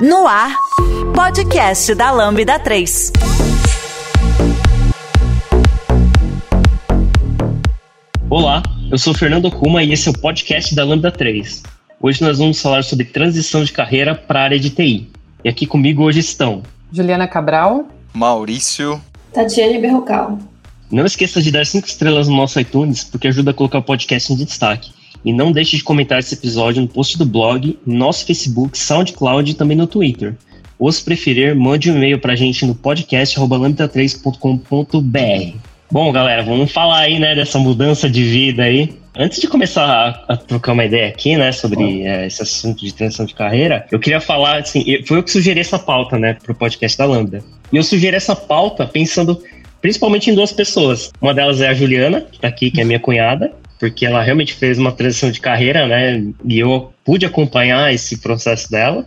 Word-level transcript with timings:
No 0.00 0.28
ar, 0.28 0.54
podcast 1.12 1.92
da 1.92 2.12
Lambda 2.12 2.56
3. 2.56 3.12
Olá, 8.30 8.62
eu 8.92 8.96
sou 8.96 9.12
Fernando 9.12 9.50
Kuma 9.50 9.82
e 9.82 9.92
esse 9.92 10.06
é 10.06 10.12
o 10.12 10.14
podcast 10.16 10.72
da 10.72 10.84
Lambda 10.84 11.10
3. 11.10 11.64
Hoje 12.00 12.22
nós 12.22 12.38
vamos 12.38 12.62
falar 12.62 12.84
sobre 12.84 13.06
transição 13.06 13.64
de 13.64 13.72
carreira 13.72 14.14
para 14.14 14.38
a 14.38 14.44
área 14.44 14.60
de 14.60 14.70
TI. 14.70 15.10
E 15.42 15.48
aqui 15.48 15.66
comigo 15.66 16.04
hoje 16.04 16.20
estão 16.20 16.62
Juliana 16.92 17.26
Cabral, 17.26 17.88
Maurício, 18.14 19.02
Tatiane 19.32 19.80
Berrocal. 19.80 20.38
Não 20.92 21.06
esqueça 21.06 21.42
de 21.42 21.50
dar 21.50 21.66
cinco 21.66 21.88
estrelas 21.88 22.28
no 22.28 22.36
nosso 22.36 22.60
iTunes, 22.60 23.02
porque 23.02 23.26
ajuda 23.26 23.50
a 23.50 23.54
colocar 23.54 23.78
o 23.78 23.82
podcast 23.82 24.32
em 24.32 24.36
destaque. 24.36 24.92
E 25.24 25.32
não 25.32 25.52
deixe 25.52 25.76
de 25.76 25.82
comentar 25.82 26.18
esse 26.18 26.34
episódio 26.34 26.82
no 26.82 26.88
post 26.88 27.16
do 27.18 27.26
blog, 27.26 27.78
no 27.84 27.94
nosso 27.94 28.26
Facebook, 28.26 28.78
SoundCloud 28.78 29.50
e 29.50 29.54
também 29.54 29.76
no 29.76 29.86
Twitter. 29.86 30.34
Ou 30.78 30.90
se 30.92 31.04
preferir, 31.04 31.56
mande 31.56 31.90
um 31.90 31.96
e-mail 31.96 32.20
pra 32.20 32.36
gente 32.36 32.64
no 32.64 32.74
podcast.lambda3.com.br. 32.74 35.58
Bom, 35.90 36.12
galera, 36.12 36.42
vamos 36.42 36.70
falar 36.70 37.00
aí, 37.00 37.18
né, 37.18 37.34
dessa 37.34 37.58
mudança 37.58 38.08
de 38.08 38.22
vida 38.22 38.62
aí. 38.62 38.96
Antes 39.16 39.40
de 39.40 39.48
começar 39.48 40.24
a, 40.28 40.34
a 40.34 40.36
trocar 40.36 40.72
uma 40.72 40.84
ideia 40.84 41.08
aqui, 41.08 41.36
né, 41.36 41.50
sobre 41.50 42.02
é, 42.02 42.26
esse 42.26 42.42
assunto 42.42 42.84
de 42.84 42.94
transição 42.94 43.26
de 43.26 43.34
carreira, 43.34 43.84
eu 43.90 43.98
queria 43.98 44.20
falar, 44.20 44.58
assim, 44.58 44.84
foi 45.04 45.18
eu 45.18 45.22
que 45.22 45.32
sugeri 45.32 45.58
essa 45.58 45.78
pauta, 45.78 46.18
né, 46.18 46.34
pro 46.34 46.54
podcast 46.54 46.96
da 46.96 47.06
Lambda. 47.06 47.42
E 47.72 47.76
eu 47.76 47.82
sugeri 47.82 48.16
essa 48.16 48.36
pauta 48.36 48.86
pensando 48.86 49.42
principalmente 49.80 50.30
em 50.30 50.34
duas 50.34 50.52
pessoas. 50.52 51.10
Uma 51.20 51.34
delas 51.34 51.60
é 51.60 51.68
a 51.68 51.74
Juliana, 51.74 52.20
que 52.20 52.38
tá 52.38 52.48
aqui, 52.48 52.70
que 52.70 52.80
é 52.80 52.84
minha 52.84 53.00
cunhada, 53.00 53.52
porque 53.78 54.04
ela 54.04 54.22
realmente 54.22 54.54
fez 54.54 54.78
uma 54.78 54.92
transição 54.92 55.30
de 55.30 55.40
carreira, 55.40 55.86
né? 55.86 56.24
E 56.44 56.58
eu 56.58 56.92
pude 57.04 57.24
acompanhar 57.24 57.92
esse 57.92 58.18
processo 58.18 58.70
dela. 58.70 59.06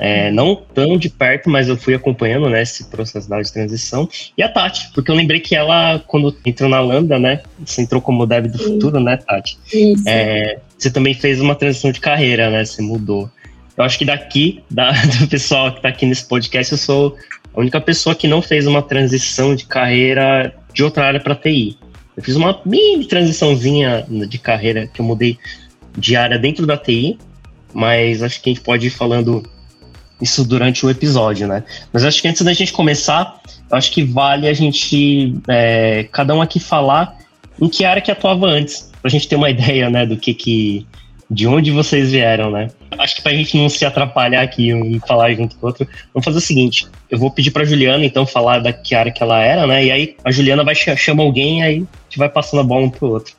É, 0.00 0.30
não 0.30 0.54
tão 0.54 0.96
de 0.96 1.10
perto, 1.10 1.50
mas 1.50 1.68
eu 1.68 1.76
fui 1.76 1.92
acompanhando 1.92 2.48
né, 2.48 2.62
esse 2.62 2.84
processo 2.84 3.28
dela 3.28 3.42
de 3.42 3.52
transição. 3.52 4.08
E 4.36 4.42
a 4.44 4.48
Tati, 4.48 4.92
porque 4.94 5.10
eu 5.10 5.14
lembrei 5.14 5.40
que 5.40 5.56
ela, 5.56 5.98
quando 6.06 6.36
entrou 6.46 6.70
na 6.70 6.80
Lambda, 6.80 7.18
né? 7.18 7.42
Você 7.64 7.82
entrou 7.82 8.00
como 8.00 8.24
dev 8.24 8.46
do 8.46 8.58
Sim. 8.58 8.64
futuro, 8.64 9.00
né, 9.00 9.16
Tati? 9.16 9.58
Isso. 9.72 10.04
É, 10.06 10.58
você 10.78 10.88
também 10.88 11.14
fez 11.14 11.40
uma 11.40 11.56
transição 11.56 11.90
de 11.90 11.98
carreira, 11.98 12.48
né? 12.48 12.64
Você 12.64 12.80
mudou. 12.80 13.28
Eu 13.76 13.84
acho 13.84 13.98
que 13.98 14.04
daqui, 14.04 14.62
da, 14.70 14.92
do 15.20 15.26
pessoal 15.26 15.72
que 15.72 15.78
está 15.78 15.88
aqui 15.88 16.06
nesse 16.06 16.26
podcast, 16.26 16.72
eu 16.72 16.78
sou 16.78 17.16
a 17.52 17.60
única 17.60 17.80
pessoa 17.80 18.14
que 18.14 18.28
não 18.28 18.40
fez 18.40 18.68
uma 18.68 18.82
transição 18.82 19.54
de 19.54 19.66
carreira 19.66 20.54
de 20.72 20.84
outra 20.84 21.06
área 21.06 21.18
para 21.18 21.34
TI. 21.34 21.76
Eu 22.18 22.24
fiz 22.24 22.34
uma 22.34 22.60
mini 22.66 23.04
transiçãozinha 23.04 24.04
de 24.28 24.38
carreira 24.38 24.88
que 24.88 25.00
eu 25.00 25.04
mudei 25.04 25.38
de 25.96 26.16
área 26.16 26.36
dentro 26.36 26.66
da 26.66 26.76
TI, 26.76 27.16
mas 27.72 28.24
acho 28.24 28.42
que 28.42 28.50
a 28.50 28.52
gente 28.52 28.64
pode 28.64 28.88
ir 28.88 28.90
falando 28.90 29.48
isso 30.20 30.44
durante 30.44 30.84
o 30.84 30.90
episódio, 30.90 31.46
né? 31.46 31.62
Mas 31.92 32.04
acho 32.04 32.20
que 32.20 32.26
antes 32.26 32.42
da 32.42 32.52
gente 32.52 32.72
começar, 32.72 33.40
acho 33.70 33.92
que 33.92 34.02
vale 34.02 34.48
a 34.48 34.52
gente, 34.52 35.32
é, 35.46 36.08
cada 36.10 36.34
um 36.34 36.42
aqui 36.42 36.58
falar 36.58 37.16
em 37.62 37.68
que 37.68 37.84
área 37.84 38.02
que 38.02 38.10
atuava 38.10 38.48
antes, 38.48 38.90
para 39.00 39.08
a 39.08 39.10
gente 39.10 39.28
ter 39.28 39.36
uma 39.36 39.48
ideia, 39.50 39.88
né, 39.88 40.04
do 40.04 40.16
que 40.16 40.34
que 40.34 40.84
de 41.30 41.46
onde 41.46 41.70
vocês 41.70 42.10
vieram, 42.10 42.50
né? 42.50 42.68
Acho 42.98 43.16
que 43.16 43.22
pra 43.22 43.32
gente 43.32 43.56
não 43.56 43.68
se 43.68 43.84
atrapalhar 43.84 44.42
aqui 44.42 44.70
e 44.70 44.98
falar 45.00 45.32
junto 45.34 45.56
com 45.56 45.66
o 45.66 45.68
outro, 45.68 45.86
vamos 46.14 46.24
fazer 46.24 46.38
o 46.38 46.40
seguinte: 46.40 46.86
eu 47.10 47.18
vou 47.18 47.30
pedir 47.30 47.50
pra 47.50 47.64
Juliana, 47.64 48.04
então, 48.04 48.26
falar 48.26 48.60
da 48.60 48.72
que 48.72 48.94
área 48.94 49.12
que 49.12 49.22
ela 49.22 49.38
era, 49.40 49.66
né? 49.66 49.84
E 49.84 49.90
aí 49.90 50.16
a 50.24 50.30
Juliana 50.30 50.64
vai 50.64 50.74
chamar 50.74 51.22
alguém 51.22 51.60
e 51.60 51.62
aí 51.62 51.76
a 51.76 52.04
gente 52.04 52.18
vai 52.18 52.28
passando 52.28 52.60
a 52.60 52.64
bola 52.64 52.86
um 52.86 52.90
pro 52.90 53.10
outro. 53.10 53.34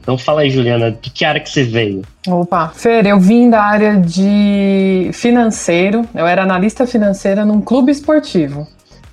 Então 0.00 0.16
fala 0.16 0.40
aí, 0.40 0.50
Juliana, 0.50 0.90
de 0.90 1.10
que 1.10 1.24
área 1.24 1.40
que 1.40 1.50
você 1.50 1.64
veio? 1.64 2.02
Opa, 2.26 2.68
Fer, 2.68 3.06
eu 3.06 3.20
vim 3.20 3.50
da 3.50 3.62
área 3.62 3.96
de 3.96 5.10
financeiro, 5.12 6.08
eu 6.14 6.26
era 6.26 6.42
analista 6.42 6.86
financeira 6.86 7.44
num 7.44 7.60
clube 7.60 7.92
esportivo. 7.92 8.66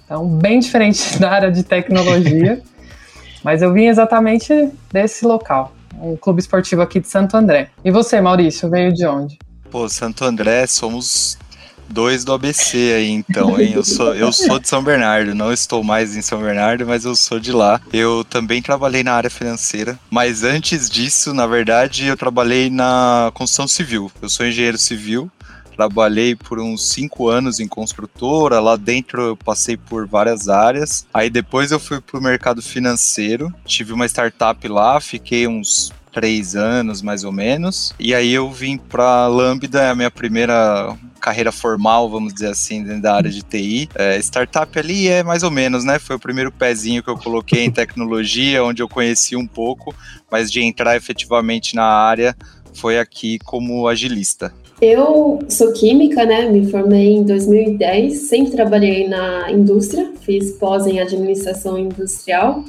Então, 0.05 0.25
bem 0.25 0.59
diferente 0.59 1.19
da 1.19 1.31
área 1.31 1.51
de 1.51 1.63
tecnologia, 1.63 2.61
mas 3.43 3.61
eu 3.61 3.73
vim 3.73 3.85
exatamente 3.85 4.69
desse 4.91 5.25
local 5.25 5.73
um 6.01 6.15
clube 6.15 6.39
esportivo 6.39 6.81
aqui 6.81 6.99
de 6.99 7.07
Santo 7.07 7.35
André. 7.35 7.69
E 7.83 7.91
você, 7.91 8.19
Maurício, 8.21 8.69
veio 8.69 8.93
de 8.93 9.05
onde? 9.05 9.37
Pô, 9.69 9.89
Santo 9.89 10.23
André, 10.23 10.67
somos 10.67 11.37
dois 11.89 12.23
do 12.23 12.33
ABC 12.33 12.93
aí, 12.97 13.09
então, 13.09 13.59
hein? 13.59 13.73
Eu 13.73 13.83
sou, 13.83 14.13
eu 14.15 14.31
sou 14.31 14.59
de 14.59 14.67
São 14.67 14.83
Bernardo, 14.83 15.35
não 15.35 15.51
estou 15.51 15.83
mais 15.83 16.15
em 16.15 16.21
São 16.21 16.41
Bernardo, 16.41 16.85
mas 16.85 17.05
eu 17.05 17.15
sou 17.15 17.39
de 17.39 17.51
lá. 17.51 17.79
Eu 17.93 18.23
também 18.23 18.61
trabalhei 18.61 19.03
na 19.03 19.13
área 19.13 19.29
financeira, 19.29 19.99
mas 20.09 20.43
antes 20.43 20.89
disso, 20.89 21.33
na 21.33 21.45
verdade, 21.45 22.05
eu 22.05 22.17
trabalhei 22.17 22.69
na 22.69 23.31
construção 23.33 23.67
civil. 23.67 24.11
Eu 24.21 24.29
sou 24.29 24.45
engenheiro 24.45 24.77
civil, 24.77 25.31
Trabalhei 25.75 26.35
por 26.35 26.59
uns 26.59 26.89
cinco 26.89 27.27
anos 27.27 27.59
em 27.59 27.67
construtora, 27.67 28.59
lá 28.59 28.75
dentro 28.75 29.21
eu 29.21 29.37
passei 29.37 29.75
por 29.75 30.07
várias 30.07 30.47
áreas. 30.47 31.05
Aí 31.13 31.29
depois 31.29 31.71
eu 31.71 31.79
fui 31.79 31.99
para 31.99 32.17
o 32.17 32.23
mercado 32.23 32.61
financeiro, 32.61 33.53
tive 33.65 33.91
uma 33.91 34.05
startup 34.05 34.65
lá, 34.67 35.01
fiquei 35.01 35.47
uns 35.47 35.91
três 36.13 36.55
anos 36.55 37.01
mais 37.01 37.25
ou 37.25 37.31
menos. 37.31 37.93
E 37.99 38.15
aí 38.15 38.31
eu 38.31 38.49
vim 38.49 38.77
para 38.77 39.27
Lambda, 39.27 39.81
é 39.81 39.89
a 39.89 39.95
minha 39.95 40.09
primeira 40.09 40.95
carreira 41.19 41.51
formal, 41.51 42.09
vamos 42.09 42.33
dizer 42.33 42.47
assim, 42.47 42.83
dentro 42.83 43.01
da 43.01 43.15
área 43.15 43.29
de 43.29 43.41
TI. 43.41 43.89
É, 43.95 44.17
startup 44.19 44.79
ali 44.79 45.09
é 45.09 45.23
mais 45.23 45.43
ou 45.43 45.51
menos, 45.51 45.83
né? 45.83 45.99
Foi 45.99 46.15
o 46.15 46.19
primeiro 46.19 46.51
pezinho 46.51 47.03
que 47.03 47.09
eu 47.09 47.17
coloquei 47.17 47.65
em 47.65 47.71
tecnologia, 47.71 48.63
onde 48.63 48.81
eu 48.81 48.87
conheci 48.87 49.35
um 49.35 49.45
pouco, 49.45 49.93
mas 50.31 50.49
de 50.49 50.61
entrar 50.61 50.95
efetivamente 50.95 51.75
na 51.75 51.83
área 51.83 52.33
foi 52.75 52.99
aqui 52.99 53.39
como 53.39 53.87
agilista. 53.87 54.53
Eu 54.87 55.39
sou 55.49 55.73
química, 55.73 56.27
né? 56.27 56.47
Me 56.47 56.69
formei 56.69 57.13
em 57.13 57.23
2010, 57.23 58.29
sempre 58.29 58.51
trabalhei 58.51 59.07
na 59.07 59.51
indústria, 59.51 60.11
fiz 60.21 60.51
pós 60.59 60.85
em 60.85 60.99
administração 60.99 61.75
industrial. 61.75 62.63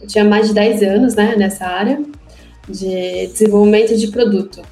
Eu 0.00 0.06
tinha 0.06 0.24
mais 0.24 0.46
de 0.46 0.54
10 0.54 0.82
anos, 0.84 1.16
né, 1.16 1.34
nessa 1.36 1.66
área 1.66 2.00
de 2.68 3.26
desenvolvimento 3.26 3.96
de 3.96 4.06
produto. 4.06 4.62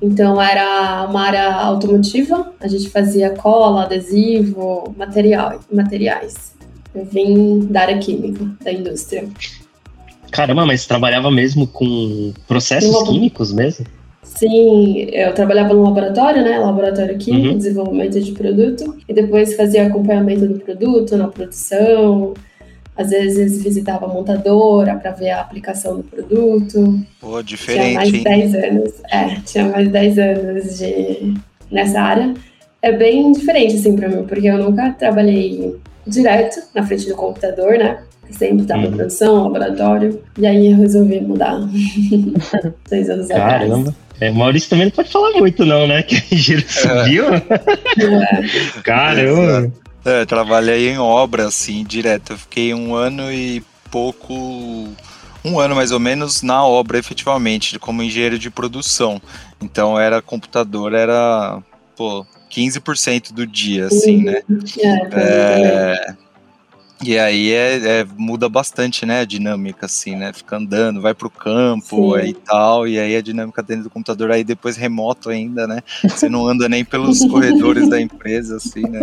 Então 0.00 0.40
era 0.40 1.04
uma 1.10 1.20
área 1.20 1.52
automotiva, 1.52 2.52
a 2.60 2.68
gente 2.68 2.88
fazia 2.90 3.30
cola, 3.30 3.82
adesivo, 3.82 4.94
material, 4.96 5.58
materiais. 5.68 6.54
Eu 6.94 7.06
vim 7.06 7.66
da 7.66 7.80
área 7.80 7.98
química, 7.98 8.48
da 8.62 8.72
indústria. 8.72 9.28
Caramba, 10.30 10.64
mas 10.64 10.86
trabalhava 10.86 11.28
mesmo 11.28 11.66
com 11.66 12.32
processos 12.46 13.02
químicos 13.08 13.52
mesmo? 13.52 13.84
Sim, 14.36 15.08
eu 15.12 15.34
trabalhava 15.34 15.74
no 15.74 15.82
laboratório, 15.82 16.42
né? 16.42 16.58
Laboratório 16.58 17.18
químico, 17.18 17.48
uhum. 17.48 17.58
desenvolvimento 17.58 18.20
de 18.20 18.32
produto, 18.32 18.96
e 19.08 19.12
depois 19.12 19.54
fazia 19.54 19.86
acompanhamento 19.86 20.46
do 20.46 20.60
produto 20.60 21.16
na 21.16 21.28
produção. 21.28 22.34
Às 22.96 23.10
vezes 23.10 23.62
visitava 23.62 24.06
a 24.06 24.08
montadora 24.08 24.94
para 24.96 25.10
ver 25.10 25.30
a 25.30 25.40
aplicação 25.40 25.96
do 25.96 26.02
produto. 26.04 27.00
Pô, 27.20 27.42
diferente. 27.42 27.82
Tinha 27.82 27.94
mais 27.94 28.12
de 28.12 28.20
10 28.22 28.54
anos. 28.54 28.92
É, 29.10 29.40
tinha 29.44 29.64
mais 29.64 29.86
de 29.86 29.92
10 29.92 30.18
anos 30.18 30.78
de, 30.78 31.34
nessa 31.70 32.00
área. 32.00 32.34
É 32.82 32.92
bem 32.92 33.32
diferente, 33.32 33.76
assim, 33.76 33.96
para 33.96 34.08
mim, 34.08 34.24
porque 34.26 34.46
eu 34.46 34.58
nunca 34.58 34.90
trabalhei 34.92 35.76
direto 36.06 36.60
na 36.74 36.86
frente 36.86 37.08
do 37.08 37.14
computador, 37.14 37.78
né? 37.78 38.02
Sempre 38.30 38.62
estava 38.62 38.82
uhum. 38.82 38.88
em 38.88 38.96
produção, 38.96 39.42
laboratório. 39.44 40.22
E 40.38 40.46
aí 40.46 40.70
eu 40.70 40.76
resolvi 40.76 41.20
mudar. 41.20 41.58
Seis 42.86 43.10
anos 43.10 43.28
Caramba. 43.28 43.46
atrás. 43.46 43.70
Caramba. 43.70 43.94
É, 44.20 44.30
Maurício 44.30 44.68
também 44.68 44.86
não 44.86 44.92
pode 44.92 45.10
falar 45.10 45.32
muito, 45.32 45.64
não, 45.64 45.86
né? 45.86 46.02
Que 46.04 46.16
o 46.34 46.38
giro 46.38 46.64
subiu. 46.68 47.34
É. 47.34 47.42
Caramba. 48.82 49.72
É, 50.04 50.24
trabalhei 50.24 50.90
em 50.90 50.98
obra, 50.98 51.46
assim, 51.46 51.84
direto. 51.84 52.32
Eu 52.32 52.38
fiquei 52.38 52.74
um 52.74 52.94
ano 52.94 53.32
e 53.32 53.62
pouco. 53.90 54.88
Um 55.42 55.58
ano 55.58 55.74
mais 55.74 55.90
ou 55.90 55.98
menos 55.98 56.42
na 56.42 56.64
obra, 56.66 56.98
efetivamente, 56.98 57.78
como 57.78 58.02
engenheiro 58.02 58.38
de 58.38 58.50
produção. 58.50 59.20
Então 59.60 59.98
era 59.98 60.20
computador, 60.20 60.92
era, 60.92 61.62
pô, 61.96 62.26
15% 62.50 63.32
do 63.32 63.46
dia, 63.46 63.86
assim, 63.86 64.22
né? 64.24 64.42
É, 65.12 65.22
é, 65.22 66.14
e 67.02 67.18
aí 67.18 67.52
é, 67.52 68.00
é, 68.00 68.06
muda 68.16 68.48
bastante, 68.48 69.06
né, 69.06 69.20
a 69.20 69.24
dinâmica, 69.24 69.86
assim, 69.86 70.16
né? 70.16 70.32
Fica 70.32 70.56
andando, 70.56 71.00
vai 71.00 71.14
pro 71.14 71.30
campo 71.30 72.18
e 72.18 72.34
tal, 72.34 72.86
e 72.86 72.98
aí 72.98 73.16
a 73.16 73.22
dinâmica 73.22 73.62
dentro 73.62 73.84
do 73.84 73.90
computador, 73.90 74.30
aí 74.30 74.44
depois 74.44 74.76
remoto 74.76 75.30
ainda, 75.30 75.66
né? 75.66 75.80
Você 76.02 76.28
não 76.28 76.46
anda 76.46 76.68
nem 76.68 76.84
pelos 76.84 77.20
corredores 77.24 77.88
da 77.88 78.00
empresa, 78.00 78.56
assim, 78.56 78.82
né? 78.82 79.00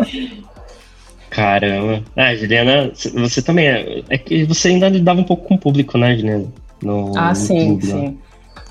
Caramba. 1.29 2.03
Ah, 2.15 2.33
Juliana, 2.35 2.91
você 3.15 3.41
também 3.41 3.67
é. 3.67 4.03
É 4.09 4.17
que 4.17 4.45
você 4.45 4.69
ainda 4.69 4.89
lidava 4.89 5.19
um 5.19 5.25
pouco 5.25 5.47
com 5.47 5.55
o 5.55 5.59
público, 5.59 5.97
né, 5.97 6.15
Juliana? 6.15 6.47
No, 6.81 7.17
ah, 7.17 7.29
no 7.29 7.35
sim, 7.35 7.81
sim. 7.81 8.17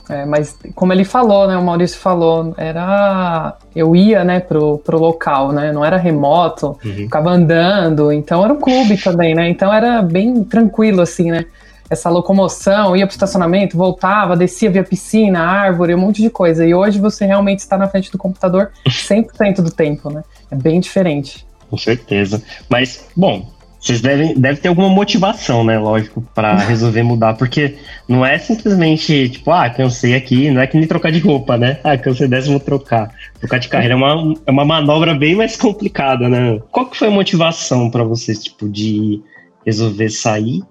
É, 0.08 0.25
mas 0.25 0.56
como 0.75 0.93
ele 0.93 1.05
falou, 1.05 1.49
né, 1.49 1.56
o 1.56 1.64
Maurício 1.64 1.99
falou, 1.99 2.55
era 2.56 3.56
eu 3.75 3.94
ia, 3.97 4.23
né, 4.23 4.38
pro, 4.38 4.79
pro 4.79 4.99
local, 4.99 5.50
né, 5.50 5.73
não 5.73 5.85
era 5.85 5.97
remoto, 5.97 6.79
uhum. 6.85 6.94
ficava 6.94 7.31
andando, 7.31 8.12
então 8.12 8.44
era 8.44 8.53
um 8.53 8.61
clube 8.61 8.97
também, 8.97 9.35
né, 9.35 9.49
então 9.49 9.73
era 9.73 10.00
bem 10.03 10.44
tranquilo, 10.44 11.00
assim, 11.00 11.32
né, 11.32 11.47
essa 11.88 12.08
locomoção, 12.08 12.97
ia 12.97 13.06
para 13.06 13.12
o 13.12 13.14
estacionamento, 13.14 13.76
voltava, 13.76 14.37
descia 14.37 14.70
via 14.70 14.82
piscina, 14.82 15.41
árvore, 15.41 15.94
um 15.94 15.99
monte 15.99 16.20
de 16.20 16.31
coisa. 16.31 16.67
E 16.67 16.75
hoje 16.75 16.99
você 16.99 17.25
realmente 17.25 17.61
está 17.61 17.79
na 17.79 17.88
frente 17.88 18.11
do 18.11 18.19
computador 18.19 18.73
100% 18.87 19.62
do 19.62 19.70
tempo, 19.70 20.11
né? 20.11 20.25
É 20.50 20.56
bem 20.56 20.81
diferente. 20.81 21.47
Com 21.70 21.79
certeza. 21.79 22.43
Mas, 22.69 23.06
bom, 23.17 23.49
vocês 23.86 24.00
devem, 24.00 24.34
devem 24.34 24.60
ter 24.60 24.68
alguma 24.68 24.88
motivação, 24.88 25.62
né? 25.62 25.78
Lógico, 25.78 26.20
para 26.34 26.56
resolver 26.66 27.04
mudar, 27.04 27.34
porque 27.34 27.76
não 28.08 28.26
é 28.26 28.36
simplesmente 28.36 29.28
tipo, 29.28 29.50
ah, 29.52 29.70
cansei 29.70 30.16
aqui, 30.16 30.50
não 30.50 30.60
é 30.60 30.66
que 30.66 30.76
nem 30.76 30.88
trocar 30.88 31.12
de 31.12 31.20
roupa, 31.20 31.56
né? 31.56 31.78
Ah, 31.84 31.96
cansei 31.96 32.26
dessa, 32.26 32.50
vou 32.50 32.58
trocar. 32.58 33.14
Trocar 33.38 33.58
de 33.58 33.68
carreira 33.68 33.94
é 33.94 33.96
uma, 33.96 34.34
é 34.44 34.50
uma 34.50 34.64
manobra 34.64 35.14
bem 35.14 35.36
mais 35.36 35.54
complicada, 35.56 36.28
né? 36.28 36.60
Qual 36.72 36.86
que 36.86 36.96
foi 36.96 37.06
a 37.06 37.12
motivação 37.12 37.88
para 37.88 38.02
vocês, 38.02 38.42
tipo, 38.42 38.68
de 38.68 39.22
resolver 39.64 40.08
sair 40.08 40.62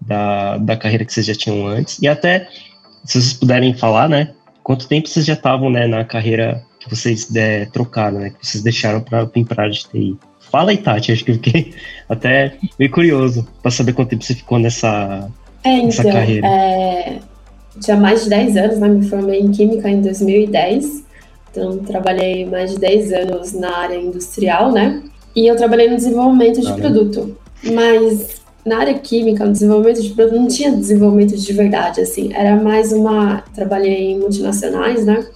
da, 0.00 0.56
da 0.56 0.76
carreira 0.76 1.04
que 1.04 1.12
vocês 1.12 1.26
já 1.26 1.34
tinham 1.34 1.66
antes? 1.66 2.00
E 2.00 2.08
até, 2.08 2.48
se 3.04 3.20
vocês 3.20 3.34
puderem 3.34 3.74
falar, 3.74 4.08
né? 4.08 4.32
Quanto 4.62 4.88
tempo 4.88 5.08
vocês 5.08 5.26
já 5.26 5.34
estavam, 5.34 5.68
né, 5.68 5.86
na 5.86 6.04
carreira 6.04 6.64
que 6.80 6.88
vocês 6.88 7.34
é, 7.36 7.66
trocaram, 7.66 8.18
né? 8.18 8.30
Que 8.30 8.46
vocês 8.46 8.62
deixaram 8.62 9.02
para 9.02 9.22
a 9.22 9.68
de 9.68 9.88
TI? 9.88 10.16
Fala 10.52 10.70
aí, 10.70 10.76
Tati, 10.76 11.10
acho 11.10 11.24
que 11.24 11.30
eu 11.30 11.36
fiquei 11.36 11.72
até 12.06 12.52
meio 12.78 12.90
curioso 12.90 13.48
para 13.62 13.70
saber 13.70 13.94
quanto 13.94 14.10
tempo 14.10 14.22
você 14.22 14.34
ficou 14.34 14.58
nessa, 14.58 15.30
é, 15.64 15.82
nessa 15.82 16.02
então, 16.02 16.12
carreira. 16.12 16.46
É, 16.46 17.18
tinha 17.80 17.96
mais 17.96 18.24
de 18.24 18.28
10 18.28 18.56
anos, 18.58 18.78
né? 18.78 18.86
Me 18.86 19.08
formei 19.08 19.40
em 19.40 19.50
Química 19.50 19.88
em 19.88 20.02
2010. 20.02 21.04
Então, 21.50 21.78
trabalhei 21.78 22.44
mais 22.44 22.72
de 22.72 22.78
10 22.78 23.12
anos 23.14 23.52
na 23.54 23.74
área 23.78 23.96
industrial, 23.96 24.70
né? 24.70 25.02
E 25.34 25.46
eu 25.46 25.56
trabalhei 25.56 25.88
no 25.88 25.96
desenvolvimento 25.96 26.60
de 26.60 26.72
produto. 26.74 27.34
Mas 27.72 28.42
na 28.66 28.80
área 28.80 28.94
química, 28.94 29.46
no 29.46 29.52
desenvolvimento 29.52 30.02
de 30.02 30.10
produto, 30.10 30.38
não 30.38 30.48
tinha 30.48 30.70
desenvolvimento 30.70 31.34
de 31.34 31.52
verdade, 31.54 32.02
assim. 32.02 32.30
Era 32.34 32.56
mais 32.56 32.92
uma... 32.92 33.42
Trabalhei 33.54 34.12
em 34.12 34.18
multinacionais, 34.18 35.06
né? 35.06 35.26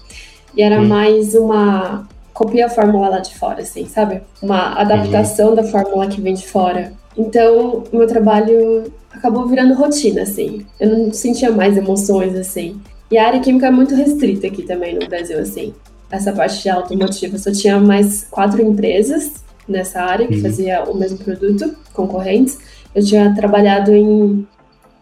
E 0.54 0.62
era 0.62 0.78
hum. 0.78 0.86
mais 0.86 1.34
uma 1.34 2.06
copia 2.36 2.66
a 2.66 2.68
fórmula 2.68 3.08
lá 3.08 3.18
de 3.18 3.34
fora, 3.34 3.62
assim, 3.62 3.86
sabe? 3.86 4.20
Uma 4.42 4.78
adaptação 4.78 5.48
uhum. 5.48 5.54
da 5.54 5.64
fórmula 5.64 6.06
que 6.06 6.20
vem 6.20 6.34
de 6.34 6.46
fora. 6.46 6.92
Então, 7.16 7.82
o 7.90 7.96
meu 7.96 8.06
trabalho 8.06 8.92
acabou 9.10 9.48
virando 9.48 9.72
rotina, 9.72 10.20
assim. 10.20 10.66
Eu 10.78 10.90
não 10.90 11.12
sentia 11.14 11.50
mais 11.50 11.78
emoções, 11.78 12.36
assim. 12.36 12.78
E 13.10 13.16
a 13.16 13.26
área 13.26 13.40
química 13.40 13.68
é 13.68 13.70
muito 13.70 13.94
restrita 13.94 14.48
aqui 14.48 14.64
também 14.64 14.94
no 14.94 15.08
Brasil, 15.08 15.38
assim. 15.38 15.72
Essa 16.10 16.30
parte 16.30 16.62
de 16.62 16.68
automotiva. 16.68 17.38
Só 17.38 17.50
tinha 17.50 17.80
mais 17.80 18.24
quatro 18.30 18.60
empresas 18.60 19.42
nessa 19.66 20.02
área 20.02 20.28
que 20.28 20.34
uhum. 20.34 20.42
fazia 20.42 20.84
o 20.84 20.94
mesmo 20.94 21.16
produto, 21.16 21.74
concorrentes. 21.94 22.58
Eu 22.94 23.02
tinha 23.02 23.34
trabalhado 23.34 23.94
em 23.94 24.46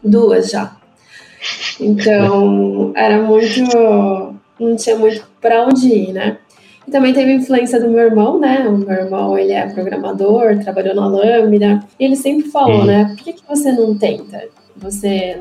duas 0.05 0.51
já. 0.51 0.77
Então, 1.81 2.93
era 2.95 3.21
muito. 3.21 3.61
Não 4.61 4.77
tinha 4.77 4.97
muito 4.97 5.27
para 5.41 5.67
onde 5.67 5.89
ir, 5.89 6.13
né? 6.13 6.39
E 6.87 6.91
também 6.91 7.13
teve 7.13 7.33
influência 7.33 7.81
do 7.81 7.89
meu 7.89 8.01
irmão, 8.01 8.39
né? 8.39 8.67
O 8.69 8.77
meu 8.77 8.91
irmão, 8.91 9.39
ele 9.39 9.53
é 9.53 9.67
programador, 9.67 10.59
trabalhou 10.59 10.95
na 10.95 11.07
Lambda. 11.07 11.83
E 11.99 12.05
ele 12.05 12.17
sempre 12.17 12.51
falou, 12.51 12.85
né? 12.85 13.07
Por 13.07 13.25
que, 13.25 13.33
que 13.33 13.43
você 13.49 13.73
não 13.73 13.97
tenta? 13.97 14.43
Você 14.77 15.39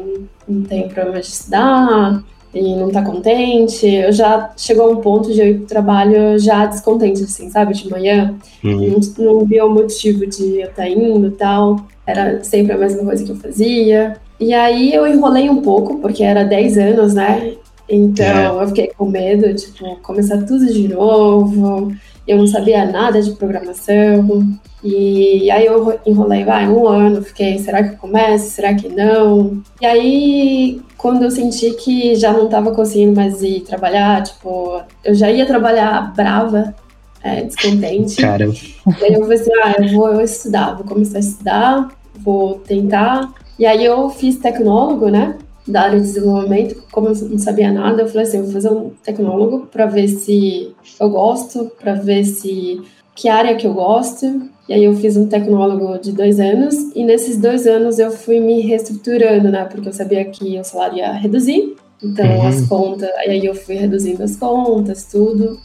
não 0.48 0.64
tem 0.64 0.88
problema 0.88 1.20
de 1.20 1.28
estudar 1.28 2.24
e 2.54 2.76
não 2.76 2.90
tá 2.90 3.02
contente. 3.02 3.88
Eu 3.88 4.12
já 4.12 4.52
chegou 4.56 4.88
a 4.88 4.92
um 4.92 4.98
ponto 4.98 5.34
de 5.34 5.40
eu 5.40 5.48
ir 5.48 5.58
pro 5.60 5.66
trabalho 5.66 6.38
já 6.38 6.66
descontente, 6.66 7.24
assim, 7.24 7.50
sabe? 7.50 7.74
De 7.74 7.90
manhã. 7.90 8.36
Uhum. 8.64 9.00
Não, 9.18 9.26
não 9.26 9.46
via 9.46 9.66
o 9.66 9.74
motivo 9.74 10.26
de 10.28 10.60
eu 10.60 10.70
estar 10.70 10.84
tá 10.84 10.88
indo 10.88 11.28
e 11.28 11.32
tal. 11.32 11.78
Era 12.06 12.44
sempre 12.44 12.74
a 12.74 12.78
mesma 12.78 13.04
coisa 13.04 13.24
que 13.24 13.32
eu 13.32 13.36
fazia. 13.36 14.18
E 14.40 14.54
aí 14.54 14.94
eu 14.94 15.08
enrolei 15.08 15.50
um 15.50 15.62
pouco, 15.62 16.00
porque 16.00 16.24
era 16.24 16.44
10 16.44 16.78
anos, 16.78 17.14
né? 17.14 17.54
Então 17.90 18.26
é. 18.26 18.64
eu 18.64 18.68
fiquei 18.68 18.92
com 18.98 19.06
medo, 19.06 19.54
tipo, 19.54 19.98
começar 19.98 20.38
tudo 20.46 20.66
de 20.66 20.88
novo. 20.88 21.94
Eu 22.28 22.38
não 22.38 22.48
sabia 22.48 22.86
nada 22.86 23.22
de 23.22 23.32
programação. 23.32 24.58
E 24.84 25.50
aí 25.50 25.66
eu 25.66 26.00
enrolei, 26.06 26.44
vai, 26.44 26.68
um 26.68 26.88
ano, 26.88 27.22
fiquei, 27.22 27.58
será 27.60 27.84
que 27.84 27.94
eu 27.94 27.98
começo? 27.98 28.50
Será 28.50 28.74
que 28.74 28.90
não? 28.90 29.62
E 29.82 29.86
aí, 29.86 30.82
quando 30.98 31.24
eu 31.24 31.32
senti 31.32 31.72
que 31.72 32.16
já 32.16 32.34
não 32.34 32.46
estava 32.46 32.72
conseguindo 32.72 33.16
mais 33.16 33.42
ir 33.42 33.62
trabalhar, 33.62 34.24
tipo, 34.24 34.82
eu 35.04 35.16
já 35.16 35.32
ia 35.32 35.46
trabalhar 35.46 36.14
brava, 36.14 36.76
é, 37.22 37.44
descontente. 37.44 38.22
Caramba. 38.22 38.54
E 39.00 39.06
aí 39.06 39.14
eu 39.14 39.22
falei 39.22 39.40
assim, 39.40 39.52
ah, 39.64 39.76
eu 39.80 39.94
vou 39.94 40.22
estudar, 40.22 40.74
vou 40.76 40.86
começar 40.86 41.18
a 41.18 41.22
estudar, 41.22 41.88
vou 42.20 42.56
tentar. 42.60 43.34
E 43.58 43.66
aí 43.66 43.86
eu 43.86 44.10
fiz 44.10 44.38
tecnólogo, 44.38 45.10
né? 45.10 45.38
Da 45.68 45.84
área 45.84 46.00
de 46.00 46.06
desenvolvimento, 46.06 46.84
como 46.92 47.08
eu 47.08 47.16
não 47.30 47.38
sabia 47.38 47.72
nada, 47.72 48.02
eu 48.02 48.08
falei 48.08 48.24
assim, 48.24 48.42
vou 48.42 48.52
fazer 48.52 48.70
um 48.70 48.92
tecnólogo 49.04 49.68
para 49.68 49.86
ver 49.86 50.08
se 50.08 50.74
eu 51.00 51.10
gosto, 51.10 51.72
para 51.80 51.94
ver 51.94 52.26
se 52.26 52.82
que 53.16 53.30
área 53.30 53.56
que 53.56 53.66
eu 53.66 53.74
gosto. 53.74 54.50
E 54.68 54.74
aí 54.74 54.84
eu 54.86 54.96
fiz 54.96 55.18
um 55.18 55.28
tecnólogo 55.28 55.98
de 56.00 56.14
dois 56.14 56.40
anos 56.40 56.76
e 56.96 57.04
nesses 57.04 57.38
dois 57.38 57.68
anos 57.68 58.00
eu 58.00 58.12
fui 58.12 58.40
me 58.40 58.62
reestruturando, 58.62 59.50
né? 59.50 59.66
Porque 59.66 59.90
eu 59.90 59.94
sabia 59.94 60.24
que 60.26 60.58
o 60.58 60.64
salário 60.64 60.98
ia 60.98 61.12
reduzir, 61.12 61.76
então 62.02 62.26
uhum. 62.26 62.48
as 62.48 62.68
contas, 62.68 63.10
aí 63.18 63.46
eu 63.46 63.56
fui 63.56 63.76
reduzindo 63.76 64.24
as 64.24 64.38
contas, 64.38 65.06
tudo, 65.06 65.60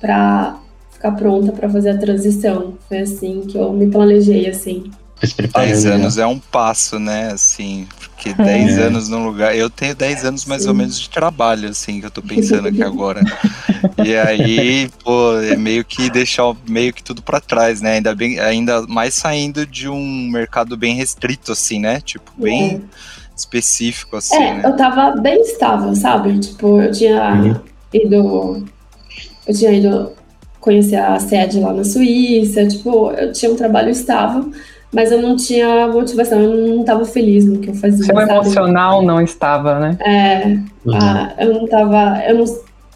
para 0.00 0.58
ficar 0.90 1.12
pronta 1.12 1.52
para 1.52 1.68
fazer 1.68 1.90
a 1.90 1.98
transição. 1.98 2.74
Foi 2.88 3.00
assim 3.00 3.42
que 3.42 3.58
eu 3.58 3.72
me 3.72 3.90
planejei 3.90 4.48
assim. 4.48 4.90
10 5.52 5.86
anos 5.86 6.16
é 6.16 6.26
um 6.26 6.38
passo, 6.38 6.98
né? 6.98 7.30
Assim, 7.32 7.86
porque 8.20 8.34
10 8.34 8.78
é. 8.78 8.82
anos 8.82 9.08
num 9.08 9.24
lugar. 9.24 9.56
Eu 9.56 9.70
tenho 9.70 9.94
10 9.94 10.24
anos 10.26 10.44
mais 10.44 10.62
Sim. 10.62 10.68
ou 10.68 10.74
menos 10.74 11.00
de 11.00 11.08
trabalho, 11.08 11.70
assim, 11.70 12.00
que 12.00 12.06
eu 12.06 12.10
tô 12.10 12.20
pensando 12.20 12.68
aqui 12.68 12.82
agora. 12.82 13.22
e 14.04 14.14
aí, 14.14 14.90
pô, 15.02 15.38
é 15.38 15.56
meio 15.56 15.82
que 15.84 16.10
deixar 16.10 16.54
meio 16.68 16.92
que 16.92 17.02
tudo 17.02 17.22
para 17.22 17.40
trás, 17.40 17.80
né? 17.80 17.94
Ainda, 17.94 18.14
bem, 18.14 18.38
ainda 18.38 18.82
mais 18.86 19.14
saindo 19.14 19.66
de 19.66 19.88
um 19.88 20.28
mercado 20.30 20.76
bem 20.76 20.94
restrito, 20.94 21.52
assim, 21.52 21.80
né? 21.80 22.00
Tipo, 22.02 22.30
bem 22.36 22.74
é. 22.74 22.80
específico, 23.34 24.16
assim. 24.16 24.36
É, 24.36 24.54
né? 24.54 24.62
eu 24.66 24.76
tava 24.76 25.12
bem 25.20 25.40
estável, 25.40 25.94
sabe? 25.96 26.38
Tipo, 26.38 26.80
eu 26.80 26.92
tinha 26.92 27.32
uhum. 27.32 27.56
ido. 27.94 28.68
Eu 29.46 29.54
tinha 29.54 29.72
ido 29.72 30.12
conhecer 30.60 30.96
a 30.96 31.18
sede 31.18 31.58
lá 31.58 31.72
na 31.72 31.82
Suíça, 31.82 32.66
tipo, 32.66 33.10
eu 33.12 33.32
tinha 33.32 33.50
um 33.50 33.56
trabalho 33.56 33.88
estável 33.88 34.52
mas 34.92 35.12
eu 35.12 35.22
não 35.22 35.36
tinha 35.36 35.86
motivação, 35.88 36.40
eu 36.40 36.68
não 36.68 36.80
estava 36.80 37.04
feliz 37.04 37.44
no 37.44 37.58
que 37.58 37.70
eu 37.70 37.74
fazia. 37.74 38.04
Seu 38.04 38.14
sabe? 38.14 38.30
emocional 38.30 39.02
não 39.02 39.20
estava, 39.20 39.78
né? 39.78 39.96
É, 40.00 40.46
uhum. 40.84 40.94
ah, 40.94 41.32
eu 41.38 41.54
não 41.54 41.64
estava, 41.64 42.22
eu 42.26 42.34
não, 42.38 42.44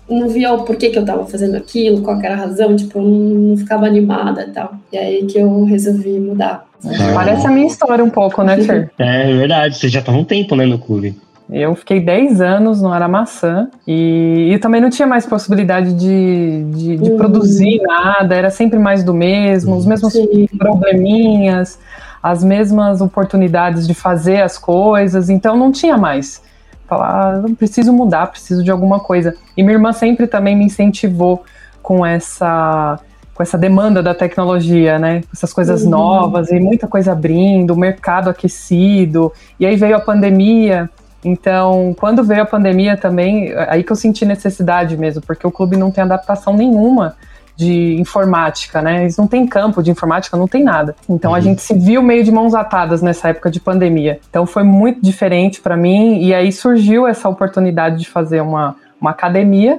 não 0.08 0.28
via 0.28 0.52
o 0.52 0.64
porquê 0.64 0.90
que 0.90 0.98
eu 0.98 1.02
estava 1.02 1.24
fazendo 1.24 1.56
aquilo, 1.56 2.02
qual 2.02 2.20
era 2.20 2.34
a 2.34 2.38
razão, 2.38 2.74
tipo, 2.74 2.98
eu 2.98 3.02
não, 3.02 3.10
não 3.10 3.56
ficava 3.56 3.86
animada 3.86 4.42
e 4.42 4.50
tal. 4.50 4.74
E 4.92 4.98
aí 4.98 5.24
que 5.24 5.38
eu 5.38 5.64
resolvi 5.64 6.18
mudar. 6.18 6.66
Parece 7.14 7.46
a 7.46 7.50
minha 7.50 7.66
história 7.66 8.04
um 8.04 8.10
pouco, 8.10 8.42
né, 8.42 8.58
Fer? 8.58 8.90
É, 8.98 9.30
é 9.30 9.34
verdade, 9.34 9.76
você 9.76 9.88
já 9.88 10.02
tá 10.02 10.12
um 10.12 10.24
tempo, 10.24 10.54
né, 10.56 10.66
no 10.66 10.78
clube. 10.78 11.16
Eu 11.56 11.76
fiquei 11.76 12.00
10 12.00 12.40
anos 12.40 12.82
no 12.82 12.92
Aramaçã 12.92 13.68
e, 13.86 14.50
e 14.52 14.58
também 14.58 14.80
não 14.80 14.90
tinha 14.90 15.06
mais 15.06 15.24
possibilidade 15.24 15.92
de, 15.92 16.64
de, 16.64 16.96
de 16.96 17.10
uhum. 17.12 17.16
produzir 17.16 17.80
nada, 17.80 18.34
era 18.34 18.50
sempre 18.50 18.76
mais 18.76 19.04
do 19.04 19.14
mesmo, 19.14 19.76
os 19.76 19.86
mesmos 19.86 20.14
Sim. 20.14 20.48
probleminhas, 20.58 21.78
as 22.20 22.42
mesmas 22.42 23.00
oportunidades 23.00 23.86
de 23.86 23.94
fazer 23.94 24.42
as 24.42 24.58
coisas, 24.58 25.30
então 25.30 25.56
não 25.56 25.70
tinha 25.70 25.96
mais. 25.96 26.42
Falar, 26.88 27.36
ah, 27.36 27.44
preciso 27.56 27.92
mudar, 27.92 28.26
preciso 28.32 28.64
de 28.64 28.72
alguma 28.72 28.98
coisa. 28.98 29.36
E 29.56 29.62
minha 29.62 29.76
irmã 29.76 29.92
sempre 29.92 30.26
também 30.26 30.56
me 30.56 30.64
incentivou 30.64 31.44
com 31.80 32.04
essa 32.04 32.98
com 33.32 33.42
essa 33.42 33.58
demanda 33.58 34.00
da 34.00 34.14
tecnologia, 34.14 34.96
né? 34.96 35.22
Essas 35.32 35.52
coisas 35.52 35.82
uhum. 35.82 35.90
novas 35.90 36.50
e 36.50 36.58
muita 36.58 36.86
coisa 36.86 37.12
abrindo, 37.12 37.72
o 37.72 37.76
mercado 37.76 38.30
aquecido. 38.30 39.32
E 39.58 39.66
aí 39.66 39.76
veio 39.76 39.96
a 39.96 40.00
pandemia 40.00 40.88
então, 41.24 41.94
quando 41.98 42.22
veio 42.22 42.42
a 42.42 42.46
pandemia 42.46 42.96
também, 42.96 43.52
aí 43.68 43.82
que 43.82 43.90
eu 43.90 43.96
senti 43.96 44.26
necessidade 44.26 44.96
mesmo, 44.96 45.22
porque 45.22 45.46
o 45.46 45.50
clube 45.50 45.76
não 45.76 45.90
tem 45.90 46.04
adaptação 46.04 46.54
nenhuma 46.54 47.16
de 47.56 47.94
informática, 48.00 48.82
né? 48.82 49.02
Eles 49.02 49.16
não 49.16 49.26
têm 49.26 49.46
campo 49.46 49.82
de 49.82 49.90
informática, 49.90 50.36
não 50.36 50.48
tem 50.48 50.62
nada. 50.62 50.94
Então 51.08 51.30
uhum. 51.30 51.36
a 51.36 51.40
gente 51.40 51.62
se 51.62 51.72
viu 51.72 52.02
meio 52.02 52.24
de 52.24 52.32
mãos 52.32 52.54
atadas 52.54 53.00
nessa 53.00 53.28
época 53.28 53.50
de 53.50 53.60
pandemia. 53.60 54.20
Então 54.28 54.44
foi 54.44 54.64
muito 54.64 55.00
diferente 55.00 55.60
para 55.60 55.76
mim 55.76 56.20
e 56.20 56.34
aí 56.34 56.50
surgiu 56.50 57.06
essa 57.06 57.28
oportunidade 57.28 57.98
de 57.98 58.08
fazer 58.08 58.40
uma, 58.40 58.76
uma 59.00 59.12
academia 59.12 59.78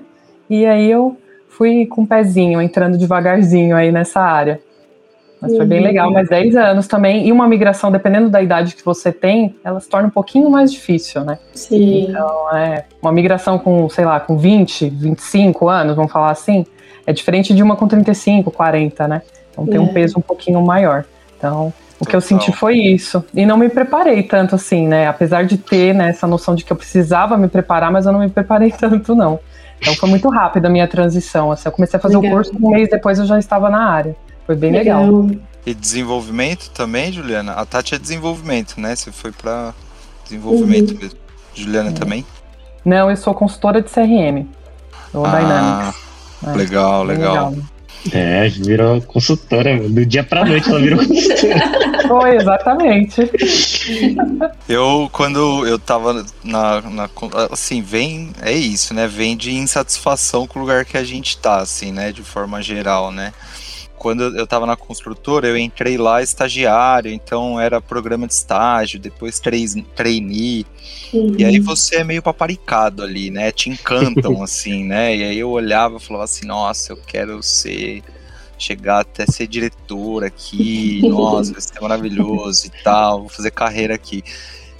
e 0.49 0.65
aí 0.65 0.89
eu 0.89 1.17
fui 1.49 1.85
com 1.85 2.01
o 2.01 2.03
um 2.03 2.07
pezinho, 2.07 2.61
entrando 2.61 2.97
devagarzinho 2.97 3.75
aí 3.75 3.91
nessa 3.91 4.21
área. 4.21 4.59
Mas 5.47 5.57
foi 5.57 5.65
bem 5.65 5.81
legal, 5.81 6.11
mas 6.11 6.27
10 6.27 6.55
anos 6.55 6.87
também. 6.87 7.27
E 7.27 7.31
uma 7.31 7.47
migração, 7.47 7.91
dependendo 7.91 8.29
da 8.29 8.41
idade 8.41 8.75
que 8.75 8.83
você 8.83 9.11
tem, 9.11 9.55
ela 9.63 9.79
se 9.79 9.87
torna 9.87 10.07
um 10.07 10.11
pouquinho 10.11 10.49
mais 10.49 10.71
difícil, 10.71 11.23
né? 11.23 11.37
Sim. 11.53 12.07
Então, 12.09 12.55
é 12.55 12.85
uma 13.01 13.11
migração 13.11 13.57
com, 13.57 13.87
sei 13.89 14.05
lá, 14.05 14.19
com 14.19 14.37
20, 14.37 14.89
25 14.89 15.69
anos, 15.69 15.95
vamos 15.95 16.11
falar 16.11 16.31
assim, 16.31 16.65
é 17.05 17.13
diferente 17.13 17.53
de 17.53 17.61
uma 17.61 17.75
com 17.75 17.87
35, 17.87 18.49
40, 18.51 19.07
né? 19.07 19.21
Então 19.51 19.65
tem 19.65 19.79
um 19.79 19.85
é. 19.85 19.93
peso 19.93 20.17
um 20.17 20.21
pouquinho 20.21 20.61
maior. 20.61 21.05
Então, 21.37 21.71
O 21.99 22.05
que 22.05 22.15
eu 22.15 22.21
senti 22.21 22.51
foi 22.51 22.77
isso. 22.77 23.23
E 23.33 23.45
não 23.45 23.57
me 23.57 23.69
preparei 23.69 24.23
tanto 24.23 24.55
assim, 24.55 24.87
né? 24.87 25.07
Apesar 25.07 25.45
de 25.45 25.57
ter 25.57 25.93
né, 25.93 26.09
essa 26.09 26.27
noção 26.27 26.55
de 26.55 26.65
que 26.65 26.71
eu 26.71 26.75
precisava 26.75 27.37
me 27.37 27.47
preparar, 27.47 27.91
mas 27.91 28.05
eu 28.05 28.11
não 28.11 28.19
me 28.19 28.29
preparei 28.29 28.71
tanto, 28.77 29.15
não. 29.15 29.39
Então 29.79 29.93
foi 29.95 30.09
muito 30.09 30.27
rápida 30.29 30.67
a 30.67 30.71
minha 30.71 30.87
transição. 30.87 31.51
Assim, 31.51 31.67
eu 31.67 31.71
comecei 31.71 31.97
a 31.97 32.01
fazer 32.01 32.17
legal. 32.17 32.31
o 32.31 32.35
curso, 32.35 32.51
um 32.59 32.69
mês 32.69 32.89
depois 32.89 33.19
eu 33.19 33.25
já 33.25 33.37
estava 33.37 33.69
na 33.69 33.89
área. 33.89 34.15
Foi 34.45 34.55
bem 34.55 34.71
legal. 34.71 35.05
legal. 35.05 35.41
E 35.65 35.73
desenvolvimento 35.73 36.69
também, 36.69 37.11
Juliana? 37.11 37.53
A 37.53 37.65
Tati 37.65 37.95
é 37.95 37.99
desenvolvimento, 37.99 38.79
né? 38.79 38.95
Você 38.95 39.11
foi 39.11 39.31
para 39.31 39.73
desenvolvimento 40.23 40.91
uhum. 40.91 40.99
mesmo. 40.99 41.19
Juliana 41.55 41.89
é. 41.89 41.93
também? 41.93 42.25
Não, 42.83 43.09
eu 43.09 43.17
sou 43.17 43.33
consultora 43.33 43.81
de 43.81 43.89
CRM. 43.89 44.45
Ou 45.13 45.25
ah, 45.25 45.39
Dynamics. 45.39 46.01
É, 46.45 46.51
legal, 46.51 47.03
legal. 47.03 47.49
legal. 47.49 47.65
É, 48.13 48.47
virou 48.49 49.01
consultora, 49.01 49.89
do 49.89 50.05
dia 50.05 50.23
pra 50.23 50.45
noite 50.45 50.69
ela 50.69 50.79
virou 50.79 50.99
consultora. 50.99 52.05
Foi, 52.07 52.35
exatamente. 52.35 53.31
Eu, 54.69 55.09
quando 55.11 55.65
eu 55.65 55.79
tava 55.79 56.23
na, 56.43 56.81
na, 56.81 57.09
Assim, 57.51 57.81
vem. 57.81 58.31
É 58.43 58.51
isso, 58.51 58.93
né? 58.93 59.07
Vem 59.07 59.35
de 59.35 59.55
insatisfação 59.55 60.45
com 60.45 60.59
o 60.59 60.61
lugar 60.61 60.85
que 60.85 60.97
a 60.97 61.03
gente 61.03 61.37
tá, 61.37 61.57
assim, 61.57 61.91
né? 61.91 62.11
De 62.11 62.21
forma 62.21 62.61
geral, 62.61 63.11
né? 63.11 63.33
Quando 63.97 64.23
eu 64.23 64.43
estava 64.43 64.65
na 64.65 64.75
construtora, 64.75 65.47
eu 65.47 65.57
entrei 65.57 65.97
lá 65.97 66.21
estagiário, 66.21 67.11
então 67.11 67.59
era 67.59 67.81
programa 67.81 68.27
de 68.27 68.33
estágio, 68.33 68.99
depois 68.99 69.39
trainee. 69.95 70.65
Uhum. 71.13 71.35
E 71.37 71.45
aí 71.45 71.59
você 71.59 71.97
é 71.97 72.03
meio 72.03 72.21
paparicado 72.21 73.03
ali, 73.03 73.29
né? 73.29 73.51
Te 73.51 73.69
encantam, 73.69 74.41
assim, 74.43 74.83
né? 74.83 75.15
E 75.15 75.23
aí 75.23 75.39
eu 75.39 75.49
olhava 75.49 75.97
e 75.97 75.99
falava 75.99 76.25
assim, 76.25 76.45
nossa, 76.45 76.93
eu 76.93 76.97
quero 76.97 77.41
ser. 77.41 78.03
Chegar 78.57 79.01
até 79.01 79.25
ser 79.25 79.47
diretor 79.47 80.23
aqui, 80.23 81.01
nossa, 81.03 81.51
vai 81.51 81.59
ser 81.59 81.81
maravilhoso 81.81 82.67
e 82.67 82.83
tal, 82.83 83.19
vou 83.21 83.29
fazer 83.29 83.51
carreira 83.51 83.93
aqui. 83.93 84.23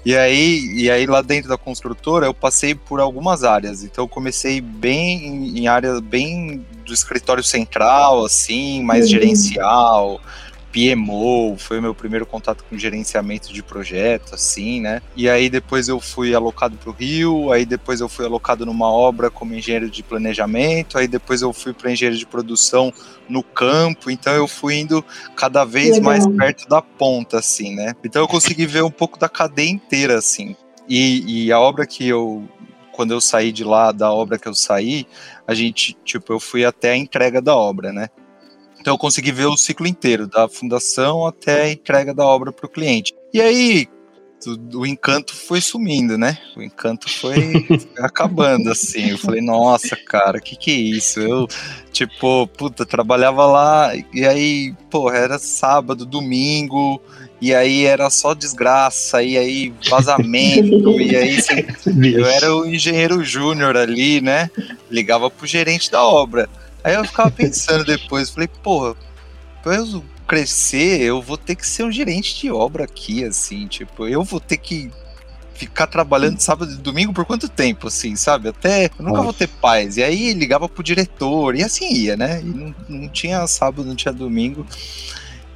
E 0.06 0.16
aí, 0.16 0.72
e 0.76 0.92
aí 0.92 1.08
lá 1.08 1.24
dentro 1.24 1.50
da 1.50 1.58
construtora 1.58 2.28
eu 2.28 2.34
passei 2.34 2.76
por 2.76 3.00
algumas 3.00 3.44
áreas. 3.44 3.84
Então 3.84 4.04
eu 4.04 4.08
comecei 4.08 4.62
bem 4.62 5.58
em 5.58 5.68
áreas 5.68 6.00
bem 6.00 6.64
do 6.86 6.94
escritório 6.94 7.44
central, 7.44 8.24
assim, 8.24 8.84
mais 8.84 9.06
uhum. 9.06 9.12
gerencial. 9.12 10.22
PMO, 10.76 11.56
foi 11.58 11.80
o 11.80 11.82
meu 11.82 11.96
primeiro 11.96 12.26
contato 12.26 12.66
com 12.70 12.78
gerenciamento 12.78 13.54
de 13.54 13.64
projeto, 13.64 14.36
assim, 14.36 14.82
né? 14.82 15.02
E 15.16 15.30
aí 15.30 15.50
depois 15.50 15.88
eu 15.88 16.02
fui 16.02 16.36
alocado 16.36 16.76
para 16.76 16.90
o 16.90 16.94
Rio, 16.94 17.50
aí 17.50 17.66
depois 17.66 18.02
eu 18.02 18.10
fui 18.10 18.26
alocado 18.26 18.66
numa 18.66 18.92
obra 18.92 19.30
como 19.32 19.56
engenheiro 19.56 19.90
de 19.90 20.04
planejamento, 20.04 20.98
aí 20.98 21.08
depois 21.08 21.42
eu 21.42 21.54
fui 21.54 21.72
para 21.72 21.90
engenheiro 21.90 22.18
de 22.18 22.26
produção 22.26 22.92
no 23.30 23.42
campo, 23.42 24.12
então 24.12 24.34
eu 24.34 24.50
fui 24.50 24.76
indo 24.76 25.04
cada 25.34 25.64
vez 25.64 25.98
mais 25.98 26.28
perto 26.28 26.68
da 26.68 26.82
ponta, 26.82 27.40
assim, 27.40 27.74
né? 27.74 27.94
Então 28.04 28.22
eu 28.22 28.28
consegui 28.28 28.66
ver 28.66 28.84
um 28.84 28.92
pouco 28.92 29.18
da 29.18 29.30
cadeia 29.30 29.70
inteira, 29.70 30.18
assim. 30.18 30.58
E, 30.90 31.46
e 31.46 31.52
a 31.54 31.60
obra 31.60 31.88
que 31.88 32.06
eu 32.06 32.44
quando 32.92 33.12
eu 33.12 33.20
saí 33.20 33.52
de 33.52 33.64
lá, 33.64 33.92
da 33.92 34.10
obra 34.10 34.40
que 34.40 34.48
eu 34.48 34.54
saí, 34.54 35.06
a 35.46 35.54
gente, 35.54 35.98
tipo, 36.06 36.32
eu 36.32 36.40
fui 36.40 36.64
até 36.64 36.92
a 36.92 36.98
entrega 36.98 37.42
da 37.42 37.54
obra, 37.54 37.92
né? 37.92 38.08
Então 38.86 38.94
eu 38.94 39.00
consegui 39.00 39.32
ver 39.32 39.48
o 39.48 39.58
ciclo 39.58 39.88
inteiro, 39.88 40.28
da 40.28 40.48
fundação 40.48 41.26
até 41.26 41.64
a 41.64 41.72
entrega 41.72 42.14
da 42.14 42.24
obra 42.24 42.52
para 42.52 42.68
o 42.68 42.70
cliente. 42.70 43.16
E 43.34 43.42
aí 43.42 43.88
o, 44.76 44.86
encanto 44.86 45.36
foi 45.36 45.60
sumindo, 45.60 46.20
né? 46.20 46.38
O 46.56 46.62
encanto 46.62 47.10
foi 47.10 47.66
acabando, 47.98 48.70
assim. 48.70 49.10
Eu 49.10 49.18
falei, 49.18 49.42
nossa, 49.42 49.96
cara, 49.96 50.40
que 50.40 50.56
que 50.56 50.70
é 50.70 50.76
isso? 50.76 51.20
Eu, 51.20 51.48
tipo, 51.92 52.46
puta, 52.46 52.86
trabalhava 52.86 53.48
lá 53.48 53.92
e 54.14 54.24
aí, 54.24 54.76
pô, 54.92 55.12
era 55.12 55.40
sábado, 55.40 56.06
domingo, 56.06 57.02
e 57.42 57.56
aí 57.56 57.86
era 57.86 58.08
só 58.12 58.36
desgraça, 58.36 59.24
e 59.24 59.36
aí 59.36 59.74
vazamento, 59.90 61.02
e 61.02 61.16
aí 61.16 61.40
eu 62.14 62.28
era 62.28 62.56
o 62.56 62.68
engenheiro 62.68 63.24
júnior 63.24 63.76
ali, 63.78 64.22
né? 64.22 64.48
Ligava 64.92 65.28
pro 65.32 65.48
gerente 65.48 65.90
da 65.90 66.04
obra. 66.06 66.48
Aí 66.86 66.94
eu 66.94 67.04
ficava 67.04 67.32
pensando 67.32 67.84
depois, 67.84 68.30
falei, 68.30 68.48
porra, 68.48 68.96
pra 69.64 69.78
eu 69.78 70.06
crescer, 70.28 71.02
eu 71.02 71.20
vou 71.20 71.36
ter 71.36 71.56
que 71.56 71.66
ser 71.66 71.84
um 71.84 71.92
gerente 71.92 72.40
de 72.40 72.52
obra 72.52 72.84
aqui, 72.84 73.24
assim, 73.24 73.66
tipo, 73.66 74.08
eu 74.08 74.24
vou 74.24 74.40
ter 74.40 74.58
que 74.58 74.92
ficar 75.56 75.88
trabalhando 75.88 76.40
sábado 76.40 76.72
e 76.72 76.76
domingo 76.76 77.12
por 77.12 77.26
quanto 77.26 77.50
tempo, 77.50 77.88
assim, 77.88 78.16
sabe? 78.16 78.50
Até 78.50 78.86
eu 78.86 79.04
nunca 79.04 79.24
vou 79.24 79.34
ter 79.34 79.48
paz. 79.48 79.98
E 79.98 80.04
aí 80.04 80.32
ligava 80.34 80.70
pro 80.70 80.84
diretor, 80.84 81.56
e 81.56 81.64
assim 81.64 81.92
ia, 81.92 82.16
né? 82.16 82.40
E 82.42 82.46
não, 82.46 82.76
não 82.88 83.10
tinha 83.10 83.48
sábado, 83.48 83.84
não 83.84 83.96
tinha 83.96 84.14
domingo. 84.14 84.64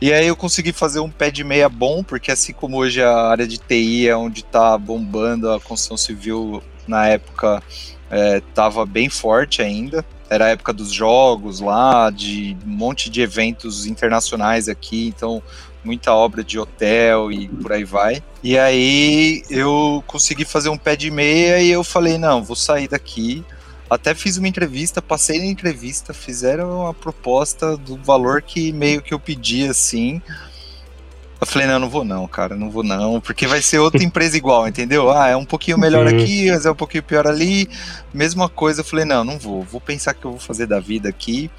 E 0.01 0.11
aí 0.11 0.25
eu 0.25 0.35
consegui 0.35 0.73
fazer 0.73 0.99
um 0.99 1.11
pé 1.11 1.29
de 1.29 1.43
meia 1.43 1.69
bom, 1.69 2.03
porque 2.03 2.31
assim 2.31 2.53
como 2.53 2.77
hoje 2.77 3.03
a 3.03 3.27
área 3.27 3.45
de 3.45 3.59
TI 3.59 4.07
é 4.07 4.17
onde 4.17 4.43
tá 4.43 4.75
bombando 4.79 5.51
a 5.51 5.59
construção 5.59 5.95
civil 5.95 6.63
na 6.87 7.05
época, 7.05 7.61
é, 8.09 8.41
tava 8.55 8.83
bem 8.83 9.09
forte 9.09 9.61
ainda 9.61 10.03
era 10.29 10.45
a 10.45 10.49
época 10.49 10.71
dos 10.71 10.91
jogos 10.91 11.59
lá, 11.59 12.09
de 12.09 12.55
um 12.65 12.69
monte 12.69 13.09
de 13.09 13.21
eventos 13.21 13.85
internacionais 13.85 14.69
aqui, 14.69 15.07
então 15.07 15.41
muita 15.83 16.13
obra 16.13 16.43
de 16.43 16.59
hotel 16.59 17.31
e 17.31 17.47
por 17.47 17.71
aí 17.71 17.83
vai. 17.83 18.23
E 18.43 18.57
aí 18.57 19.43
eu 19.49 20.03
consegui 20.05 20.45
fazer 20.45 20.69
um 20.69 20.77
pé 20.77 20.95
de 20.95 21.09
meia 21.09 21.61
e 21.61 21.69
eu 21.69 21.83
falei, 21.83 22.17
não, 22.17 22.43
vou 22.43 22.55
sair 22.55 22.87
daqui. 22.87 23.43
Até 23.89 24.13
fiz 24.13 24.37
uma 24.37 24.47
entrevista, 24.47 25.01
passei 25.01 25.39
na 25.39 25.45
entrevista, 25.45 26.13
fizeram 26.13 26.81
uma 26.81 26.93
proposta 26.93 27.75
do 27.75 27.97
valor 27.97 28.41
que 28.41 28.71
meio 28.71 29.01
que 29.01 29.13
eu 29.13 29.19
pedi 29.19 29.67
assim. 29.67 30.21
Eu 31.39 31.47
falei, 31.47 31.67
não, 31.67 31.79
não 31.79 31.89
vou 31.89 32.03
não, 32.03 32.27
cara, 32.27 32.55
não 32.55 32.69
vou 32.69 32.83
não, 32.83 33.21
porque 33.21 33.47
vai 33.47 33.61
ser 33.61 33.79
outra 33.79 34.03
empresa 34.03 34.35
igual, 34.35 34.67
entendeu? 34.67 35.09
Ah, 35.09 35.29
é 35.29 35.35
um 35.37 35.45
pouquinho 35.45 35.77
melhor 35.77 36.05
uhum. 36.05 36.21
aqui, 36.21 36.51
mas 36.51 36.65
é 36.65 36.71
um 36.71 36.75
pouquinho 36.75 37.03
pior 37.03 37.25
ali, 37.25 37.69
mesma 38.13 38.49
coisa. 38.49 38.81
Eu 38.81 38.85
falei, 38.85 39.05
não, 39.05 39.23
não 39.23 39.39
vou, 39.39 39.63
vou 39.63 39.79
pensar 39.79 40.13
que 40.13 40.25
eu 40.25 40.31
vou 40.31 40.39
fazer 40.39 40.65
da 40.65 40.81
vida 40.81 41.07
aqui. 41.07 41.49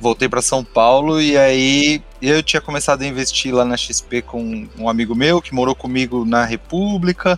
Voltei 0.00 0.28
para 0.28 0.40
São 0.40 0.62
Paulo 0.62 1.20
e 1.20 1.36
aí 1.36 2.00
eu 2.22 2.40
tinha 2.44 2.60
começado 2.60 3.02
a 3.02 3.06
investir 3.06 3.52
lá 3.52 3.64
na 3.64 3.76
XP 3.76 4.22
com 4.22 4.68
um 4.78 4.88
amigo 4.88 5.16
meu 5.16 5.42
que 5.42 5.52
morou 5.52 5.74
comigo 5.74 6.24
na 6.24 6.44
República. 6.44 7.36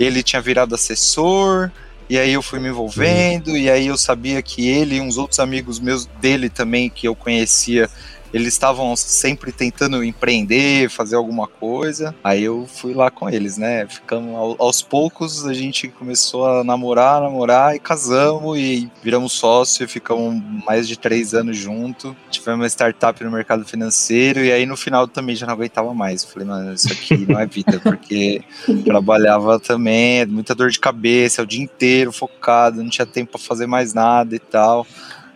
Ele 0.00 0.22
tinha 0.22 0.40
virado 0.40 0.74
assessor, 0.74 1.70
e 2.08 2.18
aí 2.18 2.32
eu 2.32 2.40
fui 2.40 2.58
me 2.58 2.68
envolvendo, 2.68 3.54
e 3.54 3.68
aí 3.68 3.88
eu 3.88 3.98
sabia 3.98 4.40
que 4.40 4.66
ele 4.66 4.96
e 4.96 5.00
uns 5.00 5.18
outros 5.18 5.38
amigos 5.38 5.78
meus 5.78 6.06
dele 6.06 6.48
também 6.48 6.88
que 6.88 7.06
eu 7.06 7.14
conhecia 7.14 7.90
eles 8.32 8.54
estavam 8.54 8.94
sempre 8.94 9.52
tentando 9.52 10.04
empreender, 10.04 10.88
fazer 10.90 11.16
alguma 11.16 11.46
coisa. 11.46 12.14
Aí 12.22 12.44
eu 12.44 12.66
fui 12.66 12.94
lá 12.94 13.10
com 13.10 13.28
eles, 13.28 13.56
né? 13.56 13.86
Ficamos 13.86 14.56
aos 14.58 14.82
poucos, 14.82 15.44
a 15.44 15.52
gente 15.52 15.88
começou 15.88 16.46
a 16.46 16.64
namorar, 16.64 17.20
namorar 17.20 17.74
e 17.74 17.78
casamos 17.78 18.58
e 18.58 18.90
viramos 19.02 19.32
sócio 19.32 19.88
ficamos 19.88 20.40
mais 20.64 20.86
de 20.86 20.96
três 20.96 21.34
anos 21.34 21.56
juntos. 21.56 22.14
Tivemos 22.30 22.60
uma 22.60 22.68
startup 22.68 23.22
no 23.24 23.30
mercado 23.30 23.64
financeiro 23.64 24.44
e 24.44 24.52
aí 24.52 24.66
no 24.66 24.76
final 24.76 25.08
também 25.08 25.34
já 25.34 25.46
não 25.46 25.54
aguentava 25.54 25.92
mais. 25.94 26.24
Falei, 26.24 26.46
mano, 26.46 26.72
isso 26.72 26.92
aqui 26.92 27.26
não 27.28 27.38
é 27.38 27.46
vida, 27.46 27.80
porque 27.82 28.42
trabalhava 28.84 29.58
também, 29.58 30.24
muita 30.26 30.54
dor 30.54 30.70
de 30.70 30.78
cabeça, 30.78 31.42
o 31.42 31.46
dia 31.46 31.62
inteiro 31.62 32.12
focado, 32.12 32.82
não 32.82 32.90
tinha 32.90 33.06
tempo 33.06 33.32
para 33.32 33.40
fazer 33.40 33.66
mais 33.66 33.94
nada 33.94 34.36
e 34.36 34.38
tal. 34.38 34.86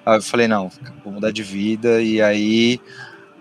Aí 0.05 0.19
eu 0.19 0.23
falei, 0.23 0.49
não, 0.49 0.71
vou 1.05 1.13
mudar 1.13 1.31
de 1.31 1.43
vida. 1.43 2.03
E 2.03 2.21
aí, 2.21 2.81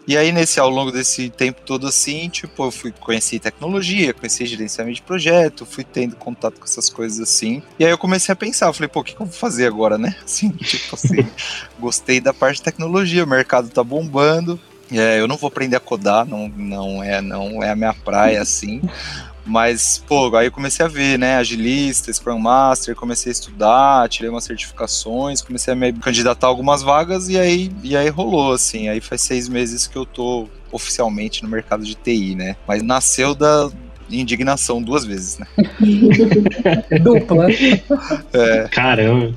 e 0.07 0.17
aí 0.17 0.31
nesse 0.31 0.59
ao 0.59 0.69
longo 0.69 0.91
desse 0.91 1.29
tempo 1.29 1.61
todo 1.65 1.87
assim, 1.87 2.27
tipo, 2.29 2.65
eu 2.65 2.71
fui 2.71 2.91
conhecer 2.91 3.39
tecnologia, 3.39 4.13
conheci 4.13 4.45
gerenciamento 4.45 4.95
de 4.95 5.01
projeto, 5.01 5.65
fui 5.65 5.83
tendo 5.83 6.15
contato 6.15 6.59
com 6.59 6.65
essas 6.65 6.89
coisas 6.89 7.19
assim. 7.19 7.61
E 7.79 7.85
aí 7.85 7.91
eu 7.91 7.97
comecei 7.97 8.33
a 8.33 8.35
pensar, 8.35 8.67
eu 8.67 8.73
falei, 8.73 8.89
pô, 8.89 9.01
o 9.01 9.03
que, 9.03 9.15
que 9.15 9.21
eu 9.21 9.25
vou 9.25 9.35
fazer 9.35 9.67
agora, 9.67 9.97
né? 9.97 10.15
Assim, 10.23 10.49
tipo 10.49 10.95
assim, 10.95 11.27
gostei 11.79 12.19
da 12.19 12.33
parte 12.33 12.57
de 12.57 12.63
tecnologia, 12.63 13.23
o 13.23 13.27
mercado 13.27 13.69
tá 13.69 13.83
bombando. 13.83 14.59
É, 14.91 15.19
eu 15.19 15.27
não 15.27 15.37
vou 15.37 15.47
aprender 15.47 15.77
a 15.77 15.79
codar, 15.79 16.25
não, 16.25 16.49
não 16.49 17.01
é 17.01 17.21
não 17.21 17.63
é 17.63 17.69
a 17.69 17.75
minha 17.75 17.93
praia 17.93 18.41
assim. 18.41 18.81
Mas, 19.45 20.03
pô, 20.07 20.35
aí 20.35 20.47
eu 20.47 20.51
comecei 20.51 20.85
a 20.85 20.89
ver, 20.89 21.17
né? 21.17 21.37
Agilista, 21.37 22.13
Scrum 22.13 22.39
Master, 22.39 22.95
comecei 22.95 23.31
a 23.31 23.33
estudar, 23.33 24.09
tirei 24.09 24.29
umas 24.29 24.43
certificações, 24.43 25.41
comecei 25.41 25.73
a 25.73 25.75
me 25.75 25.93
candidatar 25.93 26.47
a 26.47 26.49
algumas 26.49 26.83
vagas 26.83 27.27
e 27.27 27.37
aí, 27.37 27.71
e 27.83 27.97
aí 27.97 28.09
rolou, 28.09 28.53
assim. 28.53 28.87
Aí 28.87 29.01
faz 29.01 29.21
seis 29.21 29.49
meses 29.49 29.87
que 29.87 29.97
eu 29.97 30.05
tô 30.05 30.47
oficialmente 30.71 31.43
no 31.43 31.49
mercado 31.49 31.83
de 31.83 31.95
TI, 31.95 32.35
né? 32.35 32.55
Mas 32.67 32.81
nasceu 32.83 33.33
da 33.33 33.69
indignação 34.09 34.81
duas 34.81 35.05
vezes, 35.05 35.37
né? 35.39 35.47
Dupla. 37.01 37.47
É. 38.33 38.67
Caramba. 38.69 39.33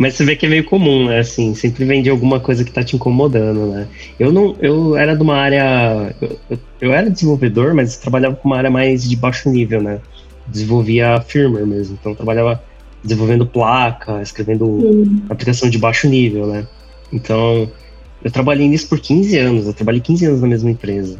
Mas 0.00 0.14
você 0.14 0.24
vê 0.24 0.34
que 0.34 0.46
é 0.46 0.48
meio 0.48 0.64
comum, 0.64 1.08
né? 1.08 1.18
Assim, 1.18 1.54
sempre 1.54 1.84
vende 1.84 2.08
alguma 2.08 2.40
coisa 2.40 2.64
que 2.64 2.72
tá 2.72 2.82
te 2.82 2.96
incomodando, 2.96 3.66
né? 3.66 3.86
Eu 4.18 4.32
não, 4.32 4.56
eu 4.58 4.96
era 4.96 5.14
de 5.14 5.22
uma 5.22 5.36
área, 5.36 6.16
eu, 6.48 6.58
eu 6.80 6.90
era 6.94 7.10
desenvolvedor, 7.10 7.74
mas 7.74 7.98
trabalhava 7.98 8.34
com 8.34 8.48
uma 8.48 8.56
área 8.56 8.70
mais 8.70 9.06
de 9.06 9.14
baixo 9.14 9.50
nível, 9.50 9.82
né? 9.82 10.00
Desenvolvia 10.46 11.20
firmware 11.20 11.66
mesmo, 11.66 11.98
então 12.00 12.14
trabalhava 12.14 12.64
desenvolvendo 13.04 13.44
placa, 13.44 14.22
escrevendo 14.22 14.64
uhum. 14.64 15.22
aplicação 15.28 15.68
de 15.68 15.76
baixo 15.76 16.08
nível, 16.08 16.46
né? 16.46 16.66
Então, 17.12 17.70
eu 18.24 18.30
trabalhei 18.30 18.66
nisso 18.66 18.88
por 18.88 18.98
15 18.98 19.36
anos, 19.36 19.66
eu 19.66 19.74
trabalhei 19.74 20.00
15 20.00 20.24
anos 20.24 20.40
na 20.40 20.48
mesma 20.48 20.70
empresa. 20.70 21.18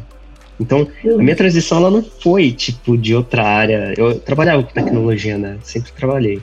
Então, 0.59 0.87
a 1.05 1.21
minha 1.21 1.35
transição 1.35 1.77
ela 1.77 1.91
não 1.91 2.01
foi 2.01 2.51
tipo 2.51 2.97
de 2.97 3.13
outra 3.13 3.43
área. 3.43 3.93
Eu 3.95 4.19
trabalhava 4.19 4.63
com 4.63 4.73
tecnologia, 4.73 5.37
né? 5.37 5.57
Sempre 5.61 5.91
trabalhei. 5.91 6.41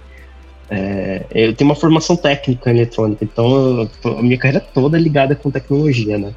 É, 0.70 1.24
eu 1.34 1.54
tenho 1.54 1.70
uma 1.70 1.74
formação 1.74 2.16
técnica 2.16 2.70
em 2.70 2.76
eletrônica, 2.76 3.24
então 3.24 3.88
a 4.04 4.22
minha 4.22 4.36
carreira 4.36 4.60
toda 4.60 4.98
é 4.98 5.00
ligada 5.00 5.34
com 5.34 5.50
tecnologia, 5.50 6.18
né? 6.18 6.34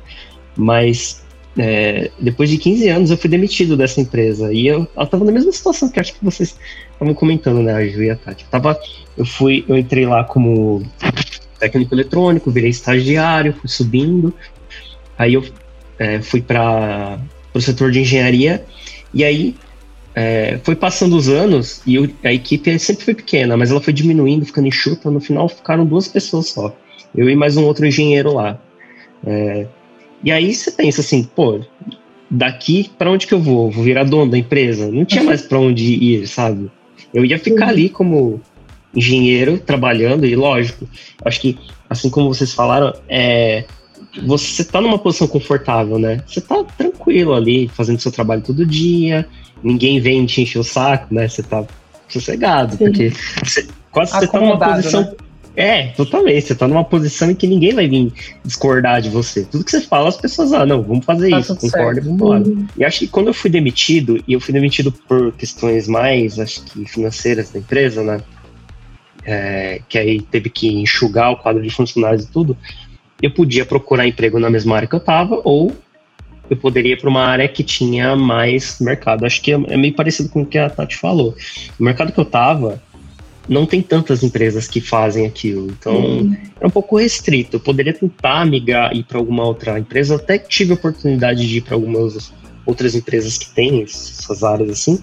Mas 0.55 1.21
é, 1.57 2.09
depois 2.17 2.49
de 2.49 2.57
15 2.57 2.87
anos 2.87 3.11
eu 3.11 3.17
fui 3.17 3.29
demitido 3.29 3.75
dessa 3.75 3.99
empresa 3.99 4.53
e 4.53 4.67
eu 4.67 4.87
estava 4.97 5.25
na 5.25 5.31
mesma 5.31 5.51
situação 5.51 5.89
que 5.89 5.99
acho 5.99 6.13
que 6.13 6.23
vocês 6.23 6.57
estavam 6.93 7.13
comentando, 7.13 7.61
né, 7.61 7.73
a 7.73 7.85
Ju 7.85 8.03
e 8.03 8.09
a 8.09 8.15
Tati. 8.15 8.45
Eu, 8.45 8.49
tava, 8.49 8.79
eu 9.17 9.25
fui, 9.25 9.65
eu 9.67 9.77
entrei 9.77 10.05
lá 10.05 10.23
como 10.23 10.81
técnico 11.59 11.93
eletrônico, 11.93 12.49
virei 12.49 12.69
estagiário, 12.69 13.53
fui 13.53 13.69
subindo, 13.69 14.33
aí 15.17 15.33
eu 15.33 15.43
é, 15.99 16.21
fui 16.21 16.41
para 16.41 17.19
o 17.53 17.59
setor 17.59 17.91
de 17.91 17.99
engenharia 17.99 18.63
e 19.13 19.23
aí 19.25 19.55
é, 20.13 20.59
foi 20.63 20.75
passando 20.75 21.15
os 21.15 21.29
anos 21.29 21.81
e 21.85 21.95
eu, 21.95 22.09
a 22.23 22.33
equipe 22.33 22.77
sempre 22.79 23.05
foi 23.05 23.13
pequena, 23.13 23.55
mas 23.55 23.71
ela 23.71 23.81
foi 23.81 23.93
diminuindo, 23.93 24.45
ficando 24.45 24.67
enxuta. 24.67 25.09
No 25.09 25.19
final 25.19 25.47
ficaram 25.47 25.85
duas 25.85 26.07
pessoas 26.07 26.47
só. 26.49 26.75
Eu 27.15 27.29
e 27.29 27.35
mais 27.35 27.57
um 27.57 27.65
outro 27.65 27.85
engenheiro 27.85 28.33
lá. 28.33 28.59
É, 29.25 29.67
e 30.23 30.31
aí 30.31 30.53
você 30.53 30.71
pensa 30.71 31.01
assim, 31.01 31.23
pô, 31.23 31.61
daqui 32.29 32.89
para 32.97 33.11
onde 33.11 33.25
que 33.25 33.33
eu 33.33 33.41
vou? 33.41 33.71
Vou 33.71 33.83
virar 33.83 34.03
dono 34.03 34.31
da 34.31 34.37
empresa? 34.37 34.91
Não 34.91 35.05
tinha 35.05 35.23
mais 35.23 35.41
para 35.41 35.59
onde 35.59 35.83
ir, 35.83 36.27
sabe? 36.27 36.69
Eu 37.13 37.25
ia 37.25 37.39
ficar 37.39 37.69
ali 37.69 37.89
como 37.89 38.41
engenheiro 38.95 39.57
trabalhando 39.57 40.25
e 40.25 40.35
lógico, 40.35 40.87
acho 41.23 41.39
que 41.39 41.57
assim 41.89 42.09
como 42.09 42.33
vocês 42.33 42.53
falaram, 42.53 42.93
é, 43.07 43.65
você 44.25 44.63
tá 44.63 44.81
numa 44.81 44.99
posição 44.99 45.27
confortável, 45.27 45.97
né? 45.97 46.23
Você 46.27 46.41
tá 46.41 46.63
tranquilo 46.77 47.33
ali, 47.33 47.67
fazendo 47.69 47.99
seu 47.99 48.11
trabalho 48.11 48.41
todo 48.41 48.65
dia, 48.65 49.27
ninguém 49.63 49.99
vem 49.99 50.25
te 50.25 50.41
encher 50.41 50.59
o 50.59 50.63
saco, 50.63 51.13
né? 51.13 51.27
Você 51.27 51.43
tá 51.43 51.65
sossegado, 52.07 52.73
Sim. 52.73 52.85
porque 52.85 53.13
você, 53.43 53.67
quase 53.91 54.11
você 54.11 54.27
tá 54.27 54.39
numa 54.39 54.57
posição. 54.57 55.01
Né? 55.01 55.13
É, 55.55 55.87
totalmente. 55.87 56.47
Você 56.47 56.55
tá 56.55 56.67
numa 56.67 56.83
posição 56.83 57.29
em 57.29 57.35
que 57.35 57.47
ninguém 57.47 57.73
vai 57.73 57.87
vir 57.87 58.13
discordar 58.43 59.01
de 59.01 59.09
você. 59.09 59.43
Tudo 59.43 59.63
que 59.63 59.71
você 59.71 59.81
fala, 59.81 60.09
as 60.09 60.17
pessoas, 60.17 60.53
ah, 60.53 60.65
não, 60.65 60.81
vamos 60.81 61.05
fazer 61.05 61.29
tá 61.29 61.39
isso, 61.39 61.55
concorda 61.55 61.99
e 61.99 62.03
vamos 62.03 62.15
embora. 62.15 62.43
Uhum. 62.43 62.67
E 62.77 62.85
acho 62.85 62.99
que 62.99 63.07
quando 63.07 63.27
eu 63.27 63.33
fui 63.33 63.49
demitido, 63.49 64.23
e 64.27 64.33
eu 64.33 64.39
fui 64.39 64.53
demitido 64.53 64.91
por 64.91 65.31
questões 65.33 65.87
mais, 65.87 66.39
acho 66.39 66.63
que 66.63 66.85
financeiras 66.85 67.49
da 67.49 67.59
empresa, 67.59 68.03
né? 68.03 68.21
É, 69.23 69.81
que 69.87 69.99
aí 69.99 70.21
teve 70.21 70.49
que 70.49 70.67
enxugar 70.67 71.31
o 71.31 71.37
quadro 71.37 71.61
de 71.61 71.69
funcionários 71.69 72.23
e 72.23 72.31
tudo, 72.31 72.57
eu 73.21 73.31
podia 73.31 73.65
procurar 73.65 74.07
emprego 74.07 74.39
na 74.39 74.49
mesma 74.49 74.75
área 74.75 74.87
que 74.87 74.95
eu 74.95 74.99
tava, 74.99 75.41
ou 75.43 75.75
eu 76.49 76.57
poderia 76.57 76.93
ir 76.93 76.99
para 76.99 77.09
uma 77.09 77.23
área 77.23 77.47
que 77.47 77.63
tinha 77.63 78.15
mais 78.15 78.79
mercado. 78.79 79.25
Acho 79.25 79.41
que 79.41 79.53
é, 79.53 79.55
é 79.69 79.77
meio 79.77 79.93
parecido 79.93 80.29
com 80.29 80.41
o 80.41 80.45
que 80.45 80.57
a 80.57 80.69
Tati 80.69 80.97
falou. 80.97 81.35
O 81.79 81.83
mercado 81.83 82.11
que 82.11 82.19
eu 82.19 82.25
estava 82.25 82.81
não 83.47 83.65
tem 83.65 83.81
tantas 83.81 84.21
empresas 84.23 84.67
que 84.67 84.81
fazem 84.81 85.25
aquilo, 85.25 85.67
então 85.67 85.95
uhum. 85.95 86.37
é 86.59 86.67
um 86.67 86.69
pouco 86.69 86.97
restrito. 86.97 87.55
Eu 87.55 87.59
poderia 87.59 87.93
tentar 87.93 88.45
migrar 88.45 88.93
e 88.93 88.99
ir 88.99 89.03
para 89.03 89.17
alguma 89.17 89.43
outra 89.45 89.79
empresa, 89.79 90.13
eu 90.13 90.17
até 90.17 90.37
tive 90.37 90.71
a 90.71 90.75
oportunidade 90.75 91.47
de 91.47 91.57
ir 91.57 91.61
para 91.61 91.75
algumas 91.75 92.33
outras 92.65 92.95
empresas 92.95 93.37
que 93.37 93.49
têm 93.49 93.83
essas 93.83 94.43
áreas 94.43 94.69
assim. 94.69 95.01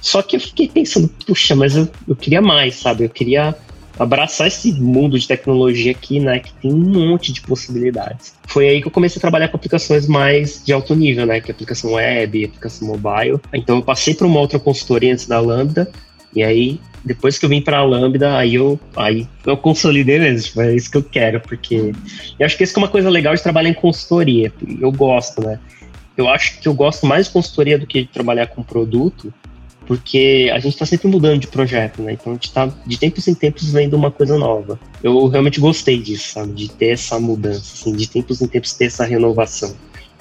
Só 0.00 0.22
que 0.22 0.36
eu 0.36 0.40
fiquei 0.40 0.68
pensando, 0.68 1.08
puxa, 1.26 1.56
mas 1.56 1.74
eu, 1.74 1.88
eu 2.06 2.14
queria 2.14 2.40
mais, 2.40 2.76
sabe? 2.76 3.04
Eu 3.04 3.10
queria 3.10 3.54
abraçar 3.98 4.46
esse 4.46 4.72
mundo 4.72 5.18
de 5.18 5.26
tecnologia 5.26 5.92
aqui, 5.92 6.20
né, 6.20 6.38
que 6.38 6.52
tem 6.54 6.72
um 6.72 7.08
monte 7.08 7.32
de 7.32 7.40
possibilidades. 7.40 8.34
Foi 8.46 8.68
aí 8.68 8.80
que 8.80 8.86
eu 8.86 8.92
comecei 8.92 9.18
a 9.18 9.20
trabalhar 9.20 9.48
com 9.48 9.56
aplicações 9.56 10.06
mais 10.06 10.62
de 10.64 10.72
alto 10.72 10.94
nível, 10.94 11.26
né, 11.26 11.40
que 11.40 11.50
é 11.50 11.54
aplicação 11.54 11.92
web, 11.92 12.44
aplicação 12.44 12.88
mobile. 12.88 13.40
Então 13.52 13.76
eu 13.76 13.82
passei 13.82 14.14
para 14.14 14.26
uma 14.26 14.40
outra 14.40 14.58
consultoria 14.58 15.12
antes 15.12 15.26
da 15.26 15.40
Lambda, 15.40 15.90
e 16.34 16.42
aí 16.42 16.80
depois 17.06 17.38
que 17.38 17.44
eu 17.44 17.48
vim 17.48 17.62
para 17.62 17.78
a 17.78 17.84
Lambda, 17.84 18.36
aí 18.36 18.56
eu, 18.56 18.78
aí 18.96 19.28
eu 19.46 19.56
consolidei 19.56 20.18
mesmo, 20.18 20.48
tipo, 20.48 20.60
é 20.60 20.74
isso 20.74 20.90
que 20.90 20.96
eu 20.96 21.02
quero, 21.04 21.40
porque 21.40 21.92
eu 22.38 22.44
acho 22.44 22.56
que 22.56 22.64
isso 22.64 22.76
é 22.76 22.78
uma 22.78 22.88
coisa 22.88 23.08
legal 23.08 23.32
de 23.34 23.42
trabalhar 23.42 23.68
em 23.68 23.74
consultoria, 23.74 24.52
eu 24.80 24.90
gosto, 24.90 25.40
né? 25.40 25.60
Eu 26.16 26.28
acho 26.28 26.58
que 26.58 26.66
eu 26.66 26.74
gosto 26.74 27.06
mais 27.06 27.26
de 27.26 27.32
consultoria 27.32 27.78
do 27.78 27.86
que 27.86 28.02
de 28.02 28.08
trabalhar 28.08 28.48
com 28.48 28.62
produto, 28.62 29.32
porque 29.86 30.50
a 30.52 30.58
gente 30.58 30.72
está 30.72 30.84
sempre 30.84 31.08
mudando 31.08 31.40
de 31.40 31.46
projeto, 31.46 32.02
né? 32.02 32.12
Então 32.12 32.32
a 32.32 32.34
gente 32.34 32.48
está 32.48 32.66
de 32.66 32.98
tempos 32.98 33.26
em 33.28 33.34
tempos 33.34 33.70
vendo 33.70 33.94
uma 33.94 34.10
coisa 34.10 34.36
nova. 34.36 34.78
Eu 35.02 35.28
realmente 35.28 35.60
gostei 35.60 35.98
disso, 35.98 36.32
sabe? 36.32 36.52
De 36.52 36.68
ter 36.68 36.88
essa 36.88 37.18
mudança, 37.20 37.60
assim, 37.60 37.94
de 37.94 38.08
tempos 38.08 38.42
em 38.42 38.48
tempos 38.48 38.72
ter 38.72 38.86
essa 38.86 39.04
renovação, 39.04 39.74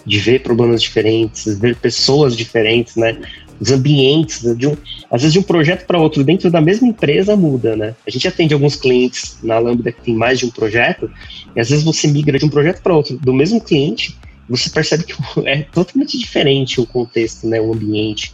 de 0.06 0.19
ver 0.19 0.43
problemas 0.43 0.82
diferentes, 0.82 1.58
ver 1.58 1.75
pessoas 1.75 2.36
diferentes, 2.36 2.95
né? 2.95 3.17
Os 3.60 3.71
ambientes, 3.71 4.43
né? 4.43 4.54
de 4.54 4.67
um, 4.67 4.78
às 5.10 5.21
vezes 5.21 5.34
de 5.34 5.39
um 5.39 5.43
projeto 5.43 5.86
para 5.86 5.97
outro 5.97 6.23
dentro 6.23 6.51
da 6.51 6.60
mesma 6.60 6.88
empresa 6.88 7.36
muda, 7.36 7.75
né? 7.75 7.95
A 8.06 8.12
gente 8.12 8.28
atende 8.28 8.54
alguns 8.54 8.75
clientes 8.75 9.38
na 9.41 9.58
Lambda 9.58 9.91
que 9.91 10.01
tem 10.01 10.13
mais 10.13 10.39
de 10.39 10.45
um 10.45 10.49
projeto, 10.49 11.10
e 11.56 11.60
às 11.60 11.69
vezes 11.69 11.84
você 11.84 12.08
migra 12.08 12.38
de 12.38 12.45
um 12.45 12.49
projeto 12.49 12.82
para 12.82 12.93
outro 12.93 13.17
do 13.17 13.34
mesmo 13.34 13.62
cliente, 13.62 14.15
você 14.47 14.69
percebe 14.69 15.06
que 15.06 15.15
é 15.47 15.63
totalmente 15.63 16.19
diferente 16.19 16.80
o 16.80 16.86
contexto, 16.86 17.47
né, 17.47 17.60
o 17.60 17.73
ambiente. 17.73 18.34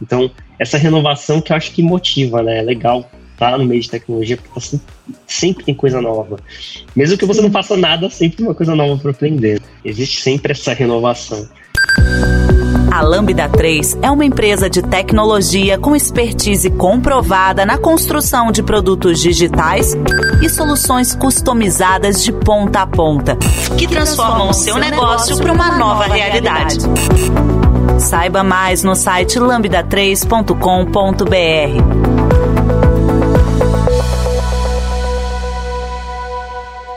Então, 0.00 0.30
essa 0.60 0.76
renovação 0.76 1.40
que 1.40 1.50
eu 1.50 1.56
acho 1.56 1.72
que 1.72 1.82
motiva, 1.82 2.42
né? 2.42 2.58
É 2.58 2.62
legal 2.62 3.10
estar 3.32 3.52
tá 3.52 3.58
no 3.58 3.64
meio 3.64 3.80
de 3.80 3.88
tecnologia, 3.88 4.36
porque 4.36 4.60
tá 4.60 4.78
sempre, 5.26 5.64
tem 5.64 5.74
coisa 5.74 6.02
nova. 6.02 6.38
Mesmo 6.94 7.16
que 7.16 7.24
você 7.24 7.40
não 7.40 7.50
faça 7.50 7.78
nada, 7.78 8.10
sempre 8.10 8.36
tem 8.36 8.46
uma 8.46 8.54
coisa 8.54 8.76
nova 8.76 9.00
para 9.00 9.10
aprender. 9.10 9.62
Existe 9.82 10.20
sempre 10.20 10.52
essa 10.52 10.74
renovação. 10.74 11.48
A 12.92 13.02
Lambda 13.02 13.48
3 13.48 13.98
é 14.02 14.10
uma 14.10 14.24
empresa 14.24 14.68
de 14.68 14.82
tecnologia 14.82 15.78
com 15.78 15.96
expertise 15.96 16.68
comprovada 16.68 17.64
na 17.64 17.78
construção 17.78 18.52
de 18.52 18.62
produtos 18.62 19.20
digitais 19.20 19.96
e 20.42 20.48
soluções 20.50 21.14
customizadas 21.14 22.22
de 22.22 22.32
ponta 22.32 22.82
a 22.82 22.86
ponta, 22.86 23.38
que 23.78 23.86
transformam 23.86 24.50
o 24.50 24.52
seu 24.52 24.76
negócio 24.76 25.38
para 25.38 25.52
uma 25.52 25.78
nova 25.78 26.04
realidade. 26.08 26.78
Saiba 28.00 28.42
mais 28.42 28.82
no 28.82 28.96
site 28.96 29.38
lambda3.com.br. 29.38 30.54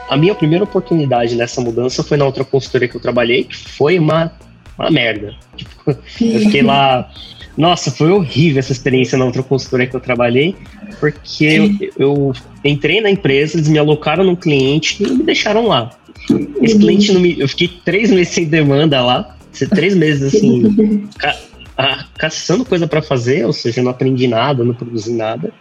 A 0.09 0.15
minha 0.15 0.33
primeira 0.33 0.63
oportunidade 0.63 1.35
nessa 1.35 1.59
mudança 1.59 2.03
foi 2.03 2.15
na 2.15 2.23
outra 2.23 2.45
consultoria 2.45 2.87
que 2.87 2.95
eu 2.95 3.01
trabalhei, 3.01 3.43
que 3.43 3.55
foi 3.55 3.99
uma, 3.99 4.31
uma 4.79 4.89
merda. 4.89 5.35
Tipo, 5.57 5.71
eu 5.87 6.39
fiquei 6.39 6.61
lá. 6.61 7.11
Nossa, 7.57 7.91
foi 7.91 8.09
horrível 8.09 8.59
essa 8.59 8.71
experiência 8.71 9.17
na 9.17 9.25
outra 9.25 9.43
consultoria 9.43 9.87
que 9.87 9.95
eu 9.95 9.99
trabalhei, 9.99 10.55
porque 11.01 11.45
eu, 11.45 11.69
eu, 11.99 12.33
entrei 12.63 13.01
na 13.01 13.09
empresa, 13.09 13.57
eles 13.57 13.67
me 13.67 13.77
alocaram 13.77 14.23
no 14.23 14.37
cliente 14.37 15.03
e 15.03 15.07
me 15.07 15.23
deixaram 15.23 15.67
lá. 15.67 15.89
Esse 16.61 16.79
cliente 16.79 17.11
não 17.11 17.19
me. 17.19 17.37
Eu 17.37 17.49
fiquei 17.49 17.67
três 17.67 18.09
meses 18.09 18.33
sem 18.33 18.45
demanda 18.45 19.01
lá. 19.01 19.35
Ser 19.53 19.69
três 19.69 19.95
meses 19.95 20.33
assim, 20.33 21.07
ca 21.17 21.37
a, 21.77 22.05
caçando 22.17 22.65
coisa 22.65 22.87
para 22.87 23.01
fazer, 23.01 23.45
ou 23.45 23.53
seja, 23.53 23.81
não 23.81 23.91
aprendi 23.91 24.27
nada, 24.27 24.63
não 24.63 24.73
produzi 24.73 25.13
nada. 25.13 25.51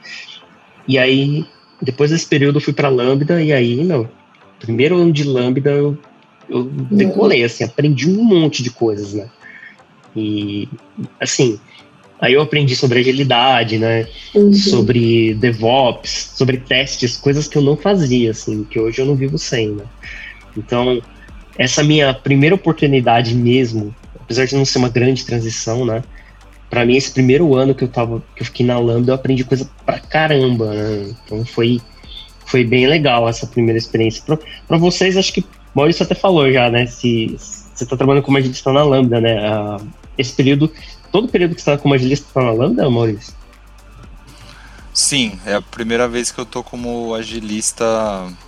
E 0.87 0.99
aí, 0.99 1.45
depois 1.81 2.11
desse 2.11 2.27
período, 2.27 2.57
eu 2.57 2.61
fui 2.61 2.73
para 2.73 2.89
Lambda, 2.89 3.43
e 3.43 3.53
aí, 3.53 3.83
não. 3.83 4.09
Primeiro 4.59 4.97
ano 4.97 5.13
de 5.13 5.25
Lambda, 5.25 5.71
eu, 5.71 5.99
eu 6.49 6.65
decolei, 6.65 7.45
assim, 7.45 7.65
aprendi 7.65 8.09
um 8.09 8.23
monte 8.23 8.63
de 8.63 8.71
coisas, 8.71 9.15
né? 9.15 9.29
E, 10.15 10.69
assim, 11.19 11.59
aí 12.21 12.35
eu 12.35 12.43
aprendi 12.43 12.77
sobre 12.77 13.01
agilidade, 13.01 13.79
né? 13.79 14.07
Uhum. 14.35 14.53
Sobre 14.53 15.35
DevOps, 15.35 16.33
sobre 16.35 16.59
testes, 16.59 17.17
coisas 17.17 17.49
que 17.49 17.57
eu 17.57 17.63
não 17.63 17.77
fazia, 17.77 18.31
assim, 18.33 18.65
que 18.65 18.79
hoje 18.79 19.01
eu 19.01 19.07
não 19.07 19.17
vivo 19.17 19.39
sem, 19.39 19.71
né? 19.71 19.85
Então, 20.57 21.01
essa 21.57 21.83
minha 21.83 22.13
primeira 22.15 22.55
oportunidade 22.55 23.35
mesmo, 23.35 23.95
apesar 24.19 24.47
de 24.47 24.57
não 24.57 24.65
ser 24.65 24.79
uma 24.79 24.89
grande 24.89 25.25
transição, 25.25 25.85
né? 25.85 26.03
Para 26.71 26.87
mim, 26.87 26.97
esse 26.97 27.11
primeiro 27.11 27.55
ano 27.55 27.75
que 27.75 27.85
eu 27.85 27.89
tava, 27.89 28.23
que 28.35 28.43
eu 28.43 28.47
fiquei 28.47 28.65
na 28.65 28.79
Lambda, 28.79 29.13
eu 29.13 29.15
aprendi 29.15 29.45
coisa 29.45 29.69
pra 29.85 29.99
caramba, 29.99 30.73
né? 30.73 31.15
Então 31.25 31.45
foi, 31.45 31.81
foi 32.47 32.65
bem 32.65 32.87
legal 32.87 33.29
essa 33.29 33.47
primeira 33.47 33.79
experiência. 33.79 34.25
Para 34.67 34.79
vocês, 34.79 35.17
acho 35.17 35.33
que 35.33 35.45
Maurício 35.75 36.03
até 36.03 36.15
falou 36.15 36.51
já, 36.51 36.71
né? 36.71 36.87
Se 36.87 37.37
você 37.75 37.85
tá 37.85 37.97
trabalhando 37.97 38.25
como 38.25 38.39
agilista 38.39 38.73
na 38.73 38.83
Lambda, 38.83 39.21
né? 39.21 39.37
esse 40.17 40.33
período, 40.35 40.71
todo 41.11 41.29
período 41.29 41.55
que 41.55 41.63
você 41.63 41.71
tá 41.71 41.79
como 41.79 41.95
agilista 41.95 42.27
tá 42.33 42.43
na 42.43 42.53
Lambda, 42.53 42.89
Maurício? 42.89 43.35
Sim, 44.93 45.39
é 45.47 45.55
a 45.55 45.63
primeira 45.63 46.07
vez 46.07 46.31
que 46.31 46.39
eu 46.39 46.45
tô 46.45 46.63
como 46.63 47.15
agilista 47.15 47.85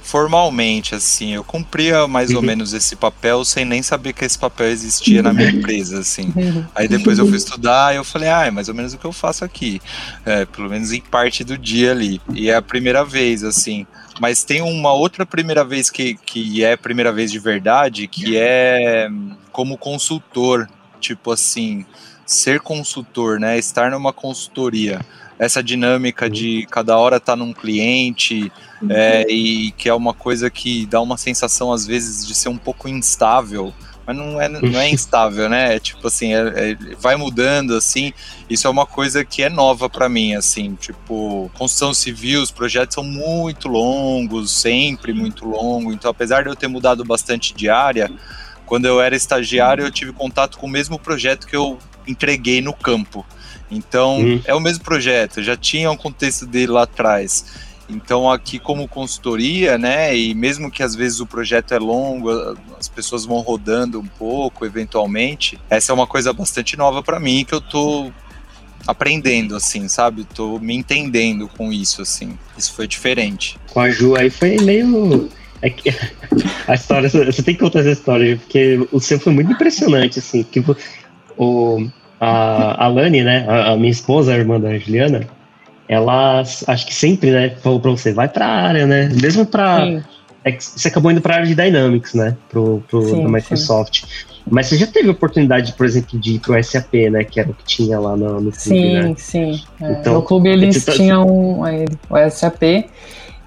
formalmente, 0.03 0.95
assim. 0.95 1.33
Eu 1.33 1.43
cumpria 1.43 2.07
mais 2.07 2.31
uhum. 2.31 2.37
ou 2.37 2.43
menos 2.43 2.75
esse 2.75 2.97
papel 2.97 3.45
sem 3.45 3.65
nem 3.65 3.83
saber 3.83 4.13
que 4.13 4.25
esse 4.25 4.39
papel 4.39 4.67
existia 4.67 5.23
na 5.23 5.33
minha 5.33 5.49
empresa, 5.49 6.01
assim. 6.01 6.33
Aí 6.75 6.87
depois 6.87 7.19
eu 7.19 7.27
fui 7.27 7.37
estudar 7.37 7.95
e 7.95 7.97
eu 7.97 8.05
falei, 8.05 8.29
ah, 8.29 8.47
é 8.47 8.51
mais 8.51 8.69
ou 8.69 8.75
menos 8.75 8.93
o 8.93 8.99
que 8.99 9.07
eu 9.07 9.13
faço 9.13 9.45
aqui. 9.45 9.81
É, 10.27 10.45
pelo 10.45 10.69
menos 10.69 10.93
em 10.93 11.01
parte 11.01 11.43
do 11.45 11.57
dia 11.57 11.93
ali. 11.93 12.21
E 12.35 12.51
é 12.51 12.55
a 12.55 12.63
primeira 12.63 13.05
vez, 13.05 13.43
assim. 13.43 13.87
Mas 14.21 14.45
tem 14.45 14.61
uma 14.61 14.93
outra 14.93 15.25
primeira 15.25 15.65
vez 15.65 15.91
que, 15.91 16.15
que 16.15 16.63
é 16.63 16.73
a 16.73 16.79
primeira 16.79 17.11
vez 17.11 17.33
de 17.33 17.39
verdade, 17.39 18.07
que 18.07 18.37
é 18.37 19.09
como 19.51 19.79
consultor 19.79 20.69
tipo 21.05 21.31
assim, 21.31 21.85
ser 22.27 22.61
consultor, 22.61 23.39
né? 23.39 23.59
Estar 23.59 23.91
numa 23.91 24.13
consultoria, 24.13 25.01
essa 25.39 25.63
dinâmica 25.63 26.29
de 26.31 26.67
cada 26.71 26.97
hora 26.97 27.17
estar 27.17 27.33
tá 27.33 27.37
num 27.37 27.53
cliente 27.53 28.53
uhum. 28.81 28.89
é, 28.91 29.27
e 29.29 29.73
que 29.73 29.89
é 29.89 29.95
uma 29.95 30.15
coisa 30.15 30.49
que 30.49 30.87
dá 30.87 31.01
uma 31.01 31.17
sensação 31.17 31.73
às 31.73 31.87
vezes 31.87 32.27
de 32.27 32.35
ser 32.35 32.49
um 32.49 32.59
pouco 32.59 32.89
instável 32.89 33.75
mas 34.07 34.17
não 34.17 34.41
é, 34.41 34.49
não 34.49 34.81
é 34.81 34.91
instável, 34.91 35.49
né? 35.49 35.77
É 35.77 35.79
tipo 35.79 36.07
assim, 36.07 36.35
é, 36.35 36.73
é, 36.73 36.77
vai 36.99 37.17
mudando 37.17 37.75
assim. 37.75 38.13
Isso 38.49 38.67
é 38.67 38.71
uma 38.71 38.85
coisa 38.85 39.25
que 39.25 39.43
é 39.43 39.49
nova 39.49 39.89
para 39.89 40.09
mim, 40.09 40.35
assim, 40.35 40.75
tipo, 40.75 41.51
construção 41.55 41.95
civil, 41.95 42.43
os 42.43 42.51
projetos 42.51 42.95
são 42.95 43.05
muito 43.05 43.69
longos, 43.69 44.51
sempre 44.51 45.13
muito 45.13 45.47
longo. 45.47 45.93
Então, 45.93 46.11
apesar 46.11 46.43
de 46.43 46.51
eu 46.51 46.57
ter 46.57 46.69
mudado 46.69 47.05
bastante 47.05 47.55
de 47.55 47.71
área, 47.71 48.11
quando 48.67 48.85
eu 48.85 49.01
era 49.01 49.17
estagiário, 49.17 49.85
eu 49.85 49.91
tive 49.91 50.13
contato 50.13 50.59
com 50.59 50.67
o 50.67 50.71
mesmo 50.71 50.99
projeto 50.99 51.47
que 51.47 51.57
eu 51.57 51.79
entreguei 52.07 52.61
no 52.61 52.75
campo. 52.75 53.25
Então, 53.71 54.19
uhum. 54.19 54.41
é 54.45 54.55
o 54.55 54.61
mesmo 54.61 54.85
projeto, 54.85 55.43
já 55.43 55.57
tinha 55.57 55.91
um 55.91 55.97
contexto 55.97 56.47
dele 56.47 56.73
lá 56.73 56.83
atrás. 56.83 57.65
Então, 57.89 58.31
aqui, 58.31 58.59
como 58.59 58.89
consultoria, 58.89 59.77
né, 59.77 60.17
e 60.17 60.35
mesmo 60.35 60.71
que 60.71 60.83
às 60.83 60.95
vezes 60.95 61.21
o 61.21 61.27
projeto 61.27 61.75
é 61.75 61.79
longo, 61.79 62.31
as 62.79 62.89
pessoas 62.89 63.25
vão 63.25 63.41
rodando 63.41 64.01
um 64.01 64.07
pouco, 64.07 64.65
eventualmente, 64.65 65.59
essa 65.69 65.93
é 65.93 65.95
uma 65.95 66.07
coisa 66.07 66.33
bastante 66.33 66.77
nova 66.77 67.03
para 67.03 67.21
mim 67.21 67.45
que 67.45 67.55
eu 67.55 67.61
tô 67.61 68.11
aprendendo, 68.87 69.57
assim, 69.57 69.89
sabe? 69.89 70.25
Tô 70.25 70.59
me 70.59 70.75
entendendo 70.75 71.49
com 71.49 71.73
isso, 71.73 72.03
assim. 72.03 72.39
Isso 72.57 72.73
foi 72.73 72.87
diferente. 72.87 73.59
Com 73.73 73.81
a 73.81 73.91
Ju 73.91 74.17
aí 74.17 74.31
foi 74.31 74.57
meio. 74.59 75.29
É 75.63 75.71
que 75.71 75.91
a 76.67 76.75
história, 76.75 77.09
você 77.09 77.43
tem 77.43 77.55
que 77.55 77.61
contar 77.61 77.81
essa 77.81 77.91
história, 77.91 78.37
porque 78.37 78.87
o 78.93 79.01
seu 79.01 79.19
foi 79.19 79.33
muito 79.33 79.53
impressionante, 79.53 80.19
assim. 80.19 80.43
Que 80.43 80.63
o, 81.37 81.87
a, 82.25 82.85
a 82.85 82.89
Lani, 82.89 83.23
né, 83.23 83.45
a, 83.49 83.73
a 83.73 83.77
minha 83.77 83.91
esposa, 83.91 84.33
a 84.33 84.37
irmã 84.37 84.59
da 84.59 84.77
Juliana, 84.79 85.27
ela 85.89 86.41
acho 86.41 86.87
que 86.87 86.95
sempre, 86.95 87.31
né, 87.31 87.51
falou 87.63 87.81
pra 87.81 87.91
você, 87.91 88.13
vai 88.13 88.29
pra 88.29 88.47
área, 88.47 88.87
né? 88.87 89.11
Mesmo 89.21 89.45
pra. 89.45 90.03
É 90.43 90.53
que 90.53 90.63
você 90.63 90.89
acabou 90.89 91.11
indo 91.11 91.23
pra 91.23 91.37
área 91.37 91.47
de 91.47 91.55
Dynamics, 91.55 92.13
né? 92.15 92.37
Pro, 92.51 92.83
pro 92.89 93.03
sim, 93.03 93.27
Microsoft. 93.27 94.03
Sim. 94.03 94.35
Mas 94.51 94.67
você 94.67 94.77
já 94.77 94.87
teve 94.87 95.09
oportunidade, 95.09 95.73
por 95.73 95.87
exemplo, 95.87 96.19
de 96.19 96.35
ir 96.35 96.39
pro 96.39 96.63
SAP, 96.63 96.93
né? 97.11 97.25
Que 97.25 97.41
era 97.41 97.51
o 97.51 97.55
que 97.55 97.65
tinha 97.65 97.99
lá 97.99 98.15
no, 98.15 98.41
no 98.41 98.53
clube, 98.53 98.59
sim, 98.59 98.93
né? 98.93 99.15
Sim, 99.17 99.63
é, 99.81 99.93
então, 99.93 100.15
No 100.15 100.23
clube 100.23 100.51
eles 100.51 100.85
tá... 100.85 100.93
tinham 100.93 101.67
é, 101.67 101.87
o 102.11 102.31
SAP. 102.31 102.63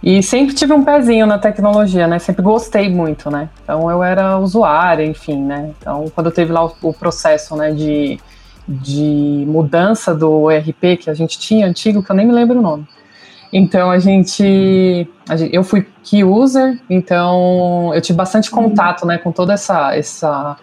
E 0.02 0.24
sempre 0.24 0.56
tive 0.56 0.74
um 0.74 0.84
pezinho 0.84 1.26
na 1.26 1.38
tecnologia, 1.38 2.08
né? 2.08 2.18
Sempre 2.18 2.42
gostei 2.42 2.90
muito, 2.90 3.30
né? 3.30 3.50
Então 3.64 3.90
eu 3.92 4.04
era 4.04 4.38
usuária, 4.40 5.04
enfim, 5.06 5.42
né? 5.44 5.72
Então 5.80 6.06
quando 6.14 6.32
teve 6.32 6.52
lá 6.52 6.66
o, 6.66 6.74
o 6.82 6.94
processo, 6.94 7.56
né, 7.56 7.72
de 7.72 8.20
de 8.68 9.46
mudança 9.48 10.14
do 10.14 10.52
ERP 10.52 10.98
que 11.00 11.10
a 11.10 11.14
gente 11.14 11.40
tinha 11.40 11.66
antigo, 11.66 12.04
que 12.04 12.12
eu 12.12 12.16
nem 12.16 12.26
me 12.26 12.34
lembro 12.34 12.60
o 12.60 12.62
nome. 12.62 12.86
Então 13.52 13.90
a 13.90 13.98
gente, 13.98 15.08
a 15.28 15.38
gente, 15.38 15.56
eu 15.56 15.64
fui 15.64 15.88
key 16.04 16.24
user, 16.24 16.78
então 16.90 17.94
eu 17.94 18.02
tive 18.02 18.18
bastante 18.18 18.52
contato, 18.52 19.06
né, 19.06 19.18
com 19.18 19.32
todo 19.32 19.52
essa, 19.52 19.96
essa 19.96 20.58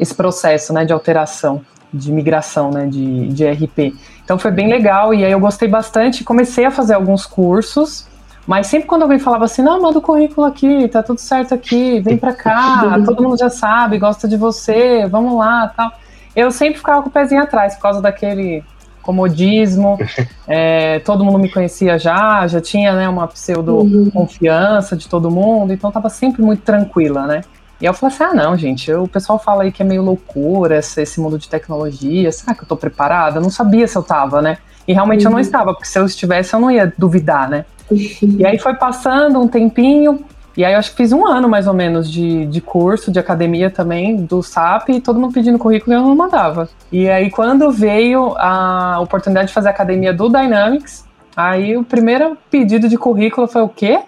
esse 0.00 0.14
processo, 0.14 0.72
né, 0.72 0.84
de 0.84 0.92
alteração, 0.92 1.60
de 1.92 2.10
migração, 2.10 2.70
né, 2.70 2.86
de, 2.86 3.28
de 3.28 3.44
ERP. 3.44 3.94
Então 4.24 4.38
foi 4.38 4.50
bem 4.50 4.68
legal 4.68 5.12
e 5.12 5.24
aí 5.24 5.30
eu 5.30 5.38
gostei 5.38 5.68
bastante, 5.68 6.24
comecei 6.24 6.64
a 6.64 6.70
fazer 6.70 6.94
alguns 6.94 7.26
cursos, 7.26 8.08
mas 8.46 8.66
sempre 8.66 8.88
quando 8.88 9.02
alguém 9.02 9.18
falava 9.18 9.44
assim, 9.44 9.62
não, 9.62 9.80
manda 9.80 9.98
o 9.98 10.02
currículo 10.02 10.46
aqui, 10.46 10.88
tá 10.88 11.02
tudo 11.02 11.20
certo 11.20 11.54
aqui, 11.54 12.00
vem 12.00 12.16
para 12.16 12.32
cá, 12.34 12.98
todo 13.04 13.22
mundo 13.22 13.36
já 13.36 13.50
sabe, 13.50 13.98
gosta 13.98 14.26
de 14.26 14.38
você, 14.38 15.06
vamos 15.06 15.36
lá, 15.36 15.68
tal 15.76 15.92
eu 16.34 16.50
sempre 16.50 16.78
ficava 16.78 17.02
com 17.02 17.08
o 17.08 17.12
pezinho 17.12 17.42
atrás, 17.42 17.74
por 17.74 17.82
causa 17.82 18.00
daquele 18.00 18.64
comodismo, 19.02 19.98
é, 20.46 21.00
todo 21.00 21.24
mundo 21.24 21.38
me 21.38 21.50
conhecia 21.50 21.98
já, 21.98 22.46
já 22.46 22.60
tinha 22.60 22.94
né, 22.94 23.08
uma 23.08 23.26
pseudo-confiança 23.28 24.96
de 24.96 25.08
todo 25.08 25.30
mundo, 25.30 25.72
então 25.72 25.88
estava 25.88 26.08
sempre 26.08 26.42
muito 26.42 26.62
tranquila, 26.62 27.26
né? 27.26 27.42
E 27.80 27.84
eu 27.84 27.92
falei 27.92 28.14
assim, 28.14 28.24
ah 28.24 28.34
não, 28.34 28.56
gente, 28.56 28.92
o 28.92 29.08
pessoal 29.08 29.40
fala 29.40 29.64
aí 29.64 29.72
que 29.72 29.82
é 29.82 29.84
meio 29.84 30.02
loucura 30.02 30.78
esse, 30.78 31.02
esse 31.02 31.20
mundo 31.20 31.36
de 31.36 31.48
tecnologia, 31.48 32.30
será 32.30 32.54
que 32.54 32.62
eu 32.62 32.68
tô 32.68 32.76
preparada? 32.76 33.38
Eu 33.38 33.42
não 33.42 33.50
sabia 33.50 33.88
se 33.88 33.98
eu 33.98 34.04
tava, 34.04 34.40
né? 34.40 34.58
E 34.86 34.92
realmente 34.92 35.20
uhum. 35.20 35.26
eu 35.26 35.30
não 35.30 35.38
uhum. 35.38 35.42
estava, 35.42 35.72
porque 35.72 35.88
se 35.88 35.98
eu 35.98 36.06
estivesse 36.06 36.54
eu 36.54 36.60
não 36.60 36.70
ia 36.70 36.92
duvidar, 36.96 37.50
né? 37.50 37.64
E 38.22 38.46
aí 38.46 38.56
foi 38.58 38.74
passando 38.74 39.40
um 39.40 39.48
tempinho, 39.48 40.24
e 40.56 40.64
aí 40.64 40.74
eu 40.74 40.78
acho 40.78 40.90
que 40.90 40.96
fiz 40.96 41.12
um 41.12 41.26
ano 41.26 41.48
mais 41.48 41.66
ou 41.66 41.72
menos 41.72 42.10
de, 42.10 42.44
de 42.46 42.60
curso, 42.60 43.10
de 43.10 43.18
academia 43.18 43.70
também, 43.70 44.16
do 44.16 44.42
SAP, 44.42 44.90
e 44.90 45.00
todo 45.00 45.18
mundo 45.18 45.32
pedindo 45.32 45.58
currículo 45.58 45.94
e 45.94 45.96
eu 45.96 46.02
não 46.02 46.14
mandava. 46.14 46.68
E 46.90 47.08
aí 47.08 47.30
quando 47.30 47.70
veio 47.70 48.34
a 48.36 49.00
oportunidade 49.00 49.48
de 49.48 49.54
fazer 49.54 49.70
academia 49.70 50.12
do 50.12 50.28
Dynamics, 50.28 51.06
aí 51.34 51.76
o 51.76 51.84
primeiro 51.84 52.36
pedido 52.50 52.88
de 52.88 52.98
currículo 52.98 53.48
foi 53.48 53.62
o 53.62 53.68
quê? 53.68 54.00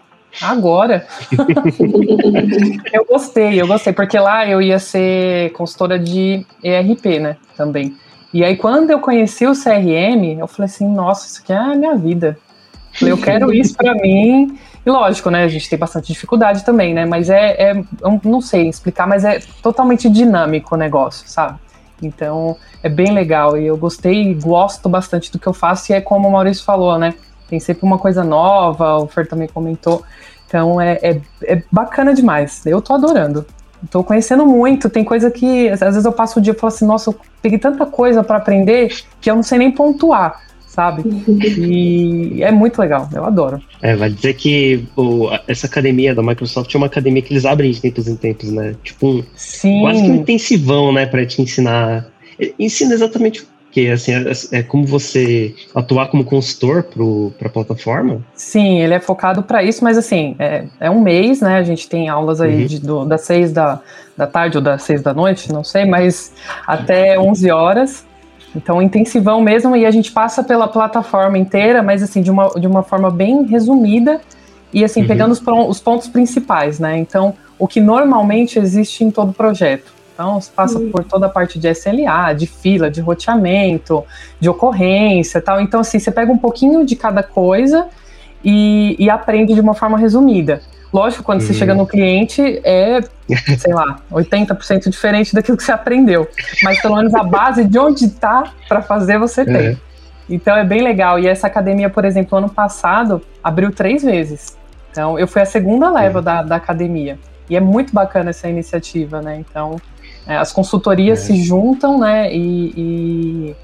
Agora. 0.42 1.06
eu 2.92 3.04
gostei, 3.06 3.60
eu 3.60 3.66
gostei, 3.66 3.92
porque 3.92 4.18
lá 4.18 4.46
eu 4.46 4.60
ia 4.60 4.78
ser 4.78 5.50
consultora 5.52 5.98
de 5.98 6.44
ERP, 6.62 7.20
né, 7.20 7.36
também. 7.56 7.96
E 8.34 8.44
aí 8.44 8.56
quando 8.56 8.90
eu 8.90 8.98
conheci 8.98 9.46
o 9.46 9.52
CRM, 9.52 10.38
eu 10.38 10.46
falei 10.46 10.66
assim, 10.66 10.88
nossa, 10.88 11.26
isso 11.26 11.40
aqui 11.40 11.52
é 11.52 11.56
a 11.56 11.74
minha 11.74 11.94
vida. 11.94 12.36
Eu, 12.92 12.98
falei, 12.98 13.12
eu 13.12 13.18
quero 13.18 13.52
isso 13.52 13.74
para 13.76 13.94
mim. 13.94 14.58
E 14.84 14.90
lógico, 14.90 15.30
né? 15.30 15.44
A 15.44 15.48
gente 15.48 15.68
tem 15.68 15.78
bastante 15.78 16.12
dificuldade 16.12 16.64
também, 16.64 16.92
né? 16.92 17.06
Mas 17.06 17.30
é, 17.30 17.70
é 17.70 17.84
eu 18.02 18.20
não 18.22 18.40
sei 18.40 18.68
explicar, 18.68 19.06
mas 19.06 19.24
é 19.24 19.40
totalmente 19.62 20.08
dinâmico 20.10 20.74
o 20.74 20.78
negócio, 20.78 21.26
sabe? 21.26 21.58
Então 22.02 22.56
é 22.82 22.88
bem 22.88 23.12
legal 23.12 23.56
e 23.56 23.66
eu 23.66 23.76
gostei 23.76 24.30
e 24.30 24.34
gosto 24.34 24.88
bastante 24.88 25.32
do 25.32 25.38
que 25.38 25.46
eu 25.46 25.54
faço. 25.54 25.90
E 25.90 25.94
é 25.94 26.00
como 26.00 26.28
o 26.28 26.32
Maurício 26.32 26.64
falou, 26.64 26.98
né? 26.98 27.14
Tem 27.48 27.58
sempre 27.58 27.86
uma 27.86 27.98
coisa 27.98 28.22
nova, 28.22 28.98
o 28.98 29.06
Fer 29.06 29.26
também 29.26 29.48
comentou. 29.48 30.02
Então 30.46 30.78
é, 30.78 30.98
é, 31.02 31.20
é 31.44 31.62
bacana 31.72 32.12
demais. 32.12 32.64
Eu 32.66 32.82
tô 32.82 32.92
adorando. 32.92 33.46
Tô 33.90 34.04
conhecendo 34.04 34.44
muito. 34.46 34.90
Tem 34.90 35.02
coisa 35.02 35.30
que 35.30 35.68
às 35.70 35.80
vezes 35.80 36.04
eu 36.04 36.12
passo 36.12 36.38
o 36.38 36.42
dia 36.42 36.52
e 36.52 36.56
falo 36.56 36.72
assim: 36.72 36.86
nossa, 36.86 37.10
eu 37.10 37.16
peguei 37.40 37.58
tanta 37.58 37.86
coisa 37.86 38.22
para 38.22 38.36
aprender 38.36 38.94
que 39.20 39.30
eu 39.30 39.36
não 39.36 39.42
sei 39.42 39.58
nem 39.58 39.70
pontuar 39.70 40.43
sabe? 40.74 41.04
E 41.56 42.42
é 42.42 42.50
muito 42.50 42.80
legal, 42.80 43.08
eu 43.14 43.24
adoro. 43.24 43.62
É, 43.80 43.94
vai 43.94 44.10
dizer 44.10 44.34
que 44.34 44.84
o, 44.96 45.28
essa 45.46 45.66
academia 45.66 46.14
da 46.14 46.22
Microsoft 46.22 46.74
é 46.74 46.76
uma 46.76 46.88
academia 46.88 47.22
que 47.22 47.32
eles 47.32 47.44
abrem 47.44 47.70
de 47.70 47.80
tempos 47.80 48.08
em 48.08 48.16
tempos, 48.16 48.50
né? 48.50 48.74
Tipo, 48.82 49.08
um, 49.08 49.24
Sim. 49.36 49.80
quase 49.82 50.02
que 50.02 50.10
um 50.10 50.16
intensivão, 50.16 50.92
né, 50.92 51.06
pra 51.06 51.24
te 51.24 51.40
ensinar. 51.40 52.06
Ensina 52.58 52.92
exatamente 52.92 53.42
o 53.42 53.46
que 53.70 53.88
assim 53.90 54.12
é, 54.12 54.58
é, 54.58 54.62
como 54.62 54.84
você 54.84 55.54
atuar 55.74 56.08
como 56.08 56.24
consultor 56.24 56.84
para 57.38 57.48
a 57.48 57.50
plataforma? 57.50 58.20
Sim, 58.34 58.80
ele 58.80 58.94
é 58.94 59.00
focado 59.00 59.42
para 59.42 59.62
isso, 59.62 59.84
mas 59.84 59.96
assim 59.96 60.34
é, 60.40 60.64
é, 60.80 60.90
um 60.90 61.00
mês, 61.00 61.40
né? 61.40 61.56
A 61.56 61.62
gente 61.62 61.88
tem 61.88 62.08
aulas 62.08 62.40
aí 62.40 62.62
uhum. 62.62 62.66
de, 62.66 62.80
do, 62.80 63.04
das 63.04 63.20
seis 63.20 63.52
da, 63.52 63.80
da 64.16 64.26
tarde 64.26 64.58
ou 64.58 64.62
das 64.62 64.82
seis 64.82 65.02
da 65.02 65.14
noite, 65.14 65.52
não 65.52 65.62
sei, 65.62 65.84
mas 65.84 66.32
até 66.66 67.18
11 67.18 67.50
horas. 67.50 68.04
Então, 68.54 68.80
intensivão 68.80 69.40
mesmo, 69.40 69.74
e 69.76 69.84
a 69.84 69.90
gente 69.90 70.12
passa 70.12 70.42
pela 70.42 70.68
plataforma 70.68 71.36
inteira, 71.36 71.82
mas 71.82 72.02
assim, 72.02 72.22
de 72.22 72.30
uma, 72.30 72.48
de 72.50 72.66
uma 72.66 72.82
forma 72.82 73.10
bem 73.10 73.44
resumida 73.44 74.20
e 74.72 74.84
assim, 74.84 75.02
uhum. 75.02 75.08
pegando 75.08 75.32
os, 75.32 75.42
os, 75.68 75.80
pontos 75.80 76.08
principais, 76.08 76.78
né? 76.78 76.96
Então, 76.98 77.34
o 77.58 77.66
que 77.66 77.80
normalmente 77.80 78.58
existe 78.58 79.04
em 79.04 79.10
todo 79.10 79.32
projeto. 79.32 79.92
Então, 80.12 80.40
você 80.40 80.50
passa 80.54 80.78
uhum. 80.78 80.90
por 80.90 81.04
toda 81.04 81.26
a 81.26 81.28
parte 81.28 81.58
de 81.58 81.68
SLA, 81.68 82.32
de 82.32 82.46
fila, 82.46 82.90
de 82.90 83.00
roteamento, 83.00 84.04
de 84.38 84.48
ocorrência 84.48 85.40
tal. 85.40 85.60
Então, 85.60 85.80
assim, 85.80 85.98
você 85.98 86.10
pega 86.10 86.30
um 86.30 86.38
pouquinho 86.38 86.84
de 86.84 86.94
cada 86.94 87.22
coisa 87.22 87.88
e, 88.44 88.94
e 88.98 89.10
aprende 89.10 89.54
de 89.54 89.60
uma 89.60 89.74
forma 89.74 89.98
resumida. 89.98 90.60
Lógico, 90.94 91.24
quando 91.24 91.40
você 91.40 91.52
chega 91.52 91.72
uhum. 91.72 91.78
no 91.78 91.86
cliente, 91.88 92.60
é, 92.62 93.00
sei 93.58 93.74
lá, 93.74 93.98
80% 94.12 94.88
diferente 94.88 95.34
daquilo 95.34 95.56
que 95.56 95.64
você 95.64 95.72
aprendeu. 95.72 96.28
Mas 96.62 96.80
pelo 96.80 96.94
menos 96.94 97.12
a 97.16 97.24
base 97.24 97.64
de 97.64 97.76
onde 97.76 98.04
está 98.04 98.52
para 98.68 98.80
fazer, 98.80 99.18
você 99.18 99.40
é. 99.40 99.44
tem. 99.44 99.80
Então 100.30 100.56
é 100.56 100.64
bem 100.64 100.82
legal. 100.82 101.18
E 101.18 101.26
essa 101.26 101.48
academia, 101.48 101.90
por 101.90 102.04
exemplo, 102.04 102.38
ano 102.38 102.48
passado, 102.48 103.20
abriu 103.42 103.72
três 103.72 104.04
vezes. 104.04 104.56
Então 104.92 105.18
eu 105.18 105.26
fui 105.26 105.42
a 105.42 105.44
segunda 105.44 105.90
leva 105.90 106.22
da, 106.22 106.44
da 106.44 106.54
academia. 106.54 107.18
E 107.50 107.56
é 107.56 107.60
muito 107.60 107.92
bacana 107.92 108.30
essa 108.30 108.48
iniciativa, 108.48 109.20
né? 109.20 109.36
Então 109.36 109.74
é, 110.28 110.36
as 110.36 110.52
consultorias 110.52 111.18
é. 111.18 111.22
se 111.22 111.42
juntam, 111.42 111.98
né? 111.98 112.32
E, 112.32 112.72
e, 112.76 113.56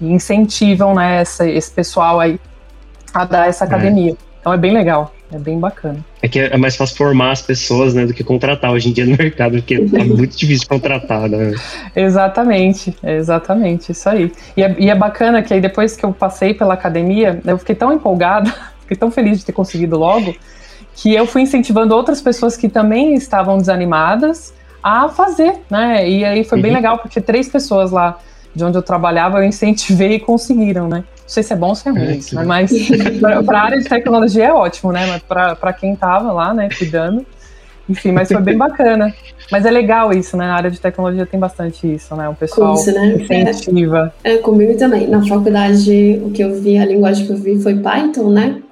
e 0.00 0.12
incentivam 0.12 0.96
né, 0.96 1.20
essa, 1.20 1.48
esse 1.48 1.70
pessoal 1.70 2.18
aí 2.18 2.40
a 3.14 3.24
dar 3.24 3.46
essa 3.46 3.64
é. 3.64 3.66
academia. 3.68 4.16
Então 4.40 4.52
é 4.52 4.56
bem 4.56 4.72
legal. 4.74 5.12
É 5.32 5.38
bem 5.38 5.58
bacana. 5.58 6.04
É 6.22 6.28
que 6.28 6.38
é 6.38 6.56
mais 6.56 6.76
fácil 6.76 6.96
formar 6.96 7.32
as 7.32 7.42
pessoas, 7.42 7.94
né, 7.94 8.06
do 8.06 8.14
que 8.14 8.22
contratar 8.22 8.70
hoje 8.70 8.88
em 8.88 8.92
dia 8.92 9.04
no 9.04 9.16
mercado, 9.18 9.56
porque 9.56 9.74
é 9.74 10.04
muito 10.04 10.36
difícil 10.36 10.68
contratar, 10.68 11.28
né? 11.28 11.52
Exatamente, 11.94 12.96
exatamente, 13.02 13.90
isso 13.92 14.08
aí. 14.08 14.32
E 14.56 14.62
é, 14.62 14.76
e 14.78 14.88
é 14.88 14.94
bacana 14.94 15.42
que 15.42 15.52
aí 15.52 15.60
depois 15.60 15.96
que 15.96 16.04
eu 16.04 16.12
passei 16.12 16.54
pela 16.54 16.74
academia, 16.74 17.40
eu 17.44 17.58
fiquei 17.58 17.74
tão 17.74 17.92
empolgada, 17.92 18.54
fiquei 18.82 18.96
tão 18.96 19.10
feliz 19.10 19.38
de 19.38 19.44
ter 19.44 19.52
conseguido 19.52 19.98
logo, 19.98 20.34
que 20.94 21.12
eu 21.12 21.26
fui 21.26 21.42
incentivando 21.42 21.94
outras 21.94 22.22
pessoas 22.22 22.56
que 22.56 22.68
também 22.68 23.14
estavam 23.14 23.58
desanimadas 23.58 24.54
a 24.82 25.08
fazer, 25.08 25.56
né? 25.68 26.08
E 26.08 26.24
aí 26.24 26.44
foi 26.44 26.60
bem 26.60 26.70
uhum. 26.70 26.76
legal, 26.76 26.98
porque 26.98 27.20
três 27.20 27.48
pessoas 27.48 27.90
lá 27.90 28.18
de 28.54 28.64
onde 28.64 28.78
eu 28.78 28.82
trabalhava 28.82 29.38
eu 29.38 29.44
incentivei 29.44 30.14
e 30.14 30.20
conseguiram, 30.20 30.88
né? 30.88 31.04
Não 31.26 31.30
sei 31.30 31.42
se 31.42 31.52
é 31.52 31.56
bom 31.56 31.70
ou 31.70 31.74
se 31.74 31.88
é 31.88 31.90
ruim, 31.90 32.20
é, 32.20 32.34
né? 32.36 32.44
mas 32.44 32.70
para 33.44 33.58
a 33.58 33.64
área 33.64 33.78
de 33.80 33.88
tecnologia 33.88 34.44
é 34.44 34.52
ótimo, 34.52 34.92
né? 34.92 35.06
Mas 35.06 35.22
para 35.22 35.72
quem 35.72 35.92
estava 35.92 36.30
lá, 36.30 36.54
né, 36.54 36.68
cuidando, 36.78 37.26
enfim, 37.88 38.12
mas 38.12 38.28
foi 38.28 38.40
bem 38.40 38.56
bacana. 38.56 39.12
Mas 39.50 39.66
é 39.66 39.70
legal 39.70 40.12
isso, 40.12 40.36
né? 40.36 40.46
Na 40.46 40.54
área 40.54 40.70
de 40.70 40.80
tecnologia 40.80 41.26
tem 41.26 41.38
bastante 41.38 41.92
isso, 41.92 42.14
né? 42.14 42.28
O 42.28 42.34
pessoal 42.34 42.74
Curso, 42.74 42.92
né? 42.92 43.16
incentiva. 43.16 44.14
É, 44.22 44.34
é, 44.34 44.38
comigo 44.38 44.76
também. 44.76 45.08
Na 45.08 45.24
faculdade, 45.26 46.20
o 46.24 46.30
que 46.30 46.42
eu 46.42 46.54
vi, 46.60 46.78
a 46.78 46.84
linguagem 46.84 47.26
que 47.26 47.32
eu 47.32 47.36
vi 47.36 47.60
foi 47.60 47.74
Python, 47.74 48.30
né? 48.30 48.62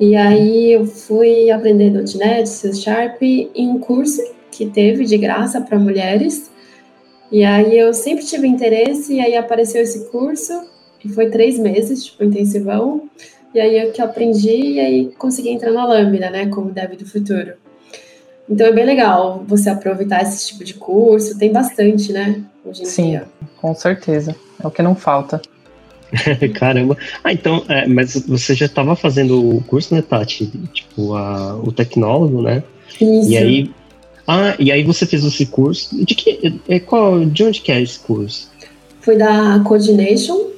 E 0.00 0.16
aí 0.16 0.72
eu 0.72 0.84
fui 0.84 1.50
aprender 1.50 1.90
.NET, 1.90 2.48
C 2.48 2.72
Sharp 2.72 3.22
em 3.22 3.68
um 3.68 3.78
curso 3.78 4.20
que 4.50 4.66
teve 4.66 5.04
de 5.04 5.16
graça 5.16 5.60
para 5.60 5.78
mulheres. 5.78 6.50
E 7.30 7.44
aí 7.44 7.78
eu 7.78 7.92
sempre 7.92 8.24
tive 8.24 8.48
interesse, 8.48 9.14
e 9.14 9.20
aí 9.20 9.36
apareceu 9.36 9.82
esse 9.82 10.08
curso, 10.10 10.52
e 11.04 11.08
foi 11.08 11.30
três 11.30 11.58
meses, 11.58 12.04
tipo, 12.06 12.24
intensivão. 12.24 13.08
E 13.54 13.60
aí 13.60 13.78
eu 13.78 13.92
que 13.92 14.02
aprendi, 14.02 14.74
e 14.74 14.80
aí 14.80 15.12
consegui 15.18 15.50
entrar 15.50 15.72
na 15.72 15.86
Lambda, 15.86 16.30
né, 16.30 16.46
como 16.46 16.70
dev 16.70 16.96
do 16.96 17.06
futuro. 17.06 17.52
Então 18.48 18.66
é 18.66 18.72
bem 18.72 18.84
legal 18.84 19.44
você 19.46 19.68
aproveitar 19.68 20.22
esse 20.22 20.48
tipo 20.48 20.64
de 20.64 20.74
curso, 20.74 21.38
tem 21.38 21.52
bastante, 21.52 22.12
né, 22.12 22.42
hoje 22.64 22.82
em 22.82 22.86
Sim, 22.86 23.10
dia. 23.10 23.24
com 23.60 23.74
certeza, 23.74 24.34
é 24.62 24.66
o 24.66 24.70
que 24.70 24.82
não 24.82 24.94
falta. 24.94 25.40
Caramba. 26.54 26.96
Ah, 27.22 27.32
então, 27.32 27.62
é, 27.68 27.86
mas 27.86 28.14
você 28.26 28.54
já 28.54 28.66
estava 28.66 28.96
fazendo 28.96 29.56
o 29.56 29.62
curso, 29.64 29.94
né, 29.94 30.02
Tati? 30.02 30.46
Tipo, 30.72 31.14
a, 31.14 31.56
o 31.56 31.70
tecnólogo, 31.70 32.40
né? 32.40 32.62
Isso. 33.00 33.30
E 33.30 33.36
aí, 33.36 33.70
ah, 34.26 34.54
e 34.58 34.70
aí 34.72 34.82
você 34.82 35.06
fez 35.06 35.24
esse 35.24 35.46
curso. 35.46 36.04
De 36.04 36.14
que, 36.14 36.60
é, 36.68 36.80
qual, 36.80 37.24
de 37.24 37.44
onde 37.44 37.60
que 37.60 37.72
é 37.72 37.80
esse 37.80 37.98
curso? 37.98 38.50
Foi 39.00 39.16
da 39.16 39.58
Coordination. 39.60 40.57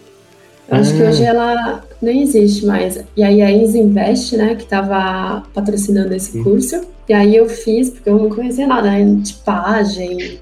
Acho 0.70 0.94
que 0.94 1.02
ah. 1.02 1.08
hoje 1.08 1.24
ela 1.24 1.84
nem 2.00 2.22
existe 2.22 2.64
mais. 2.64 3.02
E 3.16 3.24
aí 3.24 3.42
a 3.42 3.50
Invest, 3.50 4.36
né, 4.36 4.54
que 4.54 4.62
estava 4.62 5.42
patrocinando 5.52 6.14
esse 6.14 6.38
uhum. 6.38 6.44
curso. 6.44 6.80
E 7.08 7.12
aí 7.12 7.34
eu 7.34 7.48
fiz, 7.48 7.90
porque 7.90 8.08
eu 8.08 8.16
não 8.16 8.28
conhecia 8.30 8.66
nada, 8.66 8.88
né, 8.90 9.20
tipagem, 9.24 10.38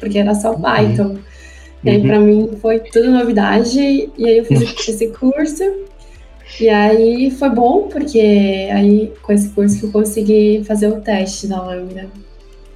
porque 0.00 0.18
era 0.18 0.34
só 0.34 0.52
uhum. 0.52 0.60
Python. 0.60 1.16
E 1.84 1.90
aí, 1.90 2.02
para 2.02 2.18
mim, 2.18 2.50
foi 2.60 2.80
tudo 2.80 3.12
novidade. 3.12 3.78
E 4.18 4.26
aí, 4.26 4.38
eu 4.38 4.44
fiz 4.44 4.62
esse 4.88 5.08
curso. 5.08 5.62
E 6.60 6.68
aí, 6.68 7.30
foi 7.30 7.50
bom, 7.50 7.88
porque 7.88 8.18
aí, 8.72 9.12
com 9.22 9.32
esse 9.32 9.48
curso, 9.50 9.86
eu 9.86 9.92
consegui 9.92 10.64
fazer 10.66 10.88
o 10.88 11.00
teste 11.00 11.46
da 11.46 11.62
Lambda. 11.62 12.06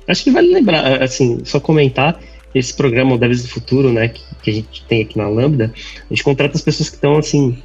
Acho 0.06 0.22
que 0.22 0.30
vale 0.30 0.54
lembrar, 0.54 1.02
assim, 1.02 1.40
só 1.44 1.58
comentar 1.58 2.20
esse 2.54 2.74
programa, 2.74 3.14
o 3.14 3.18
Devs 3.18 3.42
do 3.42 3.48
Futuro, 3.48 3.92
né, 3.92 4.08
que, 4.08 4.20
que, 4.42 4.50
a 4.50 4.54
gente 4.54 4.84
tem 4.88 5.02
aqui 5.02 5.16
na 5.16 5.28
Lambda, 5.28 5.72
a 5.74 6.14
gente 6.14 6.22
contrata 6.22 6.56
as 6.56 6.62
pessoas 6.62 6.88
que 6.88 6.96
estão, 6.96 7.16
assim, 7.16 7.56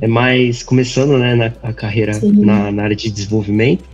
é 0.00 0.06
mais 0.06 0.62
começando, 0.62 1.18
né, 1.18 1.34
na 1.34 1.52
a 1.62 1.72
carreira 1.72 2.12
na, 2.22 2.72
na, 2.72 2.82
área 2.84 2.96
de 2.96 3.10
desenvolvimento. 3.10 3.84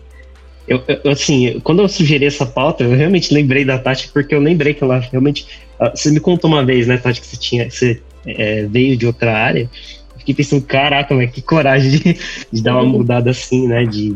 Eu, 0.67 0.83
eu, 0.87 1.11
assim, 1.11 1.61
quando 1.65 1.83
eu 1.83 1.89
sugeri 1.89 2.25
essa 2.25 2.47
pauta, 2.47 2.85
eu 2.85 2.95
realmente 2.95 3.33
lembrei 3.33 3.65
da 3.65 3.79
Tati, 3.79 4.09
porque 4.13 4.35
eu 4.35 4.41
lembrei 4.41 4.75
que 4.75 4.85
ela 4.85 4.99
realmente 4.99 5.47
ah, 5.79 5.93
você 5.95 6.11
me 6.11 6.21
contou 6.21 6.51
uma 6.51 6.65
vez, 6.65 6.87
né, 6.87 6.97
Tati, 6.97 7.21
que 7.21 7.27
você 7.27 7.37
tinha, 7.37 7.71
você 7.71 8.01
é, 8.27 8.65
veio 8.67 8.97
de 8.97 9.07
outra 9.07 9.37
área. 9.37 9.71
Eu 10.13 10.19
fiquei 10.19 10.35
pensando, 10.35 10.63
caraca, 10.63 11.15
mas 11.15 11.31
que 11.31 11.41
coragem 11.41 11.91
de, 11.91 12.19
de 12.53 12.63
dar 12.63 12.75
uma 12.75 12.85
mudada 12.85 13.31
assim, 13.31 13.67
né, 13.67 13.85
de, 13.85 14.15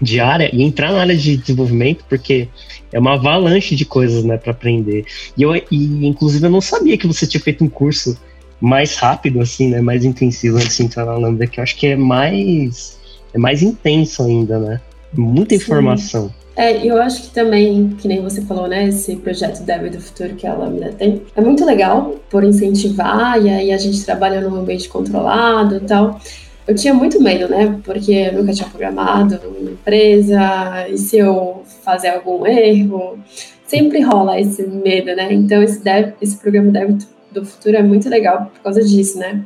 de 0.00 0.20
área 0.20 0.50
e 0.52 0.62
entrar 0.62 0.92
na 0.92 1.00
área 1.00 1.16
de 1.16 1.36
desenvolvimento, 1.36 2.04
porque 2.08 2.48
é 2.92 2.98
uma 2.98 3.14
avalanche 3.14 3.74
de 3.74 3.84
coisas, 3.84 4.24
né, 4.24 4.36
para 4.36 4.52
aprender. 4.52 5.04
E 5.36 5.42
eu, 5.42 5.54
e 5.54 6.06
inclusive 6.06 6.46
eu 6.46 6.50
não 6.50 6.60
sabia 6.60 6.98
que 6.98 7.06
você 7.06 7.26
tinha 7.26 7.40
feito 7.40 7.64
um 7.64 7.68
curso 7.68 8.18
mais 8.60 8.96
rápido, 8.96 9.40
assim, 9.40 9.68
né, 9.68 9.80
mais 9.80 10.04
intensivo 10.04 10.56
antes 10.56 10.76
de 10.76 10.82
entrar 10.82 11.04
na 11.04 11.16
Lambda, 11.16 11.46
que 11.46 11.60
eu 11.60 11.62
acho 11.62 11.76
que 11.76 11.88
é 11.88 11.96
mais 11.96 12.98
é 13.32 13.38
mais 13.38 13.62
intenso 13.62 14.22
ainda, 14.22 14.58
né? 14.58 14.80
Muita 15.12 15.54
informação. 15.54 16.28
Sim. 16.28 16.34
É, 16.56 16.86
eu 16.86 17.02
acho 17.02 17.22
que 17.22 17.30
também, 17.30 17.96
que 17.98 18.06
nem 18.06 18.22
você 18.22 18.40
falou, 18.42 18.68
né, 18.68 18.88
esse 18.88 19.16
projeto 19.16 19.64
Dev 19.64 19.90
do 19.90 20.00
Futuro 20.00 20.36
que 20.36 20.46
a 20.46 20.54
Lambda 20.54 20.92
tem, 20.92 21.22
é 21.34 21.40
muito 21.40 21.64
legal 21.64 22.14
por 22.30 22.44
incentivar, 22.44 23.44
e 23.44 23.50
aí 23.50 23.72
a 23.72 23.76
gente 23.76 24.04
trabalha 24.04 24.40
num 24.40 24.54
ambiente 24.54 24.88
controlado 24.88 25.76
e 25.76 25.80
tal. 25.80 26.20
Eu 26.66 26.74
tinha 26.74 26.94
muito 26.94 27.22
medo, 27.22 27.48
né, 27.48 27.78
porque 27.84 28.12
eu 28.12 28.32
nunca 28.32 28.52
tinha 28.52 28.68
programado 28.68 29.38
uma 29.58 29.70
empresa, 29.70 30.88
e 30.88 30.96
se 30.96 31.18
eu 31.18 31.62
fazer 31.82 32.08
algum 32.08 32.46
erro, 32.46 33.18
sempre 33.66 34.00
rola 34.00 34.40
esse 34.40 34.66
medo, 34.66 35.14
né, 35.14 35.32
então 35.32 35.62
esse, 35.62 35.84
dev, 35.84 36.12
esse 36.22 36.38
programa 36.38 36.70
Dev 36.70 36.98
do 37.32 37.44
Futuro 37.44 37.76
é 37.76 37.82
muito 37.82 38.08
legal 38.08 38.46
por 38.46 38.62
causa 38.62 38.82
disso, 38.82 39.18
né, 39.18 39.44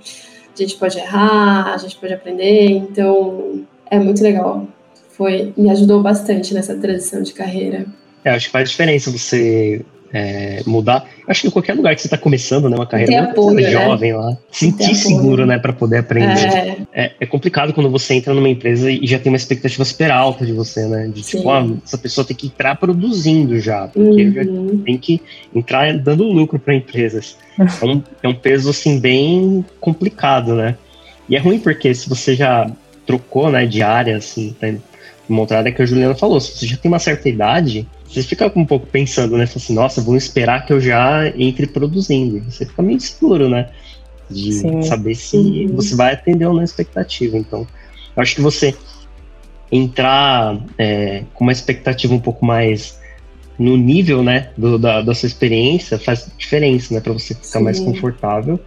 a 0.59 0.62
gente 0.62 0.76
pode 0.76 0.98
errar, 0.98 1.74
a 1.74 1.76
gente 1.76 1.96
pode 1.96 2.12
aprender, 2.12 2.70
então 2.70 3.64
é 3.90 3.98
muito 3.98 4.22
legal. 4.22 4.66
Foi 5.11 5.52
me 5.57 5.70
ajudou 5.70 6.02
bastante 6.02 6.54
nessa 6.54 6.76
transição 6.76 7.22
de 7.22 7.33
carreira. 7.33 7.87
É, 8.24 8.31
acho 8.31 8.46
que 8.46 8.52
faz 8.52 8.70
diferença 8.70 9.11
você 9.11 9.85
é, 10.12 10.62
mudar. 10.66 11.05
Acho 11.27 11.42
que 11.42 11.49
em 11.49 11.51
qualquer 11.51 11.75
lugar 11.75 11.94
que 11.94 12.01
você 12.01 12.07
está 12.07 12.16
começando, 12.16 12.68
né, 12.68 12.77
uma 12.77 12.87
carreira 12.87 13.12
Tem 13.12 13.21
apoio, 13.21 13.57
né? 13.57 13.71
jovem 13.71 14.14
lá, 14.14 14.37
sentir 14.51 14.94
seguro, 14.94 15.44
né, 15.44 15.59
para 15.59 15.73
poder 15.73 15.99
aprender. 15.99 16.47
É. 16.47 16.77
é. 16.92 17.12
É, 17.21 17.27
complicado 17.27 17.73
quando 17.73 17.90
você 17.90 18.14
entra 18.14 18.33
numa 18.33 18.49
empresa 18.49 18.90
e 18.90 19.07
já 19.07 19.18
tem 19.18 19.31
uma 19.31 19.37
expectativa 19.37 19.85
super 19.85 20.11
alta 20.11 20.47
de 20.47 20.53
você, 20.53 20.87
né, 20.87 21.09
de 21.12 21.23
tipo, 21.23 21.51
ah, 21.51 21.66
essa 21.85 21.99
pessoa 21.99 22.25
tem 22.25 22.37
que 22.37 22.47
entrar 22.47 22.77
produzindo 22.77 23.59
já, 23.61 23.88
porque 23.88 24.25
uhum. 24.25 24.33
já 24.33 24.85
tem 24.85 24.99
que 24.99 25.21
entrar 25.55 25.97
dando 25.99 26.25
lucro 26.25 26.59
para 26.59 26.75
empresas. 26.75 27.37
É 27.59 27.62
um, 27.85 28.03
é 28.23 28.29
um 28.29 28.35
peso 28.35 28.71
assim 28.71 28.99
bem 28.99 29.64
complicado, 29.81 30.55
né? 30.55 30.77
E 31.29 31.37
é 31.37 31.38
ruim 31.38 31.59
porque 31.59 31.94
se 31.94 32.09
você 32.09 32.35
já 32.35 32.71
trocou, 33.07 33.51
né, 33.51 33.66
de 33.66 33.83
área, 33.83 34.16
assim, 34.16 34.55
tá 34.59 34.66
montada 35.29 35.71
que 35.71 35.83
a 35.83 35.87
Juliana 35.87 36.14
falou, 36.14 36.40
se 36.40 36.53
você 36.53 36.66
já 36.66 36.77
tem 36.77 36.90
uma 36.90 36.99
certa 36.99 37.29
idade, 37.29 37.87
você 38.09 38.23
fica 38.23 38.51
um 38.57 38.64
pouco 38.64 38.87
pensando, 38.87 39.37
né? 39.37 39.44
Assim, 39.44 39.75
nossa, 39.75 40.01
vou 40.01 40.16
esperar 40.16 40.64
que 40.64 40.73
eu 40.73 40.81
já 40.81 41.29
entre 41.37 41.66
produzindo. 41.66 42.42
Você 42.51 42.64
fica 42.64 42.83
meio 42.83 43.01
seguro, 43.01 43.49
né? 43.49 43.68
De 44.31 44.53
Sim. 44.53 44.83
saber 44.83 45.14
se 45.14 45.37
uhum. 45.37 45.77
você 45.77 45.94
vai 45.94 46.14
atender 46.14 46.47
ou 46.47 46.55
não 46.55 46.61
a 46.61 46.64
expectativa. 46.64 47.37
Então, 47.37 47.66
eu 48.16 48.23
acho 48.23 48.35
que 48.35 48.40
você 48.40 48.75
entrar 49.71 50.59
é, 50.79 51.25
com 51.35 51.44
uma 51.44 51.53
expectativa 51.53 52.14
um 52.14 52.21
pouco 52.21 52.44
mais 52.44 52.99
no 53.59 53.77
nível, 53.77 54.23
né, 54.23 54.51
do, 54.57 54.79
da, 54.79 55.03
da 55.03 55.14
sua 55.14 55.27
experiência 55.27 55.99
faz 55.99 56.31
diferença, 56.38 56.94
né, 56.94 57.01
para 57.01 57.12
você 57.12 57.35
ficar 57.35 57.59
Sim. 57.59 57.64
mais 57.64 57.81
confortável 57.81 58.59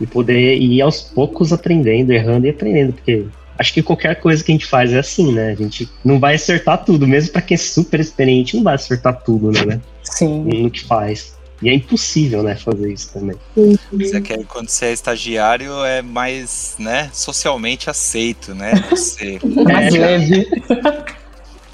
e 0.00 0.06
poder 0.06 0.56
ir 0.56 0.80
aos 0.80 1.02
poucos 1.02 1.52
aprendendo, 1.52 2.12
errando 2.12 2.46
e 2.46 2.50
aprendendo, 2.50 2.92
porque 2.92 3.26
acho 3.58 3.74
que 3.74 3.82
qualquer 3.82 4.20
coisa 4.20 4.42
que 4.42 4.52
a 4.52 4.54
gente 4.54 4.66
faz 4.66 4.92
é 4.92 4.98
assim, 4.98 5.32
né? 5.32 5.50
A 5.50 5.54
gente 5.54 5.90
não 6.04 6.20
vai 6.20 6.36
acertar 6.36 6.84
tudo, 6.84 7.06
mesmo 7.06 7.32
para 7.32 7.42
quem 7.42 7.56
é 7.56 7.58
super 7.58 7.98
experiente, 7.98 8.56
não 8.56 8.62
vai 8.62 8.76
acertar 8.76 9.22
tudo, 9.22 9.50
né? 9.66 9.80
Sim. 10.02 10.44
No 10.44 10.70
que 10.70 10.84
faz. 10.84 11.36
E 11.60 11.68
é 11.68 11.74
impossível, 11.74 12.42
né, 12.44 12.54
fazer 12.54 12.92
isso 12.92 13.12
também. 13.12 13.36
Mas 13.90 14.14
é 14.14 14.20
que 14.20 14.44
quando 14.44 14.68
você 14.68 14.86
é 14.86 14.92
estagiário 14.92 15.84
é 15.84 16.00
mais, 16.00 16.76
né, 16.78 17.10
socialmente 17.12 17.90
aceito, 17.90 18.54
né? 18.54 18.72
Você. 18.88 19.40
mais 19.64 19.92
leve. 19.92 20.46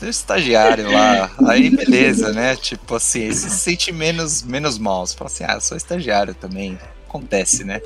Tem 0.01 0.09
estagiário 0.09 0.91
lá, 0.91 1.31
aí 1.47 1.69
beleza, 1.69 2.33
né? 2.33 2.57
Tipo 2.57 2.97
assim, 2.97 3.31
você 3.31 3.51
se 3.51 3.59
sente 3.59 3.93
menos, 3.93 4.43
menos 4.43 4.79
mal. 4.79 5.07
Você 5.07 5.15
fala 5.15 5.31
assim, 5.31 5.45
ah, 5.47 5.55
eu 5.55 5.61
sou 5.61 5.77
estagiário 5.77 6.35
também 6.35 6.79
acontece, 7.15 7.63
né? 7.63 7.81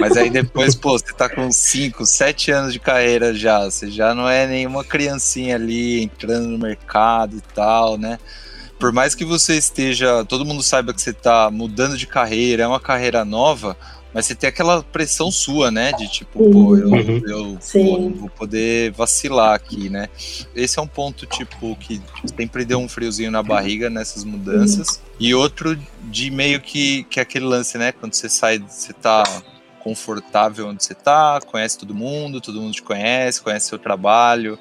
Mas 0.00 0.16
aí 0.16 0.28
depois, 0.28 0.74
pô, 0.74 0.98
você 0.98 1.12
tá 1.12 1.28
com 1.28 1.50
5, 1.50 2.04
7 2.04 2.50
anos 2.50 2.72
de 2.72 2.80
carreira 2.80 3.32
já, 3.32 3.64
você 3.64 3.88
já 3.88 4.14
não 4.14 4.28
é 4.28 4.46
nenhuma 4.46 4.82
criancinha 4.82 5.54
ali 5.54 6.02
entrando 6.02 6.48
no 6.48 6.58
mercado 6.58 7.36
e 7.36 7.40
tal, 7.54 7.96
né? 7.96 8.18
Por 8.78 8.92
mais 8.92 9.14
que 9.14 9.24
você 9.24 9.56
esteja, 9.56 10.24
todo 10.24 10.44
mundo 10.44 10.62
saiba 10.62 10.92
que 10.92 11.00
você 11.00 11.12
tá 11.12 11.50
mudando 11.50 11.96
de 11.96 12.06
carreira, 12.06 12.64
é 12.64 12.66
uma 12.66 12.80
carreira 12.80 13.24
nova, 13.24 13.76
mas 14.14 14.26
você 14.26 14.34
tem 14.34 14.48
aquela 14.48 14.80
pressão 14.80 15.30
sua, 15.32 15.72
né? 15.72 15.90
De 15.92 16.08
tipo, 16.08 16.40
uhum. 16.40 16.52
pô, 16.52 16.76
eu, 16.76 16.88
uhum. 16.88 17.22
eu 17.26 17.58
pô, 17.72 18.10
vou 18.10 18.30
poder 18.30 18.92
vacilar 18.92 19.54
aqui, 19.54 19.90
né? 19.90 20.08
Esse 20.54 20.78
é 20.78 20.82
um 20.82 20.86
ponto, 20.86 21.26
tipo, 21.26 21.74
que 21.76 22.00
sempre 22.36 22.64
deu 22.64 22.78
um 22.78 22.88
friozinho 22.88 23.32
na 23.32 23.42
barriga 23.42 23.90
nessas 23.90 24.22
mudanças. 24.22 24.96
Uhum. 24.96 25.02
E 25.18 25.34
outro 25.34 25.76
de 26.04 26.30
meio 26.30 26.60
que, 26.60 27.02
que 27.04 27.18
é 27.18 27.22
aquele 27.24 27.44
lance, 27.44 27.76
né? 27.76 27.90
Quando 27.90 28.14
você 28.14 28.28
sai, 28.28 28.60
você 28.60 28.92
tá 28.92 29.24
confortável 29.80 30.68
onde 30.68 30.82
você 30.82 30.94
tá, 30.94 31.40
conhece 31.44 31.76
todo 31.76 31.94
mundo, 31.94 32.40
todo 32.40 32.60
mundo 32.60 32.72
te 32.72 32.82
conhece, 32.82 33.42
conhece 33.42 33.66
seu 33.66 33.78
trabalho, 33.78 34.58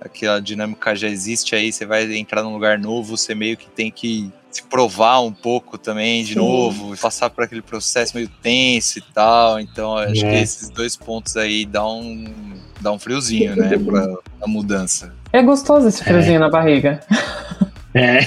aquela 0.00 0.40
dinâmica 0.40 0.94
já 0.96 1.08
existe 1.08 1.54
aí, 1.54 1.70
você 1.70 1.84
vai 1.84 2.10
entrar 2.16 2.42
num 2.42 2.54
lugar 2.54 2.78
novo, 2.78 3.16
você 3.16 3.34
meio 3.34 3.56
que 3.56 3.68
tem 3.68 3.90
que 3.90 4.32
se 4.52 4.62
provar 4.64 5.20
um 5.20 5.32
pouco 5.32 5.78
também 5.78 6.22
de 6.22 6.34
Sim. 6.34 6.40
novo, 6.40 6.96
passar 6.98 7.30
por 7.30 7.44
aquele 7.44 7.62
processo 7.62 8.14
meio 8.14 8.28
tenso 8.42 8.98
e 8.98 9.02
tal. 9.14 9.58
Então, 9.58 9.96
acho 9.96 10.24
é. 10.26 10.30
que 10.30 10.36
esses 10.36 10.68
dois 10.68 10.96
pontos 10.96 11.36
aí 11.36 11.64
dão 11.64 12.00
um, 12.00 12.54
dá 12.80 12.92
um 12.92 12.98
friozinho, 12.98 13.56
né, 13.56 13.78
pra 13.78 14.06
a 14.40 14.46
mudança. 14.46 15.14
É 15.32 15.42
gostoso 15.42 15.88
esse 15.88 16.04
friozinho 16.04 16.36
é. 16.36 16.40
na 16.40 16.50
barriga. 16.50 17.00
É. 17.94 18.20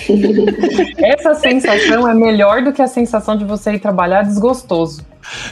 Essa 1.01 1.33
sensação 1.33 2.07
é 2.07 2.13
melhor 2.13 2.63
do 2.63 2.71
que 2.71 2.83
a 2.83 2.87
sensação 2.87 3.35
de 3.35 3.43
você 3.43 3.73
ir 3.73 3.79
trabalhar 3.79 4.21
desgostoso. 4.21 5.03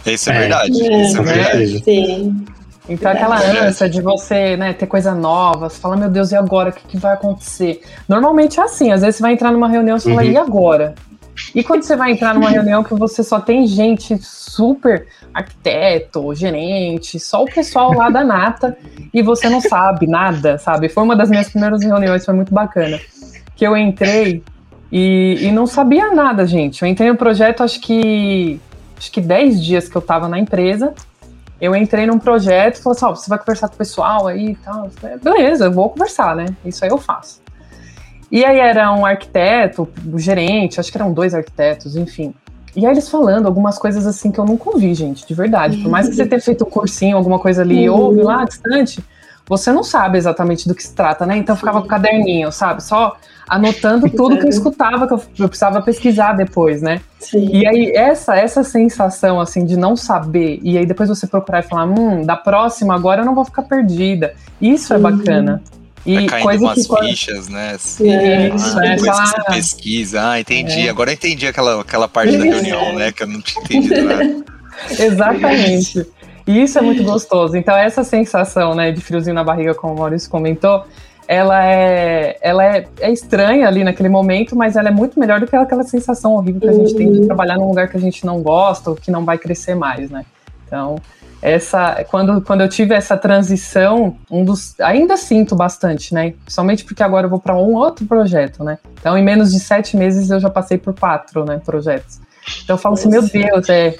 Isso 0.05 0.29
é, 0.29 0.35
é. 0.35 0.39
verdade. 0.39 0.87
É. 0.87 1.01
Isso 1.01 1.17
é 1.17 1.23
verdade. 1.23 1.83
Sim. 1.83 2.45
Então, 2.87 3.11
aquela 3.11 3.37
ânsia 3.37 3.89
de 3.89 4.01
você 4.01 4.57
né, 4.57 4.73
ter 4.73 4.87
coisa 4.87 5.15
nova, 5.15 5.69
você 5.69 5.79
fala, 5.79 5.95
meu 5.95 6.09
Deus, 6.09 6.31
e 6.31 6.35
agora? 6.35 6.69
O 6.69 6.73
que, 6.73 6.85
que 6.85 6.97
vai 6.97 7.13
acontecer? 7.13 7.81
Normalmente 8.09 8.59
é 8.59 8.63
assim, 8.63 8.91
às 8.91 9.01
vezes 9.01 9.15
você 9.17 9.21
vai 9.21 9.33
entrar 9.33 9.51
numa 9.51 9.69
reunião 9.69 9.95
e 9.95 10.01
você 10.01 10.09
uhum. 10.09 10.15
fala, 10.15 10.27
e 10.27 10.37
agora? 10.37 10.93
E 11.55 11.63
quando 11.63 11.83
você 11.83 11.95
vai 11.95 12.11
entrar 12.11 12.33
numa 12.33 12.49
reunião 12.49 12.83
que 12.83 12.93
você 12.93 13.23
só 13.23 13.39
tem 13.39 13.65
gente 13.65 14.17
super 14.21 15.07
arquiteto, 15.33 16.33
gerente, 16.35 17.19
só 17.19 17.43
o 17.43 17.45
pessoal 17.45 17.93
lá 17.93 18.09
da 18.09 18.23
nata, 18.23 18.77
e 19.13 19.21
você 19.21 19.49
não 19.49 19.61
sabe 19.61 20.05
nada, 20.05 20.57
sabe? 20.57 20.89
Foi 20.89 21.03
uma 21.03 21.15
das 21.15 21.29
minhas 21.29 21.49
primeiras 21.49 21.83
reuniões, 21.83 22.25
foi 22.25 22.33
muito 22.33 22.53
bacana. 22.53 22.99
Que 23.55 23.65
eu 23.65 23.75
entrei 23.75 24.43
e, 24.91 25.39
e 25.41 25.51
não 25.51 25.65
sabia 25.65 26.13
nada, 26.13 26.45
gente. 26.45 26.83
Eu 26.83 26.87
entrei 26.87 27.09
no 27.09 27.17
projeto, 27.17 27.63
acho 27.63 27.79
que 27.79 28.59
acho 28.95 29.11
que 29.11 29.19
10 29.19 29.63
dias 29.63 29.89
que 29.89 29.95
eu 29.95 30.01
tava 30.01 30.27
na 30.27 30.37
empresa. 30.37 30.93
Eu 31.61 31.75
entrei 31.75 32.05
num 32.05 32.19
projeto 32.19 32.81
falei 32.81 32.97
assim: 32.97 33.05
oh, 33.05 33.15
você 33.15 33.29
vai 33.29 33.39
conversar 33.39 33.67
com 33.67 33.75
o 33.75 33.77
pessoal 33.77 34.27
aí 34.27 34.51
e 34.51 34.55
tal. 34.55 34.89
Falei, 34.89 35.17
Beleza, 35.17 35.65
eu 35.65 35.71
vou 35.71 35.89
conversar, 35.89 36.35
né? 36.35 36.45
Isso 36.65 36.83
aí 36.83 36.91
eu 36.91 36.97
faço. 36.97 37.41
E 38.31 38.43
aí 38.43 38.59
era 38.59 38.91
um 38.91 39.05
arquiteto, 39.05 39.87
o 40.11 40.17
gerente, 40.17 40.79
acho 40.79 40.91
que 40.91 40.97
eram 40.97 41.13
dois 41.13 41.35
arquitetos, 41.35 41.95
enfim. 41.95 42.33
E 42.75 42.85
aí 42.85 42.91
eles 42.91 43.07
falando 43.07 43.45
algumas 43.45 43.77
coisas 43.77 44.07
assim 44.07 44.31
que 44.31 44.39
eu 44.39 44.45
nunca 44.45 44.71
ouvi, 44.71 44.93
gente, 44.95 45.27
de 45.27 45.33
verdade. 45.35 45.77
Por 45.77 45.91
mais 45.91 46.09
que 46.09 46.15
você 46.15 46.25
tenha 46.25 46.41
feito 46.41 46.65
um 46.65 46.69
cursinho, 46.69 47.15
alguma 47.15 47.37
coisa 47.37 47.61
ali, 47.61 47.87
uhum. 47.87 47.95
ouve 47.95 48.23
lá 48.23 48.43
distante, 48.43 49.03
você 49.47 49.71
não 49.71 49.83
sabe 49.83 50.17
exatamente 50.17 50.67
do 50.67 50.73
que 50.73 50.81
se 50.81 50.93
trata, 50.95 51.25
né? 51.25 51.37
Então 51.37 51.53
eu 51.53 51.59
ficava 51.59 51.79
com 51.79 51.85
o 51.85 51.89
caderninho, 51.89 52.51
sabe? 52.51 52.81
Só 52.83 53.15
anotando 53.47 54.09
tudo 54.09 54.37
que 54.37 54.45
eu 54.45 54.49
escutava, 54.49 55.07
que 55.07 55.13
eu, 55.13 55.21
eu 55.39 55.47
precisava 55.47 55.81
pesquisar 55.81 56.33
depois, 56.33 56.81
né? 56.81 57.01
Sim. 57.19 57.49
E 57.51 57.65
aí, 57.65 57.91
essa, 57.91 58.35
essa 58.35 58.63
sensação, 58.63 59.39
assim, 59.39 59.65
de 59.65 59.77
não 59.77 59.95
saber, 59.95 60.59
e 60.61 60.77
aí 60.77 60.85
depois 60.85 61.09
você 61.09 61.27
procurar 61.27 61.59
e 61.59 61.63
falar, 61.63 61.85
hum, 61.85 62.25
da 62.25 62.35
próxima 62.35 62.95
agora 62.95 63.21
eu 63.21 63.25
não 63.25 63.35
vou 63.35 63.45
ficar 63.45 63.63
perdida. 63.63 64.33
Isso 64.61 64.93
é 64.93 64.97
bacana. 64.97 65.61
E 66.05 66.27
Vai 66.27 66.41
coisa 66.41 66.63
umas 66.65 66.85
que 66.85 66.99
fichas, 66.99 67.47
né? 67.47 67.77
Sim, 67.79 68.09
Isso, 68.53 68.77
ah, 68.77 68.81
depois 68.81 69.19
que 69.19 69.27
você 69.27 69.43
pesquisa, 69.47 70.31
ah, 70.31 70.39
entendi. 70.39 70.87
É. 70.87 70.89
Agora 70.89 71.11
eu 71.11 71.13
entendi 71.13 71.47
aquela, 71.47 71.79
aquela 71.79 72.09
parte 72.09 72.37
da 72.37 72.43
reunião, 72.43 72.93
né? 72.93 73.11
Que 73.11 73.23
eu 73.23 73.27
não 73.27 73.41
tinha 73.41 73.63
entendido 73.63 74.01
nada. 74.03 74.43
Exatamente. 74.99 76.05
E 76.45 76.61
isso 76.61 76.77
é 76.77 76.81
muito 76.81 77.03
gostoso. 77.03 77.55
Então, 77.55 77.75
essa 77.75 78.03
sensação 78.03 78.75
né, 78.75 78.91
de 78.91 78.99
friozinho 78.99 79.33
na 79.33 79.43
barriga, 79.45 79.73
como 79.73 79.93
o 79.93 79.97
Maurício 79.97 80.29
comentou, 80.29 80.85
ela 81.27 81.65
é, 81.65 82.37
ela 82.41 82.63
é, 82.63 82.87
é, 82.99 83.11
estranha 83.11 83.67
ali 83.67 83.83
naquele 83.83 84.09
momento, 84.09 84.55
mas 84.55 84.75
ela 84.75 84.89
é 84.89 84.91
muito 84.91 85.19
melhor 85.19 85.39
do 85.39 85.47
que 85.47 85.55
aquela 85.55 85.83
sensação 85.83 86.33
horrível 86.33 86.61
que 86.61 86.69
a 86.69 86.73
gente 86.73 86.95
tem 86.95 87.11
de 87.11 87.19
uhum. 87.19 87.25
trabalhar 87.25 87.57
num 87.57 87.67
lugar 87.67 87.87
que 87.87 87.97
a 87.97 87.99
gente 87.99 88.25
não 88.25 88.41
gosta 88.41 88.89
ou 88.89 88.95
que 88.95 89.11
não 89.11 89.23
vai 89.23 89.37
crescer 89.37 89.75
mais, 89.75 90.09
né? 90.09 90.25
Então, 90.65 90.95
essa 91.41 92.05
quando, 92.09 92.41
quando 92.41 92.61
eu 92.61 92.69
tive 92.69 92.95
essa 92.95 93.17
transição, 93.17 94.15
um 94.31 94.45
dos 94.45 94.79
ainda 94.79 95.17
sinto 95.17 95.55
bastante, 95.55 96.13
né? 96.13 96.33
Somente 96.47 96.85
porque 96.85 97.03
agora 97.03 97.25
eu 97.25 97.29
vou 97.29 97.39
para 97.39 97.55
um 97.55 97.73
outro 97.75 98.05
projeto, 98.05 98.63
né? 98.63 98.77
Então, 98.99 99.17
em 99.17 99.23
menos 99.23 99.51
de 99.51 99.59
sete 99.59 99.97
meses 99.97 100.29
eu 100.29 100.39
já 100.39 100.49
passei 100.49 100.77
por 100.77 100.93
quatro, 100.97 101.43
né, 101.43 101.61
projetos. 101.63 102.19
Então, 102.63 102.75
eu 102.75 102.77
falo 102.77 102.95
assim, 102.95 103.09
meu 103.09 103.21
Deus, 103.21 103.69
é 103.69 103.95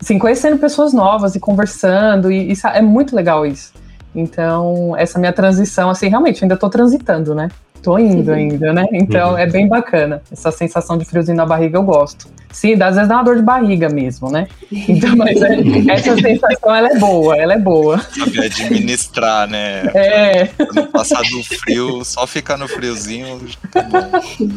assim, 0.00 0.18
conhecendo 0.18 0.58
pessoas 0.58 0.92
novas 0.92 1.34
e 1.34 1.40
conversando 1.40 2.30
e 2.30 2.50
isso 2.50 2.66
é 2.66 2.82
muito 2.82 3.14
legal 3.14 3.46
isso. 3.46 3.72
Então, 4.16 4.96
essa 4.96 5.18
minha 5.18 5.32
transição, 5.32 5.90
assim, 5.90 6.08
realmente, 6.08 6.42
ainda 6.42 6.54
estou 6.54 6.70
transitando, 6.70 7.34
né? 7.34 7.48
Tô 7.82 7.98
indo 7.98 8.32
ainda, 8.32 8.72
né? 8.72 8.86
Então 8.90 9.32
uhum. 9.32 9.38
é 9.38 9.46
bem 9.46 9.68
bacana. 9.68 10.20
Essa 10.32 10.50
sensação 10.50 10.98
de 10.98 11.04
friozinho 11.04 11.36
na 11.36 11.46
barriga 11.46 11.78
eu 11.78 11.84
gosto. 11.84 12.26
Sim, 12.50 12.72
às 12.82 12.94
vezes 12.94 13.08
dá 13.08 13.16
uma 13.16 13.22
dor 13.22 13.36
de 13.36 13.42
barriga 13.42 13.88
mesmo, 13.88 14.30
né? 14.30 14.48
Então, 14.72 15.14
mas 15.14 15.40
é, 15.40 15.60
essa 15.92 16.16
sensação 16.16 16.74
ela 16.74 16.88
é 16.88 16.98
boa, 16.98 17.36
ela 17.36 17.52
é 17.52 17.58
boa. 17.58 17.98
Saber 17.98 18.46
administrar, 18.46 19.48
né? 19.48 19.82
É. 19.94 20.48
Não 20.74 20.86
passar 20.86 21.22
do 21.22 21.44
frio, 21.44 22.04
só 22.04 22.26
ficar 22.26 22.56
no 22.56 22.66
friozinho. 22.66 23.40
Tá 23.70 23.82
bom. 23.82 24.48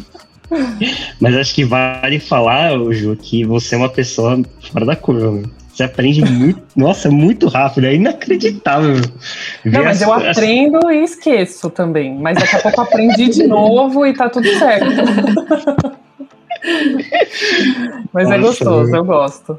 Mas 1.20 1.36
acho 1.36 1.54
que 1.54 1.64
vale 1.64 2.18
falar, 2.18 2.72
Ju, 2.90 3.16
que 3.16 3.44
você 3.44 3.76
é 3.76 3.78
uma 3.78 3.88
pessoa 3.88 4.42
fora 4.72 4.84
da 4.84 4.96
curva, 4.96 5.30
meu. 5.30 5.59
Você 5.72 5.84
aprende 5.84 6.24
muito, 6.24 6.60
nossa, 6.76 7.10
muito 7.10 7.48
rápido, 7.48 7.86
é 7.86 7.94
inacreditável. 7.94 8.96
Não, 9.64 9.84
mas 9.84 10.02
eu 10.02 10.12
aprendo 10.12 10.90
e 10.90 11.04
esqueço 11.04 11.70
também. 11.70 12.14
Mas 12.18 12.38
daqui 12.38 12.56
a 12.56 12.60
pouco 12.60 12.80
aprendi 12.80 13.28
de 13.28 13.46
novo 13.48 14.06
e 14.06 14.12
tá 14.12 14.28
tudo 14.28 14.48
certo. 14.58 14.86
mas 18.12 18.24
nossa, 18.24 18.34
é 18.34 18.38
gostoso, 18.38 18.94
eu 18.96 19.04
gosto. 19.04 19.58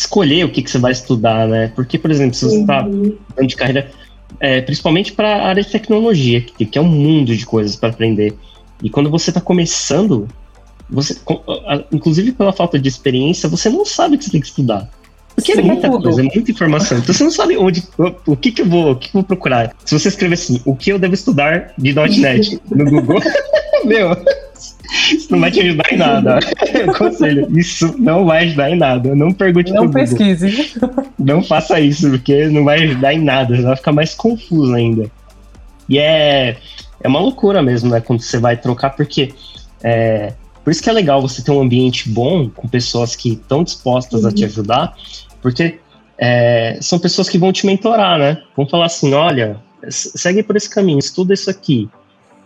escolher 0.00 0.44
o 0.44 0.50
que, 0.50 0.62
que 0.62 0.70
você 0.70 0.78
vai 0.78 0.92
estudar, 0.92 1.46
né? 1.46 1.72
Porque, 1.74 1.98
por 1.98 2.10
exemplo, 2.10 2.34
se 2.34 2.44
você 2.44 2.60
está 2.60 2.84
uhum. 2.84 3.16
de 3.46 3.54
carreira, 3.54 3.90
é, 4.38 4.60
principalmente 4.60 5.12
para 5.12 5.28
a 5.28 5.48
área 5.48 5.62
de 5.62 5.70
tecnologia, 5.70 6.40
que, 6.40 6.64
que 6.64 6.78
é 6.78 6.80
um 6.80 6.88
mundo 6.88 7.36
de 7.36 7.44
coisas 7.44 7.76
para 7.76 7.90
aprender. 7.90 8.34
E 8.82 8.88
quando 8.88 9.10
você 9.10 9.30
está 9.30 9.40
começando, 9.40 10.26
você, 10.88 11.18
inclusive 11.92 12.32
pela 12.32 12.52
falta 12.52 12.78
de 12.78 12.88
experiência, 12.88 13.48
você 13.48 13.68
não 13.68 13.84
sabe 13.84 14.16
o 14.16 14.18
que 14.18 14.24
você 14.24 14.30
tem 14.30 14.40
que 14.40 14.46
estudar. 14.46 14.90
Porque 15.34 15.52
Sim, 15.52 15.60
é 15.60 15.62
muita 15.62 15.90
tudo. 15.90 16.02
coisa, 16.02 16.20
é 16.20 16.24
muita 16.24 16.50
informação. 16.50 16.98
Então 16.98 17.14
você 17.14 17.24
não 17.24 17.30
sabe 17.30 17.56
onde, 17.56 17.82
o 18.26 18.36
que 18.36 18.52
que 18.52 18.62
eu 18.62 18.66
vou, 18.66 18.92
o 18.92 18.96
que, 18.96 19.10
que 19.10 19.16
eu 19.16 19.20
vou 19.20 19.24
procurar. 19.24 19.74
Se 19.84 19.98
você 19.98 20.08
escrever 20.08 20.34
assim, 20.34 20.60
o 20.64 20.74
que 20.74 20.90
eu 20.90 20.98
devo 20.98 21.14
estudar 21.14 21.72
de 21.76 21.92
.NET 21.92 22.60
no 22.70 22.84
Google, 22.84 23.20
meu, 23.84 24.16
isso 25.12 25.30
não 25.30 25.40
vai 25.40 25.50
te 25.50 25.60
ajudar 25.60 25.92
em 25.92 25.96
nada. 25.96 26.38
Conselho, 26.98 27.48
isso 27.58 27.94
não 27.98 28.24
vai 28.24 28.44
ajudar 28.44 28.70
em 28.70 28.76
nada. 28.76 29.14
Não 29.14 29.32
pergunte 29.32 29.72
Não 29.72 29.90
pesquise. 29.90 30.74
Não 31.18 31.42
faça 31.42 31.78
isso, 31.80 32.10
porque 32.10 32.48
não 32.48 32.64
vai 32.64 32.82
ajudar 32.84 33.14
em 33.14 33.22
nada. 33.22 33.56
Você 33.56 33.62
vai 33.62 33.76
ficar 33.76 33.92
mais 33.92 34.14
confuso 34.14 34.74
ainda. 34.74 35.10
E 35.88 35.98
é, 35.98 36.56
é 37.00 37.08
uma 37.08 37.20
loucura 37.20 37.62
mesmo, 37.62 37.90
né? 37.90 38.00
Quando 38.00 38.20
você 38.20 38.38
vai 38.38 38.56
trocar, 38.56 38.90
porque 38.90 39.32
é, 39.82 40.32
por 40.64 40.70
isso 40.70 40.82
que 40.82 40.90
é 40.90 40.92
legal 40.92 41.20
você 41.20 41.42
ter 41.42 41.50
um 41.50 41.60
ambiente 41.60 42.08
bom 42.08 42.48
com 42.48 42.68
pessoas 42.68 43.16
que 43.16 43.32
estão 43.32 43.64
dispostas 43.64 44.22
uhum. 44.22 44.28
a 44.28 44.32
te 44.32 44.42
uhum. 44.42 44.48
ajudar, 44.48 44.96
porque 45.40 45.78
é, 46.18 46.78
são 46.80 46.98
pessoas 46.98 47.28
que 47.28 47.38
vão 47.38 47.52
te 47.52 47.66
mentorar, 47.66 48.18
né? 48.18 48.42
Vão 48.56 48.68
falar 48.68 48.86
assim: 48.86 49.14
olha, 49.14 49.56
segue 49.88 50.42
por 50.42 50.56
esse 50.56 50.68
caminho, 50.68 50.98
estuda 50.98 51.32
isso 51.32 51.50
aqui. 51.50 51.88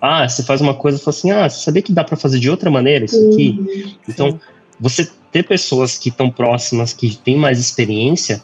Ah, 0.06 0.28
você 0.28 0.42
faz 0.42 0.60
uma 0.60 0.74
coisa 0.74 0.98
e 0.98 1.00
fala 1.00 1.16
assim: 1.16 1.30
ah, 1.30 1.48
você 1.48 1.64
sabia 1.64 1.80
que 1.80 1.90
dá 1.90 2.04
para 2.04 2.14
fazer 2.14 2.38
de 2.38 2.50
outra 2.50 2.70
maneira 2.70 3.06
isso 3.06 3.16
aqui? 3.28 3.58
Uhum. 3.58 3.94
Então, 4.06 4.40
você 4.78 5.10
ter 5.32 5.44
pessoas 5.44 5.96
que 5.96 6.10
estão 6.10 6.30
próximas, 6.30 6.92
que 6.92 7.16
têm 7.16 7.38
mais 7.38 7.58
experiência, 7.58 8.42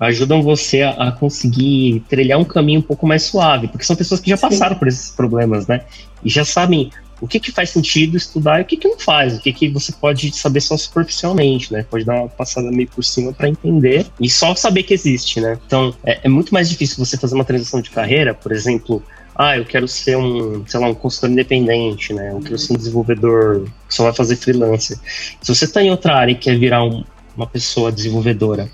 ajudam 0.00 0.42
você 0.42 0.80
a, 0.80 0.90
a, 0.92 1.12
conseguir 1.12 2.02
trilhar 2.08 2.38
um 2.38 2.44
caminho 2.44 2.80
um 2.80 2.82
pouco 2.82 3.06
mais 3.06 3.24
suave, 3.24 3.68
porque 3.68 3.84
são 3.84 3.94
pessoas 3.94 4.20
que 4.20 4.30
já 4.30 4.38
passaram 4.38 4.74
Sim. 4.74 4.78
por 4.78 4.88
esses 4.88 5.10
problemas, 5.10 5.66
né? 5.66 5.82
E 6.24 6.30
já 6.30 6.46
sabem 6.46 6.90
o 7.20 7.28
que, 7.28 7.38
que 7.38 7.52
faz 7.52 7.68
sentido 7.68 8.16
estudar 8.16 8.60
e 8.60 8.62
o 8.62 8.64
que, 8.64 8.78
que 8.78 8.88
não 8.88 8.98
faz, 8.98 9.36
o 9.36 9.40
que, 9.40 9.52
que 9.52 9.68
você 9.68 9.92
pode 9.92 10.34
saber 10.34 10.62
só 10.62 10.78
superficialmente, 10.78 11.70
né? 11.74 11.84
Pode 11.88 12.06
dar 12.06 12.14
uma 12.14 12.28
passada 12.28 12.70
meio 12.70 12.88
por 12.88 13.04
cima 13.04 13.34
para 13.34 13.50
entender 13.50 14.06
e 14.18 14.30
só 14.30 14.54
saber 14.54 14.82
que 14.84 14.94
existe, 14.94 15.42
né? 15.42 15.58
Então, 15.66 15.94
é, 16.04 16.20
é 16.24 16.28
muito 16.28 16.54
mais 16.54 16.70
difícil 16.70 16.96
você 16.96 17.18
fazer 17.18 17.34
uma 17.34 17.44
transição 17.44 17.82
de 17.82 17.90
carreira, 17.90 18.32
por 18.32 18.50
exemplo, 18.50 19.02
ah, 19.34 19.56
eu 19.56 19.64
quero 19.64 19.88
ser 19.88 20.16
um, 20.16 20.66
sei 20.66 20.78
lá, 20.78 20.88
um 20.88 20.94
consultor 20.94 21.30
independente, 21.30 22.12
né? 22.12 22.32
Eu 22.32 22.40
quero 22.40 22.58
ser 22.58 22.74
um 22.74 22.76
desenvolvedor 22.76 23.64
que 23.88 23.94
só 23.94 24.04
vai 24.04 24.12
fazer 24.12 24.36
freelancer. 24.36 24.98
Se 25.40 25.54
você 25.54 25.64
está 25.64 25.82
em 25.82 25.90
outra 25.90 26.14
área 26.14 26.32
e 26.32 26.36
quer 26.36 26.58
virar 26.58 26.84
um, 26.84 27.02
uma 27.36 27.46
pessoa 27.46 27.90
desenvolvedora 27.90 28.68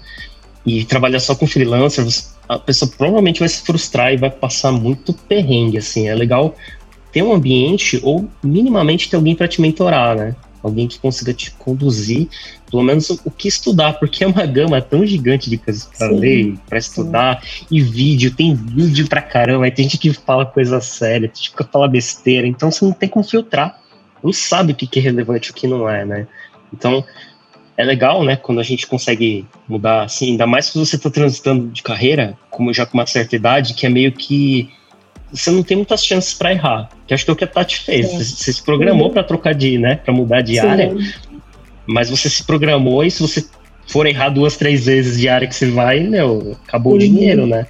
e 0.66 0.84
trabalhar 0.84 1.20
só 1.20 1.34
com 1.34 1.46
freelancer, 1.46 2.06
a 2.48 2.58
pessoa 2.58 2.90
provavelmente 2.90 3.40
vai 3.40 3.48
se 3.48 3.62
frustrar 3.62 4.12
e 4.12 4.16
vai 4.16 4.30
passar 4.30 4.72
muito 4.72 5.12
perrengue, 5.12 5.78
assim. 5.78 6.08
É 6.08 6.14
legal 6.14 6.56
ter 7.12 7.22
um 7.22 7.32
ambiente 7.32 8.00
ou 8.02 8.28
minimamente 8.42 9.08
ter 9.08 9.16
alguém 9.16 9.34
para 9.34 9.48
te 9.48 9.60
mentorar, 9.60 10.16
né? 10.16 10.34
Alguém 10.62 10.86
que 10.88 10.98
consiga 10.98 11.32
te 11.32 11.50
conduzir, 11.52 12.28
pelo 12.70 12.82
menos 12.82 13.08
o, 13.10 13.20
o 13.24 13.30
que 13.30 13.48
estudar, 13.48 13.94
porque 13.94 14.24
é 14.24 14.26
uma 14.26 14.44
gama 14.46 14.80
tão 14.80 15.06
gigante 15.06 15.48
de 15.48 15.58
coisas 15.58 15.88
para 15.96 16.08
ler, 16.10 16.56
para 16.68 16.78
estudar, 16.78 17.42
sim. 17.42 17.66
e 17.70 17.80
vídeo, 17.80 18.34
tem 18.34 18.54
vídeo 18.54 19.08
pra 19.08 19.22
caramba, 19.22 19.64
aí 19.64 19.70
tem 19.70 19.84
gente 19.84 19.98
que 19.98 20.12
fala 20.12 20.44
coisa 20.44 20.80
séria, 20.80 21.28
tem 21.28 21.36
gente 21.36 21.52
que 21.52 21.64
fala 21.64 21.88
besteira, 21.88 22.46
então 22.46 22.70
você 22.70 22.84
não 22.84 22.92
tem 22.92 23.08
como 23.08 23.24
filtrar, 23.24 23.80
não 24.22 24.32
sabe 24.32 24.72
o 24.72 24.76
que 24.76 24.98
é 24.98 25.02
relevante 25.02 25.48
e 25.48 25.50
o 25.52 25.54
que 25.54 25.66
não 25.66 25.88
é, 25.88 26.04
né? 26.04 26.26
Então, 26.72 27.04
é 27.76 27.84
legal, 27.84 28.24
né, 28.24 28.34
quando 28.34 28.60
a 28.60 28.64
gente 28.64 28.86
consegue 28.86 29.46
mudar, 29.68 30.02
assim, 30.02 30.32
ainda 30.32 30.46
mais 30.46 30.66
se 30.66 30.76
você 30.76 30.96
está 30.96 31.08
transitando 31.08 31.68
de 31.68 31.80
carreira, 31.80 32.36
como 32.50 32.74
já 32.74 32.84
com 32.84 32.98
uma 32.98 33.06
certa 33.06 33.36
idade, 33.36 33.74
que 33.74 33.86
é 33.86 33.88
meio 33.88 34.10
que 34.10 34.68
você 35.32 35.50
não 35.50 35.62
tem 35.62 35.76
muitas 35.76 36.04
chances 36.04 36.34
para 36.34 36.52
errar. 36.52 36.88
Que 37.06 37.14
acho 37.14 37.24
que 37.24 37.30
é 37.30 37.34
o 37.34 37.36
que 37.36 37.44
a 37.44 37.48
Tati 37.48 37.78
fez. 37.80 38.06
Você, 38.06 38.24
você, 38.24 38.52
se 38.52 38.62
programou 38.62 39.10
para 39.10 39.22
trocar 39.22 39.54
de, 39.54 39.78
né, 39.78 39.96
para 39.96 40.12
mudar 40.12 40.40
de 40.40 40.54
Sim. 40.54 40.66
área, 40.66 40.96
mas 41.86 42.10
você 42.10 42.28
se 42.28 42.44
programou 42.44 43.04
e 43.04 43.10
se 43.10 43.22
você 43.22 43.44
for 43.86 44.06
errar 44.06 44.28
duas, 44.28 44.56
três 44.56 44.86
vezes 44.86 45.18
de 45.18 45.28
área 45.28 45.48
que 45.48 45.54
você 45.54 45.70
vai, 45.70 46.00
meu, 46.00 46.56
acabou 46.66 46.92
uhum. 46.92 46.98
o 46.98 47.00
dinheiro, 47.00 47.46
né? 47.46 47.66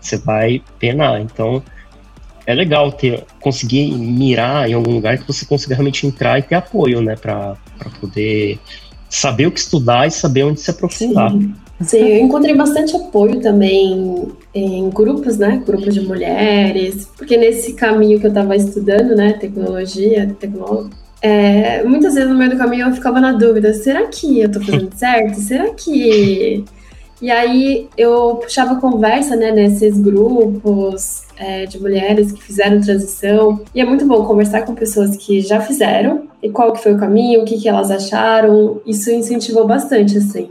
Você 0.00 0.18
vai 0.18 0.62
penar. 0.78 1.20
Então, 1.20 1.62
é 2.46 2.54
legal 2.54 2.92
ter 2.92 3.24
conseguir 3.40 3.90
mirar 3.92 4.68
em 4.68 4.74
algum 4.74 4.92
lugar 4.92 5.16
que 5.16 5.26
você 5.26 5.46
consiga 5.46 5.74
realmente 5.74 6.06
entrar 6.06 6.38
e 6.38 6.42
ter 6.42 6.54
apoio, 6.54 7.00
né, 7.00 7.16
para 7.16 7.56
poder 8.00 8.58
saber 9.08 9.46
o 9.46 9.50
que 9.50 9.60
estudar 9.60 10.06
e 10.06 10.10
saber 10.10 10.44
onde 10.44 10.60
se 10.60 10.70
aprofundar. 10.70 11.30
Sim. 11.30 11.54
Sim, 11.80 11.98
eu 11.98 12.24
encontrei 12.24 12.54
bastante 12.54 12.96
apoio 12.96 13.40
também 13.40 14.32
em 14.54 14.88
grupos, 14.90 15.38
né? 15.38 15.62
Grupos 15.66 15.92
de 15.92 16.00
mulheres, 16.00 17.08
porque 17.16 17.36
nesse 17.36 17.72
caminho 17.74 18.20
que 18.20 18.26
eu 18.26 18.30
estava 18.30 18.54
estudando, 18.56 19.14
né? 19.14 19.32
Tecnologia, 19.34 20.34
tecnolo... 20.38 20.90
É, 21.20 21.82
muitas 21.84 22.14
vezes 22.14 22.28
no 22.28 22.36
meio 22.36 22.50
do 22.50 22.58
caminho 22.58 22.86
eu 22.86 22.92
ficava 22.92 23.18
na 23.18 23.32
dúvida: 23.32 23.72
será 23.72 24.06
que 24.08 24.40
eu 24.40 24.46
estou 24.46 24.62
fazendo 24.62 24.92
certo? 24.94 25.36
Será 25.36 25.70
que. 25.70 26.62
E 27.22 27.30
aí 27.30 27.88
eu 27.96 28.36
puxava 28.36 28.78
conversa, 28.78 29.34
né, 29.34 29.50
nesses 29.50 29.98
grupos 29.98 31.22
é, 31.38 31.64
de 31.64 31.80
mulheres 31.80 32.30
que 32.30 32.42
fizeram 32.42 32.78
transição. 32.78 33.62
E 33.74 33.80
é 33.80 33.84
muito 33.86 34.04
bom 34.04 34.22
conversar 34.26 34.62
com 34.66 34.74
pessoas 34.74 35.16
que 35.16 35.40
já 35.40 35.62
fizeram 35.62 36.24
e 36.42 36.50
qual 36.50 36.74
que 36.74 36.82
foi 36.82 36.92
o 36.92 36.98
caminho, 36.98 37.40
o 37.40 37.44
que, 37.46 37.58
que 37.58 37.68
elas 37.70 37.90
acharam. 37.90 38.82
Isso 38.84 39.10
incentivou 39.10 39.66
bastante, 39.66 40.18
assim 40.18 40.50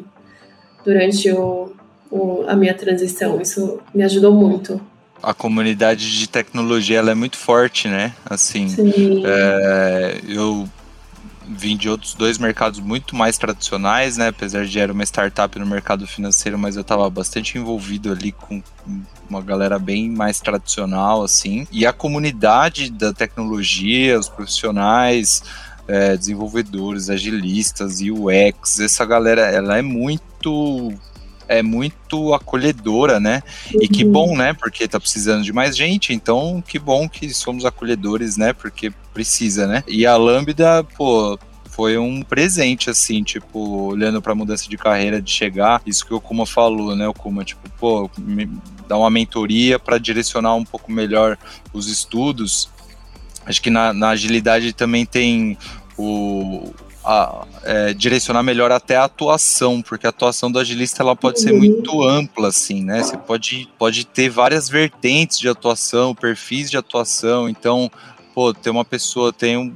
durante 0.84 1.32
o, 1.32 1.72
o, 2.12 2.44
a 2.48 2.56
minha 2.56 2.74
transição. 2.74 3.42
Isso 3.42 3.80
me 3.94 4.04
ajudou 4.04 4.34
muito. 4.34 4.80
A 5.22 5.34
comunidade 5.34 6.20
de 6.20 6.28
tecnologia 6.28 7.00
ela 7.00 7.12
é 7.12 7.16
muito 7.16 7.38
forte, 7.38 7.88
né? 7.88 8.14
Assim, 8.26 8.68
é, 9.26 10.20
eu 10.28 10.68
vim 11.48 11.78
de 11.78 11.90
outros 11.90 12.14
dois 12.14 12.38
mercados 12.38 12.80
muito 12.80 13.16
mais 13.16 13.38
tradicionais, 13.38 14.18
né? 14.18 14.28
Apesar 14.30 14.66
de 14.66 14.80
era 14.80 14.92
uma 14.92 15.04
startup 15.04 15.58
no 15.58 15.66
mercado 15.66 16.06
financeiro, 16.08 16.58
mas 16.58 16.76
eu 16.76 16.82
estava 16.82 17.10
bastante 17.10 17.58
envolvido 17.58 18.12
ali 18.12 18.32
com 18.32 18.62
uma 19.30 19.42
galera 19.42 19.80
bem 19.80 20.10
mais 20.10 20.40
tradicional, 20.40 21.24
assim. 21.24 21.68
E 21.72 21.86
a 21.86 21.94
comunidade 21.94 22.90
da 22.92 23.14
tecnologia, 23.14 24.20
os 24.20 24.30
profissionais, 24.30 25.44
é, 25.88 26.16
desenvolvedores, 26.16 27.10
agilistas, 27.10 28.00
UX, 28.02 28.80
essa 28.80 29.06
galera, 29.06 29.42
ela 29.42 29.78
é 29.78 29.82
muito 29.82 30.24
é 31.48 31.62
muito 31.62 32.34
acolhedora, 32.34 33.20
né? 33.20 33.42
Uhum. 33.74 33.84
E 33.84 33.88
que 33.88 34.04
uhum. 34.06 34.12
bom, 34.12 34.38
né? 34.38 34.54
Porque 34.54 34.88
tá 34.88 35.00
precisando 35.00 35.44
de 35.44 35.52
mais 35.52 35.76
gente, 35.76 36.14
então 36.14 36.64
que 36.66 36.80
bom 36.80 37.08
que 37.08 37.34
somos 37.34 37.66
acolhedores, 37.66 38.38
né? 38.38 38.54
Porque 38.54 38.92
precisa, 39.14 39.68
né? 39.68 39.84
E 39.88 40.06
a 40.06 40.16
Lambda, 40.16 40.84
pô, 40.98 41.38
foi 41.66 41.98
um 41.98 42.22
presente, 42.22 42.90
assim, 42.90 43.24
tipo, 43.24 43.88
olhando 43.88 44.22
pra 44.22 44.36
mudança 44.36 44.70
de 44.70 44.78
carreira, 44.78 45.22
de 45.22 45.32
chegar, 45.32 45.82
isso 45.86 46.06
que 46.06 46.14
o 46.14 46.22
Kuma 46.22 46.46
falou, 46.46 46.96
né? 46.96 47.08
O 47.08 47.14
Kuma, 47.14 47.44
tipo, 47.44 47.70
pô, 47.80 48.10
me 48.18 48.50
dá 48.88 48.98
uma 48.98 49.10
mentoria 49.10 49.78
para 49.78 49.98
direcionar 49.98 50.56
um 50.56 50.64
pouco 50.64 50.92
melhor 50.92 51.38
os 51.74 51.88
estudos 51.88 52.70
Acho 53.46 53.62
que 53.62 53.70
na, 53.70 53.94
na 53.94 54.10
agilidade 54.10 54.74
também 54.74 55.06
tem 55.06 55.58
o, 55.98 56.74
a, 57.04 57.46
é, 57.64 57.94
direcionar 57.94 58.44
melhor 58.44 58.72
até 58.72 58.96
a 58.96 59.06
atuação, 59.06 59.82
porque 59.82 60.06
a 60.06 60.10
atuação 60.10 60.52
do 60.52 60.60
agilista 60.60 61.04
ela 61.04 61.16
pode 61.16 61.40
uhum. 61.40 61.48
ser 61.48 61.54
muito 61.54 62.04
ampla, 62.04 62.48
assim, 62.48 62.84
né? 62.84 63.04
Você 63.04 63.18
pode, 63.18 63.70
pode 63.78 64.06
ter 64.06 64.30
várias 64.30 64.70
vertentes 64.70 65.40
de 65.40 65.50
atuação, 65.50 66.16
perfis 66.16 66.70
de 66.70 66.78
atuação. 66.78 67.50
Então, 67.50 67.92
pô, 68.34 68.54
tem 68.54 68.72
uma 68.72 68.86
pessoa, 68.86 69.34
tem 69.34 69.58
um 69.58 69.74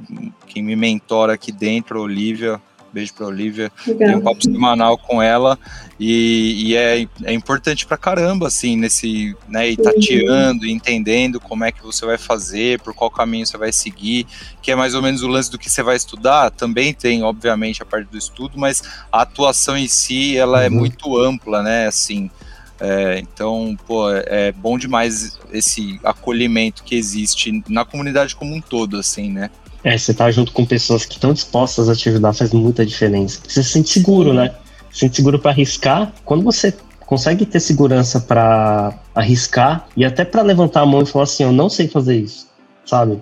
quem 0.47 0.63
me 0.63 0.75
mentora 0.75 1.33
aqui 1.33 1.51
dentro, 1.51 1.99
a 1.99 2.01
Olivia, 2.01 2.59
Beijo 2.91 3.13
pra 3.13 3.27
Olivia. 3.27 3.71
Legal. 3.85 4.07
Tem 4.07 4.17
um 4.17 4.21
papo 4.21 4.43
semanal 4.43 4.97
com 4.97 5.21
ela 5.21 5.57
e, 5.99 6.67
e 6.67 6.75
é, 6.75 7.07
é 7.23 7.33
importante 7.33 7.85
pra 7.85 7.97
caramba, 7.97 8.47
assim, 8.47 8.77
nesse, 8.77 9.35
né, 9.47 9.69
e 9.69 9.77
tateando, 9.77 10.67
entendendo 10.67 11.39
como 11.39 11.63
é 11.63 11.71
que 11.71 11.83
você 11.83 12.05
vai 12.05 12.17
fazer, 12.17 12.79
por 12.81 12.93
qual 12.93 13.09
caminho 13.09 13.45
você 13.45 13.57
vai 13.57 13.71
seguir, 13.71 14.25
que 14.61 14.71
é 14.71 14.75
mais 14.75 14.93
ou 14.93 15.01
menos 15.01 15.23
o 15.23 15.27
lance 15.27 15.51
do 15.51 15.57
que 15.57 15.69
você 15.69 15.83
vai 15.83 15.95
estudar. 15.95 16.51
Também 16.51 16.93
tem, 16.93 17.23
obviamente, 17.23 17.81
a 17.81 17.85
parte 17.85 18.09
do 18.09 18.17
estudo, 18.17 18.57
mas 18.57 18.83
a 19.11 19.21
atuação 19.21 19.77
em 19.77 19.87
si, 19.87 20.37
ela 20.37 20.63
é 20.63 20.69
uhum. 20.69 20.75
é 20.75 20.79
muito 20.79 21.17
ampla, 21.17 21.63
né, 21.63 21.87
assim. 21.87 22.29
É, 22.79 23.19
então, 23.19 23.75
pô, 23.87 24.09
é 24.11 24.51
bom 24.51 24.77
demais 24.77 25.39
esse 25.51 25.99
acolhimento 26.03 26.83
que 26.83 26.95
existe 26.95 27.63
na 27.67 27.83
comunidade 27.83 28.35
como 28.35 28.53
um 28.53 28.61
todo, 28.61 28.97
assim, 28.97 29.31
né? 29.31 29.49
É, 29.87 29.97
você 29.97 30.13
tá 30.13 30.29
junto 30.29 30.51
com 30.51 30.65
pessoas 30.65 31.05
que 31.05 31.13
estão 31.13 31.31
dispostas 31.31 31.87
a 31.87 31.95
te 31.95 32.09
ajudar 32.09 32.33
faz 32.33 32.51
muita 32.51 32.85
diferença. 32.85 33.39
Você 33.47 33.63
se 33.63 33.69
sente 33.69 33.89
seguro, 33.89 34.33
né? 34.33 34.53
Se 34.91 34.99
sente 34.99 35.15
seguro 35.15 35.39
para 35.39 35.51
arriscar. 35.51 36.11
Quando 36.25 36.43
você 36.43 36.73
consegue 37.05 37.45
ter 37.45 37.61
segurança 37.61 38.19
para 38.19 38.99
arriscar 39.15 39.87
e 39.95 40.03
até 40.03 40.25
para 40.25 40.41
levantar 40.41 40.81
a 40.81 40.85
mão 40.85 41.03
e 41.03 41.05
falar 41.05 41.23
assim, 41.23 41.43
eu 41.43 41.53
não 41.53 41.69
sei 41.69 41.87
fazer 41.87 42.19
isso, 42.19 42.47
sabe? 42.85 43.17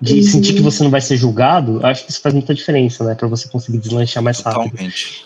De 0.00 0.14
uhum. 0.14 0.22
sentir 0.22 0.54
que 0.54 0.62
você 0.62 0.84
não 0.84 0.92
vai 0.92 1.00
ser 1.00 1.16
julgado, 1.16 1.84
acho 1.84 2.04
que 2.04 2.12
isso 2.12 2.20
faz 2.20 2.32
muita 2.32 2.54
diferença, 2.54 3.02
né? 3.02 3.16
Para 3.16 3.26
você 3.26 3.48
conseguir 3.48 3.78
deslanchar 3.78 4.22
mais 4.22 4.38
rápido. 4.38 4.70
Totalmente. 4.70 5.24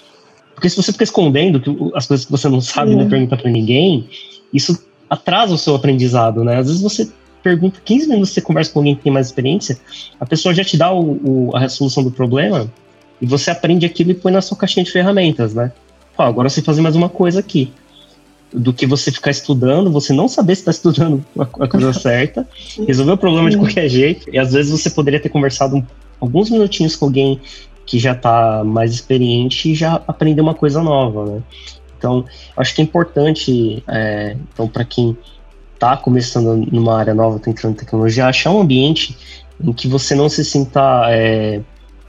Porque 0.54 0.70
se 0.70 0.76
você 0.76 0.92
fica 0.92 1.04
escondendo 1.04 1.92
as 1.94 2.06
coisas 2.06 2.24
que 2.24 2.32
você 2.32 2.48
não 2.48 2.62
sabe 2.62 2.92
e 2.92 2.96
não 2.96 3.06
pergunta 3.06 3.36
para 3.36 3.50
ninguém, 3.50 4.08
isso 4.50 4.82
atrasa 5.10 5.52
o 5.52 5.58
seu 5.58 5.74
aprendizado, 5.74 6.42
né? 6.42 6.56
Às 6.56 6.68
vezes 6.68 6.80
você 6.80 7.06
pergunta, 7.42 7.80
15 7.84 8.08
minutos 8.08 8.30
você 8.30 8.40
conversa 8.40 8.72
com 8.72 8.80
alguém 8.80 8.94
que 8.94 9.02
tem 9.02 9.12
mais 9.12 9.26
experiência, 9.26 9.78
a 10.18 10.26
pessoa 10.26 10.54
já 10.54 10.64
te 10.64 10.76
dá 10.76 10.92
o, 10.92 11.48
o, 11.48 11.56
a 11.56 11.60
resolução 11.60 12.02
do 12.02 12.10
problema 12.10 12.70
e 13.20 13.26
você 13.26 13.50
aprende 13.50 13.84
aquilo 13.84 14.10
e 14.10 14.14
põe 14.14 14.32
na 14.32 14.40
sua 14.40 14.56
caixinha 14.56 14.84
de 14.84 14.90
ferramentas, 14.90 15.54
né? 15.54 15.72
Pô, 16.16 16.22
agora 16.22 16.48
você 16.48 16.62
fazer 16.62 16.80
mais 16.80 16.96
uma 16.96 17.08
coisa 17.08 17.40
aqui. 17.40 17.72
Do 18.52 18.72
que 18.72 18.84
você 18.84 19.12
ficar 19.12 19.30
estudando, 19.30 19.92
você 19.92 20.12
não 20.12 20.26
saber 20.26 20.56
se 20.56 20.62
está 20.62 20.70
estudando 20.72 21.24
a, 21.38 21.42
a, 21.42 21.68
coisa 21.68 21.92
certa, 21.98 22.48
resolver 22.86 23.12
o 23.12 23.18
problema 23.18 23.48
de 23.48 23.56
qualquer 23.56 23.88
jeito, 23.88 24.28
e 24.32 24.38
às 24.38 24.52
vezes 24.52 24.72
você 24.72 24.90
poderia 24.90 25.20
ter 25.20 25.28
conversado 25.28 25.76
um, 25.76 25.84
alguns 26.20 26.50
minutinhos 26.50 26.96
com 26.96 27.06
alguém 27.06 27.40
que 27.86 27.98
já 27.98 28.12
está 28.12 28.64
mais 28.64 28.92
experiente 28.92 29.70
e 29.70 29.74
já 29.74 30.02
aprender 30.06 30.40
uma 30.40 30.54
coisa 30.54 30.82
nova, 30.82 31.26
né? 31.26 31.42
Então, 31.96 32.24
acho 32.56 32.74
que 32.74 32.80
é 32.80 32.84
importante, 32.84 33.84
é, 33.86 34.36
então, 34.52 34.66
para 34.66 34.84
quem 34.84 35.16
está 35.80 35.96
começando 35.96 36.66
numa 36.70 36.98
área 36.98 37.14
nova, 37.14 37.38
está 37.38 37.50
entrando 37.50 37.72
em 37.72 37.76
tecnologia, 37.76 38.26
achar 38.26 38.50
um 38.50 38.60
ambiente 38.60 39.16
em 39.58 39.72
que 39.72 39.88
você 39.88 40.14
não 40.14 40.28
se 40.28 40.44
sinta 40.44 41.06
é, 41.08 41.62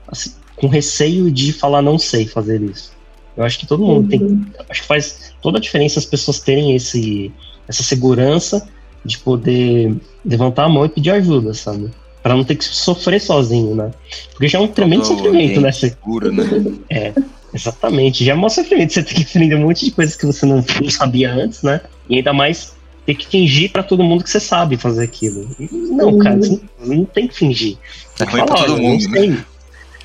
assim, 0.10 0.34
com 0.58 0.68
receio 0.68 1.32
de 1.32 1.54
falar 1.54 1.82
não 1.82 1.98
sei 1.98 2.28
fazer 2.28 2.62
isso. 2.62 2.92
Eu 3.36 3.46
acho 3.46 3.58
que 3.58 3.66
todo 3.66 3.86
mundo 3.86 4.02
uhum. 4.02 4.08
tem, 4.10 4.46
acho 4.70 4.82
que 4.82 4.88
faz 4.88 5.34
toda 5.42 5.58
a 5.58 5.62
diferença 5.62 6.00
as 6.00 6.06
pessoas 6.06 6.40
terem 6.40 6.76
esse, 6.76 7.32
essa 7.66 7.82
segurança 7.82 8.68
de 9.06 9.18
poder 9.18 9.96
levantar 10.24 10.66
a 10.66 10.70
mão 10.70 10.86
e 10.86 10.90
pedir 10.90 11.12
ajuda, 11.12 11.54
sabe? 11.54 11.90
Para 12.22 12.36
não 12.36 12.44
ter 12.44 12.56
que 12.56 12.66
sofrer 12.66 13.22
sozinho, 13.22 13.74
né? 13.74 13.92
Porque 14.32 14.50
já 14.50 14.60
é 14.60 14.62
um 14.62 14.68
tremendo 14.68 15.06
sofrimento, 15.06 15.62
né? 15.62 15.72
Seguro, 15.72 16.32
né? 16.32 16.44
É, 16.90 17.14
exatamente. 17.54 18.24
Já 18.26 18.34
é 18.34 18.36
um 18.36 18.50
sofrimento 18.50 18.94
você 18.94 19.02
ter 19.02 19.16
que 19.16 19.22
aprender 19.24 19.56
um 19.56 19.62
monte 19.62 19.86
de 19.86 19.92
coisas 19.92 20.16
que 20.16 20.26
você 20.26 20.46
não, 20.46 20.58
não 20.58 20.90
sabia 20.90 21.34
antes, 21.34 21.64
né? 21.64 21.82
E 22.10 22.18
ainda 22.18 22.34
mais 22.34 22.74
ter 23.06 23.16
que 23.16 23.28
fingir 23.28 23.72
para 23.72 23.84
todo 23.84 24.04
mundo 24.04 24.24
que 24.24 24.30
você 24.30 24.40
sabe 24.40 24.78
fazer 24.78 25.04
aquilo. 25.04 25.48
Não, 25.72 26.10
uhum. 26.10 26.20
cara, 26.20 26.38
você 26.38 26.60
não, 26.80 26.96
não, 26.98 27.06
tem 27.06 27.28
que 27.28 27.36
fingir. 27.36 27.78
Tem 28.18 28.28
é 28.28 28.32
ruim 28.32 28.46
pra 28.46 28.56
todo 28.56 28.78
mundo, 28.78 29.10
né? 29.10 29.46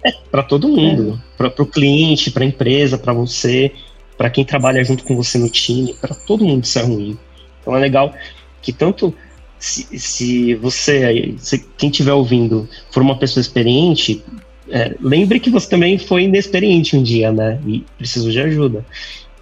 É, 0.05 0.13
para 0.31 0.43
todo 0.43 0.69
mundo. 0.69 1.21
É. 1.35 1.49
Para 1.49 1.63
o 1.63 1.67
cliente, 1.67 2.31
para 2.31 2.45
a 2.45 2.47
empresa, 2.47 2.97
para 2.97 3.13
você, 3.13 3.73
para 4.17 4.31
quem 4.31 4.45
trabalha 4.45 4.83
junto 4.83 5.05
com 5.05 5.15
você 5.17 5.39
no 5.39 5.51
time, 5.51 5.95
para 6.01 6.15
todo 6.15 6.45
mundo 6.45 6.65
isso 6.65 6.79
é 6.79 6.83
ruim. 6.83 7.19
Então 7.61 7.77
é 7.77 7.81
legal 7.81 8.15
que 8.63 8.73
tanto 8.73 9.15
se, 9.59 9.99
se 9.99 10.55
você, 10.55 11.35
se 11.39 11.67
quem 11.77 11.91
estiver 11.91 12.13
ouvindo, 12.13 12.69
for 12.91 13.03
uma 13.03 13.19
pessoa 13.19 13.41
experiente, 13.41 14.25
é, 14.71 14.95
lembre 15.01 15.39
que 15.39 15.51
você 15.51 15.69
também 15.69 15.99
foi 15.99 16.25
inexperiente 16.25 16.97
um 16.97 17.03
dia, 17.03 17.31
né? 17.31 17.61
E 17.67 17.85
precisou 17.99 18.31
de 18.31 18.41
ajuda 18.41 18.85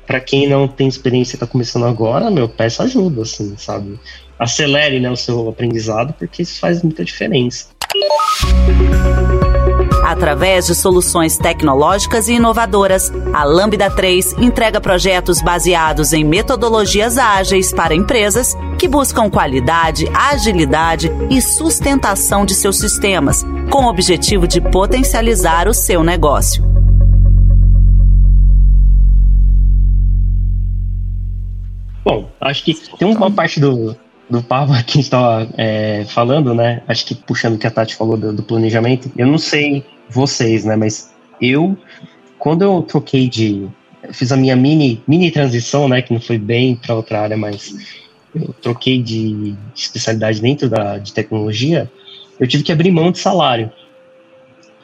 para 0.06 0.20
quem 0.20 0.48
não 0.48 0.68
tem 0.68 0.86
experiência 0.86 1.34
e 1.34 1.36
está 1.36 1.46
começando 1.46 1.86
agora, 1.86 2.30
meu, 2.30 2.48
peça 2.48 2.82
ajuda, 2.82 3.22
assim, 3.22 3.56
sabe? 3.56 3.98
Acelere 4.38 5.00
né, 5.00 5.10
o 5.10 5.16
seu 5.16 5.48
aprendizado, 5.48 6.14
porque 6.18 6.42
isso 6.42 6.58
faz 6.58 6.82
muita 6.82 7.04
diferença. 7.04 7.66
Através 10.04 10.66
de 10.66 10.74
soluções 10.74 11.38
tecnológicas 11.38 12.28
e 12.28 12.34
inovadoras, 12.34 13.10
a 13.32 13.42
Lambda 13.42 13.90
3 13.90 14.34
entrega 14.34 14.80
projetos 14.80 15.40
baseados 15.40 16.12
em 16.12 16.22
metodologias 16.22 17.16
ágeis 17.16 17.72
para 17.72 17.94
empresas 17.94 18.54
que 18.78 18.86
buscam 18.86 19.30
qualidade, 19.30 20.06
agilidade 20.12 21.10
e 21.30 21.40
sustentação 21.40 22.44
de 22.44 22.54
seus 22.54 22.78
sistemas, 22.78 23.44
com 23.70 23.84
o 23.84 23.88
objetivo 23.88 24.46
de 24.46 24.60
potencializar 24.60 25.68
o 25.68 25.74
seu 25.74 26.04
negócio. 26.04 26.83
Bom, 32.04 32.28
acho 32.40 32.64
que 32.64 32.74
tem 32.98 33.08
uma 33.08 33.30
parte 33.30 33.58
do, 33.58 33.96
do 34.28 34.42
papo 34.42 34.72
que 34.72 34.78
a 34.78 34.78
gente 34.80 35.00
estava 35.00 35.48
é, 35.56 36.04
falando, 36.06 36.52
né? 36.52 36.82
Acho 36.86 37.06
que 37.06 37.14
puxando 37.14 37.54
o 37.54 37.58
que 37.58 37.66
a 37.66 37.70
Tati 37.70 37.94
falou 37.94 38.16
do, 38.16 38.32
do, 38.32 38.42
planejamento, 38.42 39.10
eu 39.16 39.26
não 39.26 39.38
sei 39.38 39.84
vocês, 40.08 40.64
né? 40.64 40.76
Mas 40.76 41.14
eu, 41.40 41.76
quando 42.38 42.62
eu 42.62 42.82
troquei 42.82 43.28
de. 43.28 43.66
Eu 44.02 44.12
fiz 44.12 44.30
a 44.32 44.36
minha 44.36 44.54
mini, 44.54 45.02
mini 45.08 45.30
transição, 45.30 45.88
né? 45.88 46.02
Que 46.02 46.12
não 46.12 46.20
foi 46.20 46.36
bem 46.36 46.76
para 46.76 46.94
outra 46.94 47.22
área, 47.22 47.36
mas 47.38 47.74
eu 48.34 48.52
troquei 48.60 49.02
de, 49.02 49.52
de 49.52 49.56
especialidade 49.74 50.42
dentro 50.42 50.68
da, 50.68 50.98
de 50.98 51.12
tecnologia, 51.12 51.90
eu 52.38 52.46
tive 52.46 52.62
que 52.62 52.72
abrir 52.72 52.90
mão 52.90 53.10
de 53.10 53.18
salário. 53.18 53.72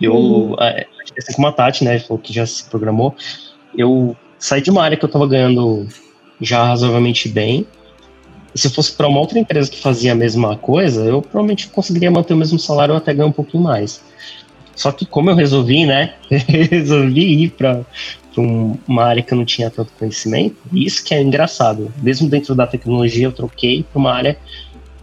Eu, 0.01 0.15
uhum. 0.15 0.57
é, 0.59 0.87
assim 1.19 1.35
como 1.35 1.49
a 1.49 1.53
Tati, 1.53 1.85
né? 1.85 1.99
Falou 1.99 2.19
que 2.19 2.33
já 2.33 2.47
se 2.47 2.65
programou. 2.71 3.15
Eu 3.77 4.17
saí 4.39 4.63
de 4.63 4.71
uma 4.71 4.83
área 4.83 4.97
que 4.97 5.05
eu 5.05 5.09
estava 5.09 5.27
ganhando 5.27 5.87
já 6.41 6.65
razoavelmente 6.65 7.29
bem 7.29 7.67
e 8.55 8.59
se 8.59 8.67
eu 8.67 8.71
fosse 8.71 8.93
para 8.93 9.09
uma 9.09 9.21
outra 9.21 9.39
empresa 9.39 9.71
que 9.71 9.81
fazia 9.81 10.13
a 10.13 10.15
mesma 10.15 10.57
coisa, 10.57 11.05
eu 11.05 11.23
provavelmente 11.23 11.69
conseguiria 11.69 12.11
manter 12.11 12.35
o 12.35 12.37
mesmo 12.37 12.59
salário 12.59 12.93
ou 12.93 12.99
até 12.99 13.15
ganhar 13.15 13.29
um 13.29 13.33
pouquinho 13.33 13.63
mais. 13.63 14.03
Só 14.75 14.91
que 14.91 15.07
como 15.07 15.31
eu 15.31 15.35
resolvi, 15.35 15.87
né? 15.87 16.15
resolvi 16.31 17.45
ir 17.45 17.51
para 17.51 17.83
uma 18.37 19.05
área 19.05 19.23
que 19.23 19.33
eu 19.33 19.39
não 19.39 19.45
tinha 19.45 19.71
tanto 19.71 19.93
conhecimento, 19.99 20.57
isso 20.73 21.05
que 21.05 21.15
é 21.15 21.23
engraçado. 21.23 21.93
Mesmo 22.03 22.29
dentro 22.29 22.55
da 22.55 22.67
tecnologia, 22.67 23.27
eu 23.27 23.33
troquei 23.33 23.83
para 23.83 23.99
uma 23.99 24.13
área 24.13 24.37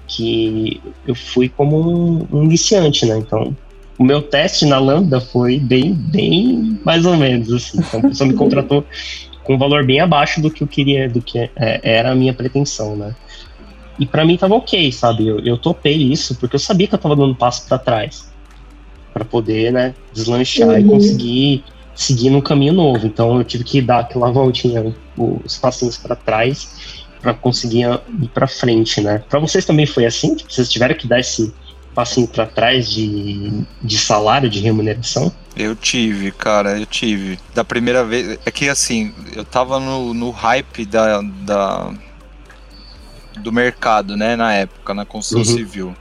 que 0.07 0.81
eu 1.05 1.13
fui 1.13 1.47
como 1.47 2.25
um, 2.31 2.43
iniciante, 2.43 3.05
né? 3.05 3.17
Então, 3.17 3.55
o 3.97 4.03
meu 4.03 4.21
teste 4.21 4.65
na 4.65 4.79
Lambda 4.79 5.19
foi 5.19 5.59
bem, 5.59 5.93
bem 5.93 6.79
mais 6.83 7.05
ou 7.05 7.15
menos 7.15 7.51
assim. 7.51 7.79
Então, 7.79 7.99
a 7.99 8.03
pessoa 8.03 8.27
me 8.27 8.33
contratou 8.33 8.83
com 9.47 9.55
um 9.55 9.57
valor 9.57 9.85
bem 9.85 10.01
abaixo 10.01 10.41
do 10.41 10.51
que 10.51 10.61
eu 10.61 10.67
queria, 10.67 11.09
do 11.09 11.21
que 11.21 11.39
é, 11.39 11.79
era 11.81 12.11
a 12.11 12.15
minha 12.15 12.33
pretensão, 12.33 12.97
né? 12.97 13.15
E 13.97 14.05
para 14.05 14.25
mim 14.25 14.35
tava 14.35 14.53
ok, 14.53 14.91
sabe? 14.91 15.25
Eu, 15.25 15.39
eu 15.39 15.57
topei 15.57 15.95
isso 15.95 16.35
porque 16.35 16.57
eu 16.57 16.59
sabia 16.59 16.85
que 16.85 16.93
eu 16.93 16.99
tava 16.99 17.15
dando 17.15 17.33
passo 17.33 17.65
para 17.65 17.79
trás 17.79 18.29
para 19.13 19.23
poder, 19.23 19.71
né, 19.71 19.95
deslanchar 20.13 20.67
uhum. 20.67 20.77
e 20.77 20.83
conseguir 20.83 21.63
seguir 21.95 22.29
num 22.29 22.41
caminho 22.41 22.73
novo. 22.73 23.07
Então 23.07 23.37
eu 23.37 23.43
tive 23.45 23.63
que 23.63 23.81
dar 23.81 23.99
aquela 23.99 24.29
voltinha, 24.29 24.93
os 25.17 25.57
passinhos 25.57 25.97
para 25.97 26.15
trás 26.15 27.05
para 27.21 27.33
conseguir 27.33 27.85
ir 28.21 28.27
para 28.27 28.47
frente, 28.47 29.01
né? 29.01 29.23
Para 29.29 29.39
vocês 29.39 29.65
também 29.65 29.85
foi 29.85 30.05
assim? 30.05 30.35
Vocês 30.47 30.69
tiveram 30.69 30.93
que 30.93 31.07
dar 31.07 31.19
esse 31.19 31.51
passinho 31.97 32.27
para 32.27 32.45
trás 32.45 32.87
de, 32.91 33.63
de 33.81 33.97
salário, 33.97 34.47
de 34.47 34.59
remuneração? 34.59 35.33
Eu 35.55 35.75
tive, 35.75 36.31
cara, 36.31 36.79
eu 36.79 36.85
tive. 36.85 37.39
Da 37.55 37.63
primeira 37.63 38.05
vez. 38.05 38.37
É 38.45 38.51
que 38.51 38.69
assim, 38.69 39.11
eu 39.35 39.43
tava 39.43 39.79
no, 39.79 40.13
no 40.13 40.29
hype 40.29 40.85
da, 40.85 41.21
da, 41.21 41.91
do 43.39 43.51
mercado, 43.51 44.15
né, 44.15 44.35
na 44.35 44.53
época, 44.53 44.93
na 44.93 45.05
construção 45.05 45.39
uhum. 45.39 45.57
civil. 45.57 45.95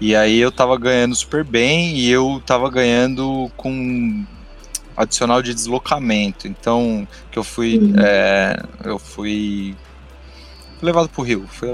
E 0.00 0.16
aí 0.16 0.38
eu 0.38 0.50
tava 0.50 0.78
ganhando 0.78 1.14
super 1.14 1.44
bem 1.44 1.98
e 1.98 2.10
eu 2.10 2.42
tava 2.46 2.70
ganhando 2.70 3.50
com 3.58 4.24
adicional 4.96 5.42
de 5.42 5.52
deslocamento. 5.52 6.48
Então, 6.48 7.06
que 7.30 7.38
eu 7.38 7.44
fui. 7.44 7.76
Uhum. 7.76 7.94
É, 7.98 8.62
eu 8.84 8.98
fui 8.98 9.76
levado 10.80 11.10
pro 11.10 11.22
Rio. 11.22 11.46
Fui, 11.46 11.68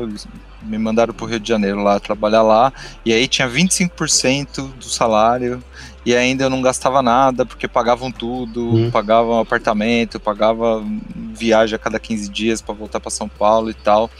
me 0.64 0.78
mandaram 0.78 1.12
pro 1.14 1.26
Rio 1.26 1.40
de 1.40 1.48
Janeiro 1.48 1.82
lá 1.82 1.98
trabalhar 2.00 2.42
lá. 2.42 2.72
E 3.04 3.12
aí 3.12 3.26
tinha 3.28 3.48
25% 3.48 4.72
do 4.74 4.84
salário. 4.84 5.62
E 6.04 6.16
ainda 6.16 6.44
eu 6.44 6.50
não 6.50 6.60
gastava 6.60 7.00
nada, 7.00 7.46
porque 7.46 7.68
pagavam 7.68 8.10
tudo, 8.10 8.74
uhum. 8.74 8.90
pagavam 8.90 9.38
apartamento, 9.38 10.18
pagava 10.18 10.84
viagem 11.32 11.76
a 11.76 11.78
cada 11.78 12.00
15 12.00 12.28
dias 12.28 12.60
para 12.60 12.74
voltar 12.74 12.98
para 12.98 13.10
São 13.10 13.28
Paulo 13.28 13.70
e 13.70 13.74
tal. 13.74 14.10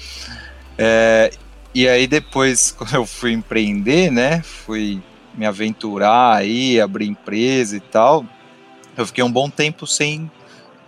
É, 0.78 1.32
e 1.74 1.88
aí 1.88 2.06
depois, 2.06 2.70
quando 2.76 2.94
eu 2.94 3.06
fui 3.06 3.32
empreender, 3.32 4.10
né, 4.10 4.42
fui 4.42 5.02
me 5.34 5.46
aventurar 5.46 6.36
aí, 6.36 6.80
abrir 6.80 7.06
empresa 7.06 7.76
e 7.76 7.80
tal, 7.80 8.24
eu 8.96 9.06
fiquei 9.06 9.24
um 9.24 9.32
bom 9.32 9.48
tempo 9.48 9.86
sem, 9.86 10.30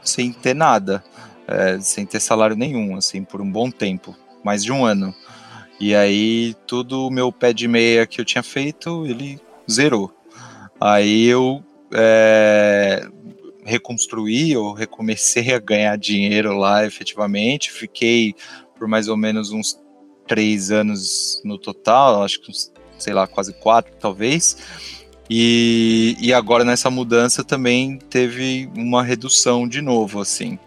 sem 0.03 0.33
ter 0.33 0.55
nada, 0.55 1.03
é, 1.49 1.79
sem 1.81 2.05
ter 2.07 2.21
salário 2.21 2.55
nenhum, 2.55 2.97
assim, 2.97 3.25
por 3.25 3.41
um 3.41 3.51
bom 3.51 3.71
tempo, 3.71 4.15
mais 4.45 4.63
de 4.63 4.71
um 4.71 4.85
ano. 4.85 5.15
E 5.81 5.95
aí 5.95 6.55
tudo 6.67 7.07
o 7.07 7.11
meu 7.11 7.33
pé 7.33 7.53
de 7.53 7.67
meia 7.67 8.07
que 8.07 8.21
eu 8.21 8.25
tinha 8.25 8.43
feito, 8.43 9.07
ele 9.07 9.41
zerou. 9.71 10.13
Aí 10.81 11.27
eu 11.27 11.63
é, 11.93 13.07
reconstruí 13.65 14.57
ou 14.57 14.73
recomecei 14.73 15.53
a 15.53 15.59
ganhar 15.59 15.97
dinheiro 15.97 16.57
lá 16.57 16.85
efetivamente, 16.85 17.71
fiquei 17.71 18.35
por 18.79 18.89
mais 18.89 19.09
ou 19.09 19.17
menos 19.17 19.51
uns 19.51 19.81
três 20.27 20.71
anos 20.71 21.41
no 21.45 21.59
total, 21.59 22.23
acho 22.23 22.41
que 22.41 22.53
sei 22.99 23.13
lá, 23.13 23.27
quase 23.27 23.53
quatro 23.53 23.93
talvez. 23.99 24.57
E, 25.29 26.17
e 26.21 26.33
agora 26.33 26.65
nessa 26.65 26.91
mudança 26.91 27.43
também 27.43 27.99
teve 28.11 28.69
uma 28.77 29.03
redução 29.03 29.67
de 29.67 29.81
novo, 29.81 30.21
assim. 30.21 30.59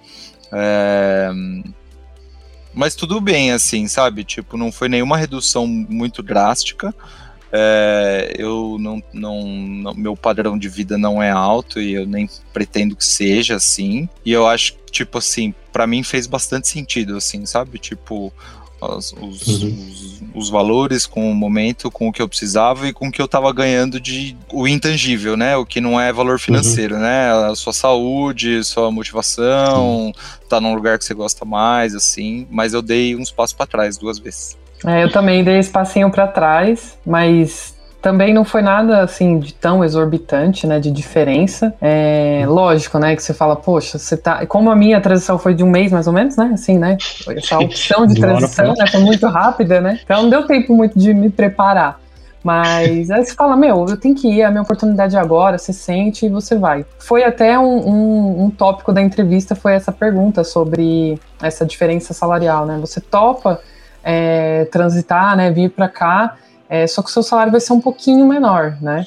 É, 0.51 1.29
mas 2.77 2.95
tudo 2.95 3.19
bem, 3.19 3.51
assim, 3.51 3.87
sabe? 3.87 4.23
Tipo, 4.23 4.55
não 4.55 4.71
foi 4.71 4.87
nenhuma 4.87 5.17
redução 5.17 5.65
muito 5.65 6.21
drástica. 6.21 6.93
É, 7.51 8.35
eu 8.37 8.77
não, 8.79 9.01
não, 9.11 9.47
não, 9.47 9.93
meu 9.95 10.15
padrão 10.15 10.55
de 10.55 10.69
vida 10.69 10.95
não 10.95 11.21
é 11.21 11.31
alto 11.31 11.81
e 11.81 11.93
eu 11.93 12.05
nem 12.05 12.29
pretendo 12.53 12.95
que 12.95 13.03
seja 13.03 13.55
assim. 13.55 14.07
E 14.23 14.31
eu 14.31 14.45
acho, 14.45 14.75
tipo 14.91 15.17
assim, 15.17 15.55
para 15.73 15.87
mim 15.87 16.03
fez 16.03 16.27
bastante 16.27 16.67
sentido, 16.67 17.17
assim, 17.17 17.47
sabe? 17.47 17.79
Tipo, 17.79 18.31
os, 18.81 19.13
os, 19.13 19.63
uhum. 19.63 19.69
os, 19.69 20.23
os, 20.35 20.49
valores 20.49 21.05
com 21.05 21.31
o 21.31 21.35
momento, 21.35 21.89
com 21.89 22.07
o 22.07 22.11
que 22.11 22.21
eu 22.21 22.27
precisava 22.27 22.87
e 22.87 22.93
com 22.93 23.07
o 23.07 23.11
que 23.11 23.21
eu 23.21 23.25
estava 23.25 23.51
ganhando 23.51 23.99
de 23.99 24.37
o 24.51 24.67
intangível, 24.67 25.35
né? 25.35 25.55
O 25.57 25.65
que 25.65 25.81
não 25.81 25.99
é 25.99 26.13
valor 26.13 26.39
financeiro, 26.39 26.95
uhum. 26.95 27.01
né? 27.01 27.31
A 27.49 27.55
sua 27.55 27.73
saúde, 27.73 28.63
sua 28.63 28.91
motivação, 28.91 30.11
tá 30.47 30.61
num 30.61 30.75
lugar 30.75 30.97
que 30.97 31.05
você 31.05 31.13
gosta 31.13 31.43
mais, 31.43 31.95
assim. 31.95 32.47
Mas 32.49 32.73
eu 32.73 32.81
dei 32.81 33.15
uns 33.15 33.31
passos 33.31 33.55
para 33.55 33.65
trás 33.65 33.97
duas 33.97 34.19
vezes. 34.19 34.57
É, 34.85 35.03
eu 35.03 35.11
também 35.11 35.43
dei 35.43 35.57
esse 35.57 35.71
passinho 35.71 36.11
para 36.11 36.27
trás, 36.27 36.97
mas 37.05 37.76
também 38.01 38.33
não 38.33 38.45
foi 38.45 38.61
nada 38.61 39.01
assim 39.01 39.39
de 39.39 39.53
tão 39.53 39.83
exorbitante, 39.83 40.67
né, 40.67 40.79
de 40.79 40.91
diferença. 40.91 41.73
É, 41.81 42.45
lógico, 42.47 42.99
né, 42.99 43.15
que 43.15 43.23
você 43.23 43.33
fala, 43.33 43.55
poxa, 43.55 43.97
você 43.97 44.15
tá. 44.15 44.45
Como 44.45 44.69
a 44.69 44.75
minha 44.75 45.01
transição 45.01 45.37
foi 45.37 45.53
de 45.53 45.63
um 45.63 45.69
mês 45.69 45.91
mais 45.91 46.07
ou 46.07 46.13
menos, 46.13 46.37
né, 46.37 46.51
assim, 46.53 46.77
né, 46.77 46.97
essa 47.29 47.57
opção 47.59 48.05
de 48.05 48.19
transição, 48.19 48.73
né, 48.73 48.87
foi 48.87 49.01
muito 49.01 49.25
rápida, 49.27 49.81
né, 49.81 49.99
então 50.03 50.23
não 50.23 50.29
deu 50.29 50.45
tempo 50.45 50.75
muito 50.75 50.97
de 50.97 51.13
me 51.13 51.29
preparar. 51.29 51.99
Mas 52.43 53.11
aí 53.11 53.25
você 53.25 53.33
fala, 53.33 53.57
meu, 53.57 53.85
eu 53.89 53.97
tenho 53.97 54.15
que 54.15 54.27
ir, 54.27 54.41
é 54.41 54.45
a 54.45 54.49
minha 54.49 54.61
oportunidade 54.61 55.17
agora, 55.17 55.57
você 55.57 55.73
sente 55.73 56.27
e 56.27 56.29
você 56.29 56.55
vai. 56.55 56.85
Foi 56.97 57.23
até 57.23 57.59
um, 57.59 57.65
um, 57.65 58.43
um 58.45 58.49
tópico 58.49 58.93
da 58.93 59.01
entrevista, 59.01 59.53
foi 59.53 59.73
essa 59.73 59.91
pergunta 59.91 60.45
sobre 60.45 61.19
essa 61.41 61.65
diferença 61.65 62.13
salarial, 62.13 62.65
né? 62.65 62.77
Você 62.79 63.01
topa 63.01 63.59
é, 64.01 64.63
transitar, 64.71 65.35
né, 65.35 65.51
vir 65.51 65.71
para 65.71 65.89
cá, 65.89 66.37
é, 66.69 66.85
só 66.87 67.01
que 67.01 67.09
o 67.09 67.11
seu 67.11 67.23
salário 67.23 67.51
vai 67.51 67.61
ser 67.61 67.73
um 67.73 67.81
pouquinho 67.81 68.25
menor, 68.27 68.77
né? 68.81 69.05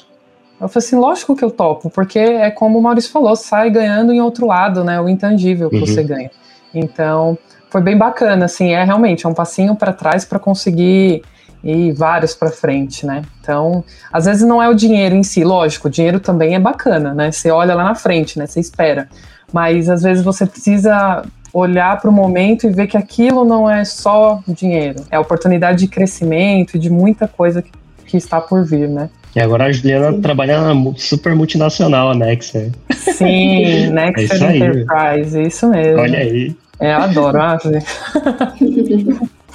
Eu 0.59 0.67
falei 0.67 0.85
assim, 0.85 0.95
lógico 0.95 1.35
que 1.35 1.43
eu 1.43 1.49
topo, 1.49 1.89
porque 1.89 2.19
é 2.19 2.51
como 2.51 2.77
o 2.77 2.81
Maurício 2.81 3.11
falou, 3.11 3.35
sai 3.35 3.69
ganhando 3.71 4.13
em 4.13 4.21
outro 4.21 4.45
lado, 4.45 4.83
né? 4.83 5.01
O 5.01 5.09
intangível 5.09 5.69
que 5.69 5.77
uhum. 5.77 5.85
você 5.85 6.03
ganha. 6.03 6.29
Então, 6.73 7.37
foi 7.69 7.81
bem 7.81 7.97
bacana, 7.97 8.45
assim, 8.45 8.71
é 8.71 8.83
realmente 8.83 9.25
é 9.25 9.29
um 9.29 9.33
passinho 9.33 9.75
para 9.75 9.91
trás 9.91 10.23
para 10.23 10.37
conseguir 10.37 11.23
ir 11.63 11.93
vários 11.93 12.33
para 12.33 12.51
frente, 12.51 13.05
né? 13.05 13.23
Então, 13.39 13.83
às 14.11 14.25
vezes 14.25 14.43
não 14.43 14.61
é 14.61 14.69
o 14.69 14.73
dinheiro 14.73 15.15
em 15.15 15.23
si, 15.23 15.43
lógico, 15.43 15.87
o 15.87 15.91
dinheiro 15.91 16.19
também 16.19 16.55
é 16.55 16.59
bacana, 16.59 17.13
né? 17.13 17.31
Você 17.31 17.49
olha 17.49 17.73
lá 17.73 17.83
na 17.83 17.95
frente, 17.95 18.37
né? 18.37 18.45
Você 18.45 18.59
espera. 18.59 19.09
Mas 19.51 19.89
às 19.89 20.03
vezes 20.03 20.23
você 20.23 20.45
precisa 20.45 21.23
olhar 21.53 21.99
para 21.99 22.09
o 22.09 22.13
momento 22.13 22.67
e 22.67 22.69
ver 22.71 22.87
que 22.87 22.97
aquilo 22.97 23.43
não 23.43 23.69
é 23.69 23.83
só 23.83 24.41
dinheiro, 24.47 25.03
é 25.09 25.19
oportunidade 25.19 25.79
de 25.79 25.87
crescimento 25.87 26.75
e 26.75 26.79
de 26.79 26.89
muita 26.89 27.27
coisa 27.27 27.61
que, 27.61 27.71
que 28.05 28.17
está 28.17 28.39
por 28.39 28.65
vir, 28.65 28.87
né? 28.87 29.09
E 29.35 29.39
agora 29.39 29.65
a 29.65 29.71
Juliana 29.71 30.11
Sim. 30.11 30.21
trabalha 30.21 30.73
na 30.73 30.93
super 30.97 31.33
multinacional, 31.35 32.11
a 32.11 32.15
Nexer. 32.15 32.71
Sim, 32.91 33.87
Nexer 33.91 34.43
é 34.43 34.57
Enterprise, 34.57 35.41
isso 35.41 35.69
mesmo. 35.69 36.01
Olha 36.01 36.19
aí. 36.19 36.55
É, 36.79 36.93
eu 36.93 36.97
adoro. 36.97 37.39
Ah, 37.39 37.57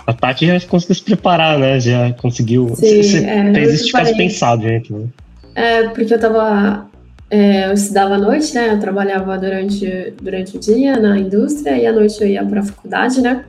a 0.06 0.12
Tati 0.12 0.46
já 0.46 0.60
conseguiu 0.66 0.94
se 0.94 1.02
preparar, 1.02 1.58
né? 1.58 1.80
Já 1.80 2.12
conseguiu. 2.12 2.74
Sim, 2.76 3.02
você 3.02 3.24
é, 3.24 3.52
fez 3.52 3.74
isso 3.74 3.86
de 3.86 3.92
caso 3.92 4.16
pensado, 4.16 4.62
gente. 4.62 4.92
Né? 4.92 5.06
É, 5.54 5.88
porque 5.88 6.14
eu 6.14 6.20
tava 6.20 6.86
é, 7.28 7.68
eu 7.68 7.72
estudava 7.72 8.14
à 8.14 8.18
noite, 8.18 8.54
né? 8.54 8.72
Eu 8.72 8.78
trabalhava 8.78 9.36
durante, 9.36 10.14
durante 10.22 10.56
o 10.56 10.60
dia 10.60 10.96
na 10.96 11.18
indústria 11.18 11.76
e 11.76 11.86
à 11.86 11.92
noite 11.92 12.20
eu 12.20 12.28
ia 12.28 12.44
para 12.44 12.60
a 12.60 12.64
faculdade, 12.64 13.20
né? 13.20 13.44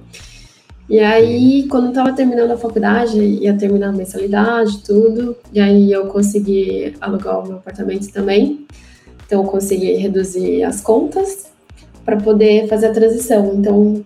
E 0.90 1.00
aí, 1.00 1.68
quando 1.68 1.86
eu 1.86 1.90
estava 1.90 2.14
terminando 2.14 2.52
a 2.52 2.58
faculdade, 2.58 3.20
ia 3.20 3.54
terminar 3.54 3.90
a 3.90 3.92
mensalidade, 3.92 4.82
tudo, 4.86 5.36
e 5.52 5.60
aí 5.60 5.92
eu 5.92 6.08
consegui 6.08 6.96
alugar 7.02 7.44
o 7.44 7.48
meu 7.48 7.58
apartamento 7.58 8.10
também. 8.10 8.66
Então, 9.26 9.44
eu 9.44 9.50
consegui 9.50 9.92
reduzir 9.96 10.64
as 10.64 10.80
contas 10.80 11.48
para 12.06 12.16
poder 12.16 12.70
fazer 12.70 12.88
a 12.88 12.94
transição. 12.94 13.54
Então, 13.54 14.02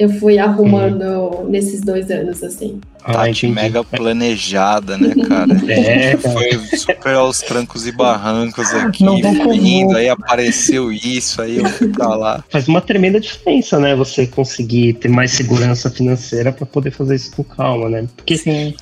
eu 0.00 0.08
fui 0.08 0.38
arrumando 0.38 1.02
uhum. 1.02 1.50
nesses 1.50 1.82
dois 1.82 2.10
anos, 2.10 2.42
assim. 2.42 2.80
Tá 3.04 3.24
ah, 3.24 3.48
mega 3.50 3.84
planejada, 3.84 4.96
né, 4.96 5.14
cara? 5.28 5.50
É, 5.70 6.16
foi 6.16 6.78
super 6.78 7.14
aos 7.14 7.40
trancos 7.40 7.86
e 7.86 7.92
barrancos 7.92 8.72
aqui, 8.72 9.04
indo, 9.04 9.96
aí 9.96 10.08
apareceu 10.08 10.90
isso, 10.90 11.42
aí 11.42 11.58
eu 11.58 11.68
fui 11.68 11.88
pra 11.88 12.14
lá. 12.14 12.44
Faz 12.48 12.66
uma 12.66 12.80
tremenda 12.80 13.20
diferença, 13.20 13.78
né, 13.78 13.94
você 13.94 14.26
conseguir 14.26 14.94
ter 14.94 15.08
mais 15.08 15.32
segurança 15.32 15.90
financeira 15.90 16.50
para 16.50 16.64
poder 16.64 16.92
fazer 16.92 17.16
isso 17.16 17.36
com 17.36 17.44
calma, 17.44 17.90
né? 17.90 18.08
Porque 18.16 18.38
Sim. 18.38 18.74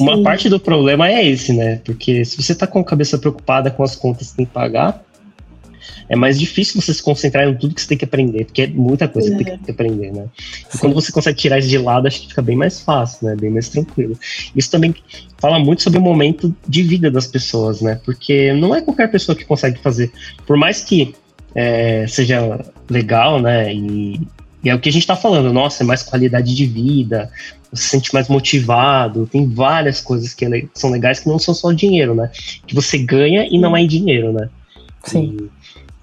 uma 0.00 0.16
Sim. 0.16 0.22
parte 0.22 0.48
do 0.48 0.58
problema 0.58 1.08
é 1.08 1.26
esse, 1.26 1.52
né? 1.52 1.80
Porque 1.84 2.24
se 2.24 2.42
você 2.42 2.54
tá 2.54 2.66
com 2.66 2.80
a 2.80 2.84
cabeça 2.84 3.18
preocupada 3.18 3.70
com 3.70 3.82
as 3.82 3.94
contas 3.94 4.30
que 4.30 4.38
tem 4.38 4.46
que 4.46 4.52
pagar, 4.52 5.04
é 6.08 6.16
mais 6.16 6.38
difícil 6.38 6.80
você 6.80 6.94
se 6.94 7.02
concentrar 7.02 7.48
em 7.48 7.54
tudo 7.54 7.74
que 7.74 7.80
você 7.80 7.88
tem 7.88 7.98
que 7.98 8.04
aprender, 8.04 8.44
porque 8.44 8.62
é 8.62 8.66
muita 8.68 9.08
coisa 9.08 9.36
que 9.36 9.44
tem 9.44 9.58
que 9.58 9.70
aprender, 9.70 10.12
né? 10.12 10.26
E 10.74 10.78
quando 10.78 10.94
você 10.94 11.10
consegue 11.10 11.38
tirar 11.38 11.58
isso 11.58 11.68
de 11.68 11.78
lado, 11.78 12.06
acho 12.06 12.22
que 12.22 12.28
fica 12.28 12.42
bem 12.42 12.56
mais 12.56 12.80
fácil, 12.80 13.26
né? 13.26 13.36
Bem 13.36 13.50
mais 13.50 13.68
tranquilo. 13.68 14.18
Isso 14.54 14.70
também 14.70 14.94
fala 15.38 15.58
muito 15.58 15.82
sobre 15.82 15.98
o 15.98 16.02
momento 16.02 16.54
de 16.66 16.82
vida 16.82 17.10
das 17.10 17.26
pessoas, 17.26 17.80
né? 17.80 18.00
Porque 18.04 18.52
não 18.52 18.74
é 18.74 18.80
qualquer 18.80 19.10
pessoa 19.10 19.36
que 19.36 19.44
consegue 19.44 19.78
fazer. 19.80 20.12
Por 20.46 20.56
mais 20.56 20.82
que 20.82 21.14
é, 21.54 22.06
seja 22.06 22.60
legal, 22.88 23.40
né? 23.40 23.72
E, 23.74 24.20
e 24.62 24.68
é 24.68 24.74
o 24.74 24.80
que 24.80 24.88
a 24.88 24.92
gente 24.92 25.02
está 25.02 25.16
falando, 25.16 25.52
nossa, 25.52 25.82
é 25.82 25.86
mais 25.86 26.02
qualidade 26.02 26.54
de 26.54 26.66
vida, 26.66 27.30
você 27.72 27.82
se 27.82 27.88
sente 27.88 28.12
mais 28.12 28.28
motivado, 28.28 29.26
tem 29.26 29.48
várias 29.48 30.00
coisas 30.00 30.34
que 30.34 30.44
é 30.44 30.64
são 30.74 30.90
legais 30.90 31.20
que 31.20 31.28
não 31.28 31.38
são 31.38 31.54
só 31.54 31.72
dinheiro, 31.72 32.14
né? 32.14 32.30
Que 32.66 32.74
você 32.74 32.98
ganha 32.98 33.46
e 33.50 33.58
não 33.58 33.76
é 33.76 33.80
em 33.80 33.86
dinheiro, 33.86 34.32
né? 34.32 34.48
Sim. 35.04 35.36
E, 35.40 35.56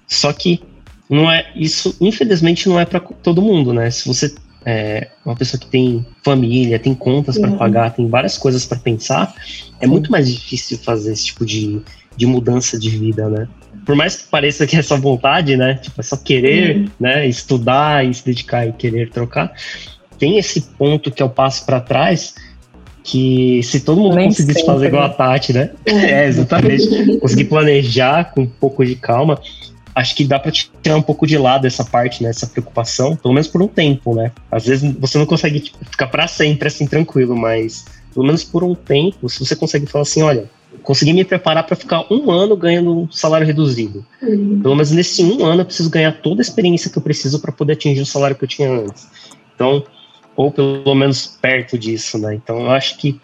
só 0.06 0.32
que 0.32 0.62
não 1.08 1.30
é 1.30 1.46
isso, 1.54 1.96
infelizmente, 2.00 2.68
não 2.68 2.78
é 2.78 2.84
para 2.84 3.00
todo 3.00 3.42
mundo, 3.42 3.72
né? 3.72 3.90
Se 3.90 4.06
você 4.06 4.34
é 4.66 5.08
uma 5.24 5.36
pessoa 5.36 5.60
que 5.60 5.66
tem 5.66 6.06
família, 6.24 6.78
tem 6.78 6.94
contas 6.94 7.38
para 7.38 7.50
uhum. 7.50 7.58
pagar, 7.58 7.90
tem 7.90 8.08
várias 8.08 8.38
coisas 8.38 8.64
para 8.64 8.78
pensar, 8.78 9.34
é 9.80 9.86
muito 9.86 10.10
mais 10.10 10.32
difícil 10.32 10.78
fazer 10.78 11.12
esse 11.12 11.26
tipo 11.26 11.44
de, 11.44 11.82
de 12.16 12.26
mudança 12.26 12.78
de 12.78 12.88
vida, 12.88 13.28
né? 13.28 13.46
Por 13.84 13.94
mais 13.94 14.16
que 14.16 14.28
pareça 14.28 14.66
que 14.66 14.76
é 14.76 14.82
só 14.82 14.96
vontade, 14.96 15.56
né? 15.56 15.74
Tipo, 15.74 16.00
é 16.00 16.02
só 16.02 16.16
querer, 16.16 16.76
uhum. 16.76 16.88
né? 16.98 17.26
Estudar 17.28 18.06
e 18.06 18.14
se 18.14 18.24
dedicar 18.24 18.66
e 18.66 18.72
querer 18.72 19.10
trocar. 19.10 19.52
Tem 20.18 20.38
esse 20.38 20.60
ponto 20.62 21.10
que 21.10 21.22
é 21.22 21.26
o 21.26 21.30
passo 21.30 21.66
para 21.66 21.80
trás, 21.80 22.34
que 23.02 23.62
se 23.62 23.80
todo 23.80 24.00
mundo 24.00 24.16
Nem 24.16 24.28
conseguisse 24.28 24.60
sempre, 24.60 24.72
fazer 24.72 24.86
igual 24.86 25.02
a 25.02 25.08
Tati, 25.10 25.52
né? 25.52 25.70
É, 25.84 25.92
é 26.24 26.26
exatamente. 26.26 27.18
Conseguir 27.18 27.44
planejar 27.44 28.32
com 28.32 28.42
um 28.42 28.46
pouco 28.46 28.84
de 28.84 28.94
calma, 28.94 29.38
acho 29.94 30.14
que 30.14 30.24
dá 30.24 30.38
para 30.38 30.50
tirar 30.50 30.96
um 30.96 31.02
pouco 31.02 31.26
de 31.26 31.38
lado 31.38 31.66
essa 31.66 31.84
parte, 31.84 32.22
né, 32.22 32.30
essa 32.30 32.46
preocupação, 32.46 33.14
pelo 33.14 33.32
menos 33.32 33.48
por 33.48 33.62
um 33.62 33.68
tempo, 33.68 34.14
né? 34.14 34.32
Às 34.50 34.66
vezes 34.66 34.94
você 34.98 35.18
não 35.18 35.26
consegue 35.26 35.60
tipo, 35.60 35.78
ficar 35.84 36.08
para 36.08 36.26
sempre 36.26 36.68
assim 36.68 36.86
tranquilo, 36.86 37.36
mas 37.36 37.84
pelo 38.12 38.26
menos 38.26 38.42
por 38.42 38.64
um 38.64 38.74
tempo, 38.74 39.28
se 39.28 39.38
você 39.38 39.54
consegue 39.54 39.86
falar 39.86 40.02
assim, 40.02 40.22
olha, 40.22 40.50
consegui 40.82 41.12
me 41.12 41.24
preparar 41.24 41.64
para 41.64 41.76
ficar 41.76 42.04
um 42.10 42.30
ano 42.30 42.56
ganhando 42.56 43.02
um 43.02 43.10
salário 43.10 43.46
reduzido. 43.46 44.04
Uhum. 44.22 44.60
Pelo 44.62 44.74
menos 44.74 44.90
nesse 44.90 45.22
um 45.22 45.44
ano 45.44 45.62
eu 45.62 45.64
preciso 45.66 45.90
ganhar 45.90 46.12
toda 46.12 46.40
a 46.40 46.42
experiência 46.42 46.90
que 46.90 46.98
eu 46.98 47.02
preciso 47.02 47.40
para 47.40 47.52
poder 47.52 47.74
atingir 47.74 48.00
o 48.00 48.06
salário 48.06 48.36
que 48.36 48.44
eu 48.44 48.48
tinha 48.48 48.70
antes. 48.70 49.08
Então, 49.54 49.84
ou 50.36 50.50
pelo 50.50 50.94
menos 50.94 51.26
perto 51.40 51.78
disso, 51.78 52.18
né? 52.18 52.34
Então, 52.34 52.60
eu 52.60 52.70
acho 52.70 52.98
que 52.98 53.20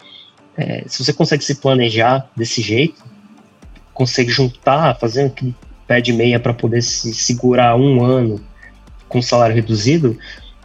é, 0.57 0.83
se 0.87 1.03
você 1.03 1.11
consegue 1.11 1.43
se 1.43 1.55
planejar 1.55 2.29
desse 2.35 2.61
jeito, 2.61 3.03
consegue 3.93 4.31
juntar, 4.31 4.97
fazer 4.97 5.23
pé 5.91 5.99
de 5.99 6.13
meia 6.13 6.39
para 6.39 6.53
poder 6.53 6.81
se 6.81 7.13
segurar 7.13 7.75
um 7.75 8.01
ano 8.01 8.39
com 9.09 9.21
salário 9.21 9.53
reduzido, 9.53 10.17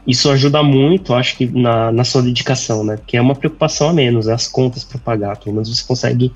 isso 0.06 0.30
ajuda 0.30 0.62
muito, 0.62 1.12
acho 1.12 1.36
que, 1.36 1.46
na, 1.46 1.90
na 1.90 2.04
sua 2.04 2.22
dedicação, 2.22 2.84
né? 2.84 2.96
Que 3.04 3.16
é 3.16 3.20
uma 3.20 3.34
preocupação 3.34 3.88
a 3.88 3.92
menos, 3.92 4.28
é 4.28 4.32
as 4.32 4.46
contas 4.46 4.84
para 4.84 5.00
pagar. 5.00 5.36
Pelo 5.36 5.56
menos 5.56 5.68
você 5.68 5.84
consegue 5.84 6.32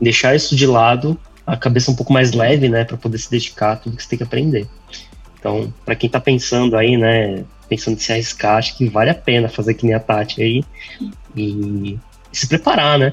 deixar 0.00 0.34
isso 0.34 0.56
de 0.56 0.66
lado, 0.66 1.18
a 1.46 1.58
cabeça 1.58 1.90
um 1.90 1.94
pouco 1.94 2.10
mais 2.10 2.32
leve, 2.32 2.70
né? 2.70 2.84
Para 2.84 2.96
poder 2.96 3.18
se 3.18 3.30
dedicar 3.30 3.72
a 3.72 3.76
tudo 3.76 3.96
que 3.96 4.02
você 4.02 4.08
tem 4.08 4.16
que 4.16 4.24
aprender. 4.24 4.66
Então, 5.38 5.70
para 5.84 5.94
quem 5.94 6.06
está 6.06 6.18
pensando 6.18 6.74
aí, 6.74 6.96
né? 6.96 7.44
Pensando 7.68 7.98
em 7.98 8.00
se 8.00 8.12
arriscar, 8.12 8.56
acho 8.56 8.78
que 8.78 8.88
vale 8.88 9.10
a 9.10 9.14
pena 9.14 9.46
fazer 9.46 9.74
que 9.74 9.84
nem 9.84 9.94
a 9.94 10.00
Tati 10.00 10.40
aí 10.40 10.64
e, 11.36 11.98
e 12.32 12.38
se 12.38 12.48
preparar, 12.48 12.98
né? 12.98 13.12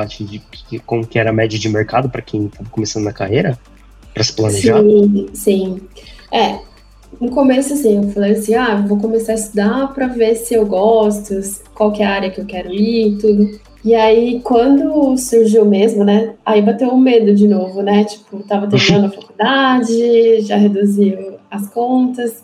Tati, 0.00 0.24
de, 0.24 0.42
de, 0.70 0.78
como 0.80 1.06
que 1.06 1.18
era 1.18 1.30
a 1.30 1.32
média 1.32 1.58
de 1.58 1.68
mercado 1.68 2.08
para 2.08 2.22
quem 2.22 2.46
estava 2.46 2.68
começando 2.70 3.04
na 3.04 3.12
carreira? 3.12 3.58
Para 4.14 4.22
se 4.22 4.32
planejar? 4.32 4.80
Sim, 4.80 5.28
sim. 5.32 5.80
É, 6.30 6.58
no 7.20 7.30
começo, 7.30 7.74
assim, 7.74 7.96
eu 7.96 8.10
falei 8.10 8.32
assim, 8.32 8.54
ah, 8.54 8.76
vou 8.76 8.98
começar 8.98 9.32
a 9.32 9.34
estudar 9.36 9.94
para 9.94 10.06
ver 10.06 10.34
se 10.36 10.54
eu 10.54 10.66
gosto, 10.66 11.34
qual 11.74 11.92
que 11.92 12.02
é 12.02 12.06
a 12.06 12.10
área 12.10 12.30
que 12.30 12.40
eu 12.40 12.46
quero 12.46 12.72
ir 12.72 13.14
e 13.14 13.18
tudo. 13.18 13.60
E 13.84 13.94
aí, 13.94 14.40
quando 14.42 15.16
surgiu 15.16 15.64
mesmo, 15.64 16.04
né, 16.04 16.34
aí 16.44 16.60
bateu 16.60 16.88
um 16.88 16.98
medo 16.98 17.34
de 17.34 17.46
novo, 17.46 17.82
né, 17.82 18.04
tipo, 18.04 18.42
tava 18.42 18.66
terminando 18.68 19.06
a 19.06 19.10
faculdade, 19.10 20.40
já 20.42 20.56
reduziu 20.56 21.38
as 21.50 21.68
contas, 21.68 22.42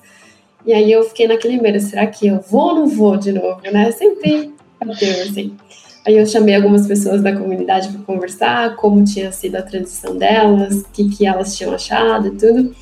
e 0.64 0.72
aí 0.72 0.90
eu 0.90 1.02
fiquei 1.04 1.28
naquele 1.28 1.60
medo, 1.60 1.78
será 1.80 2.06
que 2.06 2.26
eu 2.26 2.40
vou 2.40 2.68
ou 2.68 2.74
não 2.76 2.86
vou 2.86 3.16
de 3.16 3.32
novo, 3.32 3.60
né, 3.70 3.90
sempre 3.90 4.54
bateu, 4.82 5.22
assim. 5.22 5.54
Aí 6.06 6.18
eu 6.18 6.26
chamei 6.26 6.54
algumas 6.54 6.86
pessoas 6.86 7.22
da 7.22 7.34
comunidade 7.34 7.88
para 7.88 8.02
conversar, 8.02 8.76
como 8.76 9.02
tinha 9.04 9.32
sido 9.32 9.56
a 9.56 9.62
transição 9.62 10.16
delas, 10.16 10.76
o 10.76 10.88
que, 10.92 11.08
que 11.08 11.26
elas 11.26 11.56
tinham 11.56 11.74
achado 11.74 12.28
e 12.28 12.30
tudo. 12.32 12.74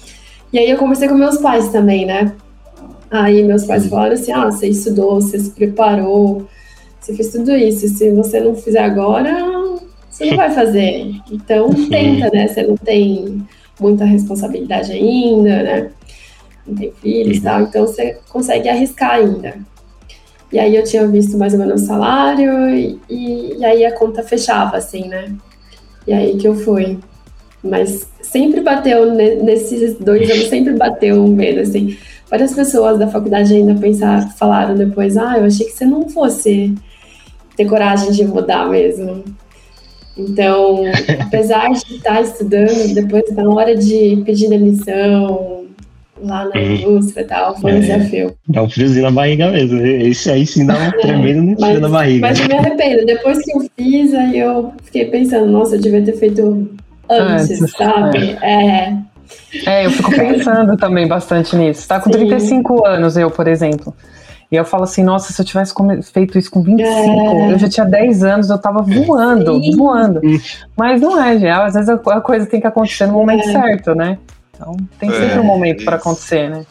E 0.53 0.59
aí 0.59 0.69
eu 0.69 0.77
conversei 0.77 1.09
com 1.09 1.15
meus 1.15 1.39
pais 1.39 1.69
também, 1.69 2.05
né? 2.05 2.35
Aí 3.09 3.43
meus 3.45 3.65
pais 3.65 3.87
falaram 3.87 4.15
assim, 4.15 4.33
ah, 4.33 4.47
você 4.47 4.69
estudou, 4.69 5.21
você 5.21 5.39
se 5.39 5.51
preparou, 5.51 6.49
você 6.99 7.15
fez 7.15 7.31
tudo 7.31 7.53
isso, 7.53 7.87
se 7.89 8.11
você 8.11 8.41
não 8.41 8.57
fizer 8.57 8.83
agora, 8.83 9.33
você 10.11 10.27
não 10.27 10.37
vai 10.37 10.51
fazer. 10.55 11.15
Então 11.31 11.71
tenta, 11.89 12.29
né? 12.33 12.49
Você 12.49 12.63
não 12.65 12.77
tem 12.77 13.47
muita 13.79 14.05
responsabilidade 14.05 14.91
ainda, 14.91 15.63
né? 15.63 15.91
Não 16.67 16.75
tem 16.75 16.93
filhos 17.01 17.39
e 17.39 17.41
tal, 17.41 17.63
então 17.63 17.87
você 17.87 18.19
consegue 18.29 18.69
arriscar 18.69 19.13
ainda. 19.13 19.55
E 20.53 20.59
aí 20.59 20.77
eu 20.77 20.85
tinha 20.85 21.07
visto 21.07 21.39
mais 21.39 21.55
ou 21.55 21.59
menos 21.59 21.83
o 21.83 21.87
salário 21.87 22.69
e, 22.69 23.01
e, 23.09 23.65
aí 23.65 23.87
a 23.87 23.97
conta 23.97 24.23
fechava, 24.23 24.77
assim, 24.77 25.09
né? 25.09 25.33
E 26.07 26.13
aí 26.13 26.37
que 26.37 26.47
eu 26.47 26.55
fui. 26.55 26.99
Mas 27.65 28.07
sempre 28.21 28.61
bateu, 28.61 29.13
nesses 29.15 29.99
dois 29.99 30.31
anos, 30.31 30.49
sempre 30.49 30.75
bateu 30.75 31.25
o 31.25 31.29
medo, 31.29 31.61
assim. 31.61 31.97
Várias 32.29 32.53
pessoas 32.55 32.99
da 32.99 33.09
faculdade 33.09 33.55
ainda 33.55 33.75
pensar, 33.81 34.31
falaram 34.37 34.75
depois, 34.75 35.17
ah, 35.17 35.39
eu 35.39 35.45
achei 35.45 35.67
que 35.67 35.73
você 35.73 35.87
não 35.87 36.09
fosse 36.09 36.75
ter 37.57 37.67
coragem 37.67 38.11
de 38.11 38.25
mudar 38.25 38.69
mesmo. 38.69 39.25
Então, 40.17 40.83
apesar 41.21 41.71
de 41.73 41.97
estar 41.97 42.21
estudando, 42.21 42.95
depois 42.95 43.25
na 43.35 43.49
hora 43.49 43.75
de 43.75 44.23
pedir 44.25 44.49
demissão, 44.49 45.62
lá 46.23 46.49
na 46.49 46.61
indústria 46.61 47.23
e 47.23 47.27
tal, 47.27 47.59
foi 47.59 47.73
um 47.73 47.77
é, 47.77 47.81
desafio. 47.81 48.35
Dá 48.49 48.63
um 48.63 48.71
friozinho 48.71 49.05
na 49.05 49.11
barriga 49.11 49.51
mesmo. 49.51 49.85
Esse 49.85 50.31
aí 50.31 50.47
sim 50.47 50.67
dá 50.67 50.75
um 50.75 50.83
é, 50.83 50.91
tremendo 50.93 51.61
frio 51.61 51.81
na 51.81 51.89
barriga. 51.89 52.29
Mas 52.29 52.41
eu 52.41 52.49
me 52.49 52.55
arrependo. 52.55 53.07
Depois 53.07 53.39
que 53.45 53.53
eu 53.53 53.71
fiz, 53.77 54.15
aí 54.15 54.39
eu 54.39 54.73
fiquei 54.85 55.07
pensando, 55.07 55.47
nossa, 55.47 55.77
eu 55.77 55.81
devia 55.81 56.03
ter 56.03 56.17
feito 56.17 56.71
antes, 57.09 57.71
sabe? 57.73 58.37
É. 58.43 58.97
É, 59.67 59.87
eu 59.87 59.91
fico 59.91 60.11
pensando 60.11 60.77
também 60.77 61.07
bastante 61.07 61.57
nisso. 61.57 61.87
Tá 61.87 62.01
com 62.01 62.13
sim. 62.13 62.19
35 62.19 62.87
anos, 62.87 63.17
eu, 63.17 63.31
por 63.31 63.49
exemplo. 63.49 63.95
E 64.53 64.57
eu 64.57 64.67
falo 64.67 64.85
assim, 64.85 65.03
nossa, 65.03 65.33
se 65.33 65.41
eu 65.41 65.47
tivesse 65.47 65.73
feito 66.13 66.39
isso 66.39 66.51
com 66.51 66.63
25, 66.63 66.87
é. 66.87 67.53
eu 67.55 67.59
já 67.59 67.71
tinha 67.71 67.87
10 67.87 68.23
anos, 68.23 68.51
eu 68.51 68.59
tava 68.59 68.83
voando, 68.83 69.55
Sim. 69.55 69.75
voando. 69.75 70.21
Mas 70.77 71.01
não 71.01 71.19
é, 71.23 71.39
já. 71.39 71.65
Às 71.65 71.73
vezes 71.73 71.89
a 71.89 72.21
coisa 72.21 72.45
tem 72.45 72.61
que 72.61 72.67
acontecer 72.67 73.07
no 73.07 73.15
momento 73.15 73.49
é. 73.49 73.53
certo, 73.53 73.95
né? 73.95 74.19
Então 74.55 74.77
tem 74.99 75.11
sempre 75.11 75.39
um 75.39 75.45
momento 75.45 75.85
para 75.85 75.97
acontecer, 75.97 76.49
né? 76.49 76.67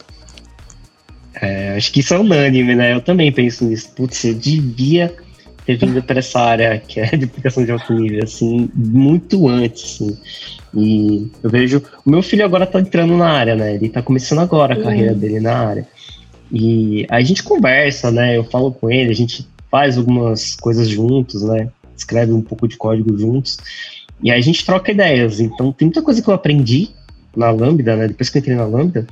É, 1.40 1.74
acho 1.76 1.92
que 1.92 2.00
isso 2.00 2.14
é 2.14 2.18
unânime, 2.18 2.74
né? 2.74 2.92
Eu 2.92 3.00
também 3.00 3.32
penso 3.32 3.64
nisso. 3.64 3.90
Putz, 3.90 4.24
eu 4.24 4.34
devia 4.34 5.14
ter 5.66 5.76
vindo 5.76 6.02
para 6.02 6.18
essa 6.18 6.40
área 6.40 6.78
que 6.78 7.00
é 7.00 7.16
de 7.16 7.24
aplicação 7.24 7.64
de 7.64 7.70
alto 7.70 7.92
nível, 7.92 8.22
assim, 8.22 8.70
muito 8.74 9.48
antes, 9.48 9.94
assim. 9.94 10.18
E 10.74 11.30
eu 11.42 11.50
vejo. 11.50 11.82
O 12.04 12.10
meu 12.10 12.22
filho 12.22 12.44
agora 12.44 12.66
tá 12.66 12.80
entrando 12.80 13.16
na 13.16 13.28
área, 13.28 13.54
né? 13.54 13.74
Ele 13.74 13.88
tá 13.88 14.02
começando 14.02 14.40
agora 14.40 14.74
a 14.74 14.78
uhum. 14.78 14.84
carreira 14.84 15.14
dele 15.14 15.40
na 15.40 15.54
área. 15.54 15.88
E 16.50 17.06
a 17.08 17.20
gente 17.22 17.42
conversa, 17.42 18.10
né? 18.10 18.36
Eu 18.36 18.44
falo 18.44 18.72
com 18.72 18.90
ele, 18.90 19.10
a 19.10 19.14
gente 19.14 19.46
faz 19.70 19.96
algumas 19.96 20.54
coisas 20.56 20.88
juntos, 20.88 21.42
né? 21.42 21.68
Escreve 21.96 22.32
um 22.32 22.42
pouco 22.42 22.68
de 22.68 22.76
código 22.76 23.16
juntos. 23.18 23.58
E 24.22 24.30
aí 24.30 24.38
a 24.38 24.42
gente 24.42 24.64
troca 24.64 24.92
ideias. 24.92 25.40
Então 25.40 25.72
tem 25.72 25.86
muita 25.86 26.02
coisa 26.02 26.22
que 26.22 26.28
eu 26.28 26.34
aprendi 26.34 26.90
na 27.36 27.50
Lambda, 27.50 27.96
né? 27.96 28.08
Depois 28.08 28.28
que 28.28 28.38
eu 28.38 28.40
entrei 28.40 28.56
na 28.56 28.64
Lambda, 28.64 29.06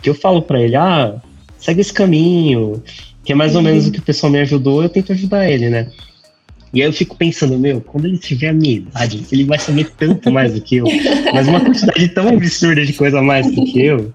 que 0.00 0.10
eu 0.10 0.14
falo 0.14 0.42
para 0.42 0.60
ele, 0.60 0.76
ah, 0.76 1.20
segue 1.58 1.80
esse 1.80 1.92
caminho, 1.92 2.82
que 3.24 3.32
é 3.32 3.34
mais 3.34 3.54
ou 3.54 3.60
uhum. 3.60 3.68
menos 3.68 3.86
o 3.86 3.92
que 3.92 3.98
o 3.98 4.02
pessoal 4.02 4.32
me 4.32 4.40
ajudou, 4.40 4.82
eu 4.82 4.88
tento 4.88 5.12
ajudar 5.12 5.48
ele, 5.48 5.70
né? 5.70 5.88
E 6.74 6.80
aí 6.80 6.88
eu 6.88 6.92
fico 6.92 7.16
pensando, 7.16 7.58
meu, 7.58 7.80
quando 7.82 8.06
ele 8.06 8.18
tiver 8.18 8.48
a 8.48 8.52
minha 8.52 8.76
idade, 8.76 9.26
ele 9.30 9.44
vai 9.44 9.58
saber 9.58 9.90
tanto 9.96 10.30
mais 10.30 10.54
do 10.54 10.60
que 10.60 10.76
eu, 10.76 10.86
mas 11.32 11.46
uma 11.46 11.60
quantidade 11.60 12.08
tão 12.08 12.28
absurda 12.28 12.84
de 12.84 12.94
coisa 12.94 13.18
a 13.18 13.22
mais 13.22 13.54
do 13.54 13.64
que 13.64 13.84
eu, 13.84 14.12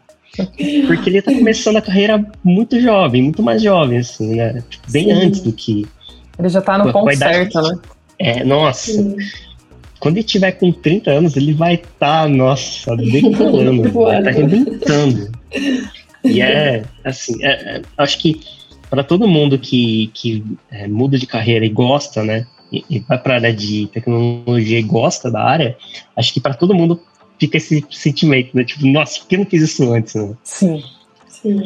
porque 0.88 1.10
ele 1.10 1.22
tá 1.22 1.32
começando 1.32 1.78
a 1.78 1.82
carreira 1.82 2.26
muito 2.44 2.80
jovem, 2.82 3.24
muito 3.24 3.44
mais 3.44 3.62
jovem, 3.62 4.00
assim, 4.00 4.36
né? 4.36 4.64
Tipo, 4.70 4.92
bem 4.92 5.06
Sim. 5.06 5.12
antes 5.12 5.42
do 5.42 5.52
que. 5.52 5.86
Ele 6.38 6.50
já 6.50 6.62
tá 6.62 6.78
no 6.78 6.92
ponto 6.92 7.16
certo, 7.16 7.62
né? 7.62 7.78
É, 8.20 8.44
nossa. 8.44 8.92
Sim. 8.92 9.16
Quando 10.00 10.18
ele 10.18 10.24
tiver 10.24 10.52
com 10.54 10.72
30 10.72 11.12
anos, 11.12 11.36
ele 11.36 11.54
vai 11.54 11.76
estar, 11.76 12.24
tá, 12.24 12.28
nossa, 12.28 12.96
decolando, 12.96 13.90
vai 13.92 14.20
estar 14.20 14.24
tá 14.24 14.30
arrebentando. 14.30 15.32
E 16.24 16.42
é, 16.42 16.84
assim, 17.04 17.44
é, 17.44 17.78
é, 17.78 17.82
acho 17.98 18.20
que 18.20 18.42
para 18.90 19.04
todo 19.04 19.28
mundo 19.28 19.58
que, 19.58 20.12
que 20.14 20.44
é, 20.72 20.88
muda 20.88 21.18
de 21.18 21.26
carreira 21.26 21.66
e 21.66 21.70
gosta, 21.70 22.24
né, 22.24 22.46
e, 22.72 22.84
e 22.90 23.00
vai 23.00 23.18
para 23.18 23.34
a 23.34 23.38
área 23.38 23.54
de 23.54 23.88
tecnologia 23.88 24.80
e 24.80 24.84
gosta 24.84 25.32
da 25.32 25.42
área, 25.42 25.78
acho 26.16 26.34
que 26.34 26.40
para 26.40 26.54
todo 26.54 26.76
mundo 26.76 27.02
fica 27.40 27.58
esse 27.58 27.86
sentimento, 27.92 28.56
né, 28.56 28.64
tipo, 28.64 28.86
nossa, 28.88 29.20
por 29.20 29.28
que 29.28 29.36
eu 29.36 29.40
não 29.40 29.46
fiz 29.46 29.64
isso 29.64 29.92
antes, 29.92 30.16
né? 30.16 30.34
Sim, 30.44 30.84
sim. 31.28 31.64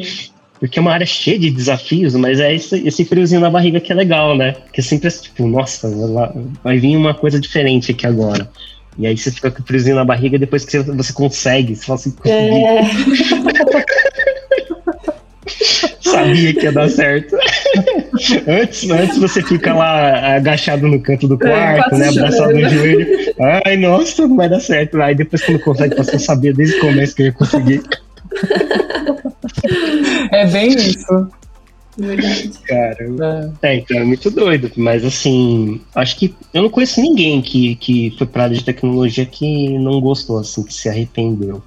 Porque 0.62 0.78
é 0.78 0.82
uma 0.82 0.92
área 0.92 1.04
cheia 1.04 1.36
de 1.36 1.50
desafios, 1.50 2.14
mas 2.14 2.38
é 2.38 2.54
esse, 2.54 2.86
esse 2.86 3.04
friozinho 3.04 3.40
na 3.40 3.50
barriga 3.50 3.80
que 3.80 3.90
é 3.90 3.96
legal, 3.96 4.36
né? 4.36 4.52
Porque 4.52 4.80
sempre 4.80 5.08
é 5.08 5.10
tipo, 5.10 5.44
nossa, 5.44 5.90
vai 6.62 6.78
vir 6.78 6.96
uma 6.96 7.12
coisa 7.12 7.40
diferente 7.40 7.90
aqui 7.90 8.06
agora. 8.06 8.48
E 8.96 9.04
aí 9.04 9.18
você 9.18 9.32
fica 9.32 9.50
com 9.50 9.60
o 9.60 9.66
friozinho 9.66 9.96
na 9.96 10.04
barriga 10.04 10.38
depois 10.38 10.64
que 10.64 10.78
você, 10.78 11.12
consegue. 11.12 11.74
Você 11.74 11.84
fala 11.84 11.98
assim, 11.98 12.14
é. 12.24 12.80
Sabia 16.00 16.54
que 16.54 16.66
ia 16.66 16.70
dar 16.70 16.88
certo. 16.88 17.36
antes, 18.46 18.88
antes 18.88 19.18
você 19.18 19.42
fica 19.42 19.74
lá 19.74 20.36
agachado 20.36 20.86
no 20.86 21.00
canto 21.00 21.26
do 21.26 21.34
é, 21.34 21.38
quarto, 21.38 21.96
é, 21.96 21.98
né? 21.98 22.08
Abraçado 22.08 22.52
no 22.52 22.68
joelho. 22.68 23.34
Ai, 23.64 23.76
nossa, 23.78 24.28
não 24.28 24.36
vai 24.36 24.48
dar 24.48 24.60
certo. 24.60 25.02
Aí 25.02 25.16
depois 25.16 25.44
quando 25.44 25.58
consegue, 25.58 25.96
você 25.96 26.20
sabia 26.20 26.52
desde 26.52 26.76
o 26.76 26.80
começo 26.80 27.16
que 27.16 27.22
eu 27.22 27.26
ia 27.26 27.32
conseguir. 27.32 27.82
É 30.32 30.46
bem 30.46 30.74
isso. 30.74 31.28
Verdade. 31.96 32.50
Cara, 32.66 33.52
é. 33.62 33.68
é, 33.68 33.74
então 33.76 33.98
é 33.98 34.04
muito 34.04 34.30
doido, 34.30 34.70
mas 34.76 35.04
assim, 35.04 35.80
acho 35.94 36.16
que 36.16 36.34
eu 36.52 36.62
não 36.62 36.70
conheço 36.70 37.00
ninguém 37.00 37.42
que, 37.42 37.76
que 37.76 38.14
foi 38.16 38.26
pra 38.26 38.44
área 38.44 38.56
de 38.56 38.64
tecnologia 38.64 39.26
que 39.26 39.78
não 39.78 40.00
gostou, 40.00 40.38
assim, 40.38 40.62
que 40.62 40.72
se 40.72 40.88
arrependeu. 40.88 41.62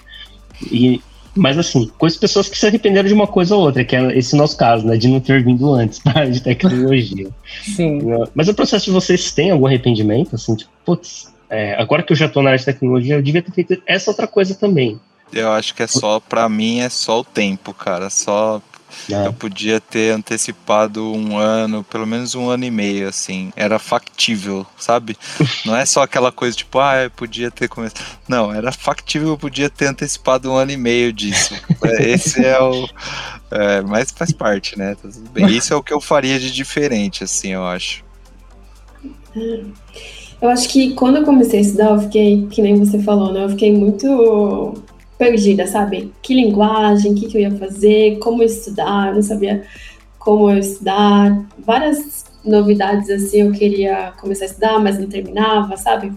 E, 0.72 1.00
mas 1.36 1.58
assim, 1.58 1.92
conheço 1.98 2.20
pessoas 2.20 2.50
que 2.50 2.58
se 2.58 2.66
arrependeram 2.66 3.08
de 3.08 3.14
uma 3.14 3.28
coisa 3.28 3.56
ou 3.56 3.62
outra, 3.62 3.86
que 3.86 3.96
é 3.96 4.18
esse 4.18 4.36
nosso 4.36 4.58
caso, 4.58 4.86
né, 4.86 4.98
de 4.98 5.08
não 5.08 5.20
ter 5.20 5.44
vindo 5.44 5.72
antes 5.74 6.00
pra 6.00 6.22
área 6.22 6.32
de 6.32 6.42
tecnologia. 6.42 7.30
Sim. 7.64 8.00
Mas 8.34 8.48
o 8.48 8.54
processo 8.54 8.86
de 8.86 8.92
vocês 8.92 9.32
tem 9.32 9.52
algum 9.52 9.68
arrependimento, 9.68 10.34
assim, 10.34 10.56
tipo, 10.56 10.72
putz, 10.84 11.32
é, 11.50 11.76
agora 11.76 12.02
que 12.02 12.14
eu 12.14 12.18
já 12.18 12.28
tô 12.28 12.42
na 12.42 12.50
área 12.50 12.60
de 12.60 12.66
tecnologia, 12.66 13.16
eu 13.16 13.22
devia 13.22 13.44
ter 13.44 13.52
feito 13.52 13.82
essa 13.86 14.10
outra 14.10 14.26
coisa 14.26 14.56
também. 14.56 15.00
Eu 15.32 15.52
acho 15.52 15.74
que 15.74 15.84
é 15.84 15.88
só, 15.88 16.20
para 16.20 16.48
mim, 16.48 16.80
é 16.80 16.90
só 16.90 17.20
o 17.20 17.24
tempo, 17.24 17.74
cara. 17.74 18.10
Só 18.10 18.62
é. 19.10 19.28
Eu 19.28 19.34
podia 19.34 19.80
ter 19.80 20.12
antecipado 20.12 21.14
um 21.14 21.38
ano, 21.38 21.84
pelo 21.84 22.08
menos 22.08 22.34
um 22.34 22.50
ano 22.50 22.66
e 22.66 22.72
meio, 22.72 23.08
assim. 23.08 23.52
Era 23.56 23.78
factível, 23.78 24.66
sabe? 24.78 25.18
Não 25.66 25.76
é 25.76 25.86
só 25.86 26.02
aquela 26.02 26.32
coisa 26.32 26.56
tipo, 26.56 26.80
ah, 26.80 27.04
eu 27.04 27.12
podia 27.12 27.52
ter 27.52 27.68
começado. 27.68 28.04
Não, 28.28 28.54
era 28.54 28.72
factível, 28.72 29.30
eu 29.30 29.38
podia 29.38 29.70
ter 29.70 29.88
antecipado 29.88 30.52
um 30.52 30.56
ano 30.56 30.72
e 30.72 30.78
meio 30.78 31.12
disso. 31.12 31.54
É, 31.86 32.10
esse 32.10 32.44
é 32.44 32.60
o. 32.60 32.88
É, 33.52 33.82
mas 33.82 34.10
faz 34.10 34.32
parte, 34.32 34.78
né? 34.78 34.96
Tá 34.96 35.08
tudo 35.08 35.30
bem. 35.30 35.46
Isso 35.48 35.72
é 35.72 35.76
o 35.76 35.84
que 35.84 35.94
eu 35.94 36.02
faria 36.02 36.40
de 36.40 36.52
diferente, 36.52 37.24
assim, 37.24 37.50
eu 37.50 37.64
acho. 37.64 38.04
Eu 40.42 40.50
acho 40.50 40.68
que 40.68 40.96
quando 40.96 41.18
eu 41.18 41.24
comecei 41.24 41.60
a 41.60 41.62
estudar, 41.62 41.90
eu 41.92 42.00
fiquei, 42.02 42.48
que 42.48 42.62
nem 42.62 42.76
você 42.76 42.98
falou, 43.04 43.32
né? 43.32 43.44
Eu 43.44 43.50
fiquei 43.50 43.72
muito 43.72 44.74
perdida, 45.18 45.66
sabe? 45.68 46.14
Que 46.22 46.34
linguagem, 46.34 47.12
o 47.12 47.16
que, 47.16 47.28
que 47.28 47.38
eu 47.38 47.42
ia 47.42 47.52
fazer, 47.52 48.18
como 48.20 48.44
estudar, 48.44 49.10
eu 49.10 49.16
não 49.16 49.22
sabia 49.22 49.64
como 50.20 50.50
eu 50.50 50.58
estudar, 50.58 51.46
várias 51.60 52.26
novidades 52.44 53.10
assim, 53.10 53.42
eu 53.42 53.52
queria 53.52 54.12
começar 54.20 54.46
a 54.46 54.48
estudar, 54.48 54.80
mas 54.80 55.00
não 55.00 55.08
terminava, 55.08 55.78
sabe? 55.78 56.12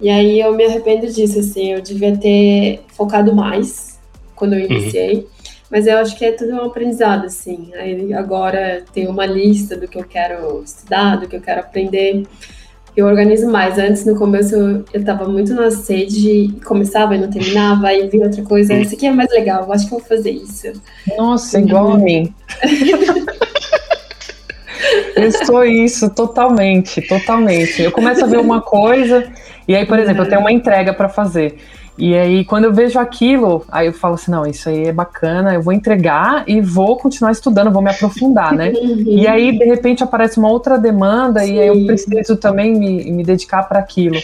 E 0.00 0.10
aí 0.10 0.40
eu 0.40 0.52
me 0.54 0.64
arrependo 0.64 1.06
disso, 1.06 1.38
assim, 1.38 1.72
eu 1.72 1.80
devia 1.80 2.16
ter 2.16 2.82
focado 2.88 3.34
mais 3.34 4.00
quando 4.34 4.54
eu 4.54 4.66
uhum. 4.66 4.72
iniciei, 4.72 5.14
uhum. 5.14 5.26
mas 5.70 5.86
eu 5.86 5.98
acho 5.98 6.16
que 6.16 6.24
é 6.24 6.32
tudo 6.32 6.54
um 6.54 6.64
aprendizado, 6.64 7.26
assim. 7.26 7.70
Aí 7.74 8.12
agora 8.12 8.84
tem 8.92 9.06
uma 9.06 9.24
lista 9.24 9.76
do 9.76 9.86
que 9.88 9.98
eu 9.98 10.04
quero 10.04 10.62
estudar, 10.62 11.16
do 11.16 11.28
que 11.28 11.36
eu 11.36 11.40
quero 11.40 11.60
aprender 11.60 12.24
eu 12.96 13.06
organizo 13.06 13.50
mais. 13.50 13.78
Antes, 13.78 14.04
no 14.04 14.16
começo, 14.16 14.54
eu, 14.54 14.84
eu 14.92 15.04
tava 15.04 15.28
muito 15.28 15.54
na 15.54 15.70
sede, 15.70 16.54
começava 16.64 17.16
e 17.16 17.20
não 17.20 17.30
terminava, 17.30 17.88
aí 17.88 18.08
vi 18.08 18.18
outra 18.18 18.42
coisa. 18.42 18.74
Isso 18.74 18.94
aqui 18.94 19.06
é 19.06 19.12
mais 19.12 19.30
legal, 19.30 19.70
acho 19.72 19.84
que 19.84 19.90
vou 19.90 20.00
fazer 20.00 20.30
isso. 20.30 20.72
Nossa, 21.16 21.58
igual 21.58 21.92
a 21.92 21.98
mim. 21.98 22.34
eu 25.16 25.32
sou 25.44 25.64
isso, 25.64 26.10
totalmente, 26.10 27.00
totalmente. 27.02 27.82
Eu 27.82 27.92
começo 27.92 28.24
a 28.24 28.26
ver 28.26 28.38
uma 28.38 28.60
coisa, 28.60 29.26
e 29.66 29.74
aí, 29.74 29.86
por 29.86 29.98
exemplo, 29.98 30.24
eu 30.24 30.28
tenho 30.28 30.40
uma 30.40 30.52
entrega 30.52 30.92
para 30.92 31.08
fazer. 31.08 31.56
E 31.96 32.14
aí, 32.14 32.44
quando 32.44 32.64
eu 32.64 32.72
vejo 32.72 32.98
aquilo, 32.98 33.64
aí 33.70 33.86
eu 33.86 33.92
falo 33.92 34.14
assim: 34.14 34.30
não, 34.30 34.44
isso 34.44 34.68
aí 34.68 34.88
é 34.88 34.92
bacana, 34.92 35.54
eu 35.54 35.62
vou 35.62 35.72
entregar 35.72 36.42
e 36.46 36.60
vou 36.60 36.96
continuar 36.96 37.30
estudando, 37.30 37.70
vou 37.70 37.82
me 37.82 37.90
aprofundar, 37.90 38.52
né? 38.52 38.72
e 39.06 39.26
aí, 39.26 39.56
de 39.56 39.64
repente, 39.64 40.02
aparece 40.02 40.38
uma 40.38 40.50
outra 40.50 40.76
demanda 40.76 41.40
Sim. 41.40 41.54
e 41.54 41.60
aí 41.60 41.68
eu 41.68 41.86
preciso 41.86 42.36
também 42.36 42.74
me, 42.74 43.10
me 43.12 43.22
dedicar 43.22 43.62
para 43.64 43.78
aquilo. 43.78 44.16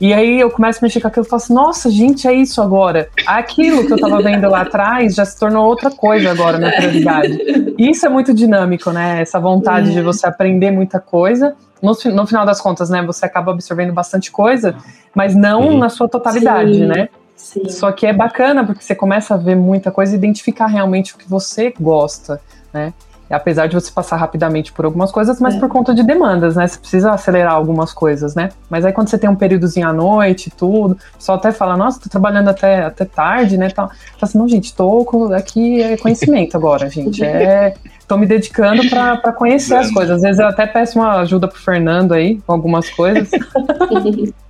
E 0.00 0.14
aí 0.14 0.40
eu 0.40 0.50
começo 0.50 0.78
a 0.78 0.82
mexer 0.82 0.98
com 0.98 1.08
aquilo 1.08 1.26
e 1.26 1.28
falo 1.28 1.42
assim, 1.42 1.52
nossa, 1.52 1.90
gente, 1.90 2.26
é 2.26 2.32
isso 2.32 2.62
agora. 2.62 3.10
Aquilo 3.26 3.84
que 3.84 3.92
eu 3.92 3.96
estava 3.96 4.22
vendo 4.22 4.48
lá 4.48 4.62
atrás 4.62 5.14
já 5.14 5.26
se 5.26 5.38
tornou 5.38 5.66
outra 5.66 5.90
coisa 5.90 6.30
agora 6.30 6.56
na 6.56 6.72
prioridade. 6.72 7.38
Isso 7.76 8.06
é 8.06 8.08
muito 8.08 8.32
dinâmico, 8.32 8.90
né? 8.92 9.20
Essa 9.20 9.38
vontade 9.38 9.90
é. 9.90 9.92
de 9.92 10.00
você 10.00 10.26
aprender 10.26 10.70
muita 10.70 10.98
coisa 10.98 11.54
no, 11.82 11.92
no 12.12 12.26
final 12.26 12.44
das 12.44 12.60
contas, 12.60 12.90
né, 12.90 13.02
você 13.02 13.26
acaba 13.26 13.52
absorvendo 13.52 13.92
bastante 13.92 14.30
coisa, 14.30 14.76
mas 15.14 15.34
não 15.34 15.76
na 15.78 15.88
sua 15.88 16.08
totalidade, 16.08 16.74
Sim. 16.74 16.86
né? 16.86 17.08
Sim. 17.40 17.68
Só 17.68 17.90
que 17.90 18.06
é 18.06 18.12
bacana 18.12 18.64
porque 18.64 18.84
você 18.84 18.94
começa 18.94 19.34
a 19.34 19.36
ver 19.36 19.56
muita 19.56 19.90
coisa 19.90 20.14
e 20.14 20.18
identificar 20.18 20.66
realmente 20.66 21.14
o 21.14 21.18
que 21.18 21.28
você 21.28 21.72
gosta, 21.80 22.40
né? 22.72 22.92
Apesar 23.30 23.68
de 23.68 23.74
você 23.74 23.92
passar 23.92 24.16
rapidamente 24.16 24.72
por 24.72 24.84
algumas 24.84 25.12
coisas, 25.12 25.40
mas 25.40 25.54
é. 25.54 25.60
por 25.60 25.68
conta 25.68 25.94
de 25.94 26.02
demandas, 26.02 26.56
né? 26.56 26.66
Você 26.66 26.78
precisa 26.78 27.12
acelerar 27.12 27.54
algumas 27.54 27.92
coisas, 27.92 28.34
né? 28.34 28.50
Mas 28.68 28.84
aí 28.84 28.92
quando 28.92 29.08
você 29.08 29.16
tem 29.16 29.30
um 29.30 29.36
períodozinho 29.36 29.88
à 29.88 29.92
noite 29.92 30.48
e 30.48 30.50
tudo, 30.50 30.98
só 31.18 31.34
até 31.34 31.52
fala, 31.52 31.76
nossa, 31.76 32.00
tô 32.00 32.08
trabalhando 32.08 32.48
até, 32.48 32.84
até 32.84 33.04
tarde, 33.04 33.56
né? 33.56 33.70
Tá, 33.70 33.86
tá 33.86 33.94
assim, 34.22 34.36
não, 34.36 34.48
gente, 34.48 34.74
tô 34.74 35.32
aqui 35.32 35.80
é 35.80 35.96
conhecimento 35.96 36.56
agora, 36.56 36.90
gente. 36.90 37.24
É, 37.30 37.74
tô 38.10 38.16
me 38.16 38.26
dedicando 38.26 38.82
para 38.90 39.32
conhecer 39.32 39.76
as 39.76 39.88
coisas. 39.92 40.16
Às 40.16 40.22
vezes 40.22 40.40
eu 40.40 40.48
até 40.48 40.66
peço 40.66 40.98
uma 40.98 41.20
ajuda 41.20 41.46
pro 41.46 41.60
Fernando 41.60 42.12
aí, 42.12 42.40
com 42.44 42.52
algumas 42.52 42.90
coisas. 42.90 43.30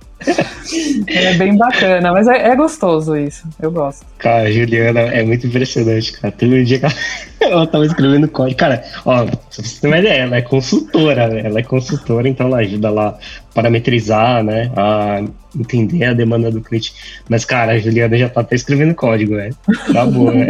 é 1.07 1.33
bem 1.33 1.57
bacana, 1.57 2.11
mas 2.11 2.27
é, 2.27 2.49
é, 2.49 2.55
gostoso 2.55 3.15
isso. 3.15 3.47
Eu 3.61 3.71
gosto. 3.71 4.05
Cara, 4.17 4.47
a 4.47 4.51
Juliana 4.51 4.99
é 5.01 5.23
muito 5.23 5.47
impressionante, 5.47 6.13
cara. 6.13 6.31
Teve 6.31 6.61
um 6.61 6.63
dia 6.63 6.79
que 6.79 6.85
ela, 6.85 6.93
ela 7.41 7.67
tava 7.67 7.85
escrevendo 7.85 8.27
código. 8.27 8.57
Cara, 8.57 8.83
ó, 9.05 9.25
você 9.49 9.81
ter 9.81 9.87
uma 9.87 9.99
ideia, 9.99 10.23
ela 10.23 10.37
é 10.37 10.41
consultora, 10.41 11.27
né? 11.27 11.41
Ela 11.45 11.59
é 11.59 11.63
consultora, 11.63 12.27
então 12.27 12.47
ela 12.47 12.57
ajuda 12.57 12.89
lá 12.89 13.07
a 13.09 13.17
parametrizar, 13.53 14.43
né? 14.43 14.71
A 14.75 15.23
entender 15.57 16.05
a 16.05 16.13
demanda 16.13 16.49
do 16.51 16.61
cliente. 16.61 16.93
Mas, 17.27 17.43
cara, 17.43 17.73
a 17.73 17.79
Juliana 17.79 18.17
já 18.17 18.29
tá 18.29 18.41
até 18.41 18.55
escrevendo 18.55 18.95
código, 18.95 19.35
né? 19.35 19.49
Tá 19.91 20.05
boa, 20.05 20.33
né? 20.33 20.47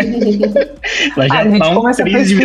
Ela 1.15 1.27
já 1.27 1.41
a 1.41 1.59
tá 1.59 1.79
um 1.79 1.91
três 1.93 2.29
de 2.29 2.35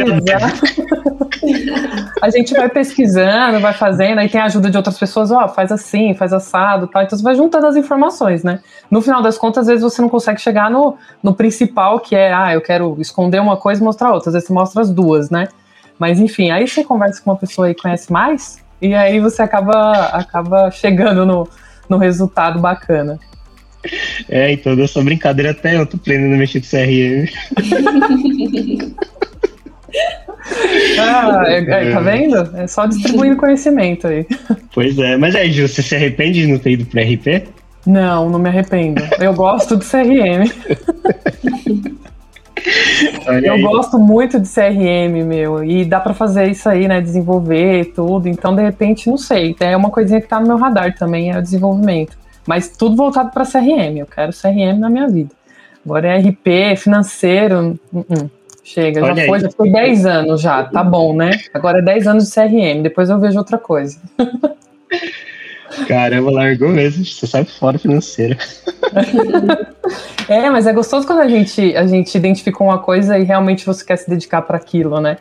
a 2.21 2.31
gente 2.31 2.55
vai 2.55 2.69
pesquisando, 2.69 3.61
vai 3.61 3.73
fazendo, 3.73 4.19
aí 4.19 4.29
tem 4.29 4.41
a 4.41 4.45
ajuda 4.45 4.71
de 4.71 4.77
outras 4.77 4.99
pessoas, 4.99 5.31
ó, 5.31 5.45
oh, 5.45 5.49
faz 5.49 5.71
assim, 5.71 6.15
faz 6.15 6.33
assado, 6.33 6.87
tal. 6.87 7.03
Então 7.03 7.19
você 7.19 7.23
vai 7.23 7.35
juntando 7.35 7.67
as 7.67 7.77
informações, 7.77 8.43
né? 8.43 8.61
No 8.91 9.03
final 9.03 9.21
das 9.23 9.37
contas, 9.37 9.63
às 9.63 9.67
vezes 9.67 9.83
você 9.83 10.01
não 10.01 10.09
consegue 10.09 10.41
chegar 10.41 10.71
no, 10.71 10.97
no 11.23 11.35
principal, 11.35 12.01
que 12.01 12.17
é, 12.17 12.33
ah, 12.33 12.55
eu 12.55 12.61
quero 12.61 12.97
esconder 13.01 13.41
uma 13.41 13.57
coisa 13.57 13.81
e 13.81 13.85
mostrar 13.85 14.13
outra. 14.13 14.31
Às 14.31 14.35
vezes 14.35 14.49
você 14.49 14.55
mostra 14.55 14.83
as 14.83 14.91
duas, 14.91 15.31
né? 15.31 15.49
Mas 15.99 16.19
enfim, 16.19 16.51
aí 16.51 16.67
você 16.67 16.83
conversa 16.85 17.23
com 17.23 17.31
uma 17.31 17.37
pessoa 17.37 17.71
e 17.71 17.75
conhece 17.75 18.13
mais, 18.13 18.63
e 18.81 18.95
aí 18.95 19.21
você 19.21 19.43
acaba, 19.43 19.93
acaba 20.07 20.71
chegando 20.71 21.25
no, 21.25 21.49
no 21.89 21.99
resultado 21.99 22.59
bacana. 22.61 23.19
É, 24.29 24.53
então 24.53 24.75
dessa 24.75 25.01
brincadeira 25.03 25.53
até 25.53 25.77
eu 25.77 25.87
tô 25.87 25.97
aprendendo 25.97 26.35
a 26.35 26.39
mexer 26.39 26.61
com 26.61 26.67
CRM. 26.67 27.31
ah, 31.01 31.43
é, 31.47 31.59
é, 31.59 31.93
tá 31.93 32.01
vendo? 32.01 32.37
É 32.57 32.67
só 32.67 32.87
distribuindo 32.87 33.37
conhecimento 33.37 34.07
aí. 34.07 34.27
Pois 34.73 34.99
é, 34.99 35.17
mas 35.17 35.35
aí, 35.35 35.51
Ju, 35.51 35.67
você 35.67 35.83
se 35.83 35.95
arrepende 35.95 36.43
de 36.43 36.53
não 36.53 36.59
ter 36.59 36.73
ido 36.73 36.85
pro 36.87 37.01
RP? 37.01 37.49
Não, 37.87 38.29
não 38.29 38.39
me 38.39 38.49
arrependo. 38.49 39.03
Eu 39.21 39.33
gosto 39.33 39.77
do 39.77 39.85
CRM. 39.85 40.51
eu 43.45 43.61
gosto 43.61 43.99
muito 43.99 44.41
de 44.41 44.49
CRM, 44.49 45.25
meu, 45.25 45.63
e 45.63 45.85
dá 45.85 46.01
para 46.01 46.13
fazer 46.13 46.51
isso 46.51 46.69
aí, 46.69 46.89
né? 46.89 47.01
Desenvolver 47.01 47.93
tudo. 47.95 48.29
Então, 48.29 48.55
de 48.55 48.63
repente, 48.63 49.09
não 49.09 49.17
sei. 49.17 49.55
É 49.61 49.77
uma 49.77 49.91
coisinha 49.91 50.21
que 50.21 50.29
tá 50.29 50.41
no 50.41 50.49
meu 50.49 50.57
radar 50.57 50.97
também, 50.99 51.31
é 51.31 51.39
o 51.39 51.43
desenvolvimento. 51.43 52.19
Mas 52.47 52.69
tudo 52.69 52.97
voltado 52.97 53.31
para 53.31 53.45
CRM. 53.45 53.99
Eu 53.99 54.07
quero 54.07 54.33
CRM 54.33 54.79
na 54.79 54.91
minha 54.91 55.09
vida. 55.09 55.31
Agora 55.85 56.09
é 56.09 56.19
RP, 56.19 56.77
financeiro. 56.77 57.79
Uh 57.93 58.01
-uh. 58.01 58.31
Chega, 58.67 59.01
Olha 59.01 59.15
já 59.15 59.23
aí. 59.23 59.29
foi, 59.29 59.39
já 59.39 59.51
foi 59.53 59.71
10 59.71 60.07
anos 60.07 60.41
já, 60.41 60.65
tá 60.65 60.83
bom, 60.83 61.15
né? 61.15 61.31
Agora 61.55 61.79
é 61.79 61.83
10 61.83 62.09
anos 62.09 62.25
de 62.25 62.35
CRM, 62.35 62.83
depois 62.83 63.09
eu 63.09 63.21
vejo 63.21 63.39
outra 63.39 63.59
coisa. 63.59 63.97
Caramba, 65.87 66.33
largou 66.33 66.71
mesmo, 66.71 67.05
você 67.05 67.29
sai 67.29 67.45
fora 67.45 67.79
financeiro. 67.79 68.37
é, 70.29 70.51
mas 70.51 70.67
é 70.67 70.73
gostoso 70.73 71.07
quando 71.07 71.21
a 71.21 71.29
gente, 71.29 71.77
a 71.77 71.87
gente 71.87 72.13
identifica 72.17 72.65
uma 72.65 72.79
coisa 72.79 73.17
e 73.17 73.23
realmente 73.23 73.65
você 73.65 73.85
quer 73.85 73.99
se 73.99 74.11
dedicar 74.11 74.43
para 74.43 74.57
aquilo, 74.57 75.01
né? 75.01 75.19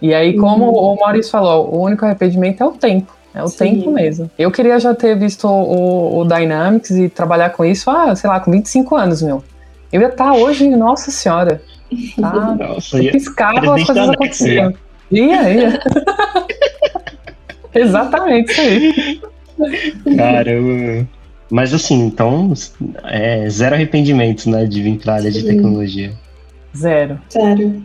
E 0.00 0.14
aí, 0.14 0.36
como 0.36 0.66
uhum. 0.66 0.94
o 0.94 1.00
Maurício 1.00 1.32
falou, 1.32 1.74
o 1.74 1.82
único 1.82 2.04
arrependimento 2.04 2.62
é 2.62 2.66
o 2.66 2.72
tempo. 2.72 3.12
É 3.34 3.42
o 3.42 3.48
Sim. 3.48 3.56
tempo 3.56 3.90
mesmo. 3.90 4.30
Eu 4.38 4.52
queria 4.52 4.78
já 4.78 4.94
ter 4.94 5.18
visto 5.18 5.48
o, 5.48 6.20
o, 6.20 6.24
Dynamics 6.24 6.90
e 6.92 7.08
trabalhar 7.08 7.50
com 7.50 7.64
isso, 7.64 7.90
ah, 7.90 8.14
sei 8.14 8.30
lá, 8.30 8.38
com 8.38 8.52
25 8.52 8.94
anos, 8.94 9.20
meu. 9.20 9.42
Eu 9.92 10.00
ia 10.00 10.06
estar 10.06 10.26
tá 10.26 10.34
hoje, 10.34 10.68
nossa 10.68 11.10
senhora. 11.10 11.60
Tá? 12.20 12.54
Nossa, 12.54 13.02
ia, 13.02 13.12
piscava, 13.12 13.74
as 13.74 13.84
coisas 13.84 14.08
aconteciam. 14.10 14.74
Ia, 15.10 15.50
ia. 15.52 15.80
Exatamente 17.74 18.52
isso 18.52 18.60
aí. 18.60 19.20
Caramba. 20.16 21.08
Mas 21.50 21.74
assim, 21.74 22.06
então, 22.06 22.52
é 23.04 23.48
zero 23.48 23.74
arrependimento, 23.74 24.48
né, 24.48 24.64
de 24.64 24.82
vir 24.82 24.98
para 24.98 25.12
a 25.12 25.16
área 25.16 25.30
de 25.30 25.42
tecnologia. 25.44 26.12
Zero. 26.76 27.20
Zero. 27.30 27.84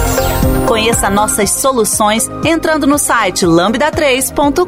Conheça 0.71 1.09
nossas 1.09 1.49
soluções 1.49 2.29
entrando 2.45 2.87
no 2.87 2.97
site 2.97 3.45
lambda3.com.br. 3.45 4.63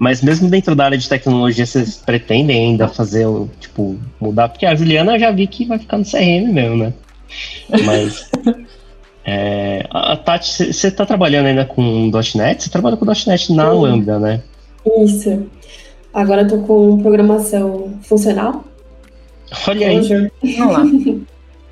Mas 0.00 0.20
mesmo 0.20 0.50
dentro 0.50 0.74
da 0.74 0.86
área 0.86 0.98
de 0.98 1.08
tecnologia, 1.08 1.64
vocês 1.64 1.98
pretendem 1.98 2.70
ainda 2.70 2.88
fazer, 2.88 3.24
tipo, 3.60 3.96
mudar? 4.20 4.48
Porque 4.48 4.66
a 4.66 4.74
Juliana 4.74 5.14
eu 5.14 5.20
já 5.20 5.30
vi 5.30 5.46
que 5.46 5.64
vai 5.64 5.78
ficar 5.78 5.98
no 5.98 6.04
CRM 6.04 6.52
mesmo, 6.52 6.76
né? 6.76 6.92
Mas. 7.84 8.28
é, 9.24 9.86
a 9.90 10.16
Tati, 10.16 10.72
você 10.72 10.88
está 10.88 11.06
trabalhando 11.06 11.46
ainda 11.46 11.64
com 11.64 12.10
.NET? 12.34 12.64
Você 12.64 12.68
trabalha 12.68 12.96
com 12.96 13.04
.NET 13.04 13.52
na 13.52 13.70
Sim. 13.70 13.80
Lambda, 13.80 14.18
né? 14.18 14.42
Isso. 15.04 15.46
Agora 16.12 16.42
eu 16.42 16.48
tô 16.48 16.58
com 16.58 17.00
programação 17.02 17.94
funcional. 18.02 18.64
Olha 19.68 19.88
aí. 19.88 20.30
Vamos 20.58 20.72
lá. 20.72 20.84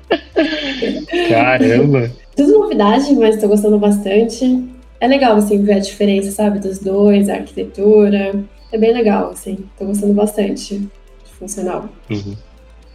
Caramba. 1.29 2.11
Tudo 2.35 2.59
novidade, 2.59 3.13
mas 3.15 3.39
tô 3.39 3.47
gostando 3.47 3.77
bastante. 3.77 4.65
É 4.99 5.07
legal, 5.07 5.37
assim, 5.37 5.61
ver 5.63 5.73
a 5.73 5.79
diferença, 5.79 6.31
sabe, 6.31 6.59
dos 6.59 6.79
dois, 6.79 7.29
a 7.29 7.35
arquitetura. 7.35 8.43
É 8.71 8.77
bem 8.77 8.93
legal, 8.93 9.31
assim. 9.31 9.57
Tô 9.77 9.85
gostando 9.85 10.13
bastante 10.13 10.79
de 10.79 11.31
funcional. 11.37 11.89
Uhum. 12.09 12.35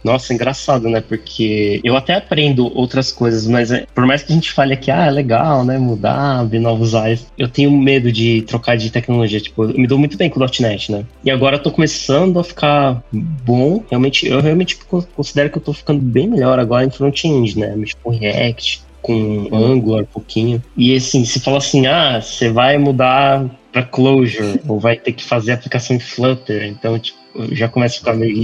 Nossa, 0.05 0.35
engraçado, 0.35 0.87
né? 0.87 1.01
Porque 1.01 1.81
eu 1.83 1.97
até 1.97 2.13
aprendo 2.13 2.71
outras 2.77 3.11
coisas, 3.11 3.47
mas 3.47 3.71
é, 3.71 3.87
por 3.91 4.05
mais 4.05 4.21
que 4.21 4.31
a 4.31 4.35
gente 4.35 4.51
fale 4.51 4.71
aqui, 4.71 4.91
ah, 4.91 5.07
é 5.07 5.09
legal, 5.09 5.65
né? 5.65 5.79
Mudar, 5.79 6.43
ver 6.43 6.59
novos 6.59 6.93
áreas, 6.93 7.25
eu 7.35 7.47
tenho 7.47 7.71
medo 7.71 8.11
de 8.11 8.43
trocar 8.43 8.77
de 8.77 8.91
tecnologia. 8.91 9.41
Tipo, 9.41 9.63
eu 9.63 9.79
me 9.79 9.87
dou 9.87 9.97
muito 9.97 10.15
bem 10.15 10.29
com 10.29 10.39
o 10.39 10.45
.NET, 10.59 10.91
né? 10.91 11.03
E 11.23 11.31
agora 11.31 11.55
eu 11.55 11.63
tô 11.63 11.71
começando 11.71 12.39
a 12.39 12.43
ficar 12.43 13.03
bom. 13.11 13.83
Realmente, 13.89 14.27
eu 14.27 14.39
realmente 14.41 14.77
considero 15.15 15.49
que 15.49 15.57
eu 15.57 15.63
tô 15.63 15.73
ficando 15.73 15.99
bem 15.99 16.27
melhor 16.27 16.59
agora 16.59 16.85
em 16.85 16.91
front-end, 16.91 17.57
né? 17.57 17.75
Mexer 17.75 17.95
com 18.03 18.11
React, 18.11 18.83
com 19.01 19.49
Angular 19.51 20.03
um 20.03 20.05
pouquinho. 20.05 20.63
E 20.77 20.95
assim, 20.95 21.25
se 21.25 21.39
fala 21.39 21.57
assim, 21.57 21.87
ah, 21.87 22.21
você 22.21 22.51
vai 22.51 22.77
mudar 22.77 23.43
para 23.71 23.81
Clojure, 23.81 24.61
ou 24.67 24.79
vai 24.79 24.97
ter 24.97 25.13
que 25.13 25.23
fazer 25.23 25.53
aplicação 25.53 25.95
em 25.95 25.99
Flutter, 25.99 26.63
então, 26.67 26.99
tipo, 26.99 27.17
já 27.51 27.67
começa 27.67 27.95
a 27.95 27.99
ficar 27.99 28.13
meio 28.13 28.37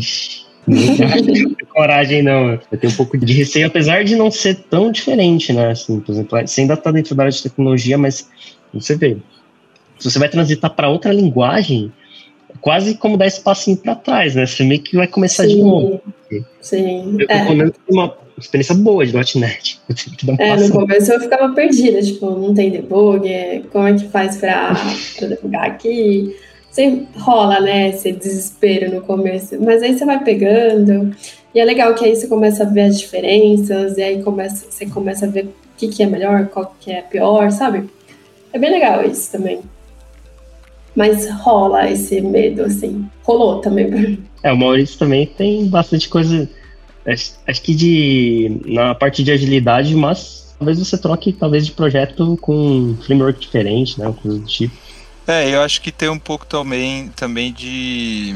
coragem, 1.74 2.22
não. 2.22 2.60
Eu 2.72 2.78
tenho 2.78 2.94
um 2.94 2.96
pouco 2.96 3.18
de 3.18 3.34
receio, 3.34 3.68
apesar 3.68 4.04
de 4.04 4.16
não 4.16 4.30
ser 4.30 4.56
tão 4.70 4.92
diferente, 4.92 5.52
né? 5.54 5.72
Assim, 5.72 6.00
por 6.00 6.12
exemplo, 6.12 6.40
você 6.46 6.62
ainda 6.62 6.74
está 6.74 6.92
dentro 6.92 7.16
da 7.16 7.24
área 7.24 7.32
de 7.32 7.44
tecnologia, 7.44 7.98
mas 7.98 8.30
você 8.74 8.96
vê, 8.96 9.18
se 10.00 10.10
você 10.10 10.20
vai 10.20 10.30
transitar 10.30 10.74
para 10.74 10.90
outra 10.90 11.12
linguagem, 11.12 11.92
é 12.50 12.54
quase 12.60 12.96
como 12.96 13.18
dar 13.18 13.28
espacinho 13.28 13.78
para 13.78 13.96
trás, 13.96 14.36
né? 14.36 14.46
Você 14.46 14.64
meio 14.64 14.82
que 14.82 14.96
vai 14.96 15.08
começar 15.08 15.44
Sim. 15.44 15.56
de 15.56 15.62
novo. 15.62 16.02
Sim. 16.62 17.18
Eu, 17.20 17.26
é. 17.30 17.46
pelo 17.46 17.74
uma 17.90 18.18
experiência 18.38 18.76
boa 18.76 19.06
de 19.06 19.14
.NET. 19.40 19.80
Um 20.28 20.36
é, 20.38 20.58
no 20.58 20.72
começo 20.72 21.12
eu 21.12 21.20
ficava 21.20 21.54
perdida, 21.54 22.02
tipo, 22.02 22.30
não 22.32 22.54
tem 22.54 22.72
debug, 22.72 23.28
como 23.72 23.88
é 23.88 23.94
que 23.94 24.08
faz 24.10 24.38
para 24.38 24.74
debugar 25.28 25.66
aqui? 25.66 26.36
Sempre 26.72 27.08
rola, 27.20 27.60
né, 27.60 27.90
esse 27.90 28.12
desespero 28.12 28.96
no 28.96 29.02
começo, 29.02 29.62
mas 29.62 29.84
aí 29.84 29.98
você 29.98 30.06
vai 30.06 30.24
pegando, 30.24 31.14
e 31.54 31.60
é 31.60 31.66
legal 31.66 31.94
que 31.94 32.06
aí 32.06 32.16
você 32.16 32.28
começa 32.28 32.64
a 32.64 32.66
ver 32.66 32.82
as 32.82 33.00
diferenças, 33.00 33.98
e 33.98 34.02
aí 34.02 34.24
começa, 34.24 34.66
você 34.72 34.86
começa 34.86 35.26
a 35.26 35.30
ver 35.30 35.46
o 35.46 35.54
que, 35.78 35.90
que 35.90 36.02
é 36.02 36.06
melhor, 36.06 36.48
qual 36.48 36.74
que 36.80 36.92
é 36.92 37.02
pior, 37.02 37.52
sabe? 37.52 37.90
É 38.54 38.58
bem 38.58 38.72
legal 38.72 39.06
isso 39.06 39.32
também. 39.32 39.62
Mas 40.96 41.30
rola 41.30 41.90
esse 41.90 42.20
medo, 42.20 42.64
assim. 42.64 43.06
Rolou 43.24 43.60
também. 43.60 44.20
É, 44.44 44.52
o 44.52 44.58
Maurício 44.58 45.00
também 45.00 45.26
tem 45.26 45.68
bastante 45.68 46.10
coisa. 46.10 46.50
Acho, 47.06 47.34
acho 47.48 47.62
que 47.62 47.74
de. 47.74 48.62
na 48.66 48.94
parte 48.94 49.24
de 49.24 49.32
agilidade, 49.32 49.96
mas 49.96 50.54
talvez 50.60 50.80
você 50.80 50.98
troque 50.98 51.32
talvez 51.32 51.66
de 51.66 51.72
projeto 51.72 52.38
com 52.42 52.54
um 52.54 52.98
framework 52.98 53.40
diferente, 53.40 54.00
né? 54.00 54.14
Coisa 54.22 54.38
do 54.38 54.46
tipo. 54.46 54.76
É, 55.32 55.50
eu 55.50 55.62
acho 55.62 55.82
que 55.82 55.94
tem 55.94 56.10
um 56.10 56.20
pouco 56.20 56.46
também, 56.46 57.08
também 57.16 57.54
de 57.54 58.34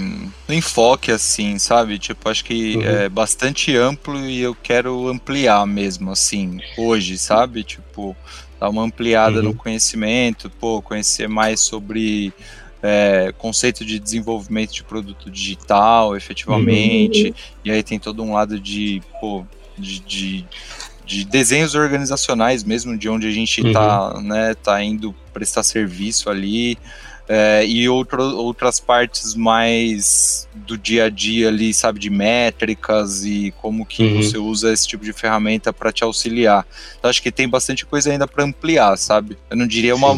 enfoque, 0.48 1.12
assim, 1.12 1.60
sabe? 1.60 2.00
Tipo, 2.00 2.30
acho 2.30 2.46
que 2.46 2.78
uhum. 2.78 2.84
é 2.84 3.10
bastante 3.10 3.76
amplo 3.76 4.18
e 4.26 4.40
eu 4.40 4.56
quero 4.56 5.10
ampliar 5.10 5.68
mesmo, 5.68 6.12
assim, 6.12 6.60
hoje, 6.78 7.18
sabe? 7.18 7.66
Tipo, 7.66 8.16
dar 8.58 8.70
uma 8.70 8.84
ampliada 8.84 9.40
uhum. 9.40 9.48
no 9.48 9.54
conhecimento, 9.54 10.50
pô, 10.50 10.82
conhecer 10.82 11.28
mais 11.28 11.60
sobre 11.60 12.34
é, 12.82 13.34
conceito 13.38 13.84
de 13.84 14.00
desenvolvimento 14.00 14.72
de 14.72 14.84
produto 14.86 15.30
digital, 15.30 16.16
efetivamente. 16.16 17.28
Uhum. 17.28 17.34
E 17.66 17.72
aí 17.72 17.84
tem 17.84 18.00
todo 18.00 18.24
um 18.24 18.34
lado 18.34 18.58
de, 18.58 19.02
pô, 19.20 19.46
de, 19.78 20.00
de 20.00 20.46
de 21.06 21.24
desenhos 21.24 21.76
organizacionais 21.76 22.64
mesmo, 22.64 22.98
de 22.98 23.08
onde 23.08 23.28
a 23.28 23.32
gente 23.32 23.62
está 23.62 24.16
uhum. 24.16 24.22
né, 24.22 24.56
tá 24.56 24.84
indo 24.84 25.14
prestar 25.36 25.64
serviço 25.64 26.30
ali. 26.30 26.78
É, 27.28 27.66
e 27.66 27.90
outro, 27.90 28.22
outras 28.22 28.80
partes 28.80 29.34
mais 29.34 30.48
do 30.54 30.78
dia 30.78 31.06
a 31.06 31.10
dia 31.10 31.48
ali, 31.48 31.74
sabe, 31.74 32.00
de 32.00 32.10
métricas 32.12 33.26
e 33.26 33.52
como 33.60 33.84
que 33.84 34.04
uhum. 34.04 34.22
você 34.22 34.38
usa 34.38 34.72
esse 34.72 34.88
tipo 34.88 35.04
de 35.04 35.12
ferramenta 35.12 35.74
para 35.74 35.92
te 35.92 36.04
auxiliar. 36.04 36.66
Então 36.98 37.10
acho 37.10 37.24
que 37.24 37.32
tem 37.32 37.50
bastante 37.50 37.84
coisa 37.84 38.12
ainda 38.12 38.28
para 38.28 38.44
ampliar, 38.44 38.96
sabe? 38.98 39.36
Eu 39.50 39.58
não 39.58 39.66
diria 39.66 39.96
uma, 39.96 40.14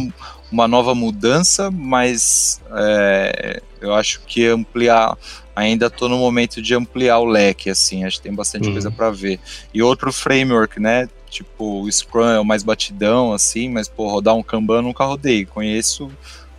uma 0.51 0.67
nova 0.67 0.93
mudança, 0.93 1.71
mas 1.71 2.61
é, 2.75 3.61
eu 3.79 3.93
acho 3.93 4.19
que 4.27 4.45
ampliar 4.45 5.17
ainda 5.57 5.87
estou 5.87 6.07
no 6.07 6.17
momento 6.19 6.61
de 6.61 6.75
ampliar 6.75 7.17
o 7.17 7.25
leque, 7.25 7.71
assim, 7.71 8.03
acho 8.03 8.17
que 8.17 8.23
tem 8.23 8.33
bastante 8.33 8.67
uhum. 8.67 8.73
coisa 8.73 8.91
para 8.91 9.09
ver. 9.09 9.39
E 9.73 9.81
outro 9.81 10.13
framework, 10.13 10.79
né? 10.79 11.09
Tipo, 11.29 11.81
o 11.81 11.91
Scrum 11.91 12.29
é 12.29 12.39
o 12.39 12.45
mais 12.45 12.63
batidão, 12.63 13.33
assim, 13.33 13.69
mas, 13.69 13.87
pô, 13.87 14.07
rodar 14.07 14.35
um 14.35 14.43
Kanban 14.43 14.81
nunca 14.81 15.03
rodei. 15.03 15.45
Conheço 15.45 16.09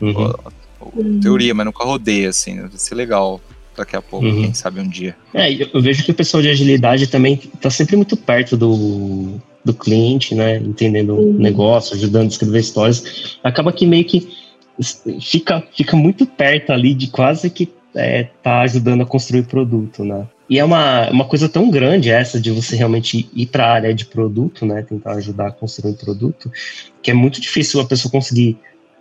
uhum. 0.00 0.26
a, 0.26 0.52
teoria, 1.22 1.54
mas 1.54 1.66
nunca 1.66 1.84
rodei, 1.84 2.26
assim, 2.26 2.60
vai 2.60 2.70
ser 2.74 2.94
legal 2.94 3.40
daqui 3.76 3.96
a 3.96 4.02
pouco, 4.02 4.26
uhum. 4.26 4.42
quem 4.42 4.54
sabe 4.54 4.80
um 4.80 4.88
dia. 4.88 5.16
É, 5.32 5.52
eu 5.52 5.80
vejo 5.80 6.04
que 6.04 6.10
o 6.10 6.14
pessoal 6.14 6.42
de 6.42 6.48
agilidade 6.48 7.06
também 7.06 7.40
está 7.54 7.70
sempre 7.70 7.96
muito 7.96 8.16
perto 8.16 8.56
do, 8.56 9.40
do 9.64 9.72
cliente, 9.72 10.34
né? 10.34 10.56
Entendendo 10.56 11.14
uhum. 11.14 11.30
o 11.30 11.38
negócio, 11.38 11.96
ajudando 11.96 12.24
a 12.24 12.28
escrever 12.28 12.60
histórias. 12.60 13.38
Acaba 13.42 13.72
que 13.72 13.86
meio 13.86 14.04
que 14.04 14.28
fica, 15.20 15.62
fica 15.74 15.96
muito 15.96 16.26
perto 16.26 16.72
ali 16.72 16.94
de 16.94 17.08
quase 17.08 17.48
que 17.50 17.68
é, 17.94 18.24
tá 18.42 18.60
ajudando 18.60 19.02
a 19.02 19.06
construir 19.06 19.44
produto, 19.44 20.04
né? 20.04 20.26
E 20.48 20.58
é 20.58 20.64
uma, 20.64 21.10
uma 21.10 21.24
coisa 21.26 21.48
tão 21.48 21.70
grande 21.70 22.10
essa 22.10 22.40
de 22.40 22.50
você 22.50 22.74
realmente 22.74 23.28
ir 23.34 23.46
para 23.46 23.66
a 23.66 23.72
área 23.72 23.94
de 23.94 24.06
produto, 24.06 24.64
né? 24.64 24.82
Tentar 24.82 25.12
ajudar 25.12 25.48
a 25.48 25.52
construir 25.52 25.90
um 25.90 25.94
produto, 25.94 26.50
que 27.02 27.10
é 27.10 27.14
muito 27.14 27.40
difícil 27.40 27.80
a 27.80 27.84
pessoa 27.84 28.10
conseguir 28.10 28.56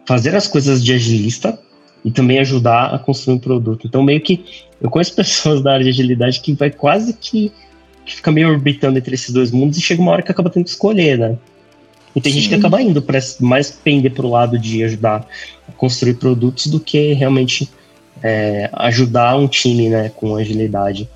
fazer 0.05 0.35
as 0.35 0.47
coisas 0.47 0.83
de 0.83 0.93
agilista 0.93 1.57
e 2.03 2.11
também 2.11 2.39
ajudar 2.39 2.93
a 2.93 2.99
construir 2.99 3.35
um 3.35 3.39
produto. 3.39 3.87
Então, 3.87 4.03
meio 4.03 4.19
que 4.21 4.43
eu 4.81 4.89
conheço 4.89 5.13
pessoas 5.15 5.61
da 5.61 5.73
área 5.73 5.83
de 5.83 5.89
agilidade 5.89 6.41
que 6.41 6.53
vai 6.53 6.69
quase 6.69 7.13
que, 7.13 7.51
que 8.05 8.15
fica 8.15 8.31
meio 8.31 8.49
orbitando 8.49 8.97
entre 8.97 9.15
esses 9.15 9.33
dois 9.33 9.51
mundos 9.51 9.77
e 9.77 9.81
chega 9.81 10.01
uma 10.01 10.11
hora 10.11 10.21
que 10.21 10.31
acaba 10.31 10.49
tendo 10.49 10.65
que 10.65 10.69
escolher, 10.69 11.17
né? 11.17 11.37
E 12.15 12.21
tem 12.21 12.33
Sim. 12.33 12.39
gente 12.39 12.49
que 12.49 12.55
acaba 12.55 12.81
indo 12.81 13.01
para 13.01 13.19
mais 13.39 13.69
pender 13.69 14.11
para 14.11 14.25
o 14.25 14.29
lado 14.29 14.57
de 14.57 14.83
ajudar 14.83 15.27
a 15.67 15.71
construir 15.73 16.15
produtos 16.15 16.67
do 16.67 16.79
que 16.79 17.13
realmente 17.13 17.69
é, 18.23 18.69
ajudar 18.73 19.37
um 19.37 19.47
time 19.47 19.89
né, 19.89 20.09
com 20.15 20.35
agilidade. 20.35 21.07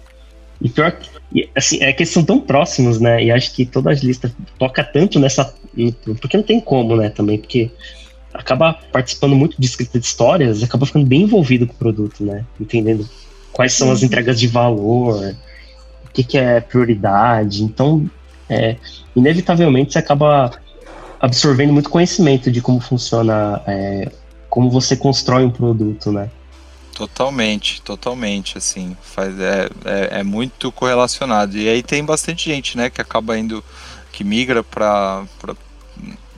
E 0.61 0.69
pior 0.69 0.91
que, 0.91 1.49
assim, 1.55 1.81
é 1.81 1.91
que 1.91 2.03
eles 2.03 2.13
são 2.13 2.23
tão 2.23 2.39
próximos, 2.39 2.99
né? 2.99 3.23
E 3.23 3.31
acho 3.31 3.53
que 3.53 3.65
toda 3.65 3.89
agilista 3.89 4.31
toca 4.59 4.83
tanto 4.83 5.19
nessa. 5.19 5.53
Porque 6.19 6.37
não 6.37 6.43
tem 6.43 6.59
como, 6.59 6.95
né? 6.95 7.09
Também, 7.09 7.39
porque 7.39 7.71
acaba 8.33 8.73
participando 8.91 9.35
muito 9.35 9.59
de 9.59 9.65
escrita 9.65 9.99
de 9.99 10.05
histórias, 10.05 10.63
acaba 10.63 10.85
ficando 10.85 11.05
bem 11.05 11.23
envolvido 11.23 11.65
com 11.65 11.73
o 11.73 11.77
produto, 11.77 12.23
né? 12.23 12.45
Entendendo 12.59 13.09
quais 13.51 13.73
são 13.73 13.91
as 13.91 14.03
entregas 14.03 14.39
de 14.39 14.47
valor, 14.47 15.35
o 16.05 16.09
que, 16.13 16.23
que 16.23 16.37
é 16.37 16.59
prioridade. 16.61 17.63
Então, 17.63 18.09
é, 18.47 18.75
inevitavelmente, 19.15 19.93
você 19.93 19.99
acaba 19.99 20.51
absorvendo 21.19 21.73
muito 21.73 21.89
conhecimento 21.89 22.51
de 22.51 22.61
como 22.61 22.79
funciona, 22.79 23.61
é, 23.67 24.11
como 24.49 24.69
você 24.69 24.95
constrói 24.95 25.43
um 25.43 25.49
produto, 25.49 26.11
né? 26.11 26.29
Totalmente, 26.93 27.81
totalmente, 27.81 28.57
assim, 28.57 28.95
faz, 29.01 29.39
é, 29.39 29.69
é, 29.85 30.19
é, 30.19 30.23
muito 30.23 30.71
correlacionado. 30.71 31.57
E 31.57 31.67
aí 31.67 31.81
tem 31.81 32.03
bastante 32.03 32.49
gente, 32.49 32.77
né, 32.77 32.89
que 32.89 33.01
acaba 33.01 33.37
indo, 33.37 33.63
que 34.11 34.23
migra 34.23 34.63
para 34.63 35.25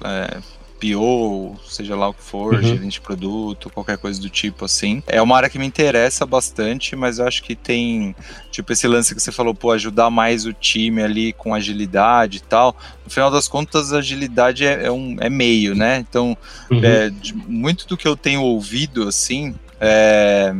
é, 0.03 0.37
PO, 0.83 1.57
seja 1.65 1.95
lá 1.95 2.09
o 2.09 2.13
que 2.13 2.21
for, 2.21 2.55
uhum. 2.55 2.61
gerente 2.61 2.93
de 2.93 3.01
produto, 3.01 3.69
qualquer 3.69 3.97
coisa 3.97 4.19
do 4.19 4.29
tipo 4.29 4.65
assim. 4.65 5.01
É 5.07 5.21
uma 5.21 5.37
área 5.37 5.49
que 5.49 5.57
me 5.57 5.65
interessa 5.65 6.25
bastante, 6.25 6.93
mas 6.93 7.19
eu 7.19 7.27
acho 7.27 7.41
que 7.41 7.55
tem, 7.55 8.13
tipo, 8.51 8.73
esse 8.73 8.85
lance 8.85 9.15
que 9.15 9.21
você 9.21 9.31
falou, 9.31 9.55
pô, 9.55 9.71
ajudar 9.71 10.09
mais 10.09 10.45
o 10.45 10.51
time 10.51 11.01
ali 11.01 11.31
com 11.31 11.55
agilidade 11.55 12.37
e 12.37 12.41
tal. 12.41 12.75
No 13.05 13.09
final 13.09 13.31
das 13.31 13.47
contas, 13.47 13.93
agilidade 13.93 14.65
é, 14.65 14.87
é 14.87 14.91
um, 14.91 15.15
é 15.21 15.29
meio, 15.29 15.73
né? 15.73 15.97
Então, 15.97 16.37
uhum. 16.69 16.83
é, 16.83 17.09
de, 17.09 17.33
muito 17.33 17.87
do 17.87 17.95
que 17.95 18.07
eu 18.07 18.17
tenho 18.17 18.41
ouvido, 18.41 19.07
assim, 19.07 19.55
é, 19.85 20.55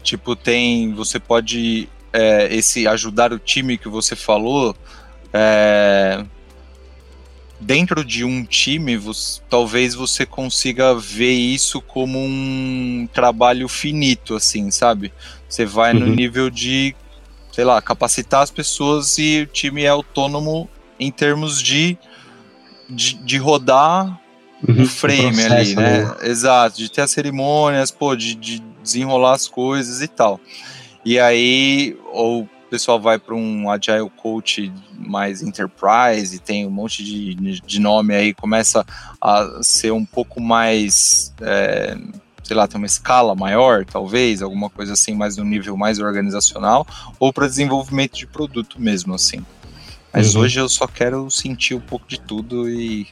tipo, 0.00 0.36
tem. 0.36 0.94
Você 0.94 1.18
pode. 1.18 1.88
É, 2.12 2.54
esse 2.54 2.86
ajudar 2.86 3.32
o 3.32 3.38
time 3.38 3.76
que 3.76 3.88
você 3.88 4.14
falou. 4.14 4.76
É, 5.32 6.24
dentro 7.60 8.04
de 8.04 8.24
um 8.24 8.44
time, 8.44 8.96
você, 8.96 9.40
talvez 9.50 9.94
você 9.94 10.24
consiga 10.24 10.94
ver 10.94 11.32
isso 11.32 11.80
como 11.80 12.18
um 12.18 13.08
trabalho 13.12 13.68
finito, 13.68 14.36
assim, 14.36 14.70
sabe? 14.70 15.12
Você 15.48 15.66
vai 15.66 15.92
uhum. 15.92 16.00
no 16.00 16.06
nível 16.06 16.48
de, 16.48 16.94
sei 17.52 17.64
lá, 17.64 17.82
capacitar 17.82 18.42
as 18.42 18.50
pessoas 18.52 19.18
e 19.18 19.42
o 19.42 19.46
time 19.46 19.82
é 19.82 19.88
autônomo 19.88 20.70
em 20.98 21.10
termos 21.10 21.60
de, 21.60 21.98
de, 22.88 23.14
de 23.14 23.36
rodar 23.36 24.20
uhum, 24.66 24.82
o 24.82 24.86
frame 24.86 25.42
ali, 25.42 25.74
né? 25.74 26.04
né? 26.04 26.16
Exato, 26.22 26.76
de 26.78 26.90
ter 26.90 27.02
as 27.02 27.10
cerimônias, 27.10 27.90
pô, 27.90 28.14
de, 28.14 28.34
de 28.34 28.62
desenrolar 28.82 29.34
as 29.34 29.48
coisas 29.48 30.00
e 30.02 30.08
tal. 30.08 30.40
E 31.04 31.18
aí, 31.18 31.96
ou 32.12 32.42
o 32.42 32.48
pessoal 32.70 33.00
vai 33.00 33.18
para 33.18 33.34
um 33.34 33.68
Agile 33.68 34.10
Coach 34.16 34.72
mais 34.96 35.42
enterprise, 35.42 36.36
e 36.36 36.38
tem 36.38 36.66
um 36.66 36.70
monte 36.70 37.02
de, 37.02 37.60
de 37.60 37.80
nome 37.80 38.14
aí, 38.14 38.32
começa 38.32 38.86
a 39.20 39.60
ser 39.62 39.92
um 39.92 40.04
pouco 40.04 40.40
mais. 40.40 41.34
É, 41.40 41.96
sei 42.44 42.56
lá, 42.56 42.66
tem 42.66 42.78
uma 42.78 42.86
escala 42.86 43.34
maior, 43.34 43.84
talvez, 43.84 44.42
alguma 44.42 44.68
coisa 44.68 44.92
assim, 44.92 45.14
mais 45.14 45.36
no 45.36 45.44
nível 45.44 45.76
mais 45.76 45.98
organizacional, 45.98 46.86
ou 47.18 47.32
para 47.32 47.46
desenvolvimento 47.46 48.16
de 48.16 48.26
produto 48.26 48.80
mesmo, 48.80 49.14
assim. 49.14 49.44
Mas 50.12 50.34
uhum. 50.34 50.42
hoje 50.42 50.58
eu 50.58 50.68
só 50.68 50.86
quero 50.86 51.30
sentir 51.30 51.74
um 51.74 51.80
pouco 51.80 52.06
de 52.08 52.20
tudo 52.20 52.68
e, 52.68 53.06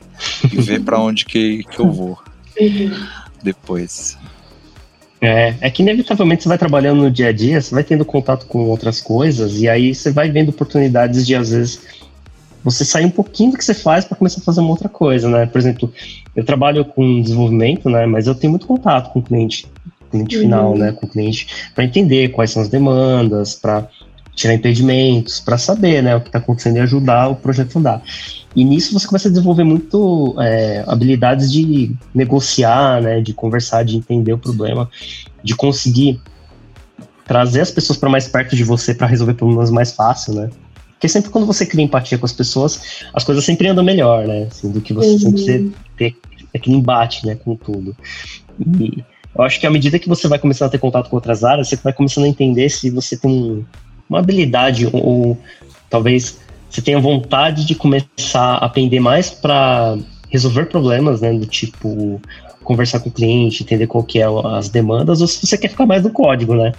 e 0.44 0.60
ver 0.60 0.80
para 0.80 1.00
onde 1.00 1.24
que, 1.24 1.62
que 1.64 1.78
eu 1.78 1.90
vou 1.90 2.18
uhum. 2.60 3.06
depois. 3.42 4.18
É, 5.20 5.54
é 5.60 5.70
que 5.70 5.82
inevitavelmente 5.82 6.42
você 6.42 6.48
vai 6.48 6.58
trabalhando 6.58 7.02
no 7.02 7.10
dia 7.10 7.28
a 7.28 7.32
dia, 7.32 7.60
você 7.60 7.74
vai 7.74 7.82
tendo 7.82 8.04
contato 8.04 8.46
com 8.46 8.66
outras 8.66 9.00
coisas, 9.00 9.60
e 9.60 9.68
aí 9.68 9.94
você 9.94 10.12
vai 10.12 10.30
vendo 10.30 10.50
oportunidades 10.50 11.26
de, 11.26 11.34
às 11.34 11.50
vezes, 11.50 11.80
você 12.62 12.84
sair 12.84 13.04
um 13.04 13.10
pouquinho 13.10 13.52
do 13.52 13.58
que 13.58 13.64
você 13.64 13.74
faz 13.74 14.04
para 14.04 14.16
começar 14.16 14.40
a 14.40 14.44
fazer 14.44 14.60
uma 14.60 14.70
outra 14.70 14.88
coisa, 14.88 15.28
né? 15.28 15.46
Por 15.46 15.58
exemplo, 15.58 15.92
eu 16.36 16.44
trabalho 16.44 16.84
com 16.84 17.20
desenvolvimento, 17.20 17.90
né? 17.90 18.06
Mas 18.06 18.26
eu 18.26 18.34
tenho 18.34 18.52
muito 18.52 18.66
contato 18.66 19.12
com 19.12 19.18
o 19.18 19.22
cliente, 19.22 19.66
cliente 20.10 20.36
uhum. 20.36 20.42
final, 20.42 20.76
né? 20.76 20.92
Com 20.92 21.06
o 21.06 21.08
cliente, 21.08 21.48
para 21.74 21.84
entender 21.84 22.28
quais 22.28 22.50
são 22.52 22.62
as 22.62 22.68
demandas, 22.68 23.56
para 23.56 23.88
tirar 24.38 24.54
impedimentos, 24.54 25.40
para 25.40 25.58
saber 25.58 26.00
né, 26.00 26.14
o 26.14 26.20
que 26.20 26.28
está 26.28 26.38
acontecendo 26.38 26.76
e 26.76 26.80
ajudar 26.80 27.28
o 27.28 27.34
projeto 27.34 27.74
a 27.74 27.78
andar. 27.80 28.02
E 28.54 28.64
nisso 28.64 28.92
você 28.92 29.04
começa 29.04 29.26
a 29.26 29.30
desenvolver 29.30 29.64
muito 29.64 30.36
é, 30.40 30.84
habilidades 30.86 31.50
de 31.50 31.92
negociar, 32.14 33.02
né, 33.02 33.20
de 33.20 33.34
conversar, 33.34 33.84
de 33.84 33.96
entender 33.96 34.32
o 34.32 34.38
problema, 34.38 34.88
de 35.42 35.56
conseguir 35.56 36.20
trazer 37.26 37.62
as 37.62 37.72
pessoas 37.72 37.98
para 37.98 38.08
mais 38.08 38.28
perto 38.28 38.54
de 38.54 38.62
você 38.62 38.94
para 38.94 39.08
resolver 39.08 39.34
problemas 39.34 39.70
mais 39.70 39.92
fácil, 39.92 40.34
né? 40.34 40.50
Porque 40.92 41.08
sempre 41.08 41.30
quando 41.30 41.46
você 41.46 41.66
cria 41.66 41.84
empatia 41.84 42.16
com 42.16 42.24
as 42.24 42.32
pessoas, 42.32 43.02
as 43.12 43.24
coisas 43.24 43.44
sempre 43.44 43.68
andam 43.68 43.84
melhor, 43.84 44.26
né? 44.26 44.46
Assim, 44.50 44.70
do 44.70 44.80
que 44.80 44.94
você 44.94 45.10
uhum. 45.10 45.18
sempre 45.18 45.72
ter 45.96 46.16
aquele 46.54 46.76
embate, 46.76 47.26
né, 47.26 47.34
com 47.34 47.56
tudo. 47.56 47.94
E 48.80 49.04
eu 49.36 49.44
acho 49.44 49.60
que 49.60 49.66
à 49.66 49.70
medida 49.70 49.98
que 49.98 50.08
você 50.08 50.26
vai 50.26 50.38
começando 50.38 50.68
a 50.68 50.70
ter 50.70 50.78
contato 50.78 51.10
com 51.10 51.16
outras 51.16 51.44
áreas, 51.44 51.68
você 51.68 51.76
vai 51.76 51.92
começando 51.92 52.24
a 52.24 52.28
entender 52.28 52.68
se 52.70 52.88
você 52.88 53.16
tem 53.16 53.30
um, 53.30 53.64
uma 54.08 54.18
habilidade 54.18 54.88
ou, 54.92 55.38
talvez 55.90 56.38
você 56.70 56.82
tenha 56.82 57.00
vontade 57.00 57.66
de 57.66 57.74
começar 57.74 58.54
a 58.54 58.66
aprender 58.66 59.00
mais 59.00 59.30
para 59.30 59.96
resolver 60.28 60.66
problemas, 60.66 61.20
né, 61.20 61.32
do 61.32 61.46
tipo 61.46 62.20
conversar 62.62 63.00
com 63.00 63.08
o 63.08 63.12
cliente, 63.12 63.62
entender 63.62 63.86
qual 63.86 64.04
que 64.04 64.20
é 64.20 64.26
as 64.54 64.68
demandas, 64.68 65.22
ou 65.22 65.26
se 65.26 65.46
você 65.46 65.56
quer 65.56 65.68
ficar 65.68 65.86
mais 65.86 66.02
no 66.02 66.10
código, 66.10 66.54
né? 66.54 66.72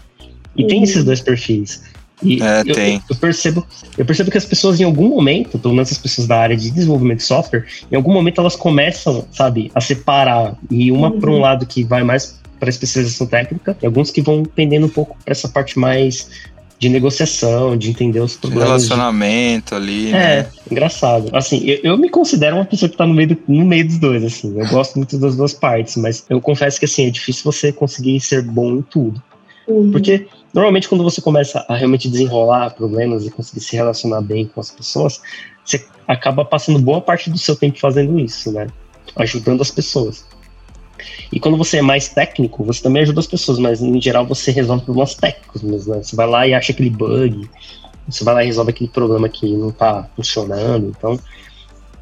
E 0.56 0.62
uhum. 0.62 0.68
tem 0.68 0.84
esses 0.84 1.04
dois 1.04 1.20
perfis. 1.20 1.82
E 2.22 2.44
é, 2.44 2.62
eu, 2.62 2.76
tem. 2.76 3.02
Eu 3.10 3.16
percebo, 3.16 3.66
eu 3.98 4.06
percebo 4.06 4.30
que 4.30 4.38
as 4.38 4.46
pessoas, 4.46 4.80
em 4.80 4.84
algum 4.84 5.08
momento, 5.10 5.58
pelo 5.58 5.74
menos 5.74 5.92
as 5.92 5.98
pessoas 5.98 6.28
da 6.28 6.38
área 6.38 6.56
de 6.56 6.70
desenvolvimento 6.70 7.20
de 7.20 7.24
software, 7.24 7.66
em 7.92 7.96
algum 7.96 8.14
momento 8.14 8.40
elas 8.40 8.56
começam, 8.56 9.26
sabe, 9.32 9.72
a 9.74 9.82
separar. 9.82 10.56
E 10.70 10.92
uma 10.92 11.10
uhum. 11.10 11.20
para 11.20 11.32
um 11.32 11.40
lado 11.40 11.66
que 11.66 11.84
vai 11.84 12.04
mais 12.04 12.40
para 12.60 12.70
especialização 12.70 13.26
técnica, 13.26 13.76
e 13.82 13.86
alguns 13.86 14.12
que 14.12 14.22
vão 14.22 14.44
pendendo 14.44 14.86
um 14.86 14.90
pouco 14.90 15.18
para 15.24 15.32
essa 15.32 15.48
parte 15.48 15.80
mais 15.80 16.30
de 16.80 16.88
negociação, 16.88 17.76
de 17.76 17.90
entender 17.90 18.22
os 18.22 18.38
problemas. 18.38 18.68
Relacionamento 18.68 19.72
de... 19.72 19.76
ali. 19.76 20.08
É, 20.08 20.44
né? 20.44 20.50
engraçado. 20.72 21.30
Assim, 21.34 21.62
eu, 21.66 21.80
eu, 21.84 21.98
me 21.98 22.10
considero 22.10 22.56
uma 22.56 22.64
pessoa 22.64 22.88
que 22.88 22.96
tá 22.96 23.06
no 23.06 23.14
meio, 23.14 23.28
do, 23.28 23.38
no 23.50 23.66
meio 23.66 23.86
dos 23.86 23.98
dois, 23.98 24.24
assim. 24.24 24.58
Eu 24.58 24.66
gosto 24.70 24.96
muito 24.96 25.18
das 25.18 25.36
duas 25.36 25.54
partes, 25.54 25.98
mas 25.98 26.26
eu 26.30 26.40
confesso 26.40 26.80
que, 26.80 26.86
assim, 26.86 27.06
é 27.06 27.10
difícil 27.10 27.44
você 27.44 27.74
conseguir 27.74 28.22
ser 28.22 28.42
bom 28.44 28.78
em 28.78 28.82
tudo. 28.82 29.22
Uhum. 29.68 29.92
Porque, 29.92 30.26
normalmente, 30.54 30.88
quando 30.88 31.04
você 31.04 31.20
começa 31.20 31.66
a 31.68 31.76
realmente 31.76 32.08
desenrolar 32.08 32.70
problemas 32.70 33.26
e 33.26 33.30
conseguir 33.30 33.60
se 33.60 33.76
relacionar 33.76 34.22
bem 34.22 34.46
com 34.46 34.62
as 34.62 34.72
pessoas, 34.72 35.20
você 35.66 35.86
acaba 36.08 36.46
passando 36.46 36.80
boa 36.80 37.02
parte 37.02 37.30
do 37.30 37.38
seu 37.38 37.58
tempo 37.58 37.78
fazendo 37.78 38.18
isso, 38.18 38.54
né? 38.54 38.68
Ajudando 39.18 39.62
as 39.62 39.70
pessoas. 39.70 40.26
E 41.32 41.40
quando 41.40 41.58
você 41.58 41.78
é 41.78 41.82
mais 41.82 42.10
técnico, 42.10 42.64
você 42.64 42.82
também 42.82 43.02
ajuda 43.02 43.20
as 43.20 43.28
pessoas, 43.28 43.60
mas 43.60 43.82
em 43.82 44.02
geral 44.02 44.26
você 44.26 44.52
resolve 44.52 44.84
problemas 44.84 45.16
técnicos 45.16 45.62
mesmo, 45.62 45.96
né? 45.96 46.04
Você 46.04 46.16
vai 46.16 46.28
lá 46.28 46.48
e 46.48 46.54
acha 46.54 46.72
aquele 46.72 46.90
bug, 46.90 47.50
você 48.08 48.24
vai 48.24 48.34
lá 48.34 48.44
e 48.44 48.48
resolve 48.48 48.72
aquele 48.72 48.90
problema 48.90 49.30
que 49.30 49.48
não 49.56 49.70
está 49.70 50.10
funcionando. 50.16 50.94
Então, 50.98 51.20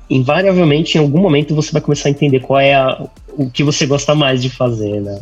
invariavelmente, 0.10 0.98
em 0.98 1.02
algum 1.02 1.20
momento, 1.20 1.54
você 1.54 1.72
vai 1.72 1.82
começar 1.82 2.10
a 2.10 2.12
entender 2.12 2.40
qual 2.40 2.60
é 2.60 2.74
a, 2.74 3.08
o 3.30 3.50
que 3.50 3.64
você 3.64 3.86
gosta 3.86 4.16
mais 4.16 4.42
de 4.42 4.50
fazer, 4.50 5.02
né? 5.02 5.22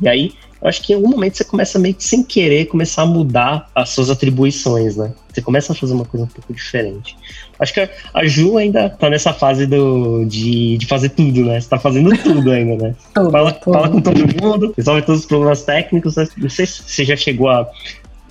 E 0.00 0.08
aí, 0.08 0.32
eu 0.62 0.68
acho 0.68 0.82
que 0.82 0.92
em 0.92 0.96
algum 0.96 1.08
momento 1.08 1.36
você 1.36 1.44
começa 1.44 1.78
meio 1.78 1.94
que 1.94 2.04
sem 2.04 2.22
querer 2.22 2.66
começar 2.66 3.02
a 3.02 3.06
mudar 3.06 3.68
as 3.74 3.90
suas 3.90 4.10
atribuições, 4.10 4.96
né? 4.96 5.12
Você 5.32 5.40
começa 5.40 5.72
a 5.72 5.76
fazer 5.76 5.94
uma 5.94 6.04
coisa 6.04 6.26
um 6.26 6.28
pouco 6.28 6.52
diferente. 6.52 7.16
Acho 7.58 7.72
que 7.72 7.88
a 8.12 8.26
Ju 8.26 8.58
ainda 8.58 8.90
tá 8.90 9.08
nessa 9.08 9.32
fase 9.32 9.66
do, 9.66 10.24
de, 10.26 10.76
de 10.76 10.86
fazer 10.86 11.10
tudo, 11.10 11.44
né? 11.44 11.58
Você 11.60 11.68
tá 11.68 11.78
fazendo 11.78 12.10
tudo 12.18 12.50
ainda, 12.50 12.88
né? 12.88 12.94
tudo, 13.14 13.30
fala, 13.30 13.52
tudo. 13.52 13.72
fala 13.72 13.88
com 13.88 14.00
todo 14.02 14.18
mundo, 14.18 14.74
resolve 14.76 15.02
todos 15.02 15.22
os 15.22 15.26
problemas 15.26 15.62
técnicos. 15.62 16.16
Né? 16.16 16.28
Não 16.36 16.50
sei 16.50 16.66
se 16.66 16.82
você 16.82 17.04
já 17.04 17.16
chegou 17.16 17.48
a, 17.48 17.66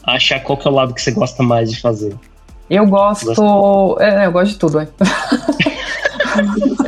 a 0.03 0.13
achar 0.13 0.39
qual 0.41 0.57
que 0.57 0.67
é 0.67 0.71
o 0.71 0.73
lado 0.73 0.93
que 0.93 1.01
você 1.01 1.11
gosta 1.11 1.41
mais 1.41 1.71
de 1.71 1.81
fazer. 1.81 2.13
Eu 2.69 2.85
gosto. 2.85 3.31
É, 3.99 4.27
eu 4.27 4.31
gosto 4.31 4.51
de 4.51 4.59
tudo, 4.59 4.79
é. 4.79 4.87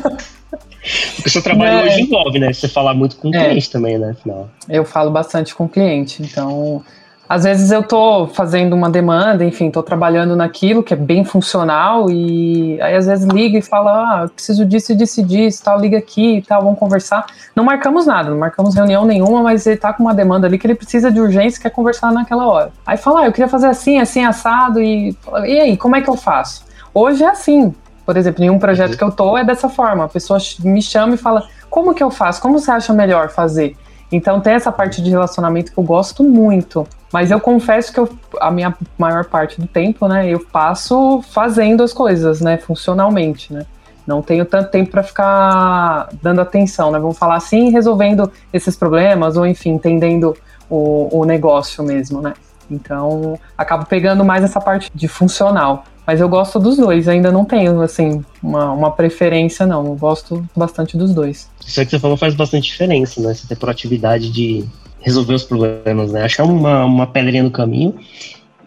Porque 1.22 1.30
o 1.30 1.32
seu 1.32 1.44
trabalho 1.44 1.72
é. 1.72 1.84
hoje 1.86 2.02
envolve, 2.02 2.40
né? 2.40 2.52
Você 2.52 2.68
falar 2.68 2.96
muito 2.96 3.16
com 3.16 3.30
o 3.30 3.36
é. 3.36 3.46
cliente 3.46 3.70
também, 3.70 3.98
né? 3.98 4.16
Afinal. 4.18 4.50
Eu 4.68 4.84
falo 4.84 5.12
bastante 5.12 5.54
com 5.54 5.66
o 5.66 5.70
cliente, 5.70 6.24
então. 6.24 6.84
Às 7.30 7.46
vezes 7.46 7.72
eu 7.72 7.82
tô 7.82 8.28
fazendo 8.28 8.74
uma 8.74 8.90
demanda, 8.90 9.46
enfim, 9.46 9.72
tô 9.72 9.82
trabalhando 9.82 10.36
naquilo 10.36 10.84
que 10.84 10.94
é 10.94 10.98
bem 10.98 11.24
funcional 11.24 12.12
e 12.12 12.78
aí 12.82 12.94
às 12.94 13.06
vezes 13.06 13.26
liga 13.26 13.58
e 13.58 13.62
fala, 13.62 14.24
ah, 14.24 14.28
preciso 14.28 14.66
disso 14.66 14.92
e 14.92 14.96
disso 14.96 15.22
e 15.22 15.24
disso, 15.24 15.64
tal, 15.64 15.80
liga 15.80 15.98
aqui 15.98 16.40
e 16.40 16.42
tal, 16.42 16.62
vamos 16.62 16.78
conversar. 16.78 17.26
Não 17.56 17.64
marcamos 17.64 18.06
nada, 18.06 18.30
não 18.30 18.38
marcamos 18.38 18.76
reunião 18.76 19.06
nenhuma, 19.06 19.42
mas 19.42 19.66
ele 19.66 19.78
tá 19.78 19.94
com 19.94 20.04
uma 20.04 20.14
demanda 20.14 20.46
ali 20.46 20.58
que 20.60 20.68
ele 20.68 20.76
precisa 20.76 21.10
de 21.10 21.22
urgência, 21.22 21.62
quer 21.62 21.70
conversar 21.70 22.12
naquela 22.12 22.46
hora. 22.46 22.72
Aí 22.86 22.98
fala, 22.98 23.22
ah, 23.22 23.26
eu 23.28 23.32
queria 23.32 23.48
fazer 23.48 23.68
assim, 23.68 23.98
assim, 23.98 24.26
assado 24.26 24.82
e 24.82 25.16
e 25.46 25.58
aí, 25.58 25.78
como 25.78 25.96
é 25.96 26.02
que 26.02 26.10
eu 26.10 26.18
faço? 26.18 26.66
Hoje 26.94 27.24
é 27.24 27.30
assim, 27.30 27.74
por 28.06 28.18
exemplo, 28.18 28.44
em 28.44 28.50
um 28.50 28.60
projeto 28.60 28.92
uhum. 28.92 28.98
que 28.98 29.04
eu 29.04 29.12
tô 29.12 29.38
é 29.38 29.44
dessa 29.44 29.70
forma. 29.70 30.06
A 30.06 30.08
pessoa 30.08 30.40
me 30.60 30.82
chama 30.82 31.16
e 31.16 31.18
fala: 31.18 31.48
como 31.70 31.94
que 31.94 32.04
eu 32.04 32.12
faço? 32.12 32.42
Como 32.42 32.60
você 32.60 32.72
acha 32.72 32.94
melhor 32.94 33.30
fazer? 33.30 33.76
Então 34.12 34.42
tem 34.42 34.54
essa 34.54 34.72
parte 34.72 35.02
de 35.02 35.10
relacionamento 35.10 35.72
que 35.72 35.78
eu 35.78 35.84
gosto 35.84 36.24
muito. 36.24 36.86
Mas 37.14 37.32
eu 37.32 37.40
confesso 37.40 37.92
que 37.92 38.00
eu, 38.00 38.10
a 38.40 38.52
minha 38.52 38.76
maior 38.98 39.26
parte 39.26 39.60
do 39.60 39.68
tempo, 39.68 40.08
né, 40.08 40.30
eu 40.30 40.40
passo 40.40 41.22
fazendo 41.32 41.84
as 41.84 41.92
coisas, 41.92 42.40
né, 42.40 42.58
funcionalmente, 42.58 43.54
né. 43.54 43.66
Não 44.08 44.22
tenho 44.22 44.46
tanto 44.46 44.72
tempo 44.72 44.92
para 44.92 45.04
ficar 45.04 46.10
dando 46.22 46.42
atenção, 46.42 46.92
né? 46.92 47.00
Vamos 47.00 47.18
falar 47.18 47.36
assim, 47.36 47.70
resolvendo 47.70 48.32
esses 48.52 48.76
problemas 48.76 49.38
ou 49.38 49.46
enfim, 49.46 49.72
entendendo 49.72 50.36
o, 50.70 51.20
o 51.20 51.24
negócio 51.24 51.84
mesmo, 51.84 52.20
né? 52.20 52.34
Então, 52.70 53.38
acabo 53.58 53.86
pegando 53.86 54.26
mais 54.26 54.44
essa 54.44 54.60
parte 54.60 54.90
de 54.94 55.08
funcional. 55.08 55.84
Mas 56.06 56.20
eu 56.20 56.28
gosto 56.28 56.60
dos 56.60 56.78
dois, 56.78 57.08
ainda 57.08 57.32
não 57.32 57.46
tenho, 57.46 57.80
assim, 57.82 58.24
uma, 58.42 58.72
uma 58.72 58.92
preferência, 58.92 59.66
não. 59.66 59.86
Eu 59.86 59.96
gosto 59.96 60.44
bastante 60.56 60.98
dos 60.98 61.14
dois. 61.14 61.50
Isso 61.66 61.80
é 61.80 61.86
que 61.86 61.92
você 61.92 62.00
falou 62.00 62.18
faz 62.18 62.34
bastante 62.34 62.72
diferença, 62.72 63.22
né? 63.22 63.34
Você 63.34 63.48
ter 63.48 63.56
proatividade 63.56 64.30
de 64.32 64.66
resolver 65.00 65.34
os 65.34 65.44
problemas, 65.44 66.12
né? 66.12 66.24
Achar 66.24 66.44
uma, 66.44 66.86
uma 66.86 67.08
pedrinha 67.08 67.44
no 67.44 67.52
caminho 67.52 67.96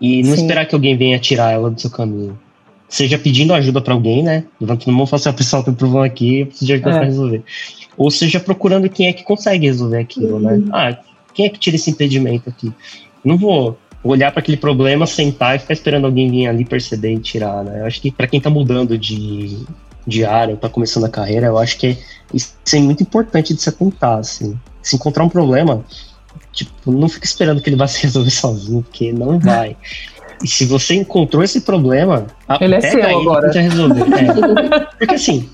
e 0.00 0.22
não 0.22 0.34
Sim. 0.34 0.42
esperar 0.42 0.66
que 0.66 0.74
alguém 0.74 0.96
venha 0.96 1.18
tirar 1.18 1.52
ela 1.52 1.70
do 1.70 1.80
seu 1.80 1.90
caminho. 1.90 2.38
Seja 2.88 3.18
pedindo 3.18 3.52
ajuda 3.54 3.80
para 3.80 3.94
alguém, 3.94 4.22
né? 4.22 4.44
Levantando 4.60 4.90
a 4.90 4.92
mão 4.92 5.04
e 5.04 5.08
falando 5.08 5.20
assim, 5.20 5.28
ah, 5.30 5.32
pessoal, 5.32 5.64
tem 5.64 5.72
um 5.72 5.76
problema 5.76 6.06
aqui, 6.06 6.40
eu 6.40 6.46
preciso 6.46 6.66
de 6.66 6.72
ajuda 6.74 6.90
é. 6.90 6.92
pra 6.94 7.04
resolver. 7.04 7.42
Ou 7.96 8.10
seja, 8.10 8.38
procurando 8.38 8.88
quem 8.88 9.08
é 9.08 9.12
que 9.12 9.24
consegue 9.24 9.66
resolver 9.66 9.98
aquilo, 9.98 10.38
né? 10.38 10.52
uhum. 10.52 10.58
né? 10.58 10.68
Ah, 10.72 10.96
quem 11.32 11.46
é 11.46 11.48
que 11.48 11.58
tira 11.58 11.76
esse 11.76 11.90
impedimento 11.90 12.48
aqui? 12.48 12.72
Não 13.24 13.38
vou 13.38 13.78
olhar 14.04 14.30
para 14.30 14.40
aquele 14.40 14.58
problema, 14.58 15.06
sentar 15.06 15.56
e 15.56 15.58
ficar 15.58 15.72
esperando 15.72 16.04
alguém 16.04 16.30
vir 16.30 16.46
ali 16.46 16.64
perceber 16.64 17.14
e 17.14 17.18
tirar, 17.18 17.64
né? 17.64 17.80
Eu 17.80 17.86
acho 17.86 18.00
que 18.00 18.10
para 18.10 18.26
quem 18.26 18.38
está 18.38 18.50
mudando 18.50 18.98
de, 18.98 19.64
de 20.06 20.24
área, 20.24 20.52
está 20.52 20.68
começando 20.68 21.04
a 21.04 21.08
carreira, 21.08 21.46
eu 21.46 21.58
acho 21.58 21.78
que 21.78 21.86
é, 21.86 21.96
isso 22.32 22.54
é 22.72 22.78
muito 22.78 23.02
importante 23.02 23.54
de 23.54 23.62
se 23.62 23.68
atentar, 23.68 24.18
assim. 24.18 24.58
Se 24.82 24.94
encontrar 24.96 25.24
um 25.24 25.28
problema, 25.28 25.82
tipo, 26.52 26.92
não 26.92 27.08
fica 27.08 27.24
esperando 27.24 27.62
que 27.62 27.70
ele 27.70 27.76
vá 27.76 27.88
se 27.88 28.02
resolver 28.04 28.30
sozinho, 28.30 28.82
porque 28.82 29.12
não 29.12 29.38
vai. 29.38 29.76
E 30.42 30.48
se 30.48 30.66
você 30.66 30.94
encontrou 30.94 31.42
esse 31.42 31.62
problema, 31.62 32.26
ele 32.60 32.74
é 32.74 32.80
seu 32.82 33.02
aí, 33.02 33.14
agora. 33.14 33.50
Resolver. 33.50 34.02
É. 34.02 34.80
Porque 34.98 35.14
assim, 35.14 35.48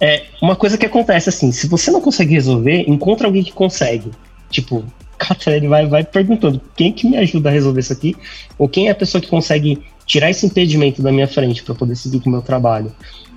é 0.00 0.26
uma 0.42 0.56
coisa 0.56 0.76
que 0.76 0.84
acontece 0.84 1.28
assim, 1.28 1.52
se 1.52 1.66
você 1.66 1.90
não 1.90 2.00
consegue 2.00 2.34
resolver, 2.34 2.84
encontra 2.86 3.26
alguém 3.26 3.42
que 3.42 3.52
consegue. 3.52 4.10
Tipo, 4.50 4.84
cara, 5.18 5.56
ele 5.56 5.68
vai, 5.68 5.86
vai 5.86 6.04
perguntando 6.04 6.60
quem 6.76 6.92
que 6.92 7.08
me 7.08 7.16
ajuda 7.16 7.48
a 7.48 7.52
resolver 7.52 7.80
isso 7.80 7.92
aqui, 7.92 8.16
ou 8.56 8.68
quem 8.68 8.88
é 8.88 8.90
a 8.90 8.94
pessoa 8.94 9.20
que 9.20 9.28
consegue 9.28 9.82
tirar 10.06 10.30
esse 10.30 10.46
impedimento 10.46 11.02
da 11.02 11.12
minha 11.12 11.28
frente 11.28 11.62
para 11.62 11.74
poder 11.74 11.96
seguir 11.96 12.20
com 12.20 12.30
o 12.30 12.32
meu 12.32 12.42
trabalho. 12.42 12.92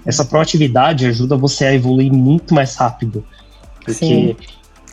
Essa 0.05 0.23
proatividade 0.23 1.05
ajuda 1.05 1.35
você 1.35 1.65
a 1.65 1.73
evoluir 1.73 2.11
muito 2.11 2.53
mais 2.53 2.75
rápido. 2.75 3.23
Porque 3.79 3.93
Sim. 3.93 4.35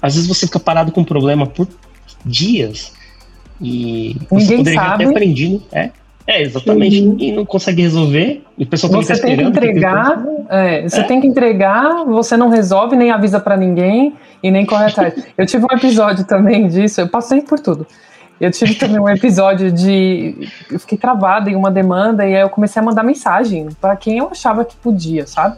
às 0.03 0.15
vezes 0.15 0.29
você 0.29 0.47
fica 0.47 0.59
parado 0.59 0.91
com 0.91 1.03
um 1.03 1.05
problema 1.05 1.47
por 1.47 1.69
dias 2.25 2.93
e 3.61 4.17
Ninguém 4.31 4.47
você 4.47 4.57
poderia 4.57 4.81
sabe. 4.81 5.05
ter 5.05 5.11
aprendido. 5.11 5.63
É, 5.73 5.91
é 6.29 6.43
exatamente. 6.43 7.01
Uhum. 7.01 7.17
E 7.19 7.33
não 7.33 7.47
consegue 7.47 7.81
resolver. 7.81 8.45
E 8.59 8.65
o 8.65 8.67
pessoal 8.67 8.93
você 8.93 9.17
tá 9.17 9.27
tem 9.27 9.35
que 9.35 9.43
entregar. 9.43 10.23
É, 10.51 10.83
você 10.87 11.01
é. 11.01 11.05
tem 11.05 11.21
que 11.23 11.27
entregar, 11.27 12.05
você 12.05 12.37
não 12.37 12.51
resolve, 12.51 12.95
nem 12.95 13.11
avisa 13.11 13.41
para 13.41 13.57
ninguém 13.57 14.15
e 14.43 14.51
nem 14.51 14.67
corre 14.67 14.85
atrás. 14.85 15.15
eu 15.39 15.47
tive 15.47 15.65
um 15.65 15.75
episódio 15.75 16.27
também 16.27 16.69
disso, 16.69 17.01
eu 17.01 17.09
passei 17.09 17.41
por 17.41 17.59
tudo. 17.59 17.87
Eu 18.39 18.51
tive 18.53 18.75
também 18.75 19.01
um 19.01 19.09
episódio 19.09 19.73
de. 19.73 20.49
Eu 20.71 20.79
fiquei 20.79 20.99
travada 20.99 21.51
em 21.51 21.57
uma 21.57 21.71
demanda 21.71 22.27
e 22.27 22.37
aí 22.37 22.43
eu 22.43 22.51
comecei 22.51 22.81
a 22.81 22.85
mandar 22.85 23.03
mensagem 23.03 23.69
para 23.81 23.97
quem 23.97 24.19
eu 24.19 24.29
achava 24.31 24.67
que 24.67 24.77
podia, 24.77 25.27
sabe? 25.27 25.57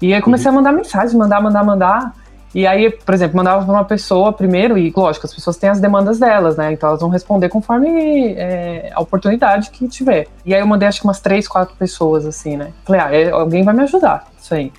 E 0.00 0.14
aí 0.14 0.18
eu 0.18 0.24
comecei 0.24 0.50
a 0.50 0.52
mandar 0.52 0.72
mensagem, 0.72 1.18
mandar, 1.18 1.42
mandar, 1.42 1.62
mandar. 1.62 2.14
E 2.58 2.66
aí, 2.66 2.90
por 2.90 3.14
exemplo, 3.14 3.36
mandava 3.36 3.64
para 3.64 3.72
uma 3.72 3.84
pessoa 3.84 4.32
primeiro, 4.32 4.76
e 4.76 4.92
lógico, 4.96 5.24
as 5.24 5.32
pessoas 5.32 5.56
têm 5.56 5.70
as 5.70 5.78
demandas 5.78 6.18
delas, 6.18 6.56
né? 6.56 6.72
Então 6.72 6.88
elas 6.88 7.00
vão 7.00 7.08
responder 7.08 7.48
conforme 7.48 8.32
é, 8.32 8.90
a 8.92 9.00
oportunidade 9.00 9.70
que 9.70 9.86
tiver. 9.86 10.26
E 10.44 10.52
aí 10.52 10.60
eu 10.60 10.66
mandei 10.66 10.88
acho 10.88 11.00
que 11.00 11.06
umas 11.06 11.20
três, 11.20 11.46
quatro 11.46 11.76
pessoas, 11.76 12.26
assim, 12.26 12.56
né? 12.56 12.72
Falei, 12.84 13.00
ah, 13.00 13.14
é, 13.14 13.30
alguém 13.30 13.62
vai 13.62 13.72
me 13.72 13.82
ajudar, 13.82 14.26
isso 14.42 14.52
aí. 14.52 14.72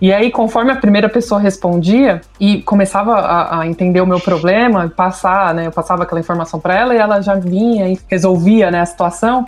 E 0.00 0.12
aí, 0.12 0.32
conforme 0.32 0.72
a 0.72 0.76
primeira 0.76 1.08
pessoa 1.08 1.40
respondia 1.40 2.20
e 2.40 2.62
começava 2.62 3.12
a, 3.12 3.60
a 3.60 3.66
entender 3.68 4.00
o 4.00 4.06
meu 4.06 4.18
problema, 4.18 4.88
passar, 4.88 5.54
né, 5.54 5.68
eu 5.68 5.72
passava 5.72 6.02
aquela 6.02 6.20
informação 6.20 6.58
para 6.58 6.74
ela 6.74 6.96
e 6.96 6.98
ela 6.98 7.20
já 7.20 7.36
vinha 7.36 7.86
e 7.86 7.96
resolvia 8.08 8.72
né, 8.72 8.80
a 8.80 8.86
situação. 8.86 9.46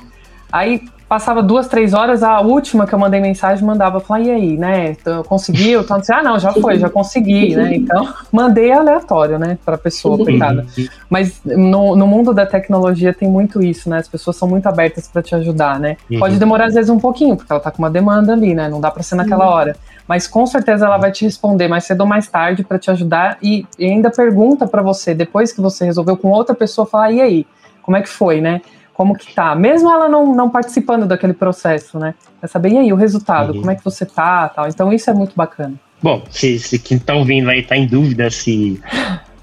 Aí 0.53 0.85
passava 1.13 1.43
duas, 1.43 1.69
três 1.69 1.93
horas, 1.93 2.23
a 2.23 2.41
última 2.41 2.87
que 2.87 2.95
eu 2.95 2.99
mandei 2.99 3.21
mensagem 3.21 3.63
mandava, 3.63 4.01
falar, 4.01 4.21
e 4.21 4.31
aí, 4.31 4.57
né, 4.57 4.97
conseguiu? 5.27 5.83
Então, 5.83 5.99
disse, 5.99 6.11
ah, 6.11 6.23
não, 6.23 6.39
já 6.39 6.55
foi, 6.55 6.79
já 6.79 6.89
consegui, 6.89 7.55
né, 7.55 7.77
então 7.77 8.09
mandei 8.33 8.73
aleatório, 8.73 9.39
né, 9.39 9.59
para 9.63 9.75
a 9.75 9.79
pessoa, 9.79 10.17
coitada. 10.17 10.65
Mas 11.11 11.39
no, 11.45 11.95
no 11.95 12.07
mundo 12.07 12.33
da 12.33 12.47
tecnologia 12.47 13.13
tem 13.13 13.29
muito 13.29 13.63
isso, 13.63 13.91
né, 13.91 13.99
as 13.99 14.09
pessoas 14.09 14.37
são 14.37 14.49
muito 14.49 14.67
abertas 14.67 15.07
para 15.07 15.21
te 15.21 15.35
ajudar, 15.35 15.79
né. 15.79 15.99
Uhum. 16.11 16.19
Pode 16.19 16.39
demorar 16.39 16.69
às 16.69 16.73
vezes 16.73 16.89
um 16.89 16.99
pouquinho, 16.99 17.37
porque 17.37 17.53
ela 17.53 17.61
tá 17.61 17.71
com 17.71 17.83
uma 17.83 17.91
demanda 17.91 18.33
ali, 18.33 18.55
né, 18.55 18.71
não 18.71 18.81
dá 18.81 18.91
para 18.91 19.03
ser 19.03 19.17
naquela 19.17 19.47
hora 19.47 19.77
mas 20.09 20.27
com 20.27 20.45
certeza 20.47 20.85
ela 20.85 20.99
vai 20.99 21.13
te 21.13 21.25
responder 21.25 21.69
mais 21.69 21.85
cedo 21.85 22.01
ou 22.01 22.07
mais 22.07 22.27
tarde 22.27 22.65
para 22.65 22.77
te 22.77 22.91
ajudar 22.91 23.39
e, 23.41 23.65
e 23.79 23.85
ainda 23.85 24.11
pergunta 24.11 24.67
para 24.67 24.83
você 24.83 25.15
depois 25.15 25.53
que 25.53 25.61
você 25.61 25.85
resolveu 25.85 26.17
com 26.17 26.29
outra 26.29 26.57
pessoa 26.57 26.87
falar 26.87 27.13
e 27.13 27.21
aí 27.21 27.47
como 27.83 27.97
é 27.97 28.03
que 28.03 28.09
foi 28.09 28.41
né 28.41 28.61
como 29.03 29.17
que 29.17 29.35
tá 29.35 29.55
mesmo 29.55 29.91
ela 29.91 30.09
não, 30.09 30.35
não 30.35 30.49
participando 30.49 31.07
daquele 31.07 31.33
processo 31.33 31.99
né 31.99 32.15
Quer 32.41 32.47
saber 32.47 32.71
e 32.71 32.79
aí 32.79 32.93
o 32.93 32.97
resultado 32.97 33.53
uhum. 33.53 33.61
como 33.61 33.71
é 33.71 33.75
que 33.75 33.85
você 33.85 34.07
tá 34.07 34.49
tal 34.49 34.69
então 34.69 34.93
isso 34.93 35.11
é 35.11 35.15
muito 35.15 35.35
bacana 35.35 35.75
bom 36.01 36.23
se, 36.31 36.59
se 36.59 36.79
quem 36.79 36.99
tá 36.99 37.15
ouvindo 37.15 37.51
aí 37.51 37.63
tá 37.63 37.77
em 37.77 37.87
dúvida 37.87 38.31
se 38.31 38.81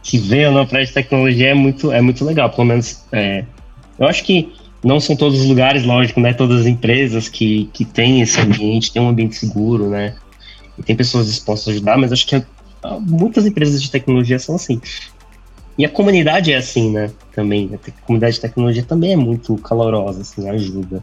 se 0.01 0.17
vê 0.17 0.47
ou 0.47 0.53
não 0.53 0.65
para 0.65 0.83
de 0.83 0.93
tecnologia 0.93 1.49
é 1.49 1.53
muito 1.53 1.91
é 1.91 2.01
muito 2.01 2.23
legal 2.23 2.49
pelo 2.49 2.65
menos 2.65 3.05
é, 3.11 3.43
eu 3.99 4.07
acho 4.07 4.23
que 4.23 4.53
não 4.81 4.97
são 4.97 5.13
todos 5.13 5.41
os 5.41 5.45
lugares, 5.45 5.83
lógico, 5.83 6.21
né? 6.21 6.33
Todas 6.33 6.61
as 6.61 6.65
empresas 6.65 7.27
que, 7.27 7.69
que 7.73 7.83
têm 7.83 8.21
esse 8.21 8.39
ambiente, 8.39 8.93
tem 8.93 9.01
um 9.01 9.09
ambiente 9.09 9.35
seguro, 9.35 9.89
né? 9.89 10.15
e 10.79 10.83
tem 10.83 10.95
pessoas 10.95 11.27
dispostas 11.27 11.67
a 11.67 11.71
ajudar, 11.71 11.97
mas 11.97 12.11
acho 12.11 12.25
que 12.25 12.41
muitas 13.01 13.45
empresas 13.45 13.83
de 13.83 13.91
tecnologia 13.91 14.39
são 14.39 14.55
assim. 14.55 14.81
E 15.79 15.85
a 15.85 15.89
comunidade 15.89 16.51
é 16.51 16.57
assim, 16.57 16.91
né? 16.91 17.09
Também. 17.33 17.71
A 17.73 18.05
comunidade 18.05 18.35
de 18.35 18.41
tecnologia 18.41 18.83
também 18.83 19.13
é 19.13 19.15
muito 19.15 19.55
calorosa, 19.59 20.23
assim, 20.23 20.49
ajuda. 20.49 21.01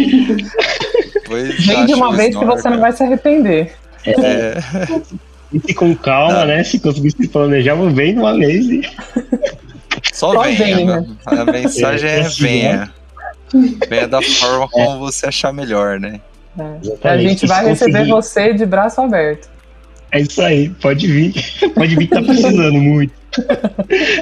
vem 1.66 1.88
de 1.88 1.96
uma 1.96 2.16
vez 2.16 2.38
que 2.38 2.46
você 2.46 2.70
não 2.70 2.80
vai 2.80 2.92
se 2.92 3.02
arrepender. 3.02 3.74
É. 4.06 4.62
E 5.54 5.74
com 5.74 5.96
calma, 5.96 6.46
né? 6.46 6.64
Se 6.64 6.80
conseguir 6.80 7.12
se 7.12 7.28
planejar, 7.28 7.76
vem 7.76 8.14
de 8.14 8.20
uma 8.20 8.38
vez 8.38 8.66
e. 8.66 8.82
Só, 10.14 10.34
Só 10.34 10.44
venha. 10.44 11.02
Né? 11.02 11.08
A 11.26 11.46
mensagem 11.46 12.10
é, 12.10 12.20
é 12.20 12.30
venha. 12.30 12.94
Venha 13.88 14.08
da 14.08 14.22
forma 14.22 14.68
como 14.68 15.00
você 15.00 15.28
achar 15.28 15.54
melhor, 15.54 16.00
né? 16.00 16.20
É. 17.04 17.10
A 17.10 17.18
gente 17.18 17.46
vai 17.46 17.66
receber 17.66 17.92
conseguir... 17.92 18.12
você 18.12 18.54
de 18.54 18.66
braço 18.66 19.00
aberto. 19.00 19.50
É 20.12 20.22
isso 20.22 20.42
aí, 20.42 20.70
pode 20.70 21.06
vir. 21.06 21.34
Pode 21.76 21.96
vir 21.96 22.08
que 22.08 22.16
tá 22.16 22.22
precisando 22.22 22.74
muito. 22.74 23.14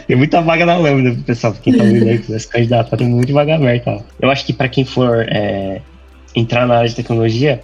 tem 0.08 0.16
muita 0.16 0.42
vaga 0.42 0.66
na 0.66 0.78
Lambda, 0.78 1.16
pessoal, 1.26 1.54
pra 1.54 1.62
quem 1.62 1.78
tá 1.78 1.84
ouvindo 1.84 2.10
aí, 2.10 2.20
quiser 2.20 2.40
se 2.40 2.48
candidatar, 2.48 2.98
tem 2.98 3.08
muito 3.08 3.32
vaga 3.32 3.56
aberta. 3.56 4.04
Eu 4.20 4.30
acho 4.32 4.46
que 4.46 4.52
para 4.52 4.68
quem 4.68 4.84
for 4.84 5.26
é, 5.30 5.82
entrar 6.36 6.68
na 6.68 6.78
área 6.78 6.90
de 6.90 6.96
tecnologia, 6.96 7.62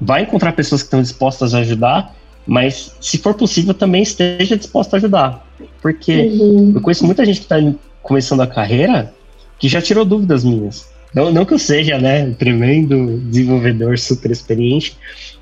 vai 0.00 0.22
encontrar 0.22 0.52
pessoas 0.52 0.82
que 0.82 0.86
estão 0.86 1.00
dispostas 1.00 1.54
a 1.54 1.60
ajudar, 1.60 2.14
mas 2.46 2.94
se 3.00 3.18
for 3.18 3.34
possível, 3.34 3.74
também 3.74 4.02
esteja 4.02 4.56
disposta 4.56 4.96
a 4.96 4.98
ajudar. 4.98 5.46
Porque 5.82 6.12
uhum. 6.12 6.72
eu 6.74 6.80
conheço 6.80 7.04
muita 7.04 7.24
gente 7.24 7.40
que 7.40 7.52
está 7.52 7.56
começando 8.02 8.40
a 8.40 8.46
carreira 8.46 9.12
que 9.58 9.68
já 9.68 9.82
tirou 9.82 10.04
dúvidas 10.04 10.44
minhas. 10.44 10.88
Não, 11.14 11.32
não 11.32 11.44
que 11.44 11.54
eu 11.54 11.58
seja, 11.58 11.98
né, 11.98 12.30
tremendo 12.38 13.18
desenvolvedor 13.20 13.98
super 13.98 14.30
experiente, 14.30 14.96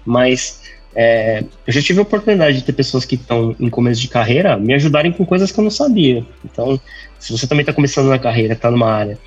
mas 0.05 0.63
é, 0.95 1.45
eu 1.67 1.73
já 1.73 1.83
tive 1.83 1.99
a 1.99 2.03
oportunidade 2.03 2.59
de 2.59 2.65
ter 2.65 2.73
pessoas 2.73 3.05
que 3.05 3.17
estão 3.17 3.57
em 3.59 3.69
começo 3.69 4.01
de 4.01 4.09
carreira 4.09 4.57
me 4.57 4.73
ajudarem 4.73 5.13
com 5.13 5.27
coisas 5.27 5.51
que 5.51 5.59
eu 5.59 5.65
não 5.65 5.71
sabia. 5.71 6.25
Então, 6.45 6.81
se 7.19 7.33
você 7.33 7.47
também 7.47 7.63
está 7.63 7.73
começando 7.73 8.09
na 8.09 8.19
carreira, 8.19 8.55
está 8.55 8.71
numa 8.71 8.91
área, 8.91 9.19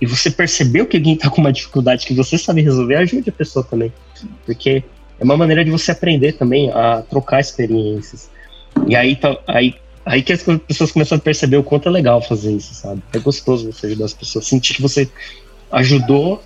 e 0.00 0.06
você 0.06 0.30
percebeu 0.30 0.86
que 0.86 0.96
alguém 0.96 1.14
está 1.14 1.28
com 1.28 1.40
uma 1.40 1.52
dificuldade 1.52 2.06
que 2.06 2.14
você 2.14 2.38
sabe 2.38 2.62
resolver, 2.62 2.96
ajude 2.96 3.28
a 3.28 3.32
pessoa 3.32 3.64
também. 3.64 3.92
Porque 4.46 4.82
é 5.20 5.24
uma 5.24 5.36
maneira 5.36 5.62
de 5.62 5.70
você 5.70 5.92
aprender 5.92 6.32
também 6.32 6.70
a 6.70 7.02
trocar 7.02 7.40
experiências. 7.40 8.30
E 8.86 8.96
aí, 8.96 9.14
tá, 9.14 9.36
aí, 9.46 9.74
aí 10.04 10.22
que 10.22 10.32
as 10.32 10.42
pessoas 10.66 10.90
começam 10.90 11.18
a 11.18 11.20
perceber 11.20 11.58
o 11.58 11.62
quanto 11.62 11.88
é 11.88 11.92
legal 11.92 12.22
fazer 12.22 12.52
isso, 12.52 12.74
sabe? 12.74 13.02
É 13.12 13.18
gostoso 13.18 13.70
você 13.70 13.86
ajudar 13.86 14.06
as 14.06 14.14
pessoas, 14.14 14.46
sentir 14.46 14.74
que 14.74 14.82
você 14.82 15.08
ajudou 15.70 16.42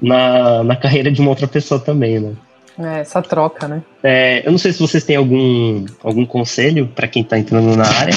na, 0.00 0.62
na 0.62 0.76
carreira 0.76 1.10
de 1.10 1.20
uma 1.20 1.30
outra 1.30 1.48
pessoa 1.48 1.80
também, 1.80 2.20
né? 2.20 2.32
É, 2.78 3.00
essa 3.00 3.20
troca, 3.20 3.68
né? 3.68 3.82
É, 4.02 4.46
eu 4.46 4.52
não 4.52 4.58
sei 4.58 4.72
se 4.72 4.78
vocês 4.78 5.04
têm 5.04 5.16
algum, 5.16 5.84
algum 6.02 6.24
conselho 6.24 6.86
para 6.86 7.08
quem 7.08 7.22
está 7.22 7.38
entrando 7.38 7.76
na 7.76 7.86
área. 7.86 8.14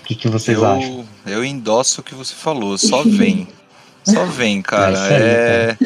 O 0.00 0.04
que, 0.04 0.14
que 0.14 0.28
vocês 0.28 0.56
eu, 0.56 0.64
acham? 0.64 1.04
Eu 1.26 1.44
endosso 1.44 2.00
o 2.00 2.04
que 2.04 2.14
você 2.14 2.34
falou, 2.34 2.78
só 2.78 3.02
vem. 3.02 3.48
Só 4.06 4.24
vem, 4.24 4.62
cara. 4.62 4.96
É, 5.12 5.16
é, 5.20 5.76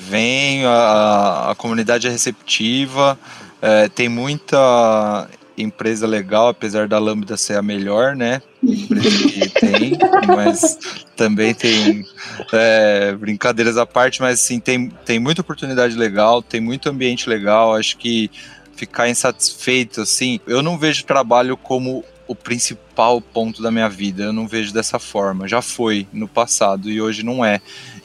vem, 0.00 0.64
a, 0.64 1.50
a 1.50 1.54
comunidade 1.54 2.08
é 2.08 2.10
receptiva, 2.10 3.18
é, 3.62 3.88
tem 3.88 4.08
muita 4.08 5.28
empresa 5.56 6.06
legal, 6.06 6.48
apesar 6.48 6.88
da 6.88 6.98
Lambda 6.98 7.36
ser 7.36 7.56
a 7.56 7.62
melhor, 7.62 8.16
né? 8.16 8.42
Empresa 8.62 9.28
que 9.28 9.48
tem, 9.50 9.98
mas 10.26 10.78
também 11.14 11.54
tem 11.54 12.04
é, 12.52 13.12
brincadeiras 13.12 13.76
à 13.76 13.86
parte, 13.86 14.20
mas 14.20 14.40
assim, 14.40 14.58
tem, 14.58 14.88
tem 15.04 15.18
muita 15.18 15.42
oportunidade 15.42 15.94
legal, 15.96 16.42
tem 16.42 16.60
muito 16.60 16.88
ambiente 16.88 17.28
legal, 17.28 17.76
acho 17.76 17.96
que 17.98 18.30
ficar 18.74 19.08
insatisfeito, 19.08 20.00
assim, 20.00 20.40
eu 20.46 20.62
não 20.62 20.78
vejo 20.78 21.04
trabalho 21.04 21.56
como 21.56 22.02
o 22.30 22.34
principal 22.36 23.20
ponto 23.20 23.60
da 23.60 23.72
minha 23.72 23.88
vida, 23.88 24.22
eu 24.22 24.32
não 24.32 24.46
vejo 24.46 24.72
dessa 24.72 25.00
forma, 25.00 25.48
já 25.48 25.60
foi 25.60 26.06
no 26.12 26.28
passado 26.28 26.88
e 26.88 27.02
hoje 27.02 27.24
não 27.24 27.44
é. 27.44 27.60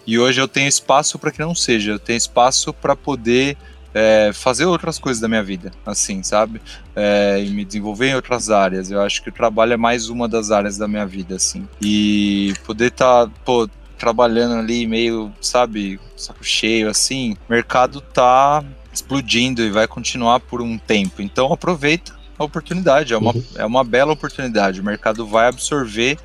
E 0.08 0.18
hoje 0.18 0.42
eu 0.42 0.48
tenho 0.48 0.68
espaço 0.68 1.20
para 1.20 1.32
que 1.32 1.40
não 1.42 1.54
seja, 1.54 1.92
eu 1.92 2.00
tenho 2.00 2.18
espaço 2.18 2.74
para 2.74 2.96
poder 2.96 3.56
é, 3.94 4.32
fazer 4.34 4.66
outras 4.66 4.98
coisas 4.98 5.22
da 5.22 5.28
minha 5.28 5.44
vida, 5.44 5.72
assim, 5.86 6.24
sabe? 6.24 6.60
É, 6.96 7.40
e 7.46 7.52
me 7.52 7.64
desenvolver 7.64 8.10
em 8.10 8.16
outras 8.16 8.50
áreas. 8.50 8.90
Eu 8.90 9.00
acho 9.00 9.22
que 9.22 9.30
o 9.30 9.32
trabalho 9.32 9.74
é 9.74 9.78
mais 9.78 10.10
uma 10.10 10.28
das 10.28 10.50
áreas 10.50 10.76
da 10.76 10.88
minha 10.88 11.06
vida, 11.06 11.36
assim. 11.36 11.68
E 11.80 12.52
poder 12.66 12.88
estar, 12.88 13.28
tá, 13.28 13.32
pô, 13.46 13.70
trabalhando 13.96 14.56
ali 14.56 14.88
meio, 14.88 15.32
sabe, 15.40 16.00
saco 16.18 16.44
cheio, 16.44 16.90
assim, 16.90 17.38
o 17.48 17.52
mercado 17.54 18.02
tá 18.02 18.66
explodindo 18.92 19.62
e 19.62 19.70
vai 19.70 19.88
continuar 19.88 20.40
por 20.40 20.64
um 20.64 20.80
tempo. 20.80 21.22
Então 21.22 21.54
aproveita 21.54 22.25
oportunidade, 22.44 23.14
é 23.14 23.18
uma, 23.18 23.34
uhum. 23.34 23.44
é 23.56 23.66
uma 23.66 23.84
bela 23.84 24.14
oportunidade. 24.14 24.82
O 24.82 24.84
mercado 24.84 25.26
vai 25.26 25.48
absorver 25.48 26.18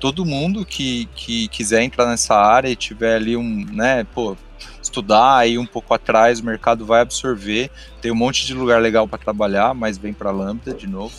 todo 0.00 0.26
mundo 0.26 0.66
que, 0.66 1.08
que 1.14 1.46
quiser 1.48 1.82
entrar 1.82 2.06
nessa 2.06 2.34
área 2.34 2.68
e 2.68 2.74
tiver 2.74 3.14
ali 3.14 3.36
um, 3.36 3.64
né, 3.70 4.04
pô, 4.12 4.36
estudar 4.82 5.36
aí 5.36 5.56
um 5.56 5.64
pouco 5.64 5.94
atrás, 5.94 6.40
o 6.40 6.44
mercado 6.44 6.84
vai 6.84 7.00
absorver. 7.00 7.70
Tem 8.00 8.10
um 8.10 8.16
monte 8.16 8.44
de 8.44 8.52
lugar 8.52 8.82
legal 8.82 9.06
para 9.06 9.18
trabalhar, 9.18 9.72
mas 9.74 9.96
vem 9.96 10.12
para 10.12 10.30
Lambda 10.30 10.74
de 10.74 10.86
novo. 10.86 11.14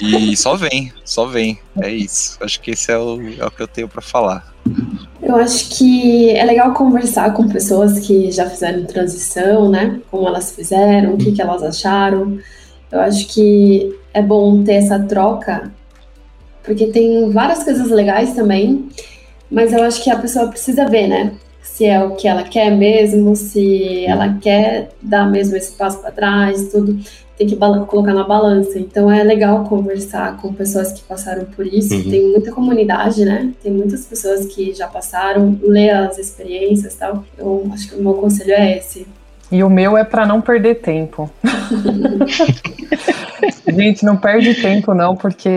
E 0.00 0.36
só 0.36 0.54
vem, 0.54 0.92
só 1.04 1.26
vem. 1.26 1.58
É 1.82 1.90
isso. 1.90 2.38
Acho 2.40 2.60
que 2.60 2.70
esse 2.70 2.92
é 2.92 2.98
o, 2.98 3.20
é 3.38 3.44
o 3.44 3.50
que 3.50 3.62
eu 3.62 3.68
tenho 3.68 3.88
para 3.88 4.00
falar. 4.00 4.54
Eu 5.22 5.36
acho 5.36 5.76
que 5.76 6.30
é 6.30 6.44
legal 6.44 6.72
conversar 6.72 7.34
com 7.34 7.48
pessoas 7.48 7.98
que 8.06 8.30
já 8.30 8.48
fizeram 8.48 8.84
transição, 8.84 9.68
né? 9.68 10.00
Como 10.10 10.26
elas 10.26 10.52
fizeram, 10.52 11.14
o 11.14 11.18
que, 11.18 11.32
que 11.32 11.42
elas 11.42 11.62
acharam. 11.62 12.38
Eu 12.90 13.00
acho 13.00 13.28
que 13.28 13.94
é 14.12 14.22
bom 14.22 14.62
ter 14.64 14.74
essa 14.74 14.98
troca, 14.98 15.70
porque 16.62 16.86
tem 16.86 17.30
várias 17.30 17.62
coisas 17.62 17.90
legais 17.90 18.34
também, 18.34 18.88
mas 19.50 19.72
eu 19.72 19.82
acho 19.82 20.02
que 20.02 20.10
a 20.10 20.18
pessoa 20.18 20.48
precisa 20.48 20.86
ver, 20.86 21.08
né? 21.08 21.32
se 21.80 21.86
é 21.86 22.02
o 22.02 22.14
que 22.14 22.28
ela 22.28 22.42
quer 22.42 22.70
mesmo, 22.70 23.34
se 23.34 24.04
ela 24.04 24.36
quer 24.38 24.90
dar 25.00 25.30
mesmo 25.30 25.56
esse 25.56 25.72
passo 25.72 25.98
para 26.00 26.10
trás, 26.10 26.70
tudo 26.70 26.98
tem 27.38 27.46
que 27.46 27.56
colocar 27.56 28.12
na 28.12 28.24
balança. 28.24 28.78
Então 28.78 29.10
é 29.10 29.24
legal 29.24 29.64
conversar 29.64 30.36
com 30.36 30.52
pessoas 30.52 30.92
que 30.92 31.02
passaram 31.02 31.46
por 31.46 31.66
isso. 31.66 31.94
Uhum. 31.94 32.10
Tem 32.10 32.28
muita 32.28 32.52
comunidade, 32.52 33.24
né? 33.24 33.50
Tem 33.62 33.72
muitas 33.72 34.04
pessoas 34.04 34.44
que 34.44 34.74
já 34.74 34.86
passaram, 34.86 35.58
ler 35.62 35.88
as 35.88 36.18
experiências, 36.18 36.94
tal. 36.96 37.24
Eu 37.38 37.66
acho 37.72 37.88
que 37.88 37.94
o 37.94 38.02
meu 38.02 38.12
conselho 38.12 38.52
é 38.52 38.76
esse. 38.76 39.06
E 39.50 39.64
o 39.64 39.70
meu 39.70 39.96
é 39.98 40.04
para 40.04 40.24
não 40.24 40.40
perder 40.40 40.76
tempo. 40.76 41.30
Gente, 43.66 44.04
não 44.04 44.16
perde 44.16 44.54
tempo 44.54 44.94
não, 44.94 45.16
porque 45.16 45.48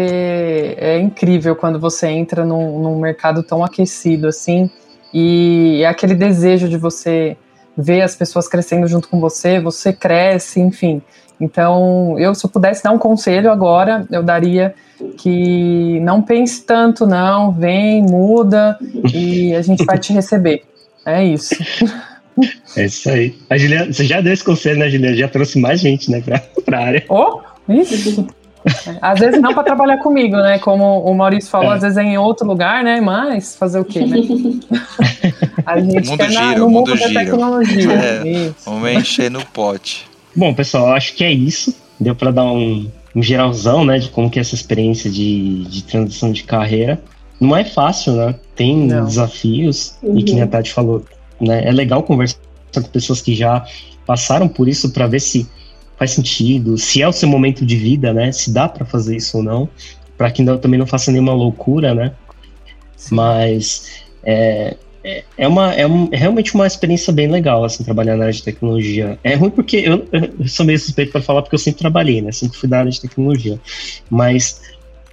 é 0.77 0.99
incrível 0.99 1.55
quando 1.55 1.79
você 1.79 2.07
entra 2.07 2.45
num, 2.45 2.79
num 2.79 2.99
mercado 2.99 3.43
tão 3.43 3.63
aquecido 3.63 4.27
assim 4.27 4.69
e 5.13 5.81
é 5.83 5.87
aquele 5.87 6.15
desejo 6.15 6.67
de 6.67 6.77
você 6.77 7.37
ver 7.77 8.01
as 8.01 8.15
pessoas 8.15 8.47
crescendo 8.47 8.87
junto 8.87 9.07
com 9.07 9.19
você, 9.19 9.59
você 9.59 9.93
cresce, 9.93 10.59
enfim. 10.59 11.01
Então, 11.39 12.17
eu 12.17 12.33
se 12.33 12.45
eu 12.45 12.49
pudesse 12.49 12.83
dar 12.83 12.91
um 12.91 12.97
conselho 12.97 13.51
agora, 13.51 14.07
eu 14.11 14.23
daria 14.23 14.73
que 15.17 15.99
não 16.01 16.21
pense 16.21 16.63
tanto, 16.63 17.05
não, 17.05 17.51
vem, 17.51 18.01
muda 18.01 18.77
e 19.13 19.53
a 19.55 19.61
gente 19.61 19.83
vai 19.85 19.97
te 19.97 20.13
receber. 20.13 20.63
É 21.05 21.23
isso. 21.23 21.55
É 22.75 22.85
isso 22.85 23.09
aí. 23.09 23.35
A 23.49 23.57
Juliana, 23.57 23.93
você 23.93 24.03
já 24.03 24.19
deu 24.19 24.33
esse 24.33 24.43
conselho, 24.43 24.79
né, 24.79 24.89
Juliana? 24.89 25.15
Já 25.15 25.27
trouxe 25.27 25.59
mais 25.59 25.79
gente, 25.79 26.09
né, 26.09 26.21
pra, 26.21 26.39
pra 26.65 26.79
área. 26.79 27.05
Oh, 27.09 27.39
isso. 27.69 28.27
Às 29.01 29.19
vezes 29.19 29.41
não 29.41 29.53
para 29.53 29.63
trabalhar 29.63 29.97
comigo, 29.97 30.37
né? 30.37 30.57
Como 30.59 31.01
o 31.01 31.13
Maurício 31.13 31.49
falou, 31.49 31.71
é. 31.71 31.75
às 31.75 31.81
vezes 31.81 31.97
é 31.97 32.03
em 32.03 32.17
outro 32.17 32.47
lugar, 32.47 32.83
né? 32.83 33.01
Mas 33.01 33.55
fazer 33.55 33.79
o 33.79 33.85
quê, 33.85 34.05
né? 34.05 34.17
A 35.65 35.79
gente 35.79 36.07
o 36.07 36.11
mundo 36.11 36.17
quer 36.17 36.29
gira, 36.29 36.45
na, 36.45 36.57
no 36.57 36.69
mundo, 36.69 36.89
mundo 36.89 36.97
gira. 36.97 37.13
da 37.13 37.19
tecnologia. 37.19 37.91
É, 37.93 38.51
vamos 38.65 38.91
encher 38.91 39.29
no 39.29 39.45
pote. 39.45 40.07
Bom, 40.35 40.53
pessoal, 40.53 40.93
acho 40.93 41.13
que 41.15 41.23
é 41.23 41.31
isso. 41.31 41.75
Deu 41.99 42.15
para 42.15 42.31
dar 42.31 42.45
um, 42.45 42.89
um, 43.15 43.21
geralzão, 43.21 43.85
né? 43.85 43.99
De 43.99 44.09
como 44.09 44.29
que 44.29 44.39
é 44.39 44.41
essa 44.41 44.55
experiência 44.55 45.09
de, 45.09 45.63
de 45.65 45.83
transição 45.83 46.31
de 46.31 46.43
carreira. 46.43 47.01
Não 47.39 47.55
é 47.55 47.65
fácil, 47.65 48.13
né? 48.13 48.35
Tem 48.55 48.75
não. 48.75 49.05
desafios. 49.05 49.97
Uhum. 50.01 50.17
E 50.17 50.23
que 50.23 50.39
a 50.39 50.47
Tati 50.47 50.71
falou, 50.71 51.03
né? 51.39 51.63
É 51.65 51.71
legal 51.71 52.03
conversar 52.03 52.37
com 52.73 52.81
pessoas 52.83 53.21
que 53.21 53.35
já 53.35 53.65
passaram 54.05 54.47
por 54.47 54.67
isso 54.67 54.91
para 54.91 55.07
ver 55.07 55.19
se 55.19 55.47
faz 55.97 56.11
sentido, 56.11 56.77
se 56.77 57.01
é 57.01 57.07
o 57.07 57.13
seu 57.13 57.29
momento 57.29 57.65
de 57.65 57.75
vida, 57.75 58.13
né? 58.13 58.31
Se 58.31 58.51
dá 58.51 58.67
para 58.67 58.85
fazer 58.85 59.15
isso 59.15 59.37
ou 59.37 59.43
não, 59.43 59.69
para 60.17 60.31
que 60.31 60.41
não, 60.41 60.57
também 60.57 60.79
não 60.79 60.87
faça 60.87 61.11
nenhuma 61.11 61.33
loucura, 61.33 61.93
né? 61.93 62.13
Sim. 62.95 63.15
Mas 63.15 64.03
é, 64.23 64.75
é, 65.03 65.23
é, 65.37 65.47
uma, 65.47 65.73
é 65.73 65.85
um, 65.85 66.07
é 66.11 66.17
realmente 66.17 66.55
uma 66.55 66.65
experiência 66.65 67.11
bem 67.11 67.27
legal, 67.27 67.63
assim, 67.63 67.83
trabalhar 67.83 68.15
na 68.15 68.23
área 68.23 68.33
de 68.33 68.41
tecnologia. 68.41 69.19
É 69.23 69.35
ruim 69.35 69.49
porque 69.49 69.77
eu, 69.77 70.07
eu 70.39 70.47
sou 70.47 70.65
meio 70.65 70.79
suspeito 70.79 71.11
para 71.11 71.21
falar 71.21 71.41
porque 71.41 71.55
eu 71.55 71.59
sempre 71.59 71.79
trabalhei, 71.79 72.21
né? 72.21 72.31
Sempre 72.31 72.57
fui 72.57 72.69
da 72.69 72.79
área 72.79 72.91
de 72.91 73.01
tecnologia. 73.01 73.59
Mas 74.09 74.61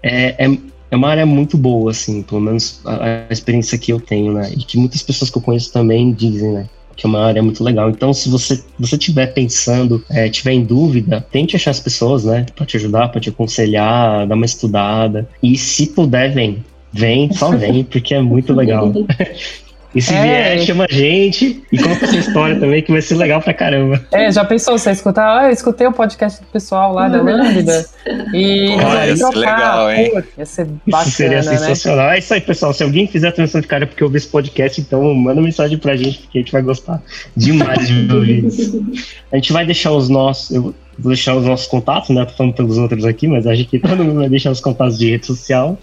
é, 0.03 0.47
é, 0.47 0.59
é 0.91 0.97
uma 0.97 1.09
área 1.09 1.25
muito 1.25 1.57
boa, 1.57 1.91
assim, 1.91 2.23
pelo 2.23 2.41
menos 2.41 2.81
a, 2.85 3.25
a, 3.29 3.33
experiência 3.33 3.79
que 3.79 3.93
eu 3.93 4.01
tenho, 4.01 4.33
né? 4.33 4.51
E 4.53 4.57
que 4.57 4.77
muitas 4.77 5.03
pessoas 5.03 5.31
que 5.31 5.39
eu 5.39 5.43
conheço 5.43 5.73
também 5.73 6.13
dizem, 6.13 6.53
né? 6.53 6.67
Que 6.97 7.07
é 7.07 7.09
uma 7.09 7.25
área 7.25 7.43
muito 7.43 7.63
legal. 7.63 7.89
Então, 7.89 8.13
se 8.13 8.29
você 8.29 8.63
você 8.79 8.97
estiver 8.97 9.29
pensando, 9.29 10.05
é, 10.11 10.29
tiver 10.29 10.53
em 10.53 10.65
dúvida, 10.65 11.25
tente 11.31 11.55
achar 11.55 11.71
as 11.71 11.81
pessoas, 11.81 12.25
né? 12.25 12.45
Pra 12.57 12.67
te 12.67 12.77
ajudar, 12.77 13.09
pra 13.09 13.21
te 13.21 13.29
aconselhar, 13.29 14.27
dar 14.27 14.35
uma 14.35 14.45
estudada. 14.45 15.29
E 15.43 15.57
se 15.57 15.87
puder, 15.87 16.33
vem. 16.33 16.65
Vem, 16.93 17.33
só 17.33 17.51
vem, 17.57 17.85
porque 17.85 18.15
é 18.15 18.21
muito 18.21 18.53
legal. 18.53 18.93
E 19.95 20.01
se 20.01 20.15
é. 20.15 20.23
vier, 20.23 20.67
chama 20.67 20.87
a 20.89 20.93
gente 20.93 21.65
e 21.71 21.79
conta 21.79 22.05
essa 22.05 22.17
história 22.17 22.59
também, 22.59 22.81
que 22.83 22.93
vai 22.93 23.03
ser 23.03 23.17
legal 23.17 23.43
pra 23.43 23.53
caramba. 23.53 24.01
É, 24.13 24.31
já 24.31 24.45
pensou 24.45 24.79
você 24.79 24.93
escutar? 24.93 25.41
Ah, 25.41 25.47
eu 25.47 25.51
escutei 25.51 25.87
o 25.87 25.93
podcast 25.93 26.41
do 26.41 26.47
pessoal 26.47 26.93
lá 26.93 27.09
da 27.09 27.21
Lambda 27.21 27.85
e 28.33 28.69
Olha, 28.71 29.07
ia 29.07 29.17
ser 29.17 29.37
legal, 29.37 29.91
hein? 29.91 30.11
Pô, 30.13 30.23
ia 30.39 30.47
ser 30.47 30.67
bacana, 30.87 31.03
isso 31.03 31.17
seria 31.17 31.37
né? 31.39 31.43
sensacional. 31.43 32.07
Né? 32.09 32.17
É 32.17 32.19
isso 32.21 32.35
aí, 32.35 32.41
pessoal. 32.41 32.73
Se 32.73 32.85
alguém 32.85 33.09
fizer 33.09 33.29
a 33.29 33.33
transição 33.33 33.61
de 33.61 33.67
cara 33.67 33.87
porque 33.87 34.05
ouve 34.05 34.17
esse 34.17 34.29
podcast, 34.29 34.81
então 34.81 35.13
manda 35.13 35.41
mensagem 35.41 35.77
pra 35.77 35.97
gente, 35.97 36.19
porque 36.19 36.39
a 36.39 36.41
gente 36.43 36.53
vai 36.53 36.63
gostar 36.63 37.03
demais 37.37 37.89
de 37.89 38.07
ouvir 38.15 38.45
isso. 38.45 38.85
A 39.33 39.37
gente 39.37 39.53
vai 39.53 39.67
deixar 39.67 39.91
os 39.91 40.09
nossos. 40.09 40.55
Eu 40.55 40.75
vou 40.99 41.13
deixar 41.13 41.35
os 41.35 41.45
nossos 41.45 41.67
contatos, 41.67 42.11
né? 42.11 42.25
Tô 42.25 42.33
falando 42.35 42.55
pelos 42.55 42.79
outros 42.79 43.05
aqui, 43.05 43.27
mas 43.27 43.45
acho 43.45 43.65
que 43.65 43.79
todo 43.81 44.05
mundo 44.05 44.21
vai 44.21 44.29
deixar 44.29 44.53
os 44.53 44.61
contatos 44.61 44.97
de 44.99 45.11
rede 45.11 45.27
social. 45.27 45.77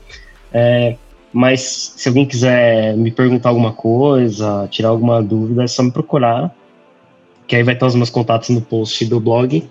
É, 0.54 0.96
mas 1.38 1.94
se 1.96 2.10
alguém 2.10 2.26
quiser 2.26 2.98
me 2.98 3.12
perguntar 3.12 3.50
alguma 3.50 3.72
coisa, 3.72 4.68
tirar 4.72 4.90
alguma 4.90 5.22
dúvida, 5.22 5.64
é 5.64 5.68
só 5.68 5.84
me 5.84 5.92
procurar. 5.92 6.52
Que 7.46 7.56
aí 7.56 7.62
vai 7.62 7.76
estar 7.76 7.86
os 7.86 7.94
meus 7.94 8.10
contatos 8.10 8.50
no 8.50 8.60
post 8.60 9.06
do 9.06 9.20
blog. 9.20 9.64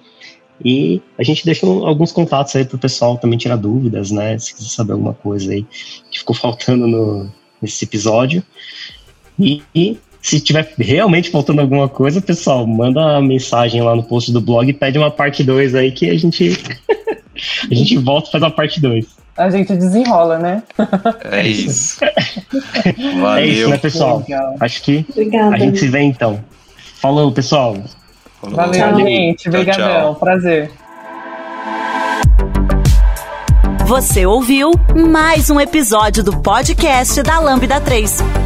E 0.64 1.02
a 1.18 1.24
gente 1.24 1.44
deixa 1.44 1.66
alguns 1.66 2.12
contatos 2.12 2.54
aí 2.54 2.64
pro 2.64 2.78
pessoal 2.78 3.18
também 3.18 3.36
tirar 3.36 3.56
dúvidas, 3.56 4.12
né? 4.12 4.38
Se 4.38 4.54
quiser 4.54 4.68
saber 4.68 4.92
alguma 4.92 5.12
coisa 5.12 5.50
aí 5.50 5.66
que 6.08 6.20
ficou 6.20 6.36
faltando 6.38 6.86
no, 6.86 7.28
nesse 7.60 7.84
episódio. 7.84 8.44
E, 9.36 9.60
e 9.74 9.98
se 10.22 10.38
tiver 10.38 10.72
realmente 10.78 11.30
faltando 11.30 11.62
alguma 11.62 11.88
coisa, 11.88 12.22
pessoal, 12.22 12.64
manda 12.64 13.20
mensagem 13.20 13.82
lá 13.82 13.96
no 13.96 14.04
post 14.04 14.30
do 14.30 14.40
blog 14.40 14.70
e 14.70 14.72
pede 14.72 14.98
uma 14.98 15.10
parte 15.10 15.42
2 15.42 15.74
aí 15.74 15.90
que 15.90 16.08
a 16.10 16.16
gente 16.16 16.56
a 17.68 17.74
gente 17.74 17.98
volta 17.98 18.28
e 18.28 18.30
faz 18.30 18.44
uma 18.44 18.52
parte 18.52 18.80
2 18.80 19.25
a 19.36 19.50
gente 19.50 19.74
desenrola, 19.76 20.38
né? 20.38 20.62
É 21.30 21.46
isso. 21.46 22.00
Valeu. 23.20 23.36
É 23.36 23.46
isso, 23.46 23.68
né, 23.68 23.78
pessoal? 23.78 24.18
Legal. 24.20 24.56
Acho 24.60 24.82
que 24.82 25.06
Obrigada. 25.10 25.54
a 25.54 25.58
gente 25.58 25.78
se 25.78 25.88
vê 25.88 26.00
então. 26.00 26.42
Falou, 27.00 27.30
pessoal. 27.32 27.76
Falou. 28.40 28.56
Valeu, 28.56 28.72
tchau. 28.72 28.96
gente. 29.00 29.48
Obrigadão. 29.48 30.14
Prazer. 30.14 30.70
Você 33.86 34.26
ouviu 34.26 34.72
mais 35.08 35.48
um 35.48 35.60
episódio 35.60 36.24
do 36.24 36.40
podcast 36.40 37.22
da 37.22 37.38
Lambda 37.38 37.80
3. 37.80 38.45